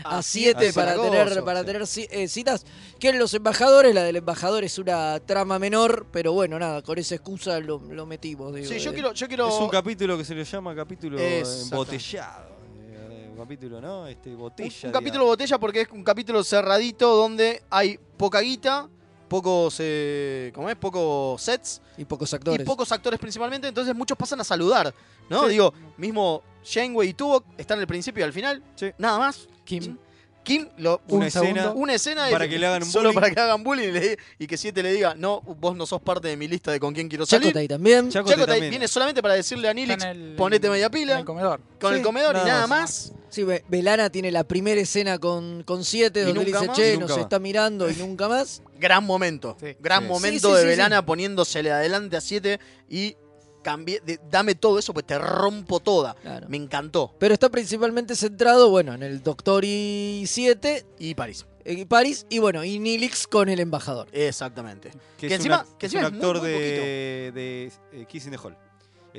a 0.03 0.19
A 0.19 0.23
siete 0.23 0.73
para 0.73 0.97
tener, 1.01 1.45
para 1.45 1.61
sí. 1.61 1.67
tener 1.67 1.83
eh, 2.23 2.29
citas. 2.29 2.67
Que 2.99 3.11
en 3.11 3.19
los 3.19 3.33
embajadores, 3.35 3.95
la 3.95 4.03
del 4.03 4.17
embajador 4.17 4.65
es 4.65 4.77
una 4.79 5.21
trama 5.21 5.59
menor, 5.61 6.07
pero 6.11 6.33
bueno, 6.33 6.59
nada, 6.59 6.83
con 6.83 6.99
esa 6.99 7.15
excusa 7.15 7.61
lo, 7.61 7.79
lo 7.79 8.07
metimos. 8.07 8.53
digo, 8.55 8.67
Sí, 8.69 8.79
yo 8.81 8.91
eh. 8.91 8.95
quiero, 8.95 9.13
yo 9.13 9.29
quiero. 9.29 9.49
Es 9.49 9.55
un 9.55 9.69
capítulo 9.69 10.19
que 10.19 10.25
se 10.25 10.35
le 10.35 10.45
llama 10.45 10.75
capítulo 10.75 11.17
embotellado. 11.19 12.49
Eh, 12.91 13.29
Un 13.31 13.37
capítulo, 13.37 13.81
¿no? 13.81 14.07
Este, 14.07 14.35
botella. 14.35 14.89
Un 14.89 14.93
capítulo 14.93 15.25
botella 15.27 15.59
porque 15.59 15.83
es 15.83 15.89
un 15.91 16.03
capítulo 16.05 16.43
cerradito 16.45 17.15
donde 17.17 17.63
hay 17.71 17.99
poca 18.17 18.41
guita, 18.41 18.89
pocos, 19.29 19.77
eh, 19.79 20.53
¿cómo 20.55 20.69
es? 20.71 20.77
Pocos 20.77 21.41
sets 21.43 21.81
Y 21.97 22.05
pocos 22.05 22.33
actores. 22.35 22.61
y 22.61 22.65
pocos 22.65 22.91
actores 22.93 23.19
principalmente, 23.19 23.69
entonces 23.69 23.95
muchos 23.95 24.17
pasan 24.17 24.41
a 24.41 24.45
saludar, 24.45 24.95
¿no? 25.29 25.45
Sí. 25.45 25.51
Digo, 25.51 25.73
mismo 25.97 26.43
Janeway 26.65 27.09
y 27.11 27.15
Tuvok 27.15 27.45
están 27.59 27.79
al 27.79 27.87
principio 27.87 28.21
y 28.21 28.25
al 28.25 28.33
final, 28.33 28.63
nada 28.99 29.19
más. 29.19 29.49
Kim. 29.65 29.97
Kim, 30.45 30.69
lo, 30.77 31.01
Una 31.09 31.17
un 31.17 31.23
escena 31.25 31.71
una 31.73 31.95
escena 31.95 32.29
para 32.31 32.47
que 32.47 32.59
le 32.59 32.67
hagan 32.67 32.85
solo 32.85 33.09
bullying. 33.09 33.15
para 33.15 33.31
que 33.35 33.41
hagan 33.41 33.65
bullying 33.65 33.89
y, 33.89 33.93
le- 33.93 34.19
y 34.39 34.47
que 34.47 34.57
Siete 34.57 34.83
le 34.83 34.93
diga, 34.93 35.15
no, 35.17 35.41
vos 35.41 35.75
no 35.75 35.87
sos 35.87 36.01
parte 36.03 36.29
de 36.29 36.37
mi 36.37 36.47
lista 36.47 36.71
de 36.71 36.79
con 36.79 36.95
quién 36.95 37.09
quiero 37.09 37.27
salir. 37.27 37.49
Chakotay 37.49 37.67
también. 37.67 38.11
También. 38.11 38.71
viene 38.71 38.87
solamente 38.87 39.23
para 39.23 39.35
decirle 39.35 39.69
a 39.69 39.75
Nilix, 39.75 40.05
en 40.05 40.11
el- 40.11 40.37
ponete 40.37 40.69
media 40.71 40.87
En 40.87 40.93
pila, 40.93 41.19
el 41.19 41.25
comedor. 41.25 41.61
con 41.81 41.95
el 41.95 42.03
comedor 42.03 42.33
y 42.35 42.39
nada 42.39 42.49
nada 42.49 42.67
más. 42.67 43.11
más. 43.11 43.21
Sí, 43.31 43.43
Be- 43.43 43.65
Belana 43.69 44.11
tiene 44.11 44.31
la 44.31 44.45
primera 44.45 44.81
escena 44.81 45.19
con, 45.19 45.65
con 45.65 45.83
siete 45.85 46.21
Y 46.21 46.25
donde 46.27 46.45
nunca 46.45 46.59
dice, 46.61 46.69
más. 46.69 46.77
che, 46.77 46.97
nos 46.99 47.17
está 47.19 47.39
mirando 47.41 47.91
y 47.91 47.95
nunca 47.95 48.29
más. 48.29 48.63
Gran 48.79 49.05
momento. 49.05 49.57
Sí. 49.61 49.75
Gran 49.81 50.03
Sí. 50.03 50.09
momento 50.09 50.49
Sí, 50.51 50.55
sí, 50.55 50.57
de 50.59 50.61
sí, 50.63 50.67
Belana 50.69 51.05
poniéndosele 51.05 51.73
adelante 51.73 52.17
a 52.17 52.21
7 52.21 52.61
y 52.89 53.17
cambié, 53.65 54.01
de- 54.07 54.21
dame 54.31 54.55
todo 54.55 54.79
eso, 54.79 54.95
pues 54.95 55.05
te 55.05 55.19
rompo 55.19 55.81
toda. 55.81 56.15
Claro. 56.15 56.47
Me 56.49 56.57
encantó. 56.57 57.13
Pero 57.19 57.35
está 57.35 57.49
principalmente 57.49 58.15
centrado, 58.15 58.71
bueno, 58.71 58.95
en 58.95 59.03
el 59.03 59.21
Doctor 59.25 59.65
y 59.65 60.23
7 60.29 60.87
Y 61.01 61.15
París. 61.17 61.45
y 61.65 61.85
Paris 61.87 62.27
y 62.31 62.39
bueno, 62.39 62.63
y 62.63 62.79
Nilix 62.79 63.27
con 63.27 63.49
el 63.49 63.59
embajador. 63.59 64.07
Exactamente. 64.13 64.91
Que, 65.19 65.27
Que 65.27 65.35
es 65.35 65.41
encima- 65.41 65.67
que 65.79 65.87
es 65.87 65.95
encima 65.95 66.09
un 66.09 66.15
es 66.15 66.21
muy, 66.21 66.29
actor 66.31 66.43
muy 66.43 66.51
de, 66.53 67.33
de 67.35 67.73
eh, 67.93 68.07
Kiss 68.07 68.27
in 68.27 68.31
the 68.31 68.39
Hall. 68.39 68.57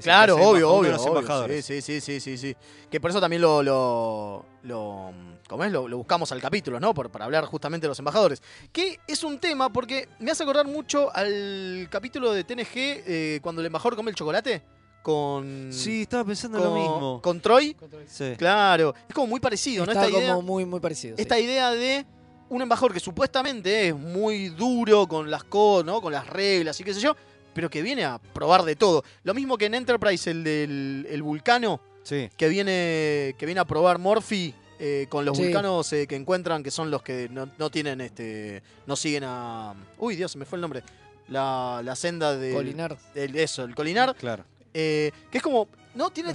Claro, 0.03 0.35
obvio, 0.35 0.71
obvio, 0.71 0.95
obvio. 0.95 1.07
embajadores. 1.19 1.65
Sí, 1.65 1.81
sí, 1.81 2.01
sí, 2.01 2.19
sí, 2.19 2.37
sí. 2.37 2.55
Que 2.89 2.99
por 2.99 3.09
eso 3.11 3.21
también 3.21 3.41
lo, 3.41 3.63
lo, 3.63 4.45
lo- 4.63 5.13
¿cómo 5.47 5.63
es? 5.63 5.71
Lo, 5.71 5.87
lo 5.87 5.97
buscamos 5.97 6.31
al 6.31 6.41
capítulo, 6.41 6.79
¿no? 6.79 6.93
Por, 6.93 7.09
para 7.09 7.25
hablar 7.25 7.45
justamente 7.45 7.85
de 7.85 7.89
los 7.89 7.99
embajadores. 7.99 8.41
Que 8.71 8.99
es 9.07 9.23
un 9.23 9.39
tema 9.39 9.71
porque 9.71 10.09
me 10.19 10.31
hace 10.31 10.43
acordar 10.43 10.67
mucho 10.67 11.09
al 11.15 11.87
capítulo 11.89 12.31
de 12.33 12.43
TNG 12.43 12.67
eh, 12.75 13.39
cuando 13.41 13.61
el 13.61 13.67
embajador 13.67 13.95
come 13.95 14.09
el 14.11 14.15
chocolate 14.15 14.61
con... 15.01 15.69
Sí, 15.71 16.01
estaba 16.01 16.25
pensando 16.25 16.57
con, 16.57 16.67
lo 16.67 16.73
mismo. 16.75 17.21
con 17.21 17.39
Troy. 17.39 17.75
Sí. 18.07 18.33
Claro, 18.37 18.93
es 19.07 19.13
como 19.13 19.27
muy 19.27 19.39
parecido, 19.39 19.85
¿no? 19.85 19.91
está 19.91 20.05
Esta 20.07 20.17
idea, 20.19 20.29
como 20.33 20.41
muy, 20.41 20.65
muy 20.65 20.79
parecido. 20.79 21.15
sí. 21.15 21.21
esta 21.21 21.39
idea 21.39 21.71
de 21.71 22.05
un 22.49 22.61
embajador 22.61 22.91
que 22.93 22.99
supuestamente 22.99 23.87
es 23.89 23.95
muy 23.95 24.49
duro 24.49 25.07
con 25.07 25.29
las 25.31 25.43
cosas, 25.43 25.85
¿no? 25.85 26.01
Con 26.01 26.11
las 26.13 26.27
reglas 26.27 26.79
y 26.79 26.83
qué 26.83 26.93
sé 26.93 26.99
yo, 27.01 27.15
pero 27.55 27.69
que 27.71 27.81
viene 27.81 28.03
a 28.05 28.19
probar 28.19 28.63
de 28.63 28.75
todo. 28.75 29.03
Lo 29.23 29.33
mismo 29.33 29.57
que 29.57 29.65
en 29.65 29.73
Enterprise, 29.73 30.29
el 30.29 30.43
del 30.43 31.07
el 31.09 31.23
vulcano, 31.23 31.81
Sí. 32.03 32.29
que 32.37 32.49
viene, 32.49 33.33
que 33.39 33.45
viene 33.47 33.61
a 33.61 33.65
probar 33.65 33.97
Morphy 33.97 34.53
eh, 34.77 35.07
con 35.09 35.23
los 35.25 35.35
Sí. 35.37 35.43
vulcanos 35.45 35.91
eh, 35.93 36.05
que 36.05 36.15
encuentran, 36.17 36.61
que 36.61 36.69
son 36.69 36.91
los 36.91 37.01
que 37.01 37.29
no, 37.29 37.49
no 37.57 37.71
tienen, 37.71 38.01
este, 38.01 38.61
no 38.85 38.95
siguen 38.97 39.23
a... 39.23 39.73
Uy, 39.97 40.15
Dios, 40.17 40.33
se 40.33 40.37
me 40.37 40.43
fue 40.45 40.57
el 40.57 40.61
nombre. 40.61 40.83
La, 41.29 41.81
la 41.83 41.95
senda 41.95 42.35
de... 42.35 42.51
Colinar. 42.53 42.97
eso, 43.15 43.63
el 43.63 43.73
Colinar. 43.73 44.13
Claro. 44.15 44.43
eh, 44.73 45.11
que 45.31 45.37
es 45.37 45.43
como... 45.43 45.67
No, 45.95 46.09
tiene 46.11 46.33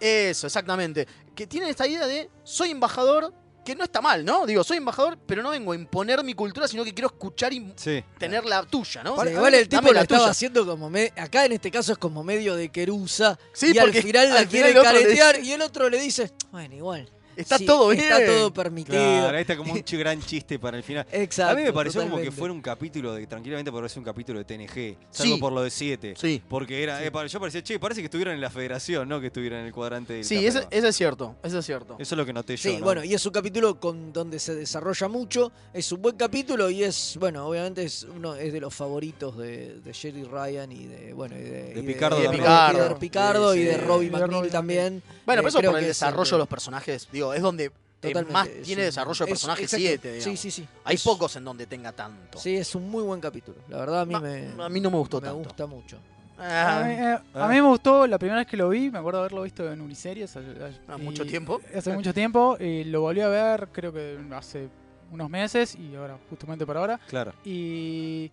eso, 0.00 0.46
exactamente. 0.46 1.06
Que 1.34 1.46
tienen 1.46 1.70
esta 1.70 1.86
idea 1.86 2.06
de 2.06 2.28
soy 2.44 2.70
embajador, 2.70 3.32
que 3.64 3.74
no 3.76 3.84
está 3.84 4.00
mal, 4.00 4.24
¿no? 4.24 4.44
Digo, 4.46 4.64
soy 4.64 4.78
embajador, 4.78 5.18
pero 5.26 5.42
no 5.42 5.50
vengo 5.50 5.72
a 5.72 5.74
imponer 5.74 6.22
mi 6.24 6.34
cultura, 6.34 6.66
sino 6.68 6.84
que 6.84 6.92
quiero 6.92 7.08
escuchar 7.08 7.52
y 7.52 7.72
Sí. 7.76 8.02
tener 8.18 8.44
la 8.44 8.62
tuya, 8.64 9.02
¿no? 9.02 9.12
Sí, 9.12 9.18
Dame- 9.18 9.32
igual 9.32 9.54
el 9.54 9.68
tipo 9.68 9.82
dame 9.82 9.92
la 9.94 10.02
estaba 10.02 10.28
haciendo 10.30 10.66
como 10.66 10.90
me- 10.90 11.12
acá 11.16 11.44
en 11.44 11.52
este 11.52 11.70
caso 11.70 11.92
es 11.92 11.98
como 11.98 12.24
medio 12.24 12.56
de 12.56 12.70
querusa 12.70 13.38
Sí, 13.52 13.72
y 13.74 13.78
al 13.78 13.92
final 13.92 14.30
la 14.30 14.40
al 14.40 14.48
quiere 14.48 14.74
caretear 14.74 15.36
dice- 15.36 15.48
y 15.48 15.52
el 15.52 15.62
otro 15.62 15.88
le 15.88 16.00
dice, 16.00 16.32
bueno, 16.50 16.74
igual. 16.74 17.08
Está 17.36 17.58
Sí, 17.58 17.66
todo 17.66 17.88
bien. 17.88 18.02
Está 18.04 18.26
todo 18.26 18.52
permitido. 18.52 18.96
Claro, 18.98 19.36
ahí 19.36 19.40
está 19.42 19.56
como 19.56 19.72
un 19.72 19.82
gran 19.92 20.20
chiste 20.20 20.58
para 20.58 20.76
el 20.76 20.82
final. 20.82 21.06
Exacto, 21.12 21.52
a 21.52 21.56
mí 21.56 21.62
me 21.62 21.72
pareció 21.72 22.02
como 22.02 22.18
que 22.20 22.30
fuera 22.30 22.52
un 22.52 22.60
capítulo 22.62 23.14
de. 23.14 23.26
Tranquilamente 23.26 23.70
podría 23.70 23.88
ser 23.88 23.98
un 24.00 24.04
capítulo 24.04 24.38
de 24.38 24.44
TNG. 24.44 24.96
Salvo 25.10 25.34
Sí. 25.34 25.40
por 25.40 25.52
lo 25.52 25.62
de 25.62 25.70
7. 25.70 26.14
Sí. 26.16 26.42
Porque 26.48 26.82
era. 26.82 27.02
eh, 27.04 27.10
yo 27.28 27.40
parecía, 27.40 27.62
che, 27.62 27.78
parece 27.78 28.00
que 28.00 28.06
estuvieran 28.06 28.34
en 28.34 28.40
la 28.40 28.50
federación, 28.50 29.08
no 29.08 29.20
que 29.20 29.28
estuvieran 29.28 29.60
en 29.60 29.66
el 29.66 29.72
cuadrante 29.72 30.12
del 30.14 30.24
Sí, 30.24 30.44
Caperón". 30.44 30.64
ese 30.70 30.88
es 30.88 30.96
cierto, 30.96 31.36
ese 31.42 31.58
es 31.58 31.66
cierto. 31.66 31.96
Eso 31.98 32.14
es 32.14 32.18
lo 32.18 32.26
que 32.26 32.32
noté 32.32 32.56
yo. 32.56 32.70
Sí, 32.70 32.76
¿no? 32.78 32.84
bueno, 32.84 33.04
y 33.04 33.14
es 33.14 33.24
un 33.24 33.32
capítulo 33.32 33.78
con 33.80 34.12
donde 34.12 34.38
se 34.38 34.54
desarrolla 34.54 35.08
mucho, 35.08 35.52
es 35.72 35.90
un 35.92 36.02
buen 36.02 36.16
capítulo 36.16 36.68
y 36.70 36.82
es, 36.84 37.16
bueno, 37.18 37.46
obviamente 37.46 37.82
es 37.84 38.02
uno 38.04 38.34
es 38.34 38.52
de 38.52 38.60
los 38.60 38.74
favoritos 38.74 39.36
de, 39.38 39.80
de 39.80 39.94
Jerry 39.94 40.24
Ryan 40.24 40.70
y 40.72 40.86
de, 40.86 41.12
bueno, 41.12 41.36
y 41.36 41.42
de, 41.42 41.62
De 41.74 41.80
y 41.80 41.82
Picardo 41.82 42.18
y 42.18 42.22
de. 42.22 42.28
Picardo, 42.30 42.72
Picardo. 42.78 42.98
Picardo 42.98 43.52
Sí, 43.54 43.60
y 43.60 43.64
de. 43.64 43.76
Robbie 43.78 44.10
McNeil 44.10 44.50
también. 44.50 45.02
Bueno, 45.24 45.40
Eh, 45.40 45.42
pero 45.44 45.48
eso 45.48 45.58
creo 45.58 45.70
por 45.72 45.80
el 45.80 45.86
desarrollo 45.86 46.30
de 46.32 46.38
los 46.38 46.48
personajes, 46.48 47.08
digo, 47.12 47.21
es 47.34 47.42
donde 47.42 47.66
eh, 47.66 47.70
Totalmente, 48.08 48.32
más 48.32 48.48
es 48.48 48.62
tiene 48.62 48.82
un- 48.82 48.86
desarrollo 48.86 49.26
de 49.26 49.32
exacto. 49.32 49.62
7, 49.68 50.20
Sí, 50.20 50.36
sí, 50.36 50.50
sí. 50.50 50.66
Hay 50.84 50.96
Es- 50.96 51.04
pocos 51.04 51.36
en 51.36 51.44
donde 51.44 51.66
tenga 51.66 51.92
tanto. 51.92 52.38
Sí, 52.38 52.56
es 52.56 52.74
un 52.74 52.90
muy 52.90 53.02
buen 53.04 53.20
capítulo. 53.20 53.58
La 53.68 53.76
verdad 53.78 54.00
a 54.00 54.04
mí 54.06 54.12
Ma- 54.14 54.20
me 54.20 54.48
a 54.64 54.68
mí 54.68 54.80
no 54.80 54.90
me 54.90 54.96
gustó 54.96 55.20
me 55.20 55.28
tanto. 55.28 55.44
gusta 55.44 55.66
mucho. 55.66 55.98
Ah, 56.38 56.80
A 56.80 56.84
mí, 56.84 56.92
eh, 56.94 57.04
a 57.04 57.22
Ah. 57.44 57.48
mí 57.48 57.54
me 57.54 57.68
gustó 57.68 58.04
la 58.08 58.18
primera 58.18 58.38
vez 58.40 58.48
que 58.48 58.56
lo 58.56 58.68
vi, 58.70 58.90
me 58.90 58.98
acuerdo 58.98 59.20
haberlo 59.20 59.42
visto 59.42 59.70
en 59.70 59.80
Uniseries. 59.80 60.34
hace- 60.34 60.80
Ah, 60.88 60.96
mucho 60.96 61.24
tiempo. 61.24 61.60
Hace 61.76 61.92
mucho 61.92 62.12
tiempo 62.12 62.56
y 62.58 62.82
lo 62.84 63.02
volví 63.02 63.20
a 63.20 63.28
ver 63.28 63.68
creo 63.70 63.92
que 63.92 64.18
hace 64.32 64.68
unos 65.12 65.30
meses 65.30 65.76
y 65.76 65.94
ahora 65.94 66.18
justamente 66.28 66.66
para 66.66 66.80
ahora. 66.80 67.00
Claro. 67.06 67.34
Y 67.44 68.24
eh, 68.24 68.30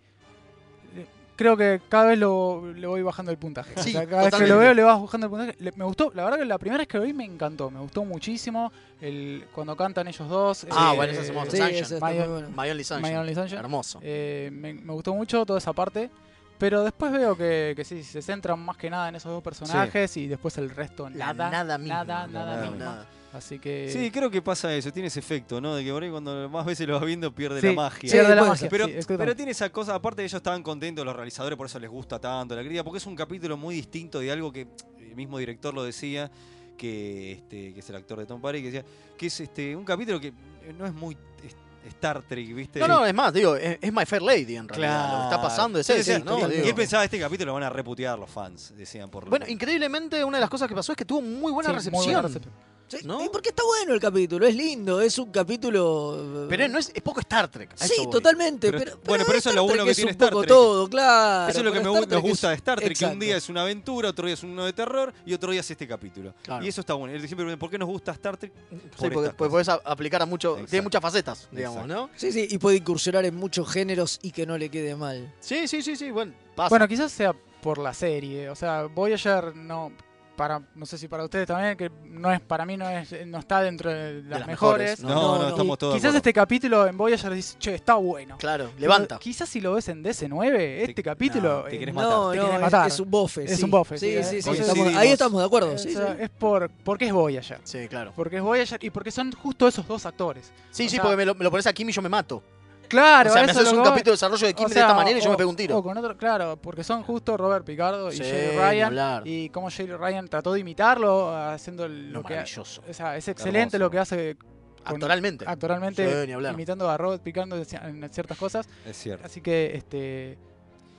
creo 1.39 1.55
que 1.55 1.79
cada 1.87 2.07
vez 2.07 2.19
lo, 2.19 2.73
le 2.73 2.85
voy 2.85 3.01
bajando 3.01 3.31
el 3.31 3.37
puntaje. 3.37 3.73
O 3.79 3.81
Sí, 3.81 3.93
sea, 3.93 4.05
cada 4.05 4.23
vez 4.25 4.35
que 4.35 4.45
lo 4.45 4.57
veo 4.57 4.73
le 4.73 4.83
vas 4.83 5.01
bajando 5.01 5.27
el 5.27 5.31
puntaje. 5.31 5.55
Le- 5.59 5.71
me 5.77 5.85
gustó, 5.85 6.11
la 6.13 6.25
verdad 6.25 6.37
que 6.39 6.43
la 6.45 6.57
primera 6.57 6.79
vez 6.79 6.87
que 6.89 6.97
lo 6.97 7.05
vi 7.05 7.13
me 7.13 7.23
encantó, 7.23 7.71
me 7.71 7.79
gustó 7.79 8.03
muchísimo. 8.03 8.73
El, 8.99 9.45
cuando 9.53 9.77
cantan 9.77 10.07
ellos 10.09 10.27
dos. 10.27 10.67
Ah, 10.69 10.91
eh, 10.91 10.95
bueno, 10.97 11.13
esa 11.13 11.21
es 11.21 11.29
hermosa. 11.29 11.51
Sí, 11.51 11.61
ese 11.75 11.93
está 11.95 12.09
My, 12.09 12.17
bueno. 12.17 12.49
My 12.49 12.69
Only 12.69 12.83
Sunshine. 12.83 13.11
My 13.13 13.17
Only 13.17 13.35
Sunshine. 13.35 13.59
Hermoso. 13.59 13.99
Eh, 14.03 14.49
me, 14.51 14.73
me 14.73 14.91
gustó 14.93 15.13
mucho 15.15 15.45
toda 15.45 15.59
esa 15.59 15.71
parte. 15.71 16.09
Pero 16.57 16.83
después 16.83 17.09
veo 17.13 17.37
que, 17.37 17.71
que 17.73 17.85
sí, 17.85 18.03
se 18.03 18.21
centran 18.21 18.59
más 18.59 18.75
que 18.75 18.89
nada 18.89 19.07
en 19.07 19.15
esos 19.15 19.31
dos 19.31 19.41
personajes 19.41 20.17
y 20.17 20.27
después 20.27 20.57
el 20.57 20.69
resto 20.69 21.09
La 21.09 21.27
nada. 21.33 21.49
nada 21.49 21.77
misma. 21.77 22.03
Nada, 22.03 22.27
nada, 22.27 22.55
nada. 22.57 22.71
Nada. 22.71 23.05
Así 23.32 23.59
que. 23.59 23.89
Sí, 23.91 24.09
creo 24.09 24.32
que 24.32 24.41
pasa 24.41 24.73
eso, 24.75 24.91
tiene 24.91 25.07
ese 25.07 25.19
efecto, 25.19 25.61
¿no? 25.61 25.75
De 25.75 25.84
que 25.84 25.91
por 25.91 26.01
ahí 26.03 26.09
cuando 26.09 26.49
más 26.49 26.65
veces 26.65 26.88
lo 26.88 26.95
vas 26.95 27.05
viendo 27.05 27.34
pierde 27.34 27.61
Sí, 27.61 27.67
la 27.67 27.73
magia. 27.73 28.11
pierde 28.11 28.36
la 28.36 28.43
magia. 28.43 28.67
Pero, 28.69 28.88
sí, 28.88 28.93
pero 29.07 29.36
tiene 29.36 29.51
esa 29.51 29.69
cosa, 29.71 29.93
aparte 29.95 30.21
de 30.21 30.25
ellos 30.25 30.38
estaban 30.38 30.63
contentos 30.63 31.05
los 31.05 31.15
realizadores, 31.15 31.55
por 31.55 31.67
eso 31.67 31.77
les 31.80 31.89
gusta 31.91 32.17
tanto 32.19 32.55
la 32.55 32.61
crítica, 32.61 32.84
porque 32.84 32.97
es 32.97 33.05
un 33.05 33.15
capítulo 33.15 33.55
muy 33.55 33.75
distinto 33.75 34.19
de 34.19 34.32
algo 34.32 34.51
que 34.51 34.67
el 34.99 35.15
mismo 35.15 35.38
director 35.38 35.73
lo 35.73 35.84
decía, 35.84 36.32
que 36.77 37.34
este, 37.34 37.73
que 37.73 37.80
es 37.82 37.89
el 37.89 37.97
actor 37.97 38.17
de 38.19 38.25
Tom 38.25 38.41
Parry, 38.41 38.61
que 38.61 38.71
decía 38.71 38.86
que 39.17 39.27
es 39.27 39.39
este 39.41 39.75
un 39.75 39.84
capítulo 39.86 40.19
que 40.19 40.34
no 40.77 40.86
es 40.88 40.93
muy 40.93 41.15
es- 41.45 41.55
Star 41.88 42.21
Trek, 42.23 42.53
¿viste? 42.53 42.80
No, 42.80 42.88
no, 42.88 43.05
es 43.05 43.13
más, 43.13 43.34
digo, 43.34 43.55
es, 43.55 43.77
es 43.82 43.93
My 43.93 44.05
Fair 44.05 44.21
Lady 44.21 44.55
en 44.57 44.67
realidad. 44.67 45.11
Lo 45.13 45.17
que 45.19 45.23
está 45.25 45.41
pasando 45.41 45.80
es 45.80 45.86
Sí, 45.88 45.93
ese, 45.93 46.17
sí, 46.17 46.23
¿no? 46.25 46.38
y- 46.39 46.67
él 46.67 46.75
pensaba, 46.75 47.03
este 47.05 47.17
capítulo 47.19 47.47
lo 47.47 47.53
van 47.53 47.63
a 47.63 47.69
reputear 47.69 48.17
los 48.19 48.30
fans, 48.30 48.73
decían 48.75 49.09
por 49.09 49.30
Bueno, 49.30 49.45
increíblemente, 49.47 50.23
una 50.23 50.38
de 50.38 50.41
las 50.41 50.49
cosas 50.49 50.67
que 50.67 50.75
pasó 50.75 50.91
es 50.91 50.97
que 50.97 51.05
tuvo 51.05 51.21
muy 51.21 51.51
buena 51.51 51.69
Sí, 51.69 51.71
muy 51.73 51.77
recepción. 51.77 52.03
buena 52.05 52.21
recepción. 52.23 52.53
Sí, 52.89 52.97
¿No? 53.05 53.23
y 53.23 53.29
porque 53.29 53.49
está 53.49 53.63
bueno 53.63 53.93
el 53.93 53.99
capítulo, 53.99 54.47
es 54.47 54.55
lindo, 54.55 54.99
es 54.99 55.17
un 55.19 55.31
capítulo. 55.31 56.45
Pero 56.49 56.67
no 56.67 56.79
es, 56.79 56.91
es 56.93 57.01
poco 57.03 57.19
Star 57.19 57.47
Trek. 57.47 57.71
Sí, 57.75 58.07
totalmente. 58.11 58.71
Pero- 58.71 58.79
Pero, 58.83 58.99
bueno, 59.05 59.23
pero 59.27 59.37
eso 59.37 59.49
es 59.49 59.55
lo 59.55 59.63
bueno 59.63 59.85
que 59.85 59.91
es 59.91 59.97
tiene 59.97 60.09
un 60.11 60.15
Star 60.15 60.29
poco 60.31 60.41
Trek. 60.41 60.49
todo, 60.49 60.89
claro. 60.89 61.49
Eso 61.51 61.59
es 61.59 61.65
lo 61.65 61.71
que 61.71 61.77
me, 61.79 61.83
nos 61.85 62.21
gusta 62.21 62.47
de 62.49 62.53
es- 62.55 62.59
Star 62.59 62.79
Trek, 62.79 62.97
que 62.97 63.05
un 63.05 63.19
día 63.19 63.37
es 63.37 63.47
una 63.49 63.61
aventura, 63.61 64.09
otro 64.09 64.25
día 64.25 64.33
es 64.33 64.43
uno 64.43 64.65
de 64.65 64.73
terror 64.73 65.13
y 65.25 65.33
otro 65.33 65.51
día 65.51 65.61
es 65.61 65.69
este 65.69 65.87
capítulo. 65.87 66.33
Claro. 66.43 66.65
Y 66.65 66.67
eso 66.69 66.81
está 66.81 66.95
bueno. 66.95 67.17
Siempre 67.27 67.57
¿por 67.57 67.69
qué 67.69 67.77
nos 67.77 67.87
gusta 67.87 68.11
Star 68.13 68.37
Trek? 68.37 68.51
Sí, 68.71 68.75
Por 68.97 69.13
porque, 69.13 69.29
porque 69.37 69.51
podés 69.51 69.69
aplicar 69.69 70.21
a 70.21 70.25
mucho. 70.25 70.53
Tiene 70.53 70.63
Exacto. 70.65 70.83
muchas 70.83 71.01
facetas, 71.01 71.47
digamos, 71.51 71.83
Exacto. 71.83 72.07
¿no? 72.07 72.09
Sí, 72.15 72.31
sí, 72.31 72.47
y 72.49 72.57
puede 72.57 72.77
incursionar 72.77 73.23
en 73.25 73.35
muchos 73.35 73.69
géneros 73.71 74.19
y 74.23 74.31
que 74.31 74.45
no 74.45 74.57
le 74.57 74.69
quede 74.69 74.95
mal. 74.95 75.31
Sí, 75.39 75.67
sí, 75.67 75.81
sí, 75.83 75.95
sí. 75.95 76.09
Bueno, 76.11 76.33
pasa. 76.55 76.69
Bueno, 76.69 76.87
quizás 76.87 77.11
sea 77.11 77.35
por 77.61 77.77
la 77.77 77.93
serie. 77.93 78.49
O 78.49 78.55
sea, 78.55 78.83
Voyager 78.85 79.55
no. 79.55 79.91
Para, 80.39 80.61
no 80.73 80.85
sé 80.85 80.97
si 80.97 81.09
para 81.09 81.25
ustedes 81.25 81.45
también, 81.47 81.75
que 81.75 81.91
no 82.05 82.31
es 82.31 82.39
para 82.39 82.65
mí 82.65 82.77
no 82.77 82.87
es 82.89 83.13
no 83.27 83.39
está 83.39 83.61
dentro 83.61 83.89
de 83.93 84.23
las, 84.23 84.39
las 84.39 84.47
mejores. 84.47 85.01
mejores, 85.01 85.03
No, 85.03 85.09
No, 85.21 85.35
no, 85.35 85.43
no. 85.43 85.49
estamos 85.49 85.77
todos 85.77 85.95
Quizás 85.95 86.15
este 86.15 86.31
capítulo 86.31 86.87
en 86.87 86.95
Voyager 86.97 87.33
dice, 87.33 87.57
che, 87.59 87.75
está 87.75 87.95
bueno. 87.95 88.37
claro, 88.37 88.71
levanta. 88.77 89.15
Pero 89.15 89.19
Quizás 89.19 89.49
si 89.49 89.59
lo 89.59 89.73
ves 89.73 89.89
en 89.89 90.01
DC9, 90.01 90.55
este 90.87 91.03
capítulo. 91.03 91.63
no, 91.63 91.69
te 91.69 91.77
querés 91.77 91.93
No, 91.93 92.01
matar. 92.01 92.17
no, 92.17 92.31
Te 92.31 92.37
quiere 92.39 92.55
es, 92.55 92.61
matar. 92.61 92.87
es 92.87 92.99
un 93.01 93.11
bofe. 93.11 93.43
Es 93.43 93.57
sí. 93.57 93.63
un 93.65 93.71
bofe, 93.71 93.97
Sí, 93.97 94.13
sí, 94.13 94.23
sí, 94.23 94.41
sí. 94.41 94.47
Coincidimos. 94.47 94.77
estamos- 94.77 94.95
ahí 95.01 95.09
estamos 95.09 95.41
de 95.41 95.45
acuerdo. 95.45 95.71
o 95.73 95.77
sí, 95.77 95.91
sea, 95.91 96.13
sí. 96.15 96.21
es 96.23 96.29
por 96.29 96.69
porque 96.85 97.05
es 97.07 97.11
Voyager. 97.11 97.59
Sí, 97.65 97.87
claro. 97.89 98.13
Porque 98.15 98.37
es 98.37 98.41
Voyager 98.41 98.81
y 98.81 98.89
porque 98.91 99.11
son 99.11 99.33
justo 99.33 99.67
esos 99.67 99.85
dos 99.89 100.05
actores. 100.05 100.53
Sí, 100.71 100.85
O 100.85 100.89
sí, 100.89 100.95
sea- 100.95 101.01
porque 101.01 101.17
me 101.17 101.25
lo, 101.25 101.35
me 101.35 101.43
lo 101.43 101.51
pones 101.51 101.67
a 101.67 101.73
Kim 101.73 101.89
y 101.89 101.91
yo 101.91 102.01
me 102.01 102.07
mato. 102.07 102.41
Claro, 102.89 103.29
o 103.29 103.33
sea, 103.33 103.43
me 103.43 103.51
eso 103.51 103.59
haces 103.59 103.67
es 103.67 103.71
un 103.73 103.77
lo 103.77 103.83
que 103.83 103.89
voy. 103.89 103.95
capítulo 103.97 104.11
de 104.11 104.15
desarrollo 104.15 104.47
de 104.47 104.53
Kim 104.53 104.65
O 104.65 104.67
de 104.67 104.73
sea, 104.73 104.81
esta 104.83 104.93
manera 104.95 105.17
y 105.17 105.21
yo 105.21 105.27
o- 105.29 105.31
me 105.31 105.37
pego 105.37 105.49
un 105.51 105.55
tiro. 105.55 105.77
O 105.77 105.83
con 105.83 105.97
otro, 105.97 106.17
claro, 106.17 106.57
porque 106.61 106.83
son 106.83 107.03
justo 107.03 107.37
Robert 107.37 107.63
Picardo 107.65 108.11
y 108.11 108.17
Sí, 108.17 108.23
Jerry 108.23 108.55
ni 108.55 108.57
Ryan. 108.61 108.85
hablar. 108.87 109.27
Y 109.27 109.49
como 109.49 109.69
Jerry 109.69 109.93
Ryan 109.95 110.27
trató 110.27 110.51
de 110.53 110.59
imitarlo, 110.59 111.29
haciendo 111.35 111.87
lo 111.87 111.93
No, 112.19 112.23
que. 112.23 112.33
maravilloso. 112.33 112.81
O 112.89 112.93
sea, 112.93 113.15
es 113.15 113.27
excelente 113.27 113.77
Hermoso. 113.77 113.79
lo 113.79 113.89
que 113.91 113.99
hace 113.99 114.35
con- 114.35 114.49
Actoralmente. 114.95 115.45
Sí, 115.45 116.27
ni 116.27 116.33
hablar. 116.33 116.53
imitando 116.53 116.89
a 116.89 116.97
Robert 116.97 117.21
Picardo 117.21 117.55
en 117.57 117.63
ci- 117.63 117.83
en 118.03 118.09
ciertas 118.11 118.37
cosas. 118.37 118.67
Es 118.85 118.97
cierto. 118.97 119.25
Así 119.25 119.41
que, 119.41 119.71
este. 119.75 120.37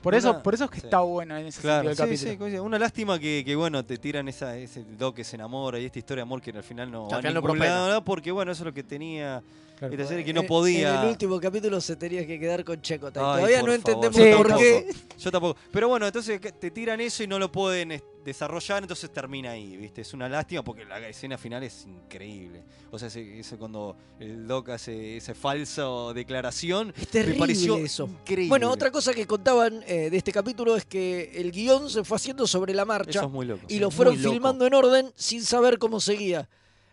Por 0.02 0.14
Una- 0.14 0.18
eso, 0.18 0.42
por 0.42 0.54
eso 0.54 0.64
es 0.64 0.70
que 0.70 0.80
sí. 0.80 0.86
está 0.86 1.00
bueno 1.00 1.36
en 1.36 1.46
ese 1.46 1.60
Claro, 1.60 1.88
sentido 1.88 1.90
el 1.90 1.96
sí, 1.96 2.02
capítulo. 2.02 2.30
sí, 2.32 2.38
coincido. 2.38 2.64
una 2.64 2.78
lástima 2.78 3.18
que, 3.18 3.42
que, 3.44 3.54
bueno, 3.54 3.84
te 3.84 3.98
tiran 3.98 4.28
esa, 4.28 4.56
ese 4.56 4.82
doc 4.96 5.14
que 5.16 5.24
se 5.24 5.36
enamora 5.36 5.78
y 5.78 5.84
esta 5.84 5.98
historia 5.98 6.20
de 6.20 6.26
amor 6.28 6.40
que 6.40 6.52
al 6.52 6.62
final 6.62 6.90
no 6.90 7.06
Que 7.08 7.12
va 7.12 7.16
al 7.16 7.18
a 7.18 7.20
final 7.20 7.34
no 7.34 7.40
ningún 7.40 7.58
prospera. 7.58 7.74
lado, 7.80 7.92
¿no? 7.94 8.04
porque 8.04 8.30
bueno, 8.32 8.50
eso 8.52 8.62
es 8.62 8.66
lo 8.66 8.72
que 8.72 8.82
tenía 8.82 9.42
Claro. 9.88 10.24
que 10.24 10.32
no 10.34 10.42
En- 10.42 10.46
podía. 10.46 10.94
En 10.96 11.00
el 11.04 11.08
último 11.08 11.40
capítulo 11.40 11.80
se 11.80 11.96
tenía 11.96 12.26
que 12.26 12.38
quedar 12.38 12.64
con 12.64 12.80
Checo. 12.82 13.06
Ay, 13.06 13.12
Todavía 13.14 13.62
no 13.62 13.72
favor, 13.72 13.74
entendemos 13.74 14.36
por 14.36 14.56
qué. 14.58 14.90
Yo 15.18 15.32
tampoco. 15.32 15.58
Pero 15.72 15.88
bueno, 15.88 16.06
entonces 16.06 16.38
te 16.58 16.70
tiran 16.70 17.00
eso 17.00 17.22
y 17.22 17.26
no 17.26 17.38
lo 17.38 17.50
pueden 17.50 17.92
es- 17.92 18.02
desarrollar, 18.24 18.82
entonces 18.82 19.10
termina 19.10 19.52
ahí, 19.52 19.78
¿viste? 19.78 20.02
Es 20.02 20.12
una 20.12 20.28
lástima 20.28 20.62
porque 20.62 20.84
la 20.84 20.98
escena 21.08 21.38
final 21.38 21.62
es 21.62 21.86
increíble. 21.86 22.62
O 22.90 22.98
sea, 22.98 23.08
ese, 23.08 23.40
ese 23.40 23.56
cuando 23.56 23.96
el 24.18 24.46
Doc 24.46 24.68
hace 24.68 25.16
esa 25.16 25.34
falsa 25.34 25.84
declaración, 26.14 26.92
Es 27.00 27.08
terrible 27.08 27.34
me 27.34 27.38
pareció 27.40 27.76
eso. 27.78 28.04
increíble. 28.06 28.48
Bueno, 28.50 28.70
otra 28.70 28.90
cosa 28.90 29.14
que 29.14 29.26
contaban 29.26 29.82
eh, 29.86 30.10
de 30.10 30.16
este 30.18 30.32
capítulo 30.32 30.76
es 30.76 30.84
que 30.84 31.30
el 31.34 31.50
guion 31.50 31.88
se 31.88 32.04
fue 32.04 32.16
haciendo 32.16 32.46
sobre 32.46 32.74
la 32.74 32.84
marcha 32.84 33.20
Eso 33.20 33.26
es 33.26 33.32
muy 33.32 33.46
loco. 33.46 33.62
y 33.68 33.74
sí. 33.74 33.78
lo 33.80 33.90
fueron 33.90 34.16
filmando 34.18 34.66
en 34.66 34.74
orden 34.74 35.10
sin 35.16 35.42
saber 35.42 35.78
cómo 35.78 35.98
seguía. 36.00 36.46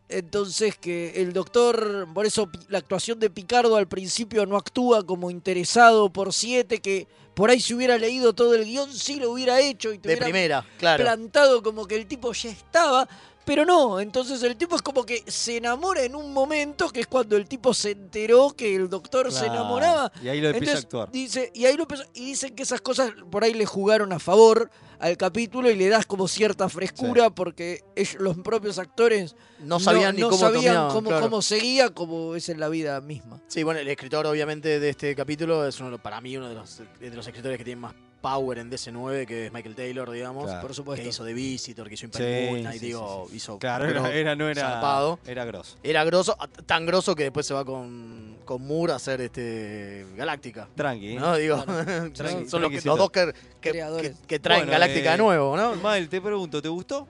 Entonces 0.09 0.77
que 0.77 1.21
el 1.21 1.33
doctor, 1.33 2.07
por 2.13 2.25
eso 2.25 2.49
la 2.69 2.77
actuación 2.77 3.19
de 3.19 3.29
Picardo 3.29 3.75
al 3.75 3.87
principio 3.87 4.45
no 4.45 4.55
actúa 4.55 5.05
como 5.05 5.29
interesado 5.29 6.09
por 6.09 6.33
siete, 6.33 6.79
que 6.79 7.07
por 7.33 7.49
ahí 7.49 7.59
si 7.59 7.73
hubiera 7.73 7.97
leído 7.97 8.33
todo 8.33 8.55
el 8.55 8.63
guion 8.63 8.93
sí 8.93 9.19
lo 9.19 9.31
hubiera 9.31 9.59
hecho 9.59 9.91
y 9.93 9.99
te 9.99 10.07
De 10.07 10.13
hubiera 10.13 10.25
primera, 10.25 10.65
claro. 10.77 11.03
plantado 11.03 11.61
como 11.61 11.85
que 11.85 11.95
el 11.95 12.07
tipo 12.07 12.31
ya 12.31 12.49
estaba, 12.49 13.07
pero 13.47 13.63
no, 13.63 14.01
entonces 14.01 14.43
el 14.43 14.57
tipo 14.57 14.75
es 14.75 14.81
como 14.81 15.05
que 15.05 15.23
se 15.25 15.55
enamora 15.55 16.03
en 16.03 16.15
un 16.15 16.33
momento 16.33 16.89
que 16.89 16.99
es 16.99 17.07
cuando 17.07 17.37
el 17.37 17.47
tipo 17.47 17.73
se 17.73 17.91
enteró 17.91 18.49
que 18.51 18.75
el 18.75 18.89
doctor 18.89 19.31
se 19.31 19.45
enamoraba. 19.45 20.11
Y 20.21 20.27
ahí 20.27 20.41
lo 20.41 20.49
empieza 20.49 20.75
a 20.75 20.79
actuar. 20.79 21.11
Dice, 21.13 21.49
y 21.55 21.63
ahí 21.65 21.77
lo 21.77 21.83
empezó- 21.83 22.03
y 22.13 22.25
dicen 22.25 22.53
que 22.53 22.63
esas 22.63 22.81
cosas 22.81 23.11
por 23.31 23.45
ahí 23.45 23.53
le 23.53 23.65
jugaron 23.65 24.11
a 24.11 24.19
favor 24.19 24.69
al 24.99 25.15
capítulo 25.15 25.69
y 25.71 25.75
le 25.77 25.87
das 25.87 26.05
como 26.05 26.27
cierta 26.27 26.67
frescura 26.67 27.29
porque 27.29 27.83
ellos, 27.95 28.15
los 28.19 28.37
propios 28.39 28.79
actores 28.79 29.35
No 29.59 29.79
sabían 29.79 30.15
ni 30.15 30.21
no 30.23 30.29
cómo 30.29 30.39
sabían 30.41 30.89
cómo, 30.89 31.07
claro. 31.09 31.23
cómo 31.23 31.41
seguía, 31.41 31.89
como 31.91 32.35
es 32.35 32.49
en 32.49 32.59
la 32.59 32.67
vida 32.67 32.99
misma. 32.99 33.39
Sí, 33.47 33.63
bueno, 33.63 33.79
el 33.79 33.87
escritor 33.87 34.25
obviamente 34.27 34.79
de 34.81 34.89
este 34.89 35.15
capítulo 35.15 35.65
es 35.65 35.79
uno, 35.79 35.97
para 36.01 36.19
mí 36.19 36.35
uno 36.35 36.49
de 36.49 36.55
los, 36.55 36.81
de 36.99 37.11
los 37.11 37.25
escritores 37.25 37.57
que 37.57 37.63
tiene 37.63 37.79
más 37.79 37.93
power 38.29 38.57
en 38.59 38.69
DC9, 38.71 39.25
que 39.25 39.45
es 39.45 39.53
Michael 39.53 39.75
Taylor, 39.75 40.11
digamos. 40.11 40.45
Claro. 40.45 40.61
Por 40.61 40.73
supuesto. 40.75 41.03
Que 41.03 41.09
hizo 41.09 41.23
The 41.23 41.33
Visitor, 41.33 41.87
que 41.87 41.93
hizo 41.93 42.07
Sí, 42.11 42.23
Moon, 42.49 42.73
sí, 42.73 42.79
digo, 42.79 43.23
sí, 43.25 43.31
sí. 43.31 43.37
hizo... 43.37 43.59
Claro, 43.59 43.85
era, 43.85 44.11
era- 44.13 44.35
no 44.35 44.49
era. 44.49 44.61
zarpado. 44.61 45.19
Era 45.25 45.45
grosso. 45.45 45.77
Era 45.83 46.03
grosso, 46.03 46.35
tan 46.65 46.85
grosso 46.85 47.15
que 47.15 47.23
después 47.23 47.45
se 47.45 47.53
va 47.53 47.63
con, 47.63 48.37
con 48.43 48.61
Moore 48.65 48.93
a 48.93 48.95
hacer 48.97 49.21
este 49.21 50.05
Galáctica. 50.15 50.67
Tranqui. 50.75 51.13
¿eh? 51.13 51.15
¿No? 51.19 51.35
Digo, 51.37 51.63
Claro. 51.63 52.11
son, 52.13 52.49
son 52.49 52.61
los, 52.63 52.71
que- 52.71 52.81
los 52.83 52.97
dos 52.97 53.09
que, 53.11 53.33
que- 53.61 53.69
Creadores. 53.71 54.11
que- 54.19 54.27
que 54.27 54.39
traen 54.39 54.61
Bueno, 54.61 54.71
Galáctica 54.73 55.09
eh, 55.09 55.11
de 55.13 55.17
nuevo, 55.17 55.55
¿no? 55.55 55.75
Mal, 55.75 56.09
te 56.09 56.19
pregunto, 56.19 56.61
¿te 56.61 56.67
gustó? 56.69 57.07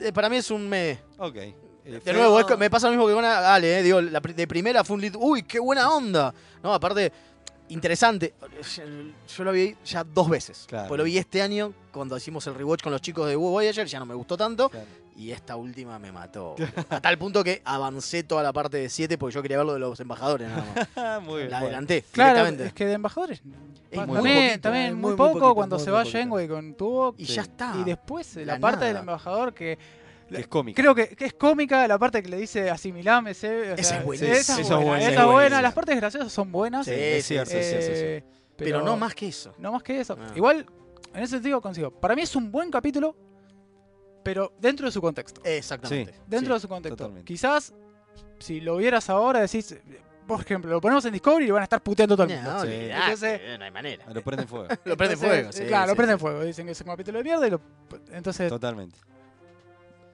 Eh, 0.00 0.12
Para 0.12 0.28
mí 0.28 0.36
es 0.36 0.50
un 0.50 0.68
me. 0.68 0.98
Ok. 1.18 1.34
De 2.04 2.12
nuevo, 2.12 2.38
es 2.38 2.44
que 2.46 2.56
me 2.56 2.68
pasa 2.68 2.86
lo 2.88 2.92
mismo 2.92 3.06
que 3.08 3.14
con 3.14 3.24
Ale, 3.24 3.78
eh, 3.78 3.82
digo, 3.82 4.00
la 4.02 4.20
de 4.20 4.46
primera 4.46 4.84
fue 4.84 4.96
un 4.96 5.00
lead, 5.00 5.14
uy, 5.16 5.42
qué 5.44 5.58
buena 5.58 5.88
onda. 5.90 6.34
No, 6.62 6.74
aparte, 6.74 7.10
interesante. 7.68 8.34
Yo 9.36 9.44
lo 9.44 9.52
vi 9.52 9.76
ya 9.84 10.04
dos 10.04 10.28
veces. 10.28 10.64
Claro. 10.68 10.88
Pues 10.88 10.98
lo 10.98 11.04
vi 11.04 11.18
este 11.18 11.42
año 11.42 11.72
cuando 11.92 12.16
hicimos 12.16 12.46
el 12.46 12.54
rewatch 12.54 12.82
con 12.82 12.92
los 12.92 13.00
chicos 13.00 13.28
de 13.28 13.36
Voyager, 13.36 13.86
ya 13.86 13.98
no 13.98 14.06
me 14.06 14.14
gustó 14.14 14.36
tanto. 14.36 14.68
Claro. 14.68 14.86
Y 15.16 15.32
esta 15.32 15.56
última 15.56 15.98
me 15.98 16.12
mató. 16.12 16.54
A 16.90 17.00
tal 17.00 17.18
punto 17.18 17.42
que 17.42 17.60
avancé 17.64 18.22
toda 18.22 18.42
la 18.44 18.52
parte 18.52 18.76
de 18.76 18.88
7 18.88 19.18
porque 19.18 19.34
yo 19.34 19.42
quería 19.42 19.56
ver 19.56 19.66
lo 19.66 19.72
de 19.74 19.80
los 19.80 19.98
embajadores 19.98 20.48
nada 20.48 20.64
más. 20.74 20.88
Ah, 20.96 21.20
muy 21.20 21.38
bien. 21.38 21.50
La 21.50 21.58
adelanté 21.58 22.04
Claro, 22.12 22.30
directamente. 22.34 22.66
es 22.66 22.72
que 22.72 22.86
de 22.86 22.92
embajadores. 22.92 23.42
Es 23.90 24.06
muy 24.06 24.14
también, 24.16 24.46
poquito, 24.48 24.60
también 24.60 24.94
muy, 25.00 25.12
poco 25.16 25.32
poquito, 25.32 25.54
cuando 25.56 25.76
muy, 25.76 25.84
se 25.84 25.90
muy 25.90 25.96
va 25.96 26.02
poquito. 26.02 26.18
Jango 26.18 26.40
y 26.40 26.48
con 26.48 26.74
tubo. 26.74 27.14
Y 27.18 27.26
Sí. 27.26 27.32
ya 27.34 27.42
está. 27.42 27.74
Y 27.80 27.84
después 27.84 28.36
la, 28.36 28.44
La 28.44 28.60
parte 28.60 28.84
del 28.84 28.96
embajador 28.98 29.52
que 29.54 29.76
Que 30.28 30.40
es 30.40 30.46
cómica. 30.48 30.80
Creo 30.82 30.94
que, 30.94 31.08
que 31.16 31.24
es 31.26 31.34
cómica 31.34 31.86
la 31.88 31.98
parte 31.98 32.22
que 32.22 32.28
le 32.28 32.36
dice 32.36 32.68
asimilame. 32.70 33.32
Se, 33.34 33.48
o 33.72 33.74
Esa 33.74 33.82
sea, 33.82 33.98
es 33.98 34.04
buenísima. 34.04 34.32
Esa 34.36 34.52
es 34.54 34.58
Esa 34.58 34.60
es 34.60 34.68
buena. 34.68 34.84
buena, 34.86 35.08
esa 35.10 35.20
es 35.20 35.26
buena. 35.26 35.62
Las 35.62 35.74
partes 35.74 35.96
graciosas 35.96 36.32
son 36.32 36.52
buenas. 36.52 36.84
Sí, 36.86 36.92
es 36.94 37.26
cierto, 37.26 37.54
es 37.56 37.66
cierto, 37.68 37.86
es 37.92 37.98
Eh, 38.00 38.24
Pero 38.56 38.82
no 38.82 38.96
más 38.96 39.14
que 39.14 39.28
eso. 39.28 39.54
No 39.58 39.72
más 39.72 39.82
que 39.82 40.00
eso. 40.00 40.16
Ah. 40.20 40.32
Igual, 40.36 40.66
en 41.14 41.22
ese 41.22 41.36
sentido 41.36 41.60
consigo. 41.60 41.90
Para 41.90 42.14
mí 42.14 42.22
es 42.22 42.36
un 42.36 42.50
buen 42.52 42.70
capítulo, 42.70 43.16
pero 44.22 44.52
dentro 44.60 44.86
de 44.86 44.92
su 44.92 45.00
contexto. 45.00 45.40
Exactamente. 45.44 46.12
Dentro 46.26 46.54
Sí, 46.54 46.58
de 46.58 46.60
su 46.60 46.68
contexto. 46.68 46.96
totalmente. 46.96 47.24
Quizás, 47.26 47.72
si 48.38 48.60
lo 48.60 48.76
vieras 48.76 49.08
ahora, 49.08 49.40
decís, 49.40 49.76
por 50.26 50.40
ejemplo, 50.42 50.70
lo 50.70 50.80
ponemos 50.80 51.02
en 51.06 51.12
Discovery 51.14 51.46
y 51.46 51.50
van 51.50 51.62
a 51.62 51.64
estar 51.64 51.80
puteando 51.82 52.14
todo 52.16 52.26
el 52.26 52.34
mundo. 52.34 52.52
No, 52.52 52.60
Sí. 52.60 52.66
olvidate, 52.66 53.02
Entonces- 53.04 53.58
no 53.58 53.64
hay 53.64 53.70
manera. 53.70 54.04
Lo 54.12 54.22
prenden 54.22 54.46
fuego. 54.48 54.66
Lo 54.84 54.96
prende 54.96 55.14
Entonces, 55.14 55.18
fuego. 55.28 55.52
sí, 55.52 55.62
claro, 55.64 55.84
sí, 55.84 55.90
lo 55.92 55.96
prenden 55.96 56.18
sí. 56.18 56.20
fuego. 56.20 56.44
Dicen 56.44 56.66
que 56.66 56.72
es 56.72 56.80
un 56.82 56.86
capítulo 56.88 57.18
de 57.18 57.24
mierda 57.24 57.46
y 57.46 57.50
lo. 57.50 57.60
Entonces. 58.12 58.48
Totalmente. 58.50 58.98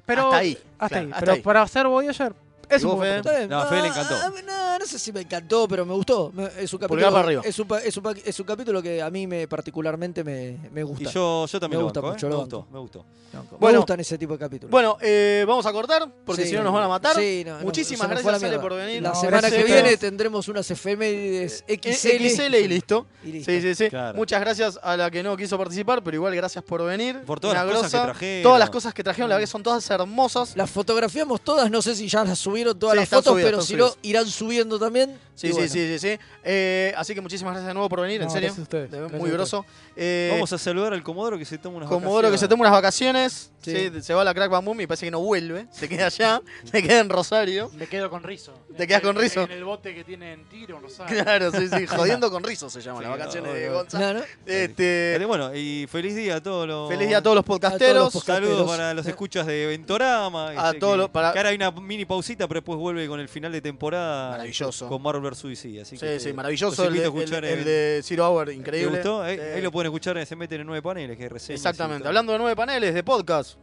Pero, 0.07 0.25
Hasta 0.25 0.37
ahí. 0.37 0.59
Hasta 0.79 0.89
claro, 0.89 1.05
ahí. 1.07 1.11
hasta 1.13 1.21
Pero 1.21 1.33
ahí. 1.33 1.41
para 1.41 1.63
hacer 1.63 1.87
Voyager, 1.87 2.35
es 2.71 2.83
¿Y 2.83 2.85
un 2.85 2.91
vos, 2.93 2.99
buen 2.99 3.11
Fede? 3.11 3.23
capítulo. 3.23 3.33
Está 3.35 3.39
bien. 3.39 3.51
No, 3.51 3.59
a 3.61 3.67
Fede 3.67 3.83
le 3.83 3.89
encantó. 3.89 4.15
Ah, 4.15 4.31
No, 4.47 4.79
no 4.79 4.87
sé 4.87 4.99
si 4.99 5.13
me 5.13 5.21
encantó, 5.21 5.69
pero 5.69 5.87
me 5.87 5.95
gustó. 5.95 6.31
Me- 6.35 6.45
Es 6.45 6.73
un 6.73 6.79
capítulo, 6.79 6.89
Pulgar 6.89 7.11
para 7.13 7.25
arriba. 7.25 7.43
Es 7.45 7.59
un, 7.59 7.67
pa- 7.69 7.79
es 7.81 7.97
un 7.97 8.03
pa- 8.03 8.15
es 8.25 8.41
un 8.41 8.47
capítulo 8.47 8.83
que 8.83 9.01
a 9.03 9.11
mí 9.11 9.27
me 9.27 9.47
particularmente 9.49 10.23
me, 10.25 10.59
me 10.73 10.81
Y 10.81 10.85
gusta. 10.85 11.11
yo, 11.11 11.47
yo 11.47 11.61
también 11.61 11.79
Me 11.79 11.83
lo 11.83 11.85
gusta 11.87 12.01
banco, 12.01 12.13
¿eh? 12.13 12.15
mucho, 12.17 12.29
me 12.29 12.35
gustó, 12.37 12.59
banco. 12.61 12.73
me 12.73 12.79
gustó. 12.81 13.05
Me 13.35 13.41
Bueno. 13.59 13.79
gustan 13.81 13.99
ese 13.99 14.17
tipo 14.17 14.35
de 14.35 14.39
capítulos. 14.39 14.71
Bueno, 14.71 14.97
eh, 15.01 15.45
vamos 15.49 15.67
a 15.67 15.73
cortar 15.73 16.09
porque 16.25 16.43
Sí. 16.45 16.51
si 16.51 16.55
no 16.55 16.63
nos 16.63 16.73
van 16.73 16.85
a 16.85 16.89
matar. 16.89 17.17
Sí, 17.17 17.43
no, 17.45 17.59
no, 17.59 17.65
Muchísimas 17.65 18.07
se 18.09 18.15
nos 18.15 18.23
fue 18.23 18.31
gracias, 18.31 18.43
la 18.43 18.47
Ale, 18.47 18.59
mierda. 18.59 18.63
por 18.63 18.75
venir. 18.87 19.03
La 19.03 19.09
No, 19.09 19.15
semana 19.17 19.39
gracias 19.41 19.65
que 19.65 19.73
a 19.73 19.83
viene 19.83 19.97
tendremos 19.97 20.47
unas 20.47 20.71
efemérides 20.71 21.65
Eh, 21.67 21.75
XL. 21.83 22.29
XL 22.29 22.55
y 22.61 22.69
listo. 22.69 23.07
Y 23.25 23.33
listo. 23.33 23.51
Sí, 23.51 23.61
sí, 23.61 23.75
sí. 23.75 23.91
Claro. 23.91 24.17
Muchas 24.17 24.41
gracias 24.41 24.79
a 24.81 24.97
la 24.97 25.11
que 25.11 25.23
no 25.25 25.37
quiso 25.37 25.59
participar, 25.59 26.05
pero 26.05 26.15
igual 26.17 26.33
gracias 26.37 26.63
por 26.63 26.85
venir. 26.85 27.23
Por 27.27 27.41
todas 27.41 27.57
Una 27.57 27.65
las 27.65 27.75
cosas 27.75 27.91
que 27.91 27.97
grosa. 27.99 28.13
trajeron. 28.13 28.43
Todas 28.45 28.59
las 28.61 28.71
cosas 28.71 28.95
que 28.95 29.03
trajeron, 29.03 29.29
la 29.29 29.35
verdad 29.35 29.49
que 29.49 29.51
son 29.51 29.63
todas 29.65 29.91
hermosas. 29.91 30.57
Las 30.57 30.71
fotografiamos 30.71 31.41
todas, 31.41 31.69
no 31.73 31.83
sé 31.83 31.97
si 31.97 32.07
ya 32.09 32.23
las 32.25 32.39
subieron 32.55 32.79
todas 32.79 32.95
Sí, 32.95 33.01
las 33.01 33.09
fotos, 33.09 33.33
subidas, 33.33 33.51
pero 33.51 33.63
si 33.63 33.75
no, 33.77 33.91
irán 34.03 34.27
subiendo 34.27 34.79
también. 34.79 35.19
Sí, 35.35 35.49
sí, 35.49 35.53
bueno. 35.53 35.69
sí, 35.69 35.99
sí, 35.99 35.99
sí. 35.99 36.19
Eh, 36.45 36.95
así 36.97 37.13
que 37.13 37.21
muchísimas 37.21 37.55
gracias 37.55 37.67
de 37.67 37.75
nuevo 37.75 37.89
por 37.89 38.01
venir, 38.03 38.23
en 38.23 38.31
serio. 38.31 38.47
gracias 38.51 38.59
a 38.61 38.63
ustedes, 38.63 38.91
De- 38.93 38.99
gracias 39.01 39.21
Muy 39.21 39.31
groso. 39.33 39.67
Eh, 39.97 40.29
Vamos 40.33 40.53
a 40.53 40.59
saludar 40.59 40.93
al 40.93 41.03
Comodoro 41.03 41.37
que 41.37 41.45
se 41.45 41.59
toma 41.59 41.79
unas 41.79 41.89
Comodoro 41.89 42.31
que 42.31 42.39
se 42.39 42.47
vacaciones. 42.47 42.49
toma 42.51 42.63
unas 42.63 42.73
vacaciones. 42.73 43.51
Sí. 43.65 43.91
Sí, 43.91 44.03
se 44.03 44.13
va 44.15 44.21
a 44.21 44.25
la 44.25 44.35
Crack 44.35 44.51
Bam 44.51 44.65
Boom 44.65 44.83
y 44.83 44.87
parece 44.87 45.07
que 45.07 45.11
no 45.11 45.21
vuelve. 45.21 45.67
Se 45.73 45.89
queda 45.89 46.07
allá, 46.07 46.41
se 46.71 46.83
queda 46.83 47.01
en 47.01 47.09
Rosario. 47.09 47.71
Me 47.75 47.87
quedo 47.89 48.11
con 48.11 48.23
Rizo. 48.23 48.53
¿Te 48.77 48.87
quedas 48.87 49.01
con 49.03 49.17
En- 49.17 49.23
Rizzo? 49.23 49.43
En 49.43 49.51
el 49.53 49.65
bote 49.65 49.93
que 49.95 50.05
tiene 50.05 50.35
en 50.35 50.45
Tigre, 50.49 50.77
Rosario. 50.81 51.21
Claro, 51.25 51.51
sí, 51.51 51.69
sí. 51.69 51.87
Jodiendo 51.89 52.31
con 52.31 52.45
Rizo 52.45 52.69
se 52.71 52.81
llama 52.83 52.99
Sí, 52.99 53.05
las 53.05 53.19
vacaciones 53.19 53.51
no, 53.53 53.59
de. 53.59 53.69
Gonza. 53.71 53.99
Claro. 53.99 54.21
Este, 54.47 55.13
Pero 55.15 55.27
bueno, 55.29 55.55
y 55.55 55.87
feliz 55.91 56.15
día 56.15 56.37
a 56.37 56.43
todos 56.43 56.69
los. 56.69 56.89
feliz 56.91 57.09
día 57.09 57.19
a 57.19 57.23
todos 57.23 57.35
los 57.37 57.45
podcasteros. 57.45 57.83
A 57.91 57.95
todos 57.95 58.05
los 58.05 58.13
podcasteros. 58.23 58.51
Saludos 58.51 58.71
para 58.77 58.95
los 58.95 59.07
escuchas 59.07 59.47
de 59.47 59.67
Ventorama. 59.67 60.51
A 60.69 60.75
todos 60.75 60.97
los- 60.97 61.11
para- 61.11 61.33
que 61.33 61.39
ahora 61.39 61.49
hay 61.49 61.57
una 61.57 61.71
mini 61.73 62.05
pausita, 62.05 62.44
pero 62.49 62.61
después 62.61 62.79
vuelve 62.79 63.07
con 63.09 63.21
el 63.21 63.29
final 63.29 63.51
de 63.53 63.61
temporada. 63.61 64.31
Maravilloso. 64.33 64.89
Con 64.89 65.03
Marvel 65.03 65.23
vs. 65.23 65.43
DC. 65.43 65.81
Así 65.81 65.97
Sí, 65.97 66.05
que 66.07 66.19
sí, 66.21 66.27
te- 66.27 66.33
maravilloso. 66.35 66.83
los 66.83 66.87
El, 66.89 66.93
de- 66.95 66.99
invito 67.07 67.17
a 67.19 67.21
escuchar 67.23 67.45
el- 67.45 67.53
el 67.53 67.59
en- 67.61 67.65
de 67.65 68.01
Zero 68.05 68.29
Hour, 68.31 68.47
¿Te 68.49 68.55
increíble. 68.55 68.91
gustó? 68.99 69.23
Ahí, 69.23 69.37
Eh, 69.39 69.53
ahí 69.57 69.63
lo 69.63 69.71
pueden 69.73 69.91
escuchar, 69.93 70.25
se 70.27 70.37
meten 70.37 70.61
en 70.61 70.67
nueve 70.67 70.83
paneles, 70.83 71.17
que 71.17 71.29
reseñas 71.29 71.51
y 71.51 71.55
Exactamente. 71.61 72.07
Hablando 72.09 72.33
de 72.33 72.39
nueve 72.39 72.57
paneles 72.57 72.95
de 72.95 73.03
podcast. 73.03 73.59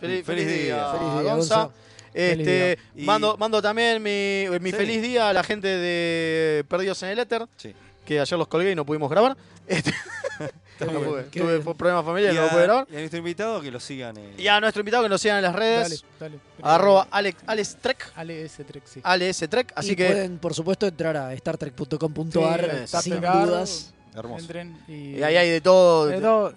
Feliz, 0.00 0.24
Feliz 0.24 0.44
feliz 0.46 0.62
día. 0.64 0.92
Feliz 0.92 1.12
día, 1.22 1.34
Gonza. 1.34 1.70
Este, 2.12 2.78
mando, 2.96 3.36
mando 3.38 3.60
también 3.60 4.02
mi, 4.02 4.46
mi 4.60 4.70
Sí. 4.70 4.76
feliz 4.76 5.02
día 5.02 5.28
a 5.30 5.32
la 5.32 5.42
gente 5.42 5.66
de 5.66 6.64
Perdidos 6.68 7.02
en 7.02 7.08
el 7.10 7.18
Éter, 7.18 7.44
Sí. 7.56 7.74
que 8.04 8.20
ayer 8.20 8.38
los 8.38 8.46
colgué 8.48 8.70
y 8.70 8.74
no 8.76 8.84
pudimos 8.86 9.10
grabar. 9.10 9.36
Este, 9.66 9.92
Qué 10.78 10.84
no 10.86 10.90
bien, 10.92 11.04
pude. 11.04 11.24
qué 11.30 11.40
Tuve 11.40 11.58
bien. 11.58 11.76
problemas 11.76 12.02
Y 12.02 12.06
familiares, 12.06 12.36
no 12.36 12.42
a, 12.42 12.44
lo 12.46 12.50
pude 12.52 12.62
grabar. 12.64 12.86
y 12.90 12.94
a 12.96 12.98
nuestro 13.00 13.18
invitado 13.18 13.60
que 13.60 13.70
lo 13.70 13.80
sigan. 13.80 14.16
eh. 14.16 14.34
Y 14.38 14.46
a 14.48 14.60
nuestro 14.60 14.80
invitado 14.80 15.02
que 15.04 15.08
nos 15.08 15.20
sigan 15.20 15.36
en 15.38 15.42
las 15.44 15.54
redes, 15.54 16.04
Dale, 16.18 16.36
dale. 16.36 16.40
arroba 16.62 17.06
Alex, 17.10 17.42
Alex 17.46 17.76
Trek, 17.80 18.12
Ale 18.16 18.42
ese 18.44 18.64
Trek, 18.64 18.82
sí. 18.86 19.00
ALS 19.02 19.44
Trek. 19.48 19.72
Así 19.76 19.92
y 19.92 19.96
que 19.96 20.06
pueden, 20.06 20.38
por 20.38 20.52
supuesto, 20.54 20.86
entrar 20.86 21.16
a 21.16 21.36
startrek.com.ar 21.36 22.86
Sí, 22.88 23.00
sin 23.02 23.20
dudas. 23.20 23.94
Hermoso. 24.14 24.40
Entren 24.42 24.78
y. 24.88 25.16
y 25.18 25.22
ahí 25.22 25.36
hay 25.36 25.50
de 25.50 25.60
todo. 25.60 26.06
de 26.06 26.20
todo. 26.20 26.52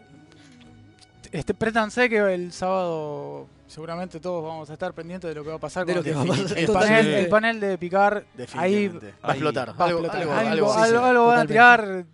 Este, 1.31 1.53
préstanse 1.53 2.09
que 2.09 2.17
el 2.33 2.53
sábado 2.53 3.47
seguramente 3.67 4.19
todos 4.21 4.41
vamos 4.43 4.69
a 4.69 4.73
estar 4.73 4.93
pendientes 4.93 5.27
de 5.27 5.35
lo 5.35 5.43
que 5.43 5.49
va 5.49 5.55
a 5.55 5.59
pasar 5.59 5.85
De 5.85 5.93
con 5.93 5.97
lo 5.97 6.03
que 6.03 6.13
va 6.13 6.21
a 6.21 6.25
pasar, 6.25 6.57
el, 6.57 6.67
panel, 6.71 7.07
el 7.15 7.27
panel 7.29 7.59
de 7.59 7.77
picar. 7.77 8.23
Ahí 8.55 8.87
Definitivamente. 8.87 9.13
Va 9.25 9.29
a 9.29 9.31
explotar. 9.33 9.69
va 9.69 9.85
a 9.85 9.87
Algo, 9.87 9.99
explotar. 9.99 10.21
algo, 10.21 10.33
Algo, 10.33 10.49
algo, 10.51 10.73
algo, 10.73 10.83
sí, 10.85 10.89
sí. 10.89 11.05
algo 11.05 11.27
van 11.27 11.39
a 11.39 11.45
tirar 11.47 12.05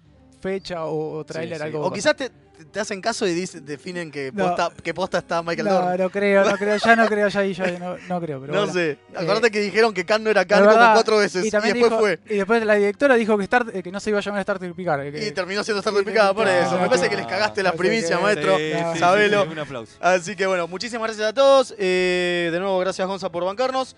fecha 0.44 0.86
o, 0.86 1.24
trailer, 1.26 1.58
Sí, 1.58 1.62
sí. 1.62 1.66
algo. 1.66 1.86
O 1.88 1.92
quizás 1.92 2.16
te, 2.16 2.30
te 2.72 2.80
hacen 2.80 3.02
caso 3.02 3.26
y 3.28 3.34
dicen- 3.34 3.66
definen 3.66 4.12
que 4.12 4.32
No. 4.34 4.46
posta, 4.48 4.72
que 4.84 4.94
posta 4.94 5.18
está 5.20 5.42
Michael 5.42 5.68
No, 5.68 5.74
Dorn. 5.74 5.98
no 5.98 6.10
creo, 6.10 6.44
no 6.44 6.56
creo, 6.58 6.78
ya 6.78 6.96
no 6.96 7.08
creo, 7.08 7.28
ya, 7.30 7.40
ahí, 7.40 7.56
no, 7.80 7.98
no 8.10 8.22
creo, 8.22 8.40
pero 8.42 8.54
No 8.54 8.60
bueno. 8.60 8.74
sé. 8.74 8.98
Acordate 9.16 9.50
que 9.52 9.60
dijeron 9.62 9.94
que 9.94 10.06
Khan 10.06 10.24
no 10.24 10.30
era 10.30 10.46
Khan 10.46 10.64
como 10.66 10.76
cuatro 10.94 11.18
veces. 11.18 11.46
Y, 11.46 11.50
después 11.50 11.74
dijo- 11.74 12.00
fue. 12.00 12.20
Y 12.30 12.36
después 12.36 12.64
la 12.66 12.76
directora 12.76 13.16
dijo 13.16 13.38
que, 13.38 13.44
Star, 13.46 13.66
eh, 13.74 13.82
que 13.82 13.92
no 13.92 14.00
se 14.00 14.10
iba 14.12 14.20
a 14.20 14.22
llamar 14.22 14.40
Star 14.42 14.60
Trek 14.60 14.76
Picard. 14.76 15.12
que- 15.12 15.28
Y 15.28 15.32
terminó 15.32 15.64
siendo 15.64 15.80
Star 15.80 15.94
Sí, 15.98 16.04
Picada 16.06 16.34
por 16.34 16.48
eso. 16.48 16.78
Me 16.80 16.88
parece 16.88 17.10
que 17.10 17.16
les 17.16 17.26
cagaste 17.26 17.64
la 17.64 17.72
primicia, 17.74 18.20
maestro. 18.20 18.58
Sabelo. 19.00 19.44
sí, 19.44 19.50
un 19.50 19.60
aplauso. 19.60 19.94
Así 20.00 20.36
que 20.36 20.46
bueno, 20.46 20.68
muchísimas 20.68 21.08
gracias 21.08 21.30
a 21.30 21.34
todos. 21.34 21.74
Eh, 21.78 22.50
de 22.52 22.60
nuevo, 22.60 22.78
gracias 22.80 23.08
Gonza 23.08 23.32
por 23.32 23.46
bancarnos. 23.46 23.96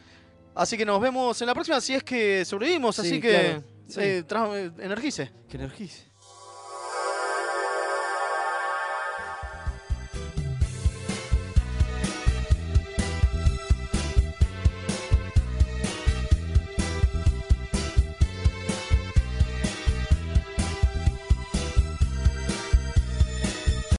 Así 0.56 0.78
que 0.78 0.86
nos 0.86 1.02
vemos 1.02 1.42
en 1.42 1.48
la 1.48 1.54
próxima 1.54 1.82
si 1.82 1.96
es 1.96 2.04
que 2.04 2.46
sobrevivimos. 2.46 2.96
Sí, 2.96 3.02
así 3.02 3.20
que 3.20 3.60
claro. 4.26 4.56
eh, 4.56 4.66
eh, 4.68 4.72
energice. 4.80 5.30
Que 5.50 5.58
energice. 5.58 6.06